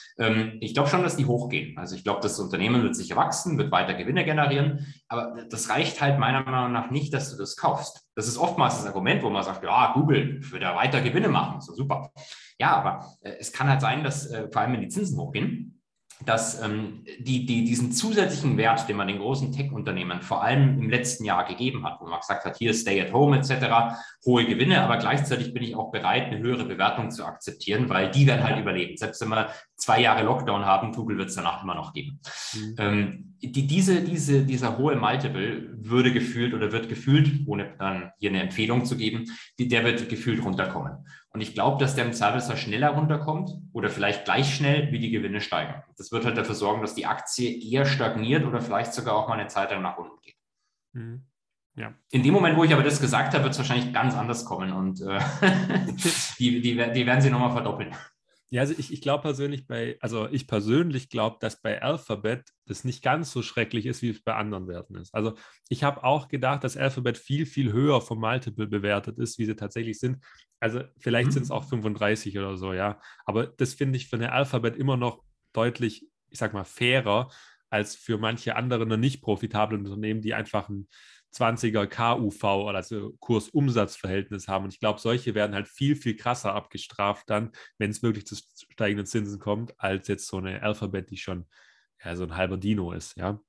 ich 0.59 0.73
glaube 0.73 0.89
schon, 0.89 1.01
dass 1.01 1.15
die 1.15 1.25
hochgehen. 1.25 1.77
Also 1.77 1.95
ich 1.95 2.03
glaube, 2.03 2.19
das 2.21 2.37
Unternehmen 2.39 2.83
wird 2.83 2.95
sicher 2.95 3.15
wachsen, 3.15 3.57
wird 3.57 3.71
weiter 3.71 3.93
Gewinne 3.93 4.25
generieren, 4.25 4.85
aber 5.07 5.45
das 5.49 5.69
reicht 5.69 6.01
halt 6.01 6.19
meiner 6.19 6.43
Meinung 6.43 6.73
nach 6.73 6.91
nicht, 6.91 7.13
dass 7.13 7.31
du 7.31 7.37
das 7.37 7.55
kaufst. 7.55 8.05
Das 8.15 8.27
ist 8.27 8.37
oftmals 8.37 8.77
das 8.77 8.87
Argument, 8.87 9.23
wo 9.23 9.29
man 9.29 9.43
sagt, 9.43 9.63
ja, 9.63 9.93
Google 9.93 10.41
wird 10.51 10.61
ja 10.61 10.75
weiter 10.75 10.99
Gewinne 10.99 11.29
machen, 11.29 11.61
so 11.61 11.73
super. 11.73 12.11
Ja, 12.59 12.75
aber 12.75 13.05
äh, 13.21 13.35
es 13.39 13.53
kann 13.53 13.69
halt 13.69 13.79
sein, 13.79 14.03
dass 14.03 14.29
äh, 14.29 14.49
vor 14.51 14.61
allem, 14.61 14.73
wenn 14.73 14.81
die 14.81 14.89
Zinsen 14.89 15.17
hochgehen, 15.17 15.78
dass 16.25 16.61
ähm, 16.61 17.05
die, 17.19 17.45
die, 17.45 17.63
diesen 17.63 17.91
zusätzlichen 17.91 18.57
Wert, 18.57 18.89
den 18.89 18.97
man 18.97 19.07
den 19.07 19.19
großen 19.19 19.53
Tech-Unternehmen 19.53 20.21
vor 20.21 20.43
allem 20.43 20.77
im 20.77 20.89
letzten 20.89 21.23
Jahr 21.23 21.45
gegeben 21.45 21.85
hat, 21.85 21.99
wo 22.01 22.07
man 22.07 22.19
gesagt 22.19 22.43
hat, 22.43 22.57
hier 22.57 22.73
Stay 22.73 23.01
at 23.01 23.13
Home 23.13 23.37
etc., 23.37 23.95
hohe 24.25 24.45
Gewinne, 24.45 24.81
aber 24.81 24.97
gleichzeitig 24.97 25.53
bin 25.53 25.63
ich 25.63 25.75
auch 25.75 25.91
bereit, 25.91 26.25
eine 26.25 26.39
höhere 26.39 26.65
Bewertung 26.65 27.09
zu 27.11 27.23
akzeptieren, 27.23 27.87
weil 27.87 28.11
die 28.11 28.27
werden 28.27 28.43
halt 28.43 28.59
überleben. 28.59 28.97
Selbst 28.97 29.21
wenn 29.21 29.29
wir 29.29 29.49
zwei 29.77 30.01
Jahre 30.01 30.23
Lockdown 30.23 30.65
haben, 30.65 30.91
Google 30.91 31.17
wird 31.17 31.29
es 31.29 31.35
danach 31.35 31.63
immer 31.63 31.75
noch 31.75 31.93
geben. 31.93 32.19
Mhm. 32.53 32.75
Ähm, 32.77 33.35
die, 33.41 33.65
diese, 33.65 34.01
diese, 34.01 34.43
dieser 34.43 34.77
hohe 34.77 34.97
Multiple 34.97 35.69
würde 35.77 36.11
gefühlt 36.11 36.53
oder 36.53 36.73
wird 36.73 36.89
gefühlt, 36.89 37.47
ohne 37.47 37.73
dann 37.79 38.11
hier 38.19 38.29
eine 38.31 38.41
Empfehlung 38.41 38.83
zu 38.83 38.97
geben, 38.97 39.25
die, 39.57 39.69
der 39.69 39.85
wird 39.85 40.09
gefühlt 40.09 40.43
runterkommen. 40.43 41.05
Und 41.31 41.41
ich 41.41 41.53
glaube, 41.53 41.77
dass 41.77 41.95
der 41.95 42.05
im 42.05 42.13
Zweifelsfall 42.13 42.57
schneller 42.57 42.89
runterkommt 42.89 43.51
oder 43.71 43.89
vielleicht 43.89 44.25
gleich 44.25 44.55
schnell, 44.55 44.91
wie 44.91 44.99
die 44.99 45.11
Gewinne 45.11 45.41
steigen. 45.41 45.83
Das 45.97 46.11
wird 46.11 46.25
halt 46.25 46.37
dafür 46.37 46.55
sorgen, 46.55 46.81
dass 46.81 46.95
die 46.95 47.05
Aktie 47.05 47.61
eher 47.71 47.85
stagniert 47.85 48.45
oder 48.45 48.61
vielleicht 48.61 48.93
sogar 48.93 49.15
auch 49.15 49.27
mal 49.27 49.39
eine 49.39 49.47
Zeit 49.47 49.71
lang 49.71 49.83
nach 49.83 49.97
unten 49.97 50.19
geht. 50.21 50.35
Mhm. 50.93 51.25
Ja. 51.75 51.93
In 52.11 52.23
dem 52.23 52.33
Moment, 52.33 52.57
wo 52.57 52.63
ich 52.63 52.73
aber 52.73 52.83
das 52.83 52.99
gesagt 52.99 53.33
habe, 53.33 53.43
wird 53.43 53.53
es 53.53 53.59
wahrscheinlich 53.59 53.93
ganz 53.93 54.15
anders 54.15 54.43
kommen 54.43 54.73
und 54.73 55.01
äh, 55.01 55.19
die, 56.39 56.61
die, 56.61 56.75
die 56.75 57.05
werden 57.05 57.21
sie 57.21 57.29
nochmal 57.29 57.51
verdoppeln. 57.51 57.95
Ja, 58.51 58.61
also 58.61 58.73
ich, 58.77 58.91
ich 58.91 59.01
glaube 59.01 59.21
persönlich 59.21 59.67
bei, 59.67 59.97
also 60.01 60.27
ich 60.27 60.47
persönlich 60.47 61.09
glaube, 61.09 61.37
dass 61.39 61.61
bei 61.61 61.81
Alphabet 61.83 62.49
das 62.65 62.83
nicht 62.83 63.03
ganz 63.03 63.31
so 63.31 63.43
schrecklich 63.43 63.85
ist, 63.85 64.01
wie 64.01 64.09
es 64.09 64.23
bei 64.23 64.33
anderen 64.33 64.67
Werten 64.67 64.95
ist. 64.95 65.13
Also 65.13 65.35
ich 65.69 65.83
habe 65.83 66.03
auch 66.03 66.27
gedacht, 66.27 66.63
dass 66.63 66.75
Alphabet 66.75 67.19
viel, 67.19 67.45
viel 67.45 67.71
höher 67.71 68.01
vom 68.01 68.19
Multiple 68.19 68.65
bewertet 68.65 69.19
ist, 69.19 69.37
wie 69.37 69.45
sie 69.45 69.55
tatsächlich 69.55 69.99
sind. 69.99 70.23
Also 70.59 70.81
vielleicht 70.97 71.27
mhm. 71.27 71.33
sind 71.33 71.43
es 71.43 71.51
auch 71.51 71.63
35 71.63 72.39
oder 72.39 72.57
so, 72.57 72.73
ja. 72.73 72.99
Aber 73.25 73.45
das 73.45 73.75
finde 73.75 73.97
ich 73.97 74.07
für 74.07 74.15
eine 74.15 74.31
Alphabet 74.31 74.75
immer 74.75 74.97
noch 74.97 75.23
deutlich, 75.53 76.07
ich 76.29 76.39
sag 76.39 76.53
mal, 76.53 76.63
fairer 76.63 77.29
als 77.69 77.95
für 77.95 78.17
manche 78.17 78.55
andere 78.55 78.97
nicht 78.97 79.21
profitablen 79.21 79.85
Unternehmen, 79.85 80.21
die 80.21 80.33
einfach 80.33 80.69
ein 80.69 80.87
20er 81.35 81.85
KUV, 81.87 82.43
also 82.69 83.13
Kursumsatzverhältnis 83.19 84.47
haben. 84.47 84.65
Und 84.65 84.73
ich 84.73 84.79
glaube, 84.79 84.99
solche 84.99 85.35
werden 85.35 85.55
halt 85.55 85.67
viel, 85.67 85.95
viel 85.95 86.15
krasser 86.15 86.53
abgestraft 86.53 87.29
dann, 87.29 87.51
wenn 87.77 87.91
es 87.91 88.01
wirklich 88.01 88.25
zu 88.25 88.35
steigenden 88.71 89.05
Zinsen 89.05 89.39
kommt, 89.39 89.79
als 89.79 90.07
jetzt 90.07 90.27
so 90.27 90.37
eine 90.37 90.61
Alphabet, 90.61 91.09
die 91.09 91.17
schon 91.17 91.45
ja, 92.03 92.15
so 92.15 92.23
ein 92.23 92.35
halber 92.35 92.57
Dino 92.57 92.91
ist, 92.91 93.15
ja. 93.17 93.39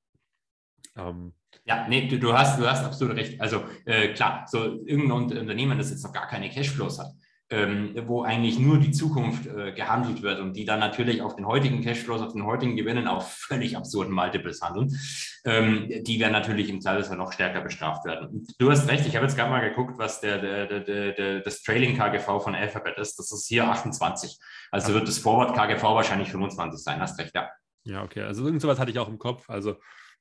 Ähm, 0.97 1.35
ja, 1.65 1.87
nee, 1.89 2.09
du, 2.09 2.19
du, 2.19 2.33
hast, 2.33 2.59
du 2.59 2.69
hast 2.69 2.85
absolut 2.85 3.17
recht. 3.17 3.41
Also 3.41 3.65
äh, 3.85 4.13
klar, 4.13 4.47
so 4.49 4.85
irgendein 4.85 5.39
Unternehmen, 5.39 5.79
das 5.79 5.91
jetzt 5.91 6.05
noch 6.05 6.13
gar 6.13 6.27
keine 6.27 6.51
Cashflows 6.51 6.99
hat, 6.99 7.13
ähm, 7.51 7.95
wo 8.07 8.23
eigentlich 8.23 8.59
nur 8.59 8.79
die 8.79 8.93
Zukunft 8.93 9.47
äh, 9.47 9.73
gehandelt 9.73 10.23
wird 10.23 10.39
und 10.39 10.55
die 10.55 10.65
dann 10.65 10.79
natürlich 10.79 11.21
auf 11.21 11.35
den 11.35 11.47
heutigen 11.47 11.81
Cashflows, 11.83 12.23
auf 12.23 12.33
den 12.33 12.47
heutigen 12.47 12.77
Gewinnen 12.77 13.09
auf 13.09 13.33
völlig 13.49 13.77
absurden 13.77 14.15
Multiples 14.15 14.63
handeln, 14.63 14.97
ähm, 15.45 15.89
die 16.05 16.21
werden 16.21 16.33
natürlich 16.33 16.69
im 16.69 16.81
Zweifelsfall 16.81 17.17
noch 17.17 17.33
stärker 17.33 17.61
bestraft 17.61 18.05
werden. 18.05 18.29
Und 18.29 18.55
du 18.59 18.71
hast 18.71 18.89
recht, 18.89 19.07
ich 19.07 19.17
habe 19.17 19.27
jetzt 19.27 19.37
gerade 19.37 19.51
mal 19.51 19.69
geguckt, 19.69 19.99
was 19.99 20.21
der, 20.21 20.39
der, 20.39 20.81
der, 20.81 21.13
der, 21.13 21.41
das 21.41 21.63
Trailing 21.63 21.97
KGV 21.97 22.41
von 22.41 22.55
Alphabet 22.55 22.99
ist. 22.99 23.19
Das 23.19 23.33
ist 23.33 23.49
hier 23.49 23.67
28. 23.69 24.39
Also 24.71 24.95
wird 24.95 25.09
das 25.09 25.19
Forward 25.19 25.55
KGV 25.55 25.83
wahrscheinlich 25.83 26.31
25 26.31 26.81
sein, 26.81 27.01
hast 27.01 27.19
recht, 27.19 27.35
ja. 27.35 27.51
Ja, 27.85 28.05
okay. 28.05 28.23
Also 28.23 28.45
irgend 28.45 28.63
sowas 28.63 28.79
hatte 28.79 28.91
ich 28.91 28.99
auch 28.99 29.09
im 29.09 29.19
Kopf. 29.19 29.49
Also 29.51 29.77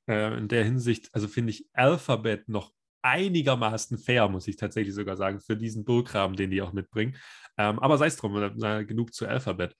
äh, 0.08 0.36
in 0.36 0.48
der 0.48 0.64
Hinsicht, 0.64 1.10
also 1.12 1.28
finde 1.28 1.50
ich 1.50 1.66
Alphabet 1.74 2.48
noch 2.48 2.72
einigermaßen 3.02 3.98
fair, 3.98 4.28
muss 4.28 4.48
ich 4.48 4.56
tatsächlich 4.56 4.94
sogar 4.94 5.16
sagen, 5.16 5.40
für 5.40 5.56
diesen 5.56 5.84
Burggraben, 5.84 6.36
den 6.36 6.50
die 6.50 6.62
auch 6.62 6.72
mitbringen. 6.72 7.16
Ähm, 7.56 7.78
aber 7.78 7.98
sei 7.98 8.06
es 8.06 8.16
drum, 8.16 8.36
äh, 8.36 8.84
genug 8.84 9.14
zu 9.14 9.26
Alphabet. 9.26 9.76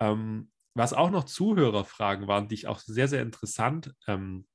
Ähm, 0.00 0.50
was 0.74 0.92
auch 0.92 1.10
noch 1.10 1.24
Zuhörerfragen 1.24 2.26
waren, 2.28 2.48
die 2.48 2.54
ich 2.54 2.66
auch 2.66 2.78
sehr, 2.78 3.08
sehr 3.08 3.22
interessant 3.22 3.94
ähm, 4.06 4.46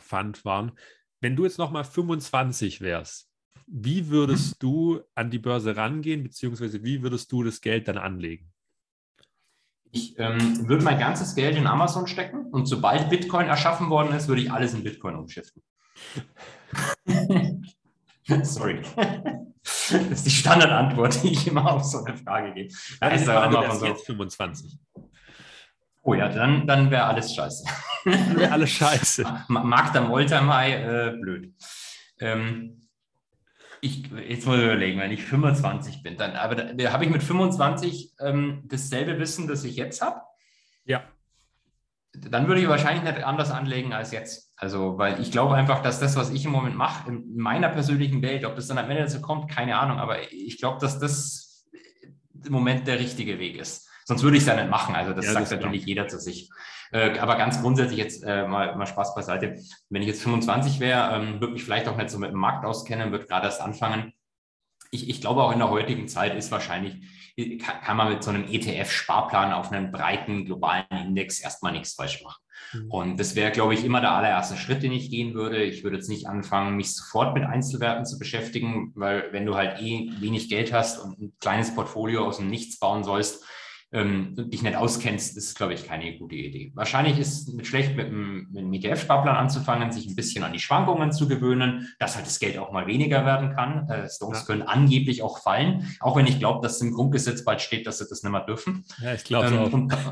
fand, 0.00 0.44
waren, 0.44 0.72
wenn 1.20 1.36
du 1.36 1.44
jetzt 1.44 1.58
nochmal 1.58 1.84
25 1.84 2.80
wärst, 2.80 3.30
wie 3.66 4.08
würdest 4.08 4.54
mhm. 4.54 4.58
du 4.58 5.00
an 5.14 5.30
die 5.30 5.38
Börse 5.38 5.76
rangehen, 5.76 6.22
beziehungsweise 6.22 6.82
wie 6.82 7.02
würdest 7.02 7.30
du 7.30 7.44
das 7.44 7.60
Geld 7.60 7.86
dann 7.88 7.98
anlegen? 7.98 8.52
Ich 9.92 10.18
ähm, 10.18 10.68
würde 10.68 10.84
mein 10.84 10.98
ganzes 10.98 11.34
Geld 11.34 11.56
in 11.56 11.66
Amazon 11.66 12.06
stecken 12.06 12.46
und 12.50 12.66
sobald 12.66 13.10
Bitcoin 13.10 13.46
erschaffen 13.46 13.90
worden 13.90 14.14
ist, 14.14 14.26
würde 14.26 14.40
ich 14.40 14.50
alles 14.50 14.74
in 14.74 14.82
Bitcoin 14.82 15.16
umschiften. 15.16 15.62
Sorry. 18.42 18.82
Das 19.62 19.92
ist 19.92 20.26
die 20.26 20.30
Standardantwort, 20.30 21.22
die 21.22 21.32
ich 21.32 21.46
immer 21.46 21.70
auf 21.70 21.84
so 21.84 22.04
eine 22.04 22.16
Frage 22.16 22.52
gebe. 22.52 22.72
Ja, 23.00 23.08
ist 23.08 23.28
aber 23.28 23.46
immer 23.46 23.62
von 23.70 23.78
so 23.78 23.86
jetzt 23.86 24.06
25. 24.06 24.78
Oh 26.02 26.14
ja, 26.14 26.28
dann, 26.28 26.66
dann 26.66 26.90
wäre 26.90 27.04
alles 27.04 27.34
scheiße. 27.34 27.64
Dann 28.04 28.36
wäre 28.36 28.50
alles 28.50 28.70
scheiße. 28.70 29.24
Magda 29.46 30.00
Moltermai, 30.00 30.72
äh, 30.72 31.16
blöd. 31.20 31.54
Ähm, 32.18 32.88
ich, 33.80 34.10
jetzt 34.10 34.46
muss 34.46 34.58
ich 34.58 34.64
überlegen, 34.64 34.98
wenn 34.98 35.12
ich 35.12 35.22
25 35.24 36.02
bin, 36.02 36.16
dann, 36.16 36.32
aber 36.32 36.56
da, 36.56 36.72
da 36.72 36.92
habe 36.92 37.04
ich 37.04 37.10
mit 37.10 37.22
25 37.22 38.14
ähm, 38.20 38.62
dasselbe 38.66 39.18
Wissen, 39.20 39.46
das 39.46 39.62
ich 39.62 39.76
jetzt 39.76 40.02
habe. 40.02 40.20
Ja. 40.84 41.04
Dann 42.14 42.46
würde 42.46 42.60
ich 42.60 42.68
wahrscheinlich 42.68 43.04
nicht 43.04 43.24
anders 43.24 43.50
anlegen 43.50 43.92
als 43.92 44.12
jetzt. 44.12 44.52
Also, 44.56 44.98
weil 44.98 45.20
ich 45.20 45.32
glaube 45.32 45.54
einfach, 45.54 45.82
dass 45.82 45.98
das, 45.98 46.14
was 46.16 46.30
ich 46.30 46.44
im 46.44 46.52
Moment 46.52 46.76
mache, 46.76 47.08
in 47.08 47.36
meiner 47.36 47.68
persönlichen 47.68 48.22
Welt, 48.22 48.44
ob 48.44 48.54
das 48.54 48.68
dann 48.68 48.78
am 48.78 48.90
Ende 48.90 49.04
dazu 49.04 49.20
kommt, 49.20 49.50
keine 49.50 49.78
Ahnung, 49.78 49.98
aber 49.98 50.30
ich 50.30 50.58
glaube, 50.58 50.78
dass 50.80 50.98
das 50.98 51.64
im 52.44 52.52
Moment 52.52 52.86
der 52.86 52.98
richtige 52.98 53.38
Weg 53.38 53.56
ist. 53.56 53.88
Sonst 54.04 54.22
würde 54.22 54.36
ich 54.36 54.42
es 54.42 54.48
ja 54.48 54.56
nicht 54.56 54.70
machen. 54.70 54.94
Also 54.94 55.12
das 55.12 55.26
ja, 55.26 55.32
sagt 55.32 55.44
das 55.44 55.52
natürlich 55.52 55.86
jeder 55.86 56.08
zu 56.08 56.18
sich. 56.18 56.50
Äh, 56.90 57.18
aber 57.18 57.36
ganz 57.36 57.60
grundsätzlich 57.60 57.98
jetzt 57.98 58.24
äh, 58.24 58.46
mal, 58.46 58.76
mal 58.76 58.86
Spaß 58.86 59.14
beiseite. 59.14 59.58
Wenn 59.88 60.02
ich 60.02 60.08
jetzt 60.08 60.22
25 60.22 60.80
wäre, 60.80 61.14
ähm, 61.14 61.40
würde 61.40 61.54
mich 61.54 61.64
vielleicht 61.64 61.88
auch 61.88 61.96
nicht 61.96 62.10
so 62.10 62.18
mit 62.18 62.30
dem 62.30 62.38
Markt 62.38 62.64
auskennen, 62.64 63.12
würde 63.12 63.26
gerade 63.26 63.46
erst 63.46 63.60
anfangen. 63.60 64.12
Ich, 64.90 65.08
ich 65.08 65.20
glaube 65.20 65.42
auch 65.42 65.52
in 65.52 65.58
der 65.58 65.70
heutigen 65.70 66.08
Zeit 66.08 66.34
ist 66.34 66.50
wahrscheinlich, 66.50 66.96
kann, 67.58 67.96
man 67.96 68.12
mit 68.12 68.22
so 68.22 68.30
einem 68.30 68.44
ETF-Sparplan 68.44 69.52
auf 69.52 69.72
einen 69.72 69.90
breiten 69.90 70.44
globalen 70.44 70.84
Index 70.90 71.40
erstmal 71.40 71.72
nichts 71.72 71.94
falsch 71.94 72.22
machen. 72.22 72.42
Mhm. 72.72 72.90
Und 72.90 73.20
das 73.20 73.34
wäre, 73.34 73.50
glaube 73.50 73.74
ich, 73.74 73.84
immer 73.84 74.00
der 74.00 74.12
allererste 74.12 74.56
Schritt, 74.56 74.82
den 74.82 74.92
ich 74.92 75.10
gehen 75.10 75.34
würde. 75.34 75.62
Ich 75.62 75.82
würde 75.84 75.96
jetzt 75.96 76.08
nicht 76.08 76.26
anfangen, 76.26 76.76
mich 76.76 76.94
sofort 76.94 77.34
mit 77.34 77.44
Einzelwerten 77.44 78.04
zu 78.04 78.18
beschäftigen, 78.18 78.92
weil 78.94 79.32
wenn 79.32 79.46
du 79.46 79.54
halt 79.54 79.80
eh 79.80 80.10
wenig 80.18 80.48
Geld 80.48 80.72
hast 80.72 80.98
und 80.98 81.18
ein 81.18 81.32
kleines 81.40 81.74
Portfolio 81.74 82.26
aus 82.26 82.38
dem 82.38 82.48
Nichts 82.48 82.78
bauen 82.78 83.04
sollst, 83.04 83.44
ähm, 83.92 84.34
dich 84.34 84.62
nicht 84.62 84.76
auskennst, 84.76 85.36
ist, 85.36 85.56
glaube 85.56 85.74
ich, 85.74 85.86
keine 85.86 86.16
gute 86.18 86.34
Idee. 86.34 86.72
Wahrscheinlich 86.74 87.18
ist 87.18 87.48
es 87.48 87.66
schlecht, 87.66 87.94
mit 87.94 88.06
einem, 88.06 88.48
mit 88.50 88.58
einem 88.58 88.72
ETF-Sparplan 88.72 89.36
anzufangen, 89.36 89.92
sich 89.92 90.06
ein 90.06 90.16
bisschen 90.16 90.44
an 90.44 90.52
die 90.52 90.58
Schwankungen 90.58 91.12
zu 91.12 91.28
gewöhnen, 91.28 91.88
dass 91.98 92.16
halt 92.16 92.26
das 92.26 92.38
Geld 92.38 92.58
auch 92.58 92.72
mal 92.72 92.86
weniger 92.86 93.26
werden 93.26 93.54
kann. 93.54 93.88
Äh, 93.88 94.08
Stocks 94.08 94.40
ja. 94.40 94.46
können 94.46 94.62
angeblich 94.62 95.22
auch 95.22 95.38
fallen, 95.38 95.94
auch 96.00 96.16
wenn 96.16 96.26
ich 96.26 96.38
glaube, 96.38 96.62
dass 96.62 96.80
im 96.80 96.92
Grundgesetz 96.92 97.44
bald 97.44 97.60
steht, 97.60 97.86
dass 97.86 97.98
sie 97.98 98.06
das 98.08 98.22
nicht 98.22 98.32
mehr 98.32 98.44
dürfen. 98.44 98.84
Ja, 99.02 99.14
ich 99.14 99.24
glaube 99.24 99.48
ähm, 99.48 99.58
auch. 99.58 99.72
Und, 99.72 99.92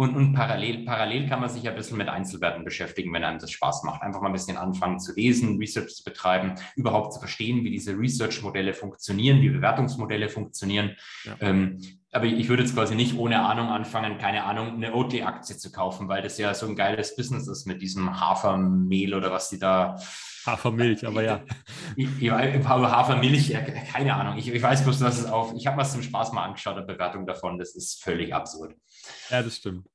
Und, 0.00 0.16
und, 0.16 0.32
parallel, 0.32 0.86
parallel 0.86 1.28
kann 1.28 1.42
man 1.42 1.50
sich 1.50 1.68
ein 1.68 1.74
bisschen 1.74 1.98
mit 1.98 2.08
Einzelwerten 2.08 2.64
beschäftigen, 2.64 3.12
wenn 3.12 3.22
einem 3.22 3.38
das 3.38 3.50
Spaß 3.50 3.82
macht. 3.82 4.00
Einfach 4.00 4.22
mal 4.22 4.28
ein 4.28 4.32
bisschen 4.32 4.56
anfangen 4.56 4.98
zu 4.98 5.14
lesen, 5.14 5.58
Research 5.58 5.94
zu 5.94 6.04
betreiben, 6.04 6.54
überhaupt 6.74 7.12
zu 7.12 7.18
verstehen, 7.18 7.64
wie 7.64 7.70
diese 7.70 7.98
Research-Modelle 7.98 8.72
funktionieren, 8.72 9.42
wie 9.42 9.50
Bewertungsmodelle 9.50 10.30
funktionieren. 10.30 10.96
Ja. 11.24 11.36
Ähm, 11.40 11.82
aber 12.12 12.24
ich 12.26 12.48
würde 12.48 12.64
jetzt 12.64 12.74
quasi 12.74 12.94
nicht 12.94 13.16
ohne 13.16 13.40
Ahnung 13.40 13.68
anfangen, 13.68 14.18
keine 14.18 14.44
Ahnung, 14.44 14.74
eine 14.74 14.94
Oatly-Aktie 14.94 15.56
zu 15.56 15.70
kaufen, 15.70 16.08
weil 16.08 16.22
das 16.22 16.38
ja 16.38 16.52
so 16.54 16.66
ein 16.66 16.74
geiles 16.74 17.14
Business 17.14 17.46
ist 17.46 17.66
mit 17.66 17.80
diesem 17.82 18.20
Hafermehl 18.20 19.14
oder 19.14 19.30
was 19.30 19.48
die 19.48 19.58
da. 19.58 19.96
Hafermilch, 20.44 21.06
aber 21.06 21.22
ja. 21.22 21.44
Ich, 21.96 22.08
ich, 22.20 22.30
Hafermilch, 22.30 23.54
keine 23.92 24.14
Ahnung. 24.14 24.38
Ich, 24.38 24.52
ich 24.52 24.62
weiß 24.62 24.82
bloß, 24.82 24.98
dass 24.98 25.18
es 25.18 25.26
auf. 25.26 25.54
Ich 25.56 25.66
habe 25.66 25.76
was 25.76 25.92
zum 25.92 26.02
Spaß 26.02 26.32
mal 26.32 26.44
angeschaut, 26.44 26.76
eine 26.76 26.86
Bewertung 26.86 27.26
davon. 27.26 27.58
Das 27.58 27.76
ist 27.76 28.02
völlig 28.02 28.34
absurd. 28.34 28.74
Ja, 29.28 29.42
das 29.42 29.56
stimmt. 29.56 29.86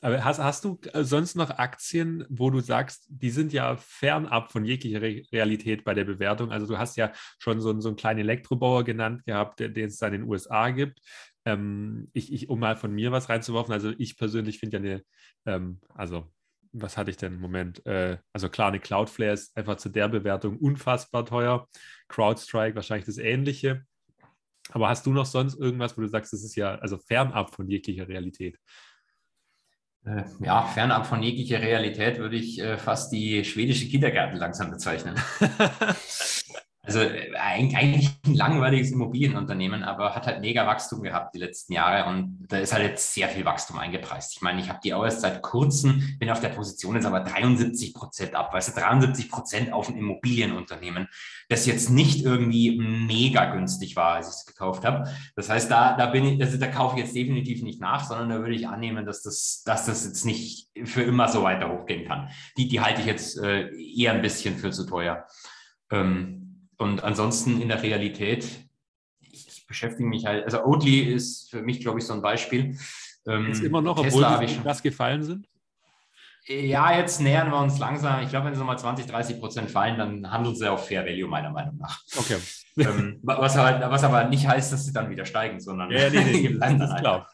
Aber 0.00 0.24
hast, 0.24 0.38
hast 0.38 0.64
du 0.64 0.78
äh, 0.92 1.02
sonst 1.02 1.34
noch 1.34 1.50
Aktien, 1.50 2.24
wo 2.28 2.50
du 2.50 2.60
sagst, 2.60 3.06
die 3.08 3.30
sind 3.30 3.52
ja 3.52 3.76
fernab 3.76 4.52
von 4.52 4.64
jeglicher 4.64 5.02
Re 5.02 5.22
Realität 5.32 5.84
bei 5.84 5.94
der 5.94 6.04
Bewertung? 6.04 6.52
Also 6.52 6.66
du 6.66 6.78
hast 6.78 6.96
ja 6.96 7.12
schon 7.38 7.60
so, 7.60 7.78
so 7.80 7.88
einen 7.88 7.96
kleinen 7.96 8.20
Elektrobauer 8.20 8.84
genannt 8.84 9.24
gehabt, 9.26 9.60
den 9.60 9.76
es 9.76 9.98
da 9.98 10.06
in 10.06 10.12
den 10.12 10.22
USA 10.22 10.70
gibt. 10.70 11.00
Ähm, 11.48 12.10
ich, 12.12 12.32
ich, 12.32 12.48
um 12.48 12.60
mal 12.60 12.76
von 12.76 12.92
mir 12.92 13.10
was 13.12 13.28
reinzuwerfen, 13.28 13.72
also 13.72 13.92
ich 13.96 14.18
persönlich 14.18 14.58
finde 14.58 14.76
ja 14.76 14.82
eine, 14.82 15.02
ähm, 15.46 15.80
also 15.94 16.26
was 16.72 16.96
hatte 16.96 17.10
ich 17.10 17.16
denn 17.16 17.34
im 17.34 17.40
Moment? 17.40 17.84
Äh, 17.86 18.18
also 18.32 18.48
klar, 18.48 18.68
eine 18.68 18.80
Cloudflare 18.80 19.32
ist 19.32 19.56
einfach 19.56 19.76
zu 19.76 19.88
der 19.88 20.08
Bewertung 20.08 20.58
unfassbar 20.58 21.24
teuer. 21.24 21.66
CrowdStrike 22.08 22.74
wahrscheinlich 22.76 23.06
das 23.06 23.18
Ähnliche. 23.18 23.84
Aber 24.70 24.88
hast 24.88 25.06
du 25.06 25.12
noch 25.12 25.24
sonst 25.24 25.58
irgendwas, 25.58 25.96
wo 25.96 26.02
du 26.02 26.08
sagst, 26.08 26.32
das 26.32 26.44
ist 26.44 26.56
ja 26.56 26.74
also 26.74 26.98
fernab 26.98 27.54
von 27.54 27.68
jeglicher 27.68 28.06
Realität? 28.06 28.58
Äh, 30.04 30.24
ja, 30.40 30.66
fernab 30.66 31.06
von 31.06 31.22
jeglicher 31.22 31.60
Realität 31.60 32.18
würde 32.18 32.36
ich 32.36 32.60
äh, 32.60 32.76
fast 32.76 33.10
die 33.12 33.44
schwedische 33.44 33.88
Kindergärten 33.88 34.38
langsam 34.38 34.70
bezeichnen. 34.70 35.16
Also 36.88 37.00
äh, 37.00 37.36
eigentlich 37.36 38.08
ein 38.24 38.34
langweiliges 38.34 38.92
Immobilienunternehmen, 38.92 39.82
aber 39.82 40.14
hat 40.14 40.26
halt 40.26 40.40
mega 40.40 40.66
Wachstum 40.66 41.02
gehabt 41.02 41.34
die 41.34 41.38
letzten 41.38 41.74
Jahre 41.74 42.08
und 42.08 42.46
da 42.48 42.56
ist 42.56 42.72
halt 42.72 42.82
jetzt 42.82 43.12
sehr 43.12 43.28
viel 43.28 43.44
Wachstum 43.44 43.78
eingepreist. 43.78 44.32
Ich 44.34 44.40
meine, 44.40 44.62
ich 44.62 44.70
habe 44.70 44.80
die 44.82 44.94
auch 44.94 45.04
erst 45.04 45.20
seit 45.20 45.42
kurzem, 45.42 46.16
bin 46.18 46.30
auf 46.30 46.40
der 46.40 46.48
Position 46.48 46.94
jetzt 46.94 47.04
aber 47.04 47.20
73 47.20 47.92
Prozent 47.92 48.34
ab, 48.34 48.54
weißt 48.54 48.74
du, 48.74 48.80
73 48.80 49.30
Prozent 49.30 49.70
auf 49.70 49.90
ein 49.90 49.98
Immobilienunternehmen, 49.98 51.08
das 51.50 51.66
jetzt 51.66 51.90
nicht 51.90 52.24
irgendwie 52.24 52.78
mega 52.78 53.52
günstig 53.52 53.94
war, 53.94 54.14
als 54.14 54.28
ich 54.28 54.34
es 54.36 54.46
gekauft 54.46 54.86
habe. 54.86 55.10
Das 55.36 55.50
heißt, 55.50 55.70
da, 55.70 55.94
da 55.94 56.06
bin 56.06 56.24
ich, 56.24 56.40
also 56.40 56.56
da 56.56 56.68
kaufe 56.68 56.96
ich 56.96 57.04
jetzt 57.04 57.14
definitiv 57.14 57.62
nicht 57.62 57.82
nach, 57.82 58.02
sondern 58.02 58.30
da 58.30 58.38
würde 58.38 58.54
ich 58.54 58.66
annehmen, 58.66 59.04
dass 59.04 59.20
das, 59.20 59.62
dass 59.66 59.84
das 59.84 60.06
jetzt 60.06 60.24
nicht 60.24 60.70
für 60.84 61.02
immer 61.02 61.28
so 61.28 61.42
weiter 61.42 61.70
hochgehen 61.70 62.08
kann. 62.08 62.30
Die, 62.56 62.66
die 62.66 62.80
halte 62.80 63.02
ich 63.02 63.06
jetzt 63.06 63.38
äh, 63.38 63.68
eher 63.76 64.12
ein 64.12 64.22
bisschen 64.22 64.56
für 64.56 64.70
zu 64.70 64.86
teuer. 64.86 65.26
Ähm, 65.90 66.37
und 66.78 67.02
ansonsten 67.02 67.60
in 67.60 67.68
der 67.68 67.82
Realität, 67.82 68.48
ich, 69.20 69.48
ich 69.48 69.66
beschäftige 69.66 70.08
mich 70.08 70.24
halt, 70.24 70.44
also 70.44 70.64
Oatly 70.64 71.00
ist 71.00 71.50
für 71.50 71.60
mich, 71.60 71.80
glaube 71.80 71.98
ich, 71.98 72.06
so 72.06 72.14
ein 72.14 72.22
Beispiel. 72.22 72.78
Ähm, 73.26 73.50
ist 73.50 73.62
immer 73.62 73.82
noch, 73.82 74.00
Tesla 74.00 74.34
obwohl 74.34 74.46
die 74.46 74.64
was 74.64 74.82
gefallen 74.82 75.22
sind? 75.22 75.48
Ja, 76.46 76.96
jetzt 76.96 77.20
nähern 77.20 77.50
wir 77.50 77.58
uns 77.58 77.78
langsam. 77.78 78.22
Ich 78.22 78.30
glaube, 78.30 78.46
wenn 78.46 78.54
sie 78.54 78.60
nochmal 78.60 78.78
20, 78.78 79.06
30 79.06 79.38
Prozent 79.38 79.70
fallen, 79.70 79.98
dann 79.98 80.30
handeln 80.30 80.56
sie 80.56 80.70
auf 80.70 80.86
Fair 80.86 81.04
Value, 81.04 81.28
meiner 81.28 81.50
Meinung 81.50 81.76
nach. 81.76 82.00
Okay. 82.16 82.38
ähm, 82.78 83.18
was, 83.22 83.56
aber, 83.56 83.90
was, 83.90 84.02
aber, 84.02 84.24
nicht 84.24 84.48
heißt, 84.48 84.72
dass 84.72 84.86
sie 84.86 84.92
dann 84.92 85.10
wieder 85.10 85.26
steigen, 85.26 85.60
sondern 85.60 85.90
ja, 85.90 86.08
nee, 86.08 86.24
nee, 86.24 86.48
bleiben 86.48 86.78
dann 86.78 86.96
klar. 86.96 87.28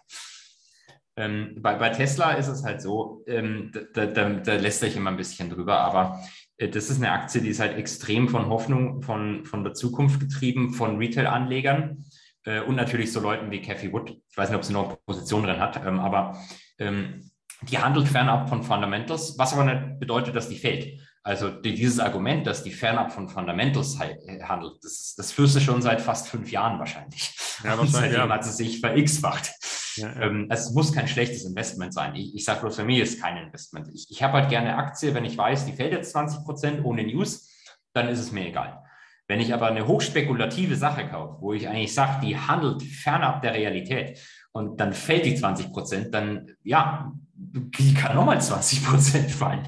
Ähm, 1.16 1.54
bei, 1.60 1.74
bei, 1.76 1.90
Tesla 1.90 2.32
ist 2.32 2.48
es 2.48 2.64
halt 2.64 2.82
so, 2.82 3.22
ähm, 3.28 3.70
da, 3.94 4.06
da, 4.06 4.30
da, 4.30 4.54
lässt 4.54 4.80
sich 4.80 4.96
immer 4.96 5.10
ein 5.10 5.16
bisschen 5.16 5.48
drüber, 5.48 5.78
aber 5.78 6.20
das 6.58 6.90
ist 6.90 6.98
eine 6.98 7.10
Aktie, 7.10 7.40
die 7.40 7.48
ist 7.48 7.60
halt 7.60 7.76
extrem 7.76 8.28
von 8.28 8.48
Hoffnung, 8.48 9.02
von, 9.02 9.44
von 9.44 9.64
der 9.64 9.74
Zukunft 9.74 10.20
getrieben, 10.20 10.72
von 10.72 10.98
Retail-Anlegern 10.98 12.04
äh, 12.44 12.60
und 12.60 12.76
natürlich 12.76 13.12
so 13.12 13.20
Leuten 13.20 13.50
wie 13.50 13.60
Cathy 13.60 13.92
Wood. 13.92 14.10
Ich 14.30 14.36
weiß 14.36 14.50
nicht, 14.50 14.56
ob 14.56 14.64
sie 14.64 14.72
noch 14.72 14.88
eine 14.88 14.98
Position 15.04 15.42
drin 15.42 15.60
hat, 15.60 15.84
ähm, 15.84 15.98
aber 15.98 16.38
ähm, 16.78 17.30
die 17.62 17.78
handelt 17.78 18.08
fernab 18.08 18.48
von 18.48 18.62
Fundamentals, 18.62 19.36
was 19.38 19.52
aber 19.52 19.64
nicht 19.64 19.98
bedeutet, 19.98 20.36
dass 20.36 20.48
die 20.48 20.58
fällt. 20.58 21.00
Also 21.22 21.48
dieses 21.48 22.00
Argument, 22.00 22.46
dass 22.46 22.62
die 22.62 22.70
fernab 22.70 23.10
von 23.10 23.28
Fundamentals 23.28 23.98
äh, 23.98 24.42
handelt, 24.42 24.74
das, 24.82 25.14
das 25.16 25.32
führst 25.32 25.56
du 25.56 25.60
schon 25.60 25.80
seit 25.80 26.02
fast 26.02 26.28
fünf 26.28 26.52
Jahren 26.52 26.78
wahrscheinlich. 26.78 27.34
Ja, 27.62 27.70
wahrscheinlich. 27.70 27.92
Seitdem 27.92 28.20
ja. 28.20 28.28
hat 28.28 28.42
es 28.42 28.56
sich 28.56 28.80
verX-facht. 28.80 29.50
Ähm, 29.98 30.46
es 30.50 30.72
muss 30.72 30.92
kein 30.92 31.08
schlechtes 31.08 31.44
Investment 31.44 31.92
sein. 31.94 32.14
Ich, 32.14 32.34
ich 32.34 32.44
sage 32.44 32.60
bloß, 32.60 32.76
für 32.76 32.84
mich 32.84 32.98
ist 32.98 33.20
kein 33.22 33.36
Investment. 33.36 33.88
Ich, 33.92 34.06
ich 34.10 34.22
habe 34.22 34.34
halt 34.34 34.48
gerne 34.48 34.76
Aktie, 34.76 35.14
wenn 35.14 35.24
ich 35.24 35.36
weiß, 35.36 35.66
die 35.66 35.72
fällt 35.72 35.92
jetzt 35.92 36.12
20 36.12 36.44
Prozent 36.44 36.84
ohne 36.84 37.04
News, 37.04 37.50
dann 37.92 38.08
ist 38.08 38.18
es 38.18 38.32
mir 38.32 38.48
egal. 38.48 38.82
Wenn 39.26 39.40
ich 39.40 39.54
aber 39.54 39.68
eine 39.68 39.86
hochspekulative 39.86 40.76
Sache 40.76 41.08
kaufe, 41.08 41.40
wo 41.40 41.52
ich 41.52 41.68
eigentlich 41.68 41.94
sage, 41.94 42.26
die 42.26 42.36
handelt 42.36 42.82
fernab 42.82 43.40
der 43.42 43.54
Realität 43.54 44.20
und 44.52 44.78
dann 44.80 44.92
fällt 44.92 45.24
die 45.24 45.34
20 45.34 45.72
Prozent, 45.72 46.14
dann 46.14 46.50
ja, 46.62 47.12
die 47.34 47.94
kann 47.94 48.16
nochmal 48.16 48.40
20 48.40 48.84
Prozent 48.84 49.30
fallen 49.30 49.66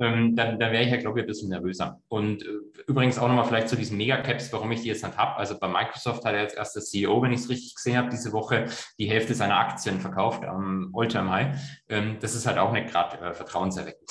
ähm, 0.00 0.36
dann, 0.36 0.58
dann 0.58 0.72
wäre 0.72 0.84
ich 0.84 0.90
ja, 0.90 0.96
glaube 0.96 1.18
ich, 1.18 1.24
ein 1.24 1.26
bisschen 1.26 1.48
nervöser. 1.48 2.00
Und 2.08 2.42
äh, 2.42 2.46
übrigens 2.86 3.18
auch 3.18 3.28
nochmal 3.28 3.44
vielleicht 3.44 3.68
zu 3.68 3.76
diesen 3.76 3.96
Megacaps, 3.96 4.52
warum 4.52 4.70
ich 4.72 4.82
die 4.82 4.88
jetzt 4.88 5.04
nicht 5.04 5.16
habe. 5.16 5.36
Also 5.36 5.58
bei 5.58 5.68
Microsoft 5.68 6.24
hat 6.24 6.34
er 6.34 6.42
jetzt 6.42 6.56
erst 6.56 6.76
der 6.76 6.82
CEO, 6.82 7.20
wenn 7.22 7.32
ich 7.32 7.40
es 7.40 7.48
richtig 7.48 7.74
gesehen 7.74 7.96
habe, 7.96 8.08
diese 8.08 8.32
Woche 8.32 8.66
die 8.98 9.10
Hälfte 9.10 9.34
seiner 9.34 9.58
Aktien 9.58 10.00
verkauft 10.00 10.44
am 10.44 10.92
Alltime 10.94 11.30
High. 11.30 11.60
Ähm, 11.88 12.16
das 12.20 12.34
ist 12.34 12.46
halt 12.46 12.58
auch 12.58 12.72
nicht 12.72 12.88
gerade 12.88 13.18
äh, 13.18 13.34
vertrauenserweckend. 13.34 14.10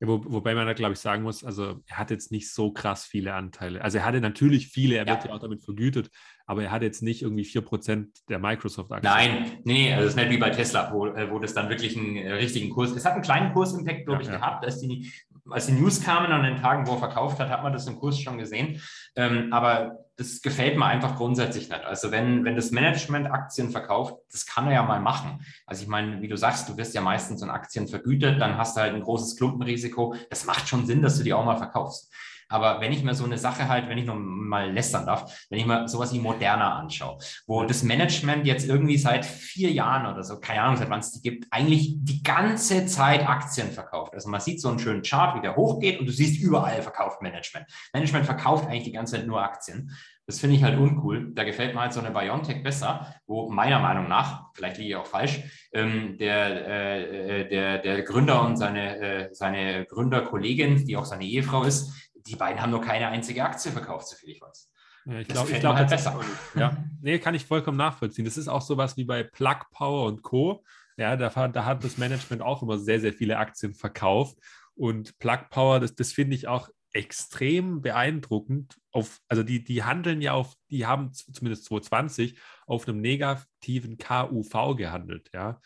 Ja, 0.00 0.08
wo, 0.08 0.20
wobei 0.24 0.56
man 0.56 0.66
da, 0.66 0.72
glaube 0.72 0.94
ich, 0.94 0.98
sagen 0.98 1.22
muss, 1.22 1.44
also 1.44 1.80
er 1.86 1.98
hat 1.98 2.10
jetzt 2.10 2.32
nicht 2.32 2.52
so 2.52 2.72
krass 2.72 3.04
viele 3.04 3.34
Anteile. 3.34 3.82
Also 3.82 3.98
er 3.98 4.04
hatte 4.04 4.20
natürlich 4.20 4.66
viele, 4.66 4.96
er 4.96 5.06
ja. 5.06 5.12
wird 5.12 5.26
ja 5.26 5.32
auch 5.32 5.38
damit 5.38 5.62
vergütet, 5.62 6.10
aber 6.46 6.64
er 6.64 6.70
hat 6.70 6.82
jetzt 6.82 7.02
nicht 7.02 7.22
irgendwie 7.22 7.44
4% 7.44 8.06
der 8.28 8.38
Microsoft-Aktien. 8.38 9.12
Nein, 9.12 9.52
nee, 9.64 9.92
also 9.92 10.04
es 10.04 10.10
ist 10.10 10.16
nicht 10.16 10.30
wie 10.30 10.38
bei 10.38 10.50
Tesla, 10.50 10.92
wo, 10.92 11.06
äh, 11.06 11.30
wo 11.30 11.38
das 11.38 11.54
dann 11.54 11.68
wirklich 11.68 11.96
einen 11.96 12.16
äh, 12.16 12.32
richtigen 12.32 12.70
Kurs, 12.70 12.90
es 12.92 13.04
hat 13.04 13.14
einen 13.14 13.22
kleinen 13.22 13.52
Kursimpact, 13.52 14.06
glaube 14.06 14.22
ja, 14.22 14.28
ich, 14.28 14.32
ja. 14.32 14.38
gehabt, 14.38 14.64
als 14.64 14.80
die, 14.80 15.12
als 15.50 15.66
die 15.66 15.72
News 15.72 16.02
kamen 16.02 16.32
an 16.32 16.42
den 16.42 16.56
Tagen, 16.56 16.86
wo 16.86 16.92
er 16.92 16.98
verkauft 16.98 17.38
hat, 17.38 17.48
hat 17.48 17.62
man 17.62 17.72
das 17.72 17.86
im 17.86 17.98
Kurs 17.98 18.18
schon 18.18 18.38
gesehen. 18.38 18.80
Ähm, 19.16 19.52
aber 19.52 19.98
das 20.16 20.42
gefällt 20.42 20.78
mir 20.78 20.86
einfach 20.86 21.16
grundsätzlich 21.16 21.68
nicht. 21.68 21.84
Also 21.84 22.10
wenn, 22.10 22.44
wenn 22.44 22.54
das 22.54 22.70
Management 22.70 23.30
Aktien 23.30 23.70
verkauft, 23.70 24.14
das 24.30 24.46
kann 24.46 24.66
er 24.66 24.74
ja 24.74 24.82
mal 24.82 25.00
machen. 25.00 25.44
Also 25.66 25.82
ich 25.82 25.88
meine, 25.88 26.20
wie 26.20 26.28
du 26.28 26.36
sagst, 26.36 26.68
du 26.68 26.76
wirst 26.76 26.94
ja 26.94 27.00
meistens 27.00 27.42
in 27.42 27.50
Aktien 27.50 27.88
vergütet, 27.88 28.40
dann 28.40 28.56
hast 28.56 28.76
du 28.76 28.82
halt 28.82 28.94
ein 28.94 29.02
großes 29.02 29.36
Klumpenrisiko. 29.36 30.14
Das 30.30 30.44
macht 30.44 30.68
schon 30.68 30.86
Sinn, 30.86 31.02
dass 31.02 31.18
du 31.18 31.24
die 31.24 31.32
auch 31.32 31.44
mal 31.44 31.56
verkaufst. 31.56 32.12
Aber 32.52 32.80
wenn 32.80 32.92
ich 32.92 33.02
mir 33.02 33.14
so 33.14 33.24
eine 33.24 33.38
Sache 33.38 33.68
halt, 33.68 33.88
wenn 33.88 33.98
ich 33.98 34.04
noch 34.04 34.16
mal 34.16 34.70
lästern 34.70 35.06
darf, 35.06 35.46
wenn 35.48 35.58
ich 35.58 35.66
mir 35.66 35.88
sowas 35.88 36.12
wie 36.12 36.18
Moderna 36.18 36.78
anschaue, 36.78 37.18
wo 37.46 37.64
das 37.64 37.82
Management 37.82 38.46
jetzt 38.46 38.68
irgendwie 38.68 38.98
seit 38.98 39.24
vier 39.24 39.70
Jahren 39.70 40.12
oder 40.12 40.22
so, 40.22 40.38
keine 40.38 40.62
Ahnung, 40.62 40.76
seit 40.76 40.90
wann 40.90 41.00
es 41.00 41.12
die 41.12 41.22
gibt, 41.22 41.46
eigentlich 41.50 41.96
die 41.98 42.22
ganze 42.22 42.86
Zeit 42.86 43.28
Aktien 43.28 43.70
verkauft. 43.70 44.12
Also 44.12 44.28
man 44.28 44.40
sieht 44.40 44.60
so 44.60 44.68
einen 44.68 44.78
schönen 44.78 45.02
Chart, 45.02 45.36
wie 45.36 45.40
der 45.40 45.56
hochgeht 45.56 45.98
und 45.98 46.06
du 46.06 46.12
siehst 46.12 46.40
überall 46.42 46.82
verkauft 46.82 47.22
Management. 47.22 47.66
Management 47.94 48.26
verkauft 48.26 48.66
eigentlich 48.68 48.84
die 48.84 48.92
ganze 48.92 49.16
Zeit 49.16 49.26
nur 49.26 49.42
Aktien. 49.42 49.90
Das 50.26 50.38
finde 50.38 50.54
ich 50.56 50.62
halt 50.62 50.78
uncool. 50.78 51.32
Da 51.34 51.42
gefällt 51.42 51.74
mir 51.74 51.80
halt 51.80 51.92
so 51.92 52.00
eine 52.00 52.12
Biontech 52.12 52.62
besser, 52.62 53.14
wo 53.26 53.50
meiner 53.50 53.80
Meinung 53.80 54.08
nach, 54.08 54.52
vielleicht 54.54 54.78
liege 54.78 54.90
ich 54.90 54.96
auch 54.96 55.06
falsch, 55.06 55.42
ähm, 55.72 56.16
der, 56.18 56.68
äh, 56.68 57.40
äh 57.40 57.48
der, 57.48 57.78
der 57.78 58.02
Gründer 58.02 58.44
und 58.44 58.56
seine, 58.56 58.98
äh, 58.98 59.28
seine 59.34 59.84
Gründerkollegin, 59.86 60.86
die 60.86 60.96
auch 60.96 61.04
seine 61.04 61.24
Ehefrau 61.24 61.64
ist, 61.64 62.01
die 62.26 62.36
beiden 62.36 62.60
haben 62.60 62.70
nur 62.70 62.80
keine 62.80 63.08
einzige 63.08 63.44
Aktie 63.44 63.70
verkauft, 63.70 64.08
soviel 64.08 64.30
ich 64.30 64.40
weiß. 64.40 64.70
Ja, 65.04 65.18
ich 65.18 65.28
glaube, 65.28 65.52
glaub, 65.58 65.76
halt 65.76 65.90
besser. 65.90 66.20
Ja, 66.54 66.76
nee, 67.00 67.18
kann 67.18 67.34
ich 67.34 67.44
vollkommen 67.44 67.76
nachvollziehen. 67.76 68.24
Das 68.24 68.36
ist 68.36 68.48
auch 68.48 68.62
sowas 68.62 68.96
wie 68.96 69.04
bei 69.04 69.24
Plug 69.24 69.58
Power 69.72 70.06
und 70.06 70.22
Co. 70.22 70.64
Ja, 70.96 71.16
da, 71.16 71.48
da 71.48 71.64
hat 71.64 71.82
das 71.82 71.98
Management 71.98 72.42
auch 72.42 72.62
immer 72.62 72.78
sehr, 72.78 73.00
sehr 73.00 73.12
viele 73.12 73.38
Aktien 73.38 73.74
verkauft. 73.74 74.38
Und 74.74 75.18
Plug 75.18 75.48
Power, 75.50 75.80
das, 75.80 75.94
das 75.94 76.12
finde 76.12 76.36
ich 76.36 76.46
auch 76.46 76.68
extrem 76.92 77.80
beeindruckend. 77.80 78.76
Auf, 78.92 79.18
also 79.26 79.42
die, 79.42 79.64
die 79.64 79.82
handeln 79.82 80.20
ja 80.20 80.34
auf, 80.34 80.54
die 80.70 80.86
haben 80.86 81.12
zumindest 81.12 81.64
2020 81.64 82.38
auf 82.66 82.86
einem 82.86 83.00
negativen 83.00 83.98
KUV 83.98 84.76
gehandelt, 84.76 85.30
ja 85.32 85.60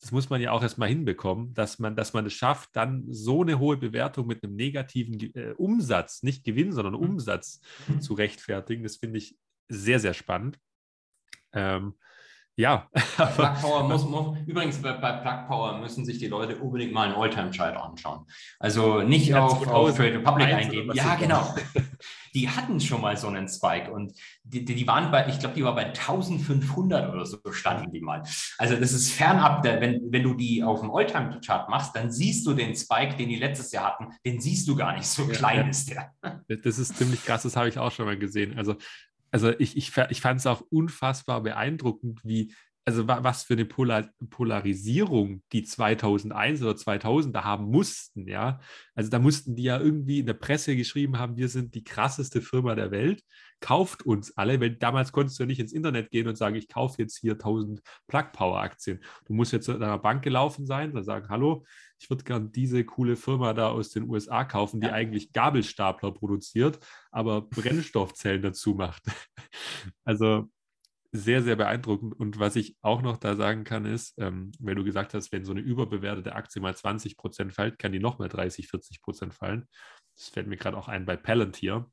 das 0.00 0.12
muss 0.12 0.30
man 0.30 0.40
ja 0.40 0.52
auch 0.52 0.62
erstmal 0.62 0.88
hinbekommen, 0.88 1.52
dass 1.52 1.78
man, 1.78 1.94
dass 1.94 2.14
man 2.14 2.24
es 2.24 2.32
schafft, 2.32 2.70
dann 2.74 3.04
so 3.08 3.42
eine 3.42 3.58
hohe 3.58 3.76
Bewertung 3.76 4.26
mit 4.26 4.42
einem 4.42 4.54
negativen 4.54 5.20
äh, 5.34 5.52
Umsatz, 5.56 6.22
nicht 6.22 6.44
Gewinn, 6.44 6.72
sondern 6.72 6.94
mhm. 6.94 7.00
Umsatz 7.00 7.60
mhm. 7.86 8.00
zu 8.00 8.14
rechtfertigen. 8.14 8.82
Das 8.82 8.96
finde 8.96 9.18
ich 9.18 9.36
sehr, 9.68 10.00
sehr 10.00 10.14
spannend. 10.14 10.58
Ähm, 11.52 11.94
ja. 12.60 12.88
Plug 13.16 13.54
Power 13.60 13.88
muss, 13.88 14.04
muss, 14.04 14.36
übrigens 14.46 14.80
bei, 14.80 14.92
bei 14.92 15.12
Plug 15.12 15.48
Power 15.48 15.78
müssen 15.78 16.04
sich 16.04 16.18
die 16.18 16.28
Leute 16.28 16.56
unbedingt 16.58 16.92
mal 16.92 17.08
einen 17.08 17.14
Alltime-Chart 17.14 17.76
anschauen. 17.76 18.26
Also 18.58 19.00
nicht 19.02 19.28
ja, 19.28 19.44
auf, 19.44 19.66
auf 19.66 19.96
Trade 19.96 20.18
Republic 20.18 20.46
eingehen. 20.46 20.90
Ja, 20.94 21.14
genau. 21.14 21.54
die 22.34 22.48
hatten 22.48 22.78
schon 22.80 23.00
mal 23.00 23.16
so 23.16 23.28
einen 23.28 23.48
Spike 23.48 23.90
und 23.90 24.12
die, 24.44 24.64
die 24.64 24.86
waren 24.86 25.10
bei, 25.10 25.26
ich 25.28 25.38
glaube, 25.38 25.54
die 25.54 25.64
war 25.64 25.74
bei 25.74 25.86
1500 25.86 27.12
oder 27.12 27.24
so 27.26 27.38
standen 27.50 27.90
die 27.92 28.00
mal. 28.00 28.22
Also 28.58 28.76
das 28.76 28.92
ist 28.92 29.10
fernab, 29.10 29.62
der, 29.62 29.80
wenn, 29.80 30.12
wenn 30.12 30.22
du 30.22 30.34
die 30.34 30.62
auf 30.62 30.80
dem 30.80 30.90
Alltime-Chart 30.90 31.68
machst, 31.68 31.96
dann 31.96 32.12
siehst 32.12 32.46
du 32.46 32.54
den 32.54 32.76
Spike, 32.76 33.16
den 33.16 33.28
die 33.30 33.36
letztes 33.36 33.72
Jahr 33.72 33.86
hatten, 33.86 34.12
den 34.24 34.40
siehst 34.40 34.68
du 34.68 34.76
gar 34.76 34.94
nicht, 34.94 35.06
so 35.06 35.22
ja, 35.24 35.32
klein 35.32 35.60
ja. 35.60 35.68
ist 35.68 35.90
der. 35.90 36.12
Das 36.62 36.78
ist 36.78 36.96
ziemlich 36.96 37.24
krass, 37.24 37.42
das 37.42 37.56
habe 37.56 37.68
ich 37.68 37.78
auch 37.78 37.90
schon 37.90 38.06
mal 38.06 38.18
gesehen. 38.18 38.58
Also 38.58 38.76
also 39.30 39.50
ich, 39.58 39.76
ich, 39.76 39.96
ich 40.10 40.20
fand 40.20 40.40
es 40.40 40.46
auch 40.46 40.62
unfassbar 40.70 41.42
beeindruckend, 41.42 42.20
wie, 42.24 42.52
also 42.84 43.06
was 43.06 43.44
für 43.44 43.54
eine 43.54 43.66
Polar 43.66 44.08
Polarisierung 44.30 45.42
die 45.52 45.62
2001 45.62 46.62
oder 46.62 46.76
2000 46.76 47.36
da 47.36 47.44
haben 47.44 47.66
mussten, 47.66 48.26
ja. 48.26 48.60
Also 48.94 49.10
da 49.10 49.18
mussten 49.18 49.54
die 49.54 49.64
ja 49.64 49.78
irgendwie 49.78 50.20
in 50.20 50.26
der 50.26 50.34
Presse 50.34 50.74
geschrieben 50.76 51.18
haben, 51.18 51.36
wir 51.36 51.48
sind 51.48 51.74
die 51.74 51.84
krasseste 51.84 52.42
Firma 52.42 52.74
der 52.74 52.90
Welt, 52.90 53.22
kauft 53.60 54.04
uns 54.04 54.36
alle, 54.36 54.60
weil 54.60 54.76
damals 54.76 55.12
konntest 55.12 55.38
du 55.38 55.44
ja 55.44 55.46
nicht 55.46 55.60
ins 55.60 55.72
Internet 55.72 56.10
gehen 56.10 56.26
und 56.26 56.36
sagen, 56.36 56.56
ich 56.56 56.68
kaufe 56.68 57.00
jetzt 57.00 57.18
hier 57.18 57.32
1000 57.32 57.80
Plug 58.08 58.32
Power 58.32 58.60
Aktien. 58.60 59.00
Du 59.26 59.34
musst 59.34 59.52
jetzt 59.52 59.68
in 59.68 59.76
einer 59.82 59.98
Bank 59.98 60.22
gelaufen 60.22 60.66
sein, 60.66 60.96
und 60.96 61.04
sagen, 61.04 61.28
hallo, 61.28 61.64
ich 62.00 62.08
würde 62.08 62.24
gern 62.24 62.50
diese 62.50 62.84
coole 62.84 63.14
Firma 63.14 63.52
da 63.52 63.68
aus 63.68 63.90
den 63.90 64.08
USA 64.08 64.44
kaufen, 64.44 64.80
die 64.80 64.86
ja. 64.86 64.94
eigentlich 64.94 65.32
Gabelstapler 65.32 66.12
produziert, 66.12 66.78
aber 67.10 67.42
Brennstoffzellen 67.42 68.42
dazu 68.42 68.74
macht. 68.74 69.02
Also 70.04 70.50
sehr, 71.12 71.42
sehr 71.42 71.56
beeindruckend. 71.56 72.14
Und 72.18 72.38
was 72.38 72.56
ich 72.56 72.76
auch 72.82 73.02
noch 73.02 73.16
da 73.16 73.34
sagen 73.34 73.64
kann, 73.64 73.84
ist, 73.84 74.14
ähm, 74.18 74.52
wenn 74.58 74.76
du 74.76 74.84
gesagt 74.84 75.14
hast, 75.14 75.32
wenn 75.32 75.44
so 75.44 75.52
eine 75.52 75.60
überbewertete 75.60 76.34
Aktie 76.34 76.60
mal 76.60 76.76
20 76.76 77.16
Prozent 77.16 77.52
fällt, 77.52 77.78
kann 77.78 77.92
die 77.92 77.98
noch 77.98 78.18
mal 78.18 78.28
30, 78.28 78.68
40 78.68 79.02
Prozent 79.02 79.34
fallen. 79.34 79.66
Das 80.16 80.28
fällt 80.28 80.46
mir 80.46 80.56
gerade 80.56 80.76
auch 80.76 80.88
ein 80.88 81.06
bei 81.06 81.16
Palantir. 81.16 81.90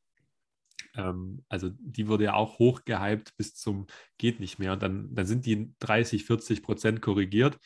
Ähm, 0.95 1.43
also 1.49 1.70
die 1.80 2.08
wurde 2.08 2.26
ja 2.26 2.34
auch 2.34 2.60
hochgehypt 2.60 3.36
bis 3.38 3.55
zum 3.55 3.88
geht 4.18 4.39
nicht 4.39 4.60
mehr. 4.60 4.74
Und 4.74 4.84
dann, 4.84 5.14
dann 5.14 5.26
sind 5.26 5.45
die 5.45 5.74
30, 5.80 6.26
40 6.26 6.62
Prozent 6.62 7.01
korrigiert. 7.01 7.58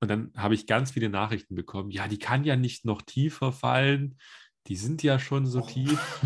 Und 0.00 0.10
dann 0.10 0.30
habe 0.36 0.54
ich 0.54 0.66
ganz 0.66 0.90
viele 0.90 1.08
Nachrichten 1.08 1.54
bekommen. 1.54 1.90
Ja, 1.90 2.06
die 2.06 2.18
kann 2.18 2.44
ja 2.44 2.56
nicht 2.56 2.84
noch 2.84 3.02
tiefer 3.02 3.52
fallen 3.52 4.16
die 4.68 4.76
sind 4.76 5.02
ja 5.02 5.18
schon 5.18 5.46
so 5.46 5.60
tief. 5.60 6.20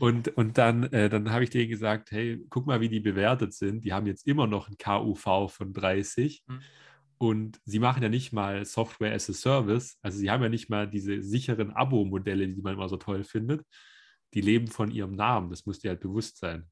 Und, 0.00 0.28
und 0.36 0.58
dann, 0.58 0.84
äh, 0.92 1.08
dann 1.08 1.30
habe 1.30 1.44
ich 1.44 1.50
denen 1.50 1.70
gesagt, 1.70 2.10
hey, 2.10 2.44
guck 2.50 2.66
mal, 2.66 2.80
wie 2.80 2.88
die 2.88 3.00
bewertet 3.00 3.54
sind. 3.54 3.84
Die 3.84 3.92
haben 3.92 4.06
jetzt 4.06 4.26
immer 4.26 4.46
noch 4.46 4.68
ein 4.68 4.76
KUV 4.76 5.48
von 5.48 5.72
30. 5.72 6.42
Mhm. 6.46 6.60
Und 7.18 7.60
sie 7.64 7.78
machen 7.78 8.02
ja 8.02 8.08
nicht 8.08 8.32
mal 8.32 8.64
Software 8.64 9.14
as 9.14 9.30
a 9.30 9.32
Service. 9.32 9.96
Also 10.02 10.18
sie 10.18 10.30
haben 10.30 10.42
ja 10.42 10.48
nicht 10.48 10.68
mal 10.68 10.88
diese 10.88 11.22
sicheren 11.22 11.70
Abo-Modelle, 11.70 12.46
die 12.48 12.60
man 12.60 12.74
immer 12.74 12.88
so 12.88 12.96
toll 12.96 13.24
findet. 13.24 13.64
Die 14.34 14.40
leben 14.40 14.66
von 14.66 14.90
ihrem 14.90 15.14
Namen. 15.14 15.50
Das 15.50 15.64
muss 15.64 15.78
dir 15.78 15.90
halt 15.90 16.00
bewusst 16.00 16.38
sein. 16.38 16.68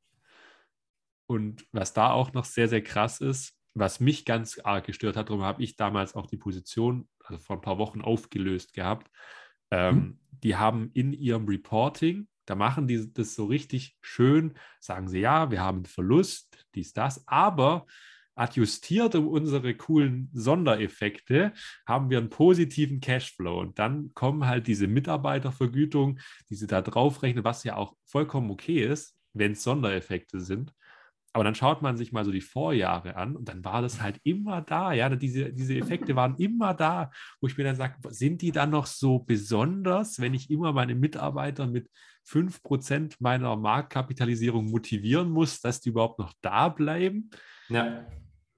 Und 1.27 1.65
was 1.71 1.95
da 1.95 2.11
auch 2.11 2.33
noch 2.33 2.45
sehr, 2.45 2.69
sehr 2.69 2.83
krass 2.83 3.21
ist, 3.21 3.55
was 3.75 4.01
mich 4.01 4.25
ganz 4.25 4.59
arg 4.59 4.87
gestört 4.87 5.17
hat, 5.17 5.29
darum 5.29 5.43
habe 5.43 5.63
ich 5.63 5.77
damals 5.77 6.15
auch 6.15 6.27
die 6.27 6.37
Position, 6.37 7.09
also 7.25 7.41
vor 7.41 7.57
ein 7.57 7.63
paar 7.63 7.79
Wochen 7.79 8.01
aufgelöst 8.03 8.75
gehabt. 8.75 9.11
Ähm, 9.71 9.95
mhm 9.95 10.19
die 10.43 10.57
haben 10.57 10.91
in 10.93 11.13
ihrem 11.13 11.47
Reporting, 11.47 12.29
da 12.47 12.55
machen 12.55 12.89
die 12.89 13.13
das 13.13 13.35
so 13.35 13.47
richtig 13.47 13.97
schön, 14.01 14.55
sagen 14.81 15.09
sie, 15.09 15.21
ja, 15.21 15.51
wir 15.51 15.61
haben 15.61 15.85
Verlust, 15.85 16.67
dies, 16.75 16.93
das, 16.93 17.27
aber 17.27 17.87
adjustiert 18.35 19.15
um 19.15 19.29
unsere 19.29 19.75
coolen 19.75 20.31
Sondereffekte 20.33 21.53
haben 21.87 22.09
wir 22.09 22.19
einen 22.19 22.31
positiven 22.31 23.01
Cashflow 23.01 23.61
und 23.61 23.79
dann 23.79 24.13
kommen 24.15 24.47
halt 24.47 24.67
diese 24.67 24.87
Mitarbeitervergütung, 24.87 26.19
die 26.49 26.55
sie 26.55 26.67
da 26.67 26.81
draufrechnen, 26.81 27.45
was 27.45 27.63
ja 27.63 27.77
auch 27.77 27.95
vollkommen 28.07 28.51
okay 28.51 28.85
ist, 28.85 29.17
wenn 29.35 29.53
es 29.53 29.63
Sondereffekte 29.63 30.41
sind. 30.41 30.73
Aber 31.33 31.45
dann 31.45 31.55
schaut 31.55 31.81
man 31.81 31.97
sich 31.97 32.13
mal 32.13 32.25
so 32.25 32.31
die 32.31 32.43
Vorjahre 32.43 33.17
an 33.17 33.37
und 33.37 33.49
dann 33.49 33.65
war 33.65 33.81
das 33.81 34.03
halt 34.03 34.21
immer 34.23 34.61
da. 34.61 34.93
Ja, 34.93 35.09
diese, 35.09 35.53
diese 35.53 35.77
Effekte 35.77 36.15
waren 36.15 36.37
immer 36.37 36.75
da, 36.75 37.11
wo 37.41 37.47
ich 37.47 37.57
mir 37.57 37.65
dann 37.65 37.77
sage, 37.77 37.97
sind 38.11 38.43
die 38.43 38.53
dann 38.53 38.71
noch 38.71 38.87
so 38.87 39.21
besonders, 39.21 40.21
wenn 40.21 40.35
ich 40.35 40.51
immer 40.51 40.73
meine 40.73 40.95
Mitarbeiter 40.95 41.67
mit 41.67 41.89
5% 42.29 43.17
meiner 43.21 43.57
Marktkapitalisierung 43.57 44.71
motivieren 44.71 45.31
muss, 45.31 45.61
dass 45.61 45.81
die 45.81 45.89
überhaupt 45.89 46.19
noch 46.19 46.35
da 46.43 46.69
bleiben? 46.69 47.31
Ja. 47.69 48.07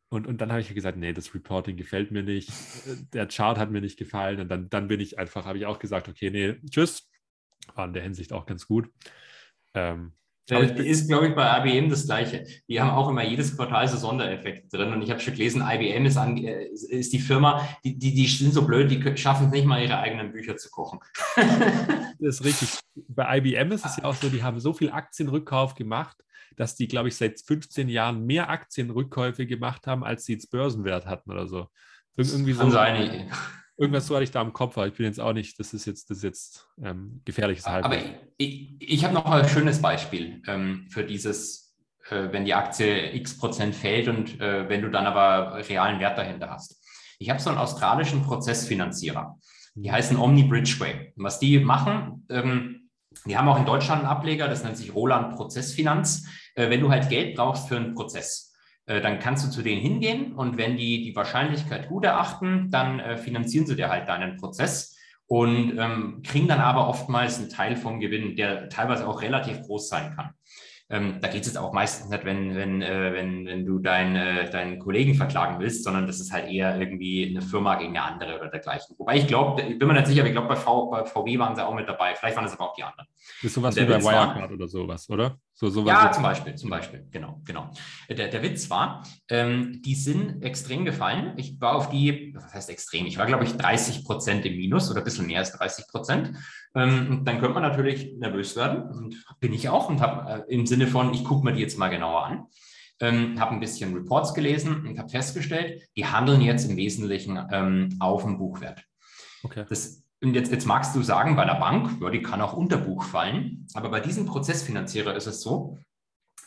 Und, 0.09 0.27
und 0.27 0.41
dann 0.41 0.51
habe 0.51 0.61
ich 0.61 0.73
gesagt, 0.73 0.99
nee, 0.99 1.13
das 1.13 1.35
Reporting 1.35 1.77
gefällt 1.77 2.11
mir 2.11 2.23
nicht. 2.23 2.51
Der 3.13 3.27
Chart 3.27 3.59
hat 3.59 3.71
mir 3.71 3.81
nicht 3.81 3.99
gefallen. 3.99 4.41
Und 4.41 4.49
dann, 4.49 4.69
dann 4.69 4.89
bin 4.89 5.01
ich 5.01 5.19
einfach, 5.19 5.45
habe 5.45 5.59
ich 5.59 5.67
auch 5.67 5.79
gesagt, 5.79 6.09
okay, 6.09 6.31
nee, 6.31 6.55
tschüss, 6.71 7.09
war 7.75 7.87
in 7.87 7.95
der 7.95 8.03
Hinsicht 8.03 8.33
auch 8.33 8.47
ganz 8.47 8.67
gut. 8.67 8.91
Ähm, 9.75 10.13
äh, 10.51 10.87
ist, 10.87 11.09
glaube 11.09 11.29
ich, 11.29 11.35
bei 11.35 11.65
IBM 11.65 11.89
das 11.89 12.07
Gleiche. 12.07 12.45
Die 12.69 12.81
haben 12.81 12.91
auch 12.91 13.09
immer 13.09 13.25
jedes 13.25 13.57
Quartal 13.57 13.89
so 13.89 13.97
Sondereffekte 13.97 14.77
drin. 14.77 14.93
Und 14.93 15.03
ich 15.03 15.11
habe 15.11 15.21
schon 15.21 15.35
gelesen, 15.35 15.63
IBM 15.67 16.07
ist, 16.07 16.17
an, 16.17 16.37
äh, 16.37 16.67
ist 16.67 17.13
die 17.13 17.19
Firma, 17.19 17.67
die, 17.85 17.99
die, 17.99 18.15
die 18.15 18.27
sind 18.27 18.53
so 18.53 18.67
blöd, 18.67 18.91
die 18.91 19.17
schaffen 19.17 19.47
es 19.47 19.53
nicht 19.53 19.67
mal, 19.67 19.83
ihre 19.83 19.99
eigenen 19.99 20.33
Bücher 20.33 20.57
zu 20.57 20.71
kochen. 20.71 21.01
das 21.37 22.41
ist 22.41 22.45
richtig. 22.45 22.79
Bei 23.09 23.39
IBM 23.39 23.73
ist 23.73 23.87
es 23.87 23.97
ja 23.97 24.05
auch 24.05 24.15
so, 24.15 24.29
die 24.29 24.43
haben 24.43 24.61
so 24.61 24.73
viel 24.73 24.91
Aktienrückkauf 24.91 25.75
gemacht, 25.75 26.17
dass 26.57 26.77
die, 26.77 26.89
glaube 26.89 27.09
ich, 27.09 27.17
seit 27.17 27.41
15 27.41 27.89
Jahren 27.89 28.27
mehr 28.27 28.51
Aktienrückkäufe 28.51 29.47
gemacht 29.47 29.87
haben, 29.87 30.05
als 30.05 30.25
sie 30.25 30.35
jetzt 30.35 30.51
Börsenwert 30.51 31.07
hatten 31.07 31.31
oder 31.31 31.47
so. 31.47 31.69
Irgendwie 32.17 32.53
so. 32.53 32.61
Kann 32.61 32.71
sein. 32.71 33.31
Irgendwas 33.77 34.07
so 34.07 34.15
hatte 34.15 34.25
ich 34.25 34.31
da 34.31 34.41
im 34.41 34.53
Kopf, 34.53 34.77
aber 34.77 34.87
ich 34.87 34.95
bin 34.95 35.07
jetzt 35.07 35.21
auch 35.21 35.33
nicht, 35.33 35.59
das 35.59 35.75
ist 35.75 35.85
jetzt, 35.85 36.09
das 36.11 36.19
ist 36.19 36.23
jetzt 36.23 36.69
ähm, 36.83 37.21
gefährliches 37.25 37.67
Halbwissen. 37.67 38.05
Aber 38.05 38.19
ich, 38.37 38.77
ich 38.79 39.05
habe 39.05 39.15
noch 39.15 39.27
ein 39.27 39.49
schönes 39.49 39.83
Beispiel 39.83 40.43
ähm, 40.47 40.87
für 40.91 41.05
dieses, 41.05 41.75
äh, 42.09 42.29
wenn 42.31 42.45
die 42.45 42.55
Aktie 42.55 43.15
x 43.17 43.37
Prozent 43.37 43.75
fällt 43.75 44.09
und 44.09 44.41
äh, 44.41 44.69
wenn 44.69 44.83
du 44.83 44.91
dann 44.91 45.07
aber 45.07 45.57
realen 45.69 45.99
Wert 45.99 46.17
dahinter 46.19 46.51
hast. 46.51 46.81
Ich 47.19 47.31
habe 47.31 47.41
so 47.41 47.51
einen 47.51 47.59
australischen 47.59 48.23
Prozessfinanzierer. 48.23 49.39
Die 49.75 49.91
heißen 49.91 50.17
Omni 50.17 50.45
Bridgeway. 50.45 51.13
Und 51.17 51.25
was 51.25 51.41
die 51.41 51.59
machen, 51.59 52.27
ähm, 52.31 52.91
die 53.27 53.37
haben 53.37 53.49
auch 53.49 53.59
in 53.59 53.67
Deutschland 53.67 54.03
einen 54.03 54.11
Ableger, 54.11 54.49
das 54.49 54.63
nennt 54.63 54.77
sich 54.77 54.95
Roland 54.95 55.35
Prozessfinanz. 55.35 56.29
Äh, 56.55 56.71
wenn 56.71 56.81
du 56.81 56.91
halt 56.91 57.09
Geld 57.09 57.37
brauchst 57.37 57.69
für 57.69 57.77
einen 57.77 57.95
Prozess, 57.95 58.54
dann 58.87 59.19
kannst 59.19 59.47
du 59.47 59.51
zu 59.51 59.63
denen 59.63 59.81
hingehen 59.81 60.33
und 60.35 60.57
wenn 60.59 60.77
die 60.77 61.03
die 61.03 61.17
Wahrscheinlichkeit 61.17 61.89
gut 61.89 62.05
erachten, 62.05 62.71
dann 62.71 63.01
äh, 63.01 63.17
finanzieren 63.17 63.67
sie 63.67 63.77
dir 63.77 63.89
halt 63.89 64.09
deinen 64.09 64.37
Prozess 64.37 64.97
und 65.27 65.79
ähm, 65.79 66.23
kriegen 66.23 66.49
dann 66.49 66.61
aber 66.61 66.89
oftmals 66.89 67.39
einen 67.39 67.49
Teil 67.49 67.77
vom 67.77 67.99
Gewinn, 68.01 68.37
der 68.37 68.69
teilweise 68.69 69.09
auch 69.09 69.23
relativ 69.23 69.63
groß 69.63 69.89
sein 69.89 70.15
kann. 70.15 70.31
Ähm, 70.91 71.19
da 71.23 71.29
geht 71.29 71.41
es 71.41 71.47
jetzt 71.47 71.57
auch 71.57 71.73
meistens 71.73 72.11
nicht, 72.11 72.27
wenn, 72.27 72.55
wenn, 72.55 72.83
äh, 72.83 73.13
wenn, 73.15 73.47
wenn 73.47 73.65
du 73.65 73.79
dein, 73.79 74.17
äh, 74.17 74.51
deinen 74.51 74.79
Kollegen 74.79 75.15
verklagen 75.15 75.59
willst, 75.59 75.83
sondern 75.83 76.07
das 76.07 76.21
ist 76.21 76.31
halt 76.31 76.51
eher 76.51 76.79
irgendwie 76.79 77.27
eine 77.31 77.41
Firma 77.41 77.77
gegen 77.77 77.97
eine 77.97 78.03
andere 78.03 78.39
oder 78.39 78.51
dergleichen. 78.51 78.95
Wobei 78.99 79.17
ich 79.17 79.27
glaube, 79.27 79.63
ich 79.63 79.79
bin 79.79 79.89
mir 79.89 79.95
nicht 79.95 80.09
sicher, 80.09 80.21
aber 80.21 80.29
ich 80.29 80.35
glaube, 80.35 80.49
bei, 80.49 80.57
bei, 80.57 81.07
VW 81.07 81.39
waren 81.39 81.57
sie 81.57 81.67
auch 81.67 81.75
mit 81.75 81.89
dabei. 81.89 82.15
Vielleicht 82.15 82.37
waren 82.37 82.45
es 82.45 82.53
aber 82.53 82.71
auch 82.71 82.75
die 82.75 82.83
anderen. 82.83 83.09
Das 83.41 83.45
ist 83.45 83.55
sowas 83.55 83.75
wie 83.77 83.85
bei 83.85 84.03
Wirecard 84.03 84.53
oder 84.53 84.69
sowas, 84.69 85.09
oder? 85.09 85.39
So, 85.55 85.71
sowas 85.71 85.89
ja, 85.89 86.13
zum 86.13 86.25
Beispiel, 86.25 86.55
zum 86.57 86.69
Beispiel, 86.69 87.07
genau, 87.11 87.41
genau. 87.45 87.71
Der, 88.11 88.29
der 88.29 88.43
Witz 88.43 88.69
war, 88.69 89.07
ähm, 89.29 89.81
die 89.83 89.95
sind 89.95 90.43
extrem 90.43 90.85
gefallen. 90.85 91.33
Ich 91.37 91.61
war 91.61 91.77
auf 91.77 91.91
die, 91.91 92.35
was 92.35 92.53
heißt 92.53 92.71
extrem? 92.71 93.07
Ich 93.07 93.17
war, 93.17 93.27
glaube 93.27 93.45
ich, 93.45 93.57
30 93.57 94.05
Prozent 94.05 94.45
im 94.45 94.57
Minus 94.57 94.91
oder 94.91 95.01
ein 95.01 95.05
bisschen 95.05 95.29
mehr 95.29 95.39
als 95.39 95.53
30 95.53 95.87
Prozent. 95.87 96.37
Ähm, 96.75 97.23
dann 97.25 97.39
könnte 97.39 97.55
man 97.55 97.63
natürlich 97.63 98.15
nervös 98.19 98.57
werden 98.57 98.83
und 98.91 99.25
bin 99.41 99.53
ich 99.53 99.69
auch 99.69 99.89
und 99.89 100.01
habe 100.01 100.45
äh, 100.49 100.55
im 100.55 100.67
Sinne 100.67 100.87
von, 100.87 101.15
ich 101.15 101.25
gucke 101.25 101.45
mir 101.45 101.53
die 101.53 101.61
jetzt 101.61 101.79
mal 101.79 101.89
genauer 101.89 102.27
an. 102.27 102.47
Ähm, 103.01 103.41
habe 103.41 103.53
ein 103.53 103.61
bisschen 103.61 103.93
Reports 103.95 104.35
gelesen 104.35 104.87
und 104.87 104.99
habe 104.99 105.09
festgestellt, 105.09 105.83
die 105.97 106.07
handeln 106.07 106.41
jetzt 106.41 106.71
im 106.71 106.77
Wesentlichen 106.77 107.39
ähm, 107.51 107.97
auf 107.99 108.23
dem 108.23 108.39
Buchwert. 108.39 108.85
Okay. 109.43 109.65
Das 109.69 110.05
und 110.23 110.35
jetzt, 110.35 110.51
jetzt 110.51 110.67
magst 110.67 110.97
du 110.97 111.03
sagen, 111.03 111.37
bei 111.37 111.45
der 111.45 111.57
Bank, 111.57 112.01
ja, 112.01 112.09
die 112.09 112.23
kann 112.23 112.41
auch 112.41 112.55
unter 112.55 112.79
Buch 112.79 113.03
fallen, 113.03 113.67
aber 113.75 113.91
bei 113.91 114.01
diesem 114.01 114.25
Prozessfinanzierer 114.25 115.15
ist 115.15 115.27
es 115.27 115.43
so, 115.43 115.77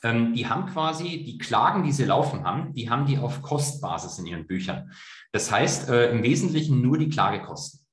ähm, 0.03 0.33
die 0.33 0.47
haben 0.47 0.65
quasi 0.65 1.23
die 1.23 1.37
Klagen, 1.37 1.83
die 1.83 1.91
sie 1.91 2.05
laufen 2.05 2.43
haben, 2.43 2.73
die 2.73 2.89
haben 2.89 3.05
die 3.05 3.19
auf 3.19 3.41
Kostbasis 3.41 4.17
in 4.17 4.25
ihren 4.25 4.47
Büchern. 4.47 4.91
Das 5.31 5.51
heißt 5.51 5.89
äh, 5.89 6.11
im 6.11 6.23
Wesentlichen 6.23 6.81
nur 6.81 6.97
die 6.97 7.09
Klagekosten. 7.09 7.86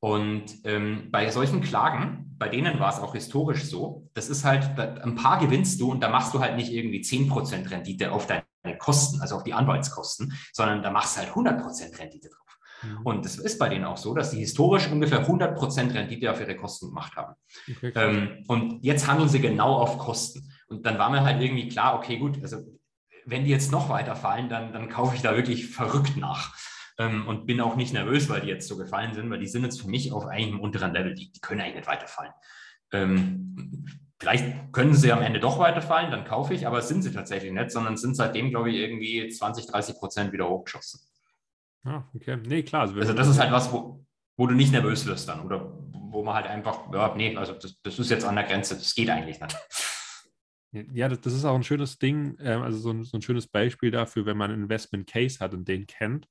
Und 0.00 0.64
ähm, 0.64 1.08
bei 1.10 1.28
solchen 1.30 1.60
Klagen, 1.60 2.36
bei 2.38 2.48
denen 2.48 2.78
war 2.78 2.92
es 2.92 3.00
auch 3.00 3.14
historisch 3.14 3.64
so, 3.64 4.08
das 4.14 4.28
ist 4.28 4.44
halt, 4.44 4.78
ein 4.78 5.16
paar 5.16 5.40
gewinnst 5.40 5.80
du 5.80 5.90
und 5.90 6.00
da 6.00 6.08
machst 6.08 6.32
du 6.34 6.40
halt 6.40 6.56
nicht 6.56 6.72
irgendwie 6.72 7.00
10% 7.00 7.70
Rendite 7.70 8.12
auf 8.12 8.26
deine 8.26 8.44
Kosten, 8.78 9.20
also 9.20 9.36
auf 9.36 9.44
die 9.44 9.54
Anwaltskosten, 9.54 10.32
sondern 10.52 10.82
da 10.82 10.90
machst 10.90 11.16
du 11.16 11.20
halt 11.20 11.32
100% 11.32 11.98
Rendite 11.98 12.28
drauf. 12.28 12.48
Mhm. 12.82 12.98
Und 13.02 13.26
es 13.26 13.38
ist 13.38 13.58
bei 13.58 13.68
denen 13.68 13.84
auch 13.84 13.96
so, 13.96 14.14
dass 14.14 14.30
sie 14.30 14.38
historisch 14.38 14.88
ungefähr 14.88 15.26
100% 15.26 15.94
Rendite 15.94 16.30
auf 16.30 16.40
ihre 16.40 16.56
Kosten 16.56 16.88
gemacht 16.88 17.16
haben. 17.16 17.34
Okay, 17.68 17.92
ähm, 17.96 18.44
und 18.46 18.84
jetzt 18.84 19.08
handeln 19.08 19.28
sie 19.28 19.40
genau 19.40 19.74
auf 19.74 19.98
Kosten. 19.98 20.52
Und 20.68 20.86
dann 20.86 20.98
war 20.98 21.10
mir 21.10 21.22
halt 21.22 21.42
irgendwie 21.42 21.68
klar, 21.68 21.96
okay, 21.96 22.18
gut, 22.18 22.40
also 22.42 22.58
wenn 23.26 23.44
die 23.44 23.50
jetzt 23.50 23.72
noch 23.72 23.88
weiter 23.88 24.14
fallen, 24.14 24.48
dann, 24.48 24.72
dann 24.72 24.88
kaufe 24.88 25.16
ich 25.16 25.22
da 25.22 25.36
wirklich 25.36 25.68
verrückt 25.68 26.16
nach. 26.16 26.54
Ähm, 26.98 27.28
und 27.28 27.46
bin 27.46 27.60
auch 27.60 27.76
nicht 27.76 27.92
nervös, 27.92 28.28
weil 28.28 28.40
die 28.40 28.48
jetzt 28.48 28.68
so 28.68 28.76
gefallen 28.76 29.14
sind, 29.14 29.30
weil 29.30 29.38
die 29.38 29.46
sind 29.46 29.62
jetzt 29.62 29.80
für 29.80 29.88
mich 29.88 30.12
auf 30.12 30.26
einem 30.26 30.60
unteren 30.60 30.92
Level. 30.92 31.14
Die, 31.14 31.30
die 31.30 31.40
können 31.40 31.60
eigentlich 31.60 31.76
nicht 31.76 31.88
weiterfallen. 31.88 32.32
Ähm, 32.92 33.86
Vielleicht 34.20 34.72
können 34.72 34.94
sie 34.94 35.12
am 35.12 35.22
Ende 35.22 35.38
doch 35.38 35.60
weiterfallen, 35.60 36.10
dann 36.10 36.24
kaufe 36.24 36.52
ich, 36.52 36.66
aber 36.66 36.82
sind 36.82 37.02
sie 37.02 37.12
tatsächlich 37.12 37.52
nicht, 37.52 37.70
sondern 37.70 37.96
sind 37.96 38.16
seitdem, 38.16 38.50
glaube 38.50 38.70
ich, 38.70 38.76
irgendwie 38.76 39.28
20, 39.28 39.66
30 39.66 39.96
Prozent 39.96 40.32
wieder 40.32 40.48
hochgeschossen. 40.48 41.00
Ah, 41.84 42.02
okay. 42.14 42.36
Nee, 42.44 42.64
klar. 42.64 42.82
Also, 42.82 42.98
also 42.98 43.12
das 43.12 43.28
ist 43.28 43.38
halt 43.38 43.52
was, 43.52 43.72
wo, 43.72 44.04
wo 44.36 44.48
du 44.48 44.54
nicht 44.54 44.72
nervös 44.72 45.06
wirst 45.06 45.28
dann 45.28 45.40
oder 45.46 45.72
wo 45.92 46.24
man 46.24 46.34
halt 46.34 46.46
einfach, 46.46 46.92
ja, 46.92 47.14
nee, 47.14 47.36
also 47.36 47.52
das, 47.52 47.80
das 47.80 47.98
ist 47.98 48.10
jetzt 48.10 48.24
an 48.24 48.34
der 48.34 48.44
Grenze, 48.44 48.74
das 48.74 48.92
geht 48.92 49.08
eigentlich 49.08 49.40
nicht. 49.40 49.56
Ja, 50.92 51.08
das, 51.08 51.20
das 51.20 51.32
ist 51.32 51.44
auch 51.44 51.54
ein 51.54 51.62
schönes 51.62 51.98
Ding, 51.98 52.36
ähm, 52.40 52.62
also 52.62 52.78
so 52.78 52.90
ein, 52.90 53.04
so 53.04 53.16
ein, 53.16 53.22
schönes 53.22 53.46
Beispiel 53.46 53.92
dafür, 53.92 54.26
wenn 54.26 54.36
man 54.36 54.50
einen 54.50 54.64
Investment 54.64 55.08
Case 55.08 55.38
hat 55.38 55.54
und 55.54 55.66
den 55.68 55.86
kennt, 55.86 56.26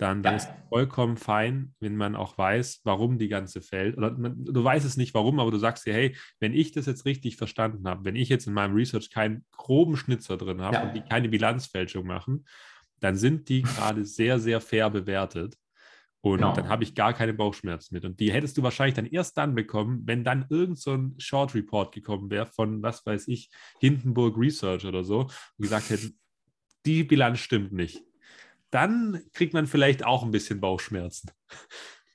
dann, 0.00 0.22
dann 0.22 0.32
ja. 0.32 0.36
ist 0.38 0.48
es 0.48 0.68
vollkommen 0.70 1.18
fein, 1.18 1.74
wenn 1.78 1.94
man 1.94 2.16
auch 2.16 2.38
weiß, 2.38 2.80
warum 2.84 3.18
die 3.18 3.28
ganze 3.28 3.60
fällt. 3.60 3.98
Oder 3.98 4.12
man, 4.12 4.42
du 4.42 4.64
weißt 4.64 4.86
es 4.86 4.96
nicht 4.96 5.12
warum, 5.12 5.38
aber 5.38 5.50
du 5.50 5.58
sagst 5.58 5.84
dir, 5.84 5.92
hey, 5.92 6.16
wenn 6.38 6.54
ich 6.54 6.72
das 6.72 6.86
jetzt 6.86 7.04
richtig 7.04 7.36
verstanden 7.36 7.86
habe, 7.86 8.06
wenn 8.06 8.16
ich 8.16 8.30
jetzt 8.30 8.46
in 8.46 8.54
meinem 8.54 8.74
Research 8.74 9.10
keinen 9.10 9.44
groben 9.52 9.98
Schnitzer 9.98 10.38
drin 10.38 10.62
habe 10.62 10.76
ja. 10.76 10.82
und 10.84 10.94
die 10.94 11.02
keine 11.02 11.28
Bilanzfälschung 11.28 12.06
machen, 12.06 12.46
dann 13.00 13.16
sind 13.16 13.50
die 13.50 13.60
gerade 13.62 14.06
sehr, 14.06 14.40
sehr 14.40 14.62
fair 14.62 14.88
bewertet. 14.88 15.56
Und 16.22 16.38
genau. 16.38 16.54
dann 16.54 16.70
habe 16.70 16.82
ich 16.82 16.94
gar 16.94 17.12
keine 17.12 17.34
Bauchschmerzen 17.34 17.94
mit. 17.94 18.06
Und 18.06 18.20
die 18.20 18.32
hättest 18.32 18.56
du 18.56 18.62
wahrscheinlich 18.62 18.94
dann 18.94 19.06
erst 19.06 19.36
dann 19.36 19.54
bekommen, 19.54 20.02
wenn 20.06 20.24
dann 20.24 20.46
irgend 20.48 20.78
so 20.78 20.94
ein 20.94 21.14
Short 21.18 21.54
Report 21.54 21.94
gekommen 21.94 22.30
wäre 22.30 22.46
von, 22.46 22.82
was 22.82 23.04
weiß 23.04 23.28
ich, 23.28 23.50
Hindenburg 23.80 24.38
Research 24.38 24.86
oder 24.86 25.04
so 25.04 25.20
und 25.20 25.30
gesagt 25.58 25.90
hätten, 25.90 26.18
die 26.86 27.04
Bilanz 27.04 27.40
stimmt 27.40 27.72
nicht. 27.72 28.02
Dann 28.70 29.22
kriegt 29.32 29.54
man 29.54 29.66
vielleicht 29.66 30.04
auch 30.04 30.22
ein 30.22 30.30
bisschen 30.30 30.60
Bauchschmerzen. 30.60 31.30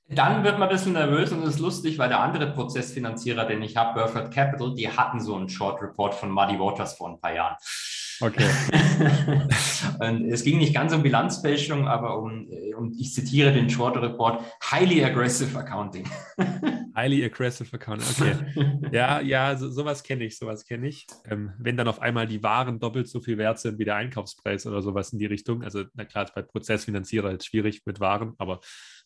Dann 0.07 0.43
wird 0.43 0.59
man 0.59 0.69
ein 0.69 0.75
bisschen 0.75 0.93
nervös 0.93 1.31
und 1.31 1.41
es 1.43 1.55
ist 1.55 1.59
lustig, 1.59 1.97
weil 1.97 2.09
der 2.09 2.19
andere 2.19 2.51
Prozessfinanzierer, 2.51 3.45
den 3.45 3.63
ich 3.63 3.75
habe, 3.75 3.99
Burford 3.99 4.31
Capital, 4.31 4.75
die 4.75 4.89
hatten 4.89 5.19
so 5.19 5.35
einen 5.35 5.49
Short 5.49 5.81
Report 5.81 6.13
von 6.13 6.29
Muddy 6.29 6.59
Waters 6.59 6.95
vor 6.95 7.09
ein 7.09 7.19
paar 7.19 7.33
Jahren. 7.33 7.55
Okay. 8.21 8.47
und 9.99 10.29
es 10.29 10.43
ging 10.43 10.57
nicht 10.57 10.73
ganz 10.73 10.93
um 10.93 11.03
Bilanzfälschung, 11.03 11.87
aber 11.87 12.17
um, 12.17 12.47
um, 12.77 12.91
ich 12.97 13.13
zitiere 13.13 13.51
den 13.51 13.69
Short 13.69 13.97
Report, 13.97 14.43
highly 14.71 15.03
aggressive 15.03 15.57
accounting. 15.57 16.07
highly 16.95 17.23
aggressive 17.25 17.73
accounting, 17.73 18.07
okay. 18.09 18.89
Ja, 18.91 19.19
ja, 19.19 19.55
so, 19.57 19.69
sowas 19.69 20.03
kenne 20.03 20.23
ich, 20.23 20.37
sowas 20.37 20.65
kenne 20.65 20.87
ich. 20.87 21.07
Ähm, 21.29 21.53
wenn 21.57 21.77
dann 21.77 21.87
auf 21.87 22.01
einmal 22.01 22.27
die 22.27 22.43
Waren 22.43 22.79
doppelt 22.79 23.07
so 23.07 23.19
viel 23.21 23.37
wert 23.37 23.59
sind 23.59 23.79
wie 23.79 23.85
der 23.85 23.95
Einkaufspreis 23.95 24.65
oder 24.65 24.81
sowas 24.81 25.11
in 25.11 25.19
die 25.19 25.25
Richtung. 25.25 25.63
Also, 25.63 25.83
na 25.93 26.05
klar, 26.05 26.25
ist 26.25 26.35
bei 26.35 26.41
Prozessfinanzierer 26.41 27.31
jetzt 27.31 27.47
schwierig 27.47 27.81
mit 27.85 27.99
Waren, 27.99 28.33
aber 28.37 28.59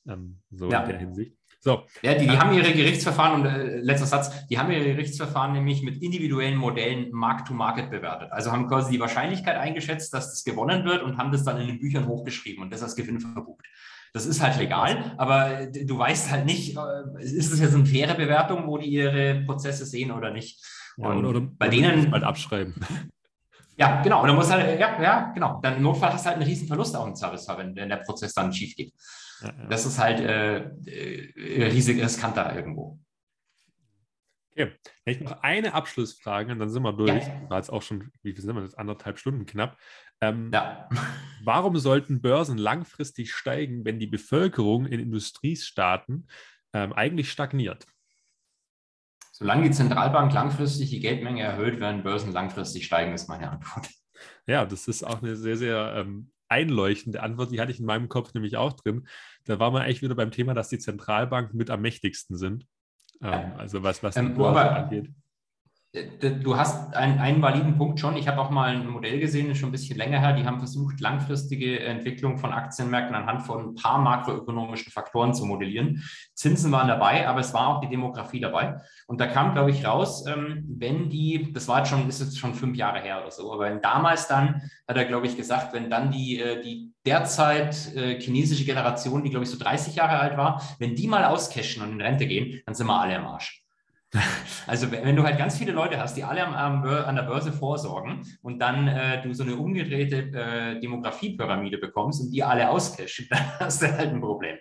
ähm, 0.07 0.39
so 0.51 0.69
ja. 0.69 0.81
in 0.83 0.89
der 0.89 0.99
Hinsicht. 0.99 1.38
So. 1.61 1.83
Ja, 2.01 2.15
die, 2.15 2.25
die 2.25 2.39
haben 2.39 2.53
ihre 2.53 2.71
Gerichtsverfahren, 2.71 3.41
und 3.41 3.45
äh, 3.45 3.79
letzter 3.79 4.05
Satz, 4.05 4.47
die 4.47 4.57
haben 4.57 4.71
ihre 4.71 4.85
Gerichtsverfahren 4.85 5.51
nämlich 5.51 5.81
mit 5.83 6.01
individuellen 6.01 6.57
Modellen 6.57 7.11
Mark-to-Market 7.11 7.91
bewertet. 7.91 8.31
Also 8.31 8.51
haben 8.51 8.67
quasi 8.67 8.91
die 8.91 8.99
Wahrscheinlichkeit 8.99 9.57
eingeschätzt, 9.57 10.13
dass 10.13 10.29
das 10.29 10.43
gewonnen 10.45 10.85
wird 10.85 11.03
und 11.03 11.17
haben 11.17 11.31
das 11.31 11.43
dann 11.43 11.59
in 11.59 11.67
den 11.67 11.79
Büchern 11.79 12.07
hochgeschrieben 12.07 12.63
und 12.63 12.71
das 12.71 12.81
als 12.81 12.95
Gewinn 12.95 13.19
verbucht. 13.19 13.65
Das 14.13 14.25
ist 14.25 14.41
halt 14.41 14.57
legal, 14.57 15.13
aber 15.17 15.67
du 15.67 15.97
weißt 15.97 16.31
halt 16.31 16.45
nicht, 16.45 16.77
äh, 16.77 17.21
ist 17.21 17.51
es 17.51 17.59
jetzt 17.59 17.75
eine 17.75 17.85
faire 17.85 18.15
Bewertung, 18.15 18.65
wo 18.65 18.77
die 18.77 18.87
ihre 18.87 19.43
Prozesse 19.45 19.85
sehen 19.85 20.11
oder 20.11 20.31
nicht. 20.31 20.65
Ja, 20.97 21.09
und 21.09 21.25
oder, 21.25 21.41
bei 21.41 21.67
denen. 21.67 22.11
Halt 22.11 22.23
abschreiben. 22.23 22.73
Ja, 23.77 24.01
genau. 24.01 24.21
Und 24.21 24.27
dann 24.27 24.35
muss 24.35 24.51
halt, 24.51 24.79
ja, 24.79 25.01
ja, 25.01 25.31
genau. 25.33 25.59
Dann 25.61 25.77
im 25.77 25.83
Notfall 25.83 26.11
hast 26.11 26.25
du 26.25 26.29
halt 26.29 26.37
einen 26.37 26.47
riesen 26.47 26.67
Verlust 26.67 26.95
auch 26.95 27.07
im 27.07 27.15
Service, 27.15 27.47
wenn, 27.55 27.75
wenn 27.75 27.87
der 27.87 27.97
Prozess 27.97 28.33
dann 28.33 28.51
schief 28.51 28.75
geht. 28.75 28.93
Das 29.69 29.85
ist 29.85 29.99
halt 29.99 30.19
äh, 30.19 30.59
äh, 30.85 31.63
riesig 31.65 32.01
riskanter 32.01 32.55
irgendwo. 32.55 32.99
Okay, 34.51 34.73
ich 35.05 35.21
noch 35.21 35.41
eine 35.41 35.73
Abschlussfrage 35.73 36.51
und 36.51 36.59
dann 36.59 36.69
sind 36.69 36.83
wir 36.83 36.91
durch. 36.91 37.09
Ja. 37.09 37.49
War 37.49 37.57
jetzt 37.57 37.69
auch 37.69 37.81
schon, 37.81 38.11
wie 38.23 38.33
viel 38.33 38.43
sind 38.43 38.55
wir 38.55 38.63
jetzt? 38.63 38.77
Anderthalb 38.77 39.17
Stunden 39.17 39.45
knapp. 39.45 39.77
Ähm, 40.19 40.51
ja. 40.53 40.89
Warum 41.43 41.77
sollten 41.77 42.21
Börsen 42.21 42.57
langfristig 42.57 43.33
steigen, 43.33 43.85
wenn 43.85 43.99
die 43.99 44.07
Bevölkerung 44.07 44.85
in 44.85 44.99
Industriestaaten 44.99 46.27
ähm, 46.73 46.91
eigentlich 46.91 47.31
stagniert? 47.31 47.85
Solange 49.31 49.63
die 49.63 49.71
Zentralbank 49.71 50.33
langfristig 50.33 50.89
die 50.89 50.99
Geldmenge 50.99 51.41
erhöht, 51.41 51.79
werden 51.79 52.03
Börsen 52.03 52.33
langfristig 52.33 52.85
steigen, 52.85 53.13
ist 53.13 53.29
meine 53.29 53.49
Antwort. 53.49 53.89
Ja, 54.45 54.65
das 54.65 54.89
ist 54.89 55.03
auch 55.03 55.21
eine 55.21 55.37
sehr, 55.37 55.55
sehr 55.55 55.93
ähm, 55.95 56.31
einleuchtende 56.49 57.21
Antwort, 57.21 57.51
die 57.51 57.61
hatte 57.61 57.71
ich 57.71 57.79
in 57.79 57.85
meinem 57.85 58.09
Kopf 58.09 58.33
nämlich 58.33 58.57
auch 58.57 58.73
drin. 58.73 59.07
Da 59.45 59.59
war 59.59 59.71
man 59.71 59.83
eigentlich 59.83 60.01
wieder 60.01 60.15
beim 60.15 60.31
Thema, 60.31 60.53
dass 60.53 60.69
die 60.69 60.79
Zentralbanken 60.79 61.57
mit 61.57 61.69
am 61.69 61.81
mächtigsten 61.81 62.37
sind. 62.37 62.65
Ähm, 63.21 63.53
also 63.57 63.83
was, 63.83 64.03
was 64.03 64.15
ähm, 64.15 64.29
die 64.29 64.33
Börse 64.33 64.71
angeht. 64.71 65.09
Äh, 65.91 66.05
du 66.19 66.55
hast 66.55 66.95
einen, 66.95 67.19
einen 67.19 67.41
validen 67.41 67.77
Punkt 67.77 67.99
schon. 67.99 68.15
Ich 68.15 68.27
habe 68.27 68.39
auch 68.39 68.49
mal 68.49 68.75
ein 68.75 68.87
Modell 68.87 69.19
gesehen, 69.19 69.53
schon 69.55 69.69
ein 69.69 69.71
bisschen 69.71 69.97
länger 69.97 70.19
her. 70.19 70.33
Die 70.33 70.45
haben 70.45 70.59
versucht, 70.59 70.99
langfristige 70.99 71.79
Entwicklung 71.79 72.37
von 72.37 72.51
Aktienmärkten 72.51 73.15
anhand 73.15 73.43
von 73.43 73.69
ein 73.69 73.75
paar 73.75 73.97
makroökonomischen 73.99 74.91
Faktoren 74.91 75.33
zu 75.33 75.45
modellieren. 75.45 76.03
Zinsen 76.33 76.71
waren 76.71 76.87
dabei, 76.87 77.27
aber 77.27 77.39
es 77.39 77.53
war 77.53 77.67
auch 77.67 77.81
die 77.81 77.89
Demografie 77.89 78.39
dabei. 78.39 78.77
Und 79.07 79.19
da 79.19 79.27
kam, 79.27 79.53
glaube 79.53 79.71
ich, 79.71 79.85
raus, 79.85 80.25
ähm, 80.27 80.63
wenn 80.67 81.09
die, 81.09 81.51
das 81.53 81.67
war 81.67 81.79
jetzt 81.79 81.89
schon, 81.89 82.07
ist 82.07 82.19
jetzt 82.19 82.37
schon 82.37 82.53
fünf 82.53 82.77
Jahre 82.77 82.99
her 82.99 83.21
oder 83.21 83.31
so, 83.31 83.51
aber 83.51 83.65
wenn 83.65 83.81
damals 83.81 84.27
dann, 84.27 84.61
hat 84.87 84.97
er, 84.97 85.05
glaube 85.05 85.27
ich, 85.27 85.37
gesagt, 85.37 85.73
wenn 85.73 85.89
dann 85.89 86.11
die, 86.11 86.39
äh, 86.39 86.61
die 86.61 86.91
derzeit 87.05 87.95
äh, 87.95 88.19
chinesische 88.19 88.65
Generation, 88.65 89.23
die, 89.23 89.29
glaube 89.29 89.43
ich, 89.43 89.49
so 89.49 89.57
30 89.57 89.95
Jahre 89.95 90.19
alt 90.19 90.37
war, 90.37 90.61
wenn 90.79 90.95
die 90.95 91.07
mal 91.07 91.25
auscashen 91.25 91.81
und 91.81 91.93
in 91.93 92.01
Rente 92.01 92.27
gehen, 92.27 92.61
dann 92.65 92.75
sind 92.75 92.87
wir 92.87 92.99
alle 92.99 93.15
im 93.15 93.25
Arsch. 93.25 93.63
Also 94.65 94.91
wenn 94.91 95.15
du 95.15 95.23
halt 95.23 95.37
ganz 95.37 95.57
viele 95.57 95.71
Leute 95.71 95.99
hast, 95.99 96.15
die 96.15 96.23
alle 96.23 96.45
am, 96.45 96.83
an 96.83 97.15
der 97.15 97.23
Börse 97.23 97.51
vorsorgen 97.51 98.25
und 98.41 98.59
dann 98.59 98.87
äh, 98.87 99.21
du 99.21 99.33
so 99.33 99.43
eine 99.43 99.55
umgedrehte 99.55 100.31
äh, 100.31 100.79
Demografiepyramide 100.79 101.77
bekommst 101.77 102.21
und 102.21 102.31
die 102.31 102.43
alle 102.43 102.69
auscashen, 102.69 103.27
dann 103.31 103.59
hast 103.59 103.81
du 103.81 103.91
halt 103.91 104.09
ein 104.09 104.21
Problem. 104.21 104.57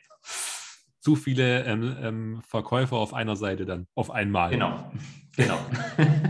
Zu 1.01 1.16
viele 1.16 1.65
ähm, 1.65 1.97
ähm, 2.03 2.43
Verkäufer 2.47 2.97
auf 2.97 3.15
einer 3.15 3.37
Seite 3.37 3.65
dann, 3.65 3.87
auf 3.95 4.11
einmal. 4.11 4.51
Genau, 4.51 4.93
genau. 5.37 5.59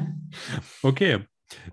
okay, 0.83 1.25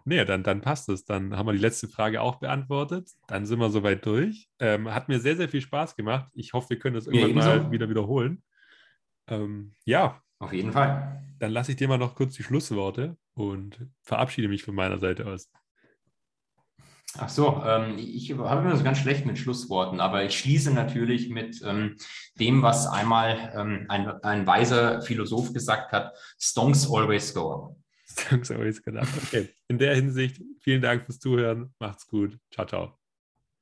Nee, 0.05 0.23
dann, 0.23 0.43
dann 0.43 0.61
passt 0.61 0.87
es. 0.89 1.03
Dann 1.03 1.35
haben 1.35 1.47
wir 1.47 1.53
die 1.53 1.59
letzte 1.59 1.87
Frage 1.87 2.21
auch 2.21 2.35
beantwortet. 2.35 3.09
Dann 3.27 3.45
sind 3.45 3.59
wir 3.59 3.69
soweit 3.69 4.05
durch. 4.05 4.47
Ähm, 4.59 4.93
hat 4.93 5.09
mir 5.09 5.19
sehr, 5.19 5.35
sehr 5.35 5.49
viel 5.49 5.61
Spaß 5.61 5.95
gemacht. 5.95 6.31
Ich 6.33 6.53
hoffe, 6.53 6.69
wir 6.69 6.79
können 6.79 6.95
das 6.95 7.07
irgendwann 7.07 7.35
mal 7.35 7.71
wieder 7.71 7.89
wiederholen. 7.89 8.41
Ähm, 9.27 9.73
ja. 9.83 10.21
Auf 10.39 10.53
jeden 10.53 10.71
Fall. 10.71 11.24
Dann 11.39 11.51
lasse 11.51 11.71
ich 11.71 11.77
dir 11.77 11.87
mal 11.87 11.97
noch 11.97 12.15
kurz 12.15 12.35
die 12.35 12.43
Schlussworte 12.43 13.17
und 13.33 13.87
verabschiede 14.01 14.47
mich 14.47 14.63
von 14.63 14.75
meiner 14.75 14.99
Seite 14.99 15.25
aus. 15.25 15.49
Ach 17.17 17.29
so, 17.29 17.63
ähm, 17.65 17.97
ich 17.97 18.31
habe 18.31 18.67
immer 18.67 18.75
so 18.75 18.83
ganz 18.83 18.97
schlecht 18.97 19.25
mit 19.25 19.37
Schlussworten, 19.37 20.01
aber 20.01 20.25
ich 20.25 20.37
schließe 20.37 20.73
natürlich 20.73 21.29
mit 21.29 21.61
ähm, 21.65 21.95
dem, 22.39 22.61
was 22.61 22.87
einmal 22.87 23.53
ähm, 23.55 23.85
ein, 23.87 24.07
ein 24.23 24.47
weiser 24.47 25.01
Philosoph 25.01 25.53
gesagt 25.53 25.93
hat: 25.93 26.13
Stonks 26.39 26.89
always 26.91 27.33
go 27.33 27.53
up. 27.53 27.75
Stonks 28.05 28.51
always 28.51 28.83
go 28.83 28.91
up. 28.91 29.07
Okay, 29.23 29.49
in 29.69 29.77
der 29.77 29.95
Hinsicht, 29.95 30.41
vielen 30.59 30.81
Dank 30.81 31.05
fürs 31.05 31.19
Zuhören. 31.19 31.73
Macht's 31.79 32.05
gut. 32.05 32.37
Ciao, 32.51 32.65
ciao. 32.65 33.04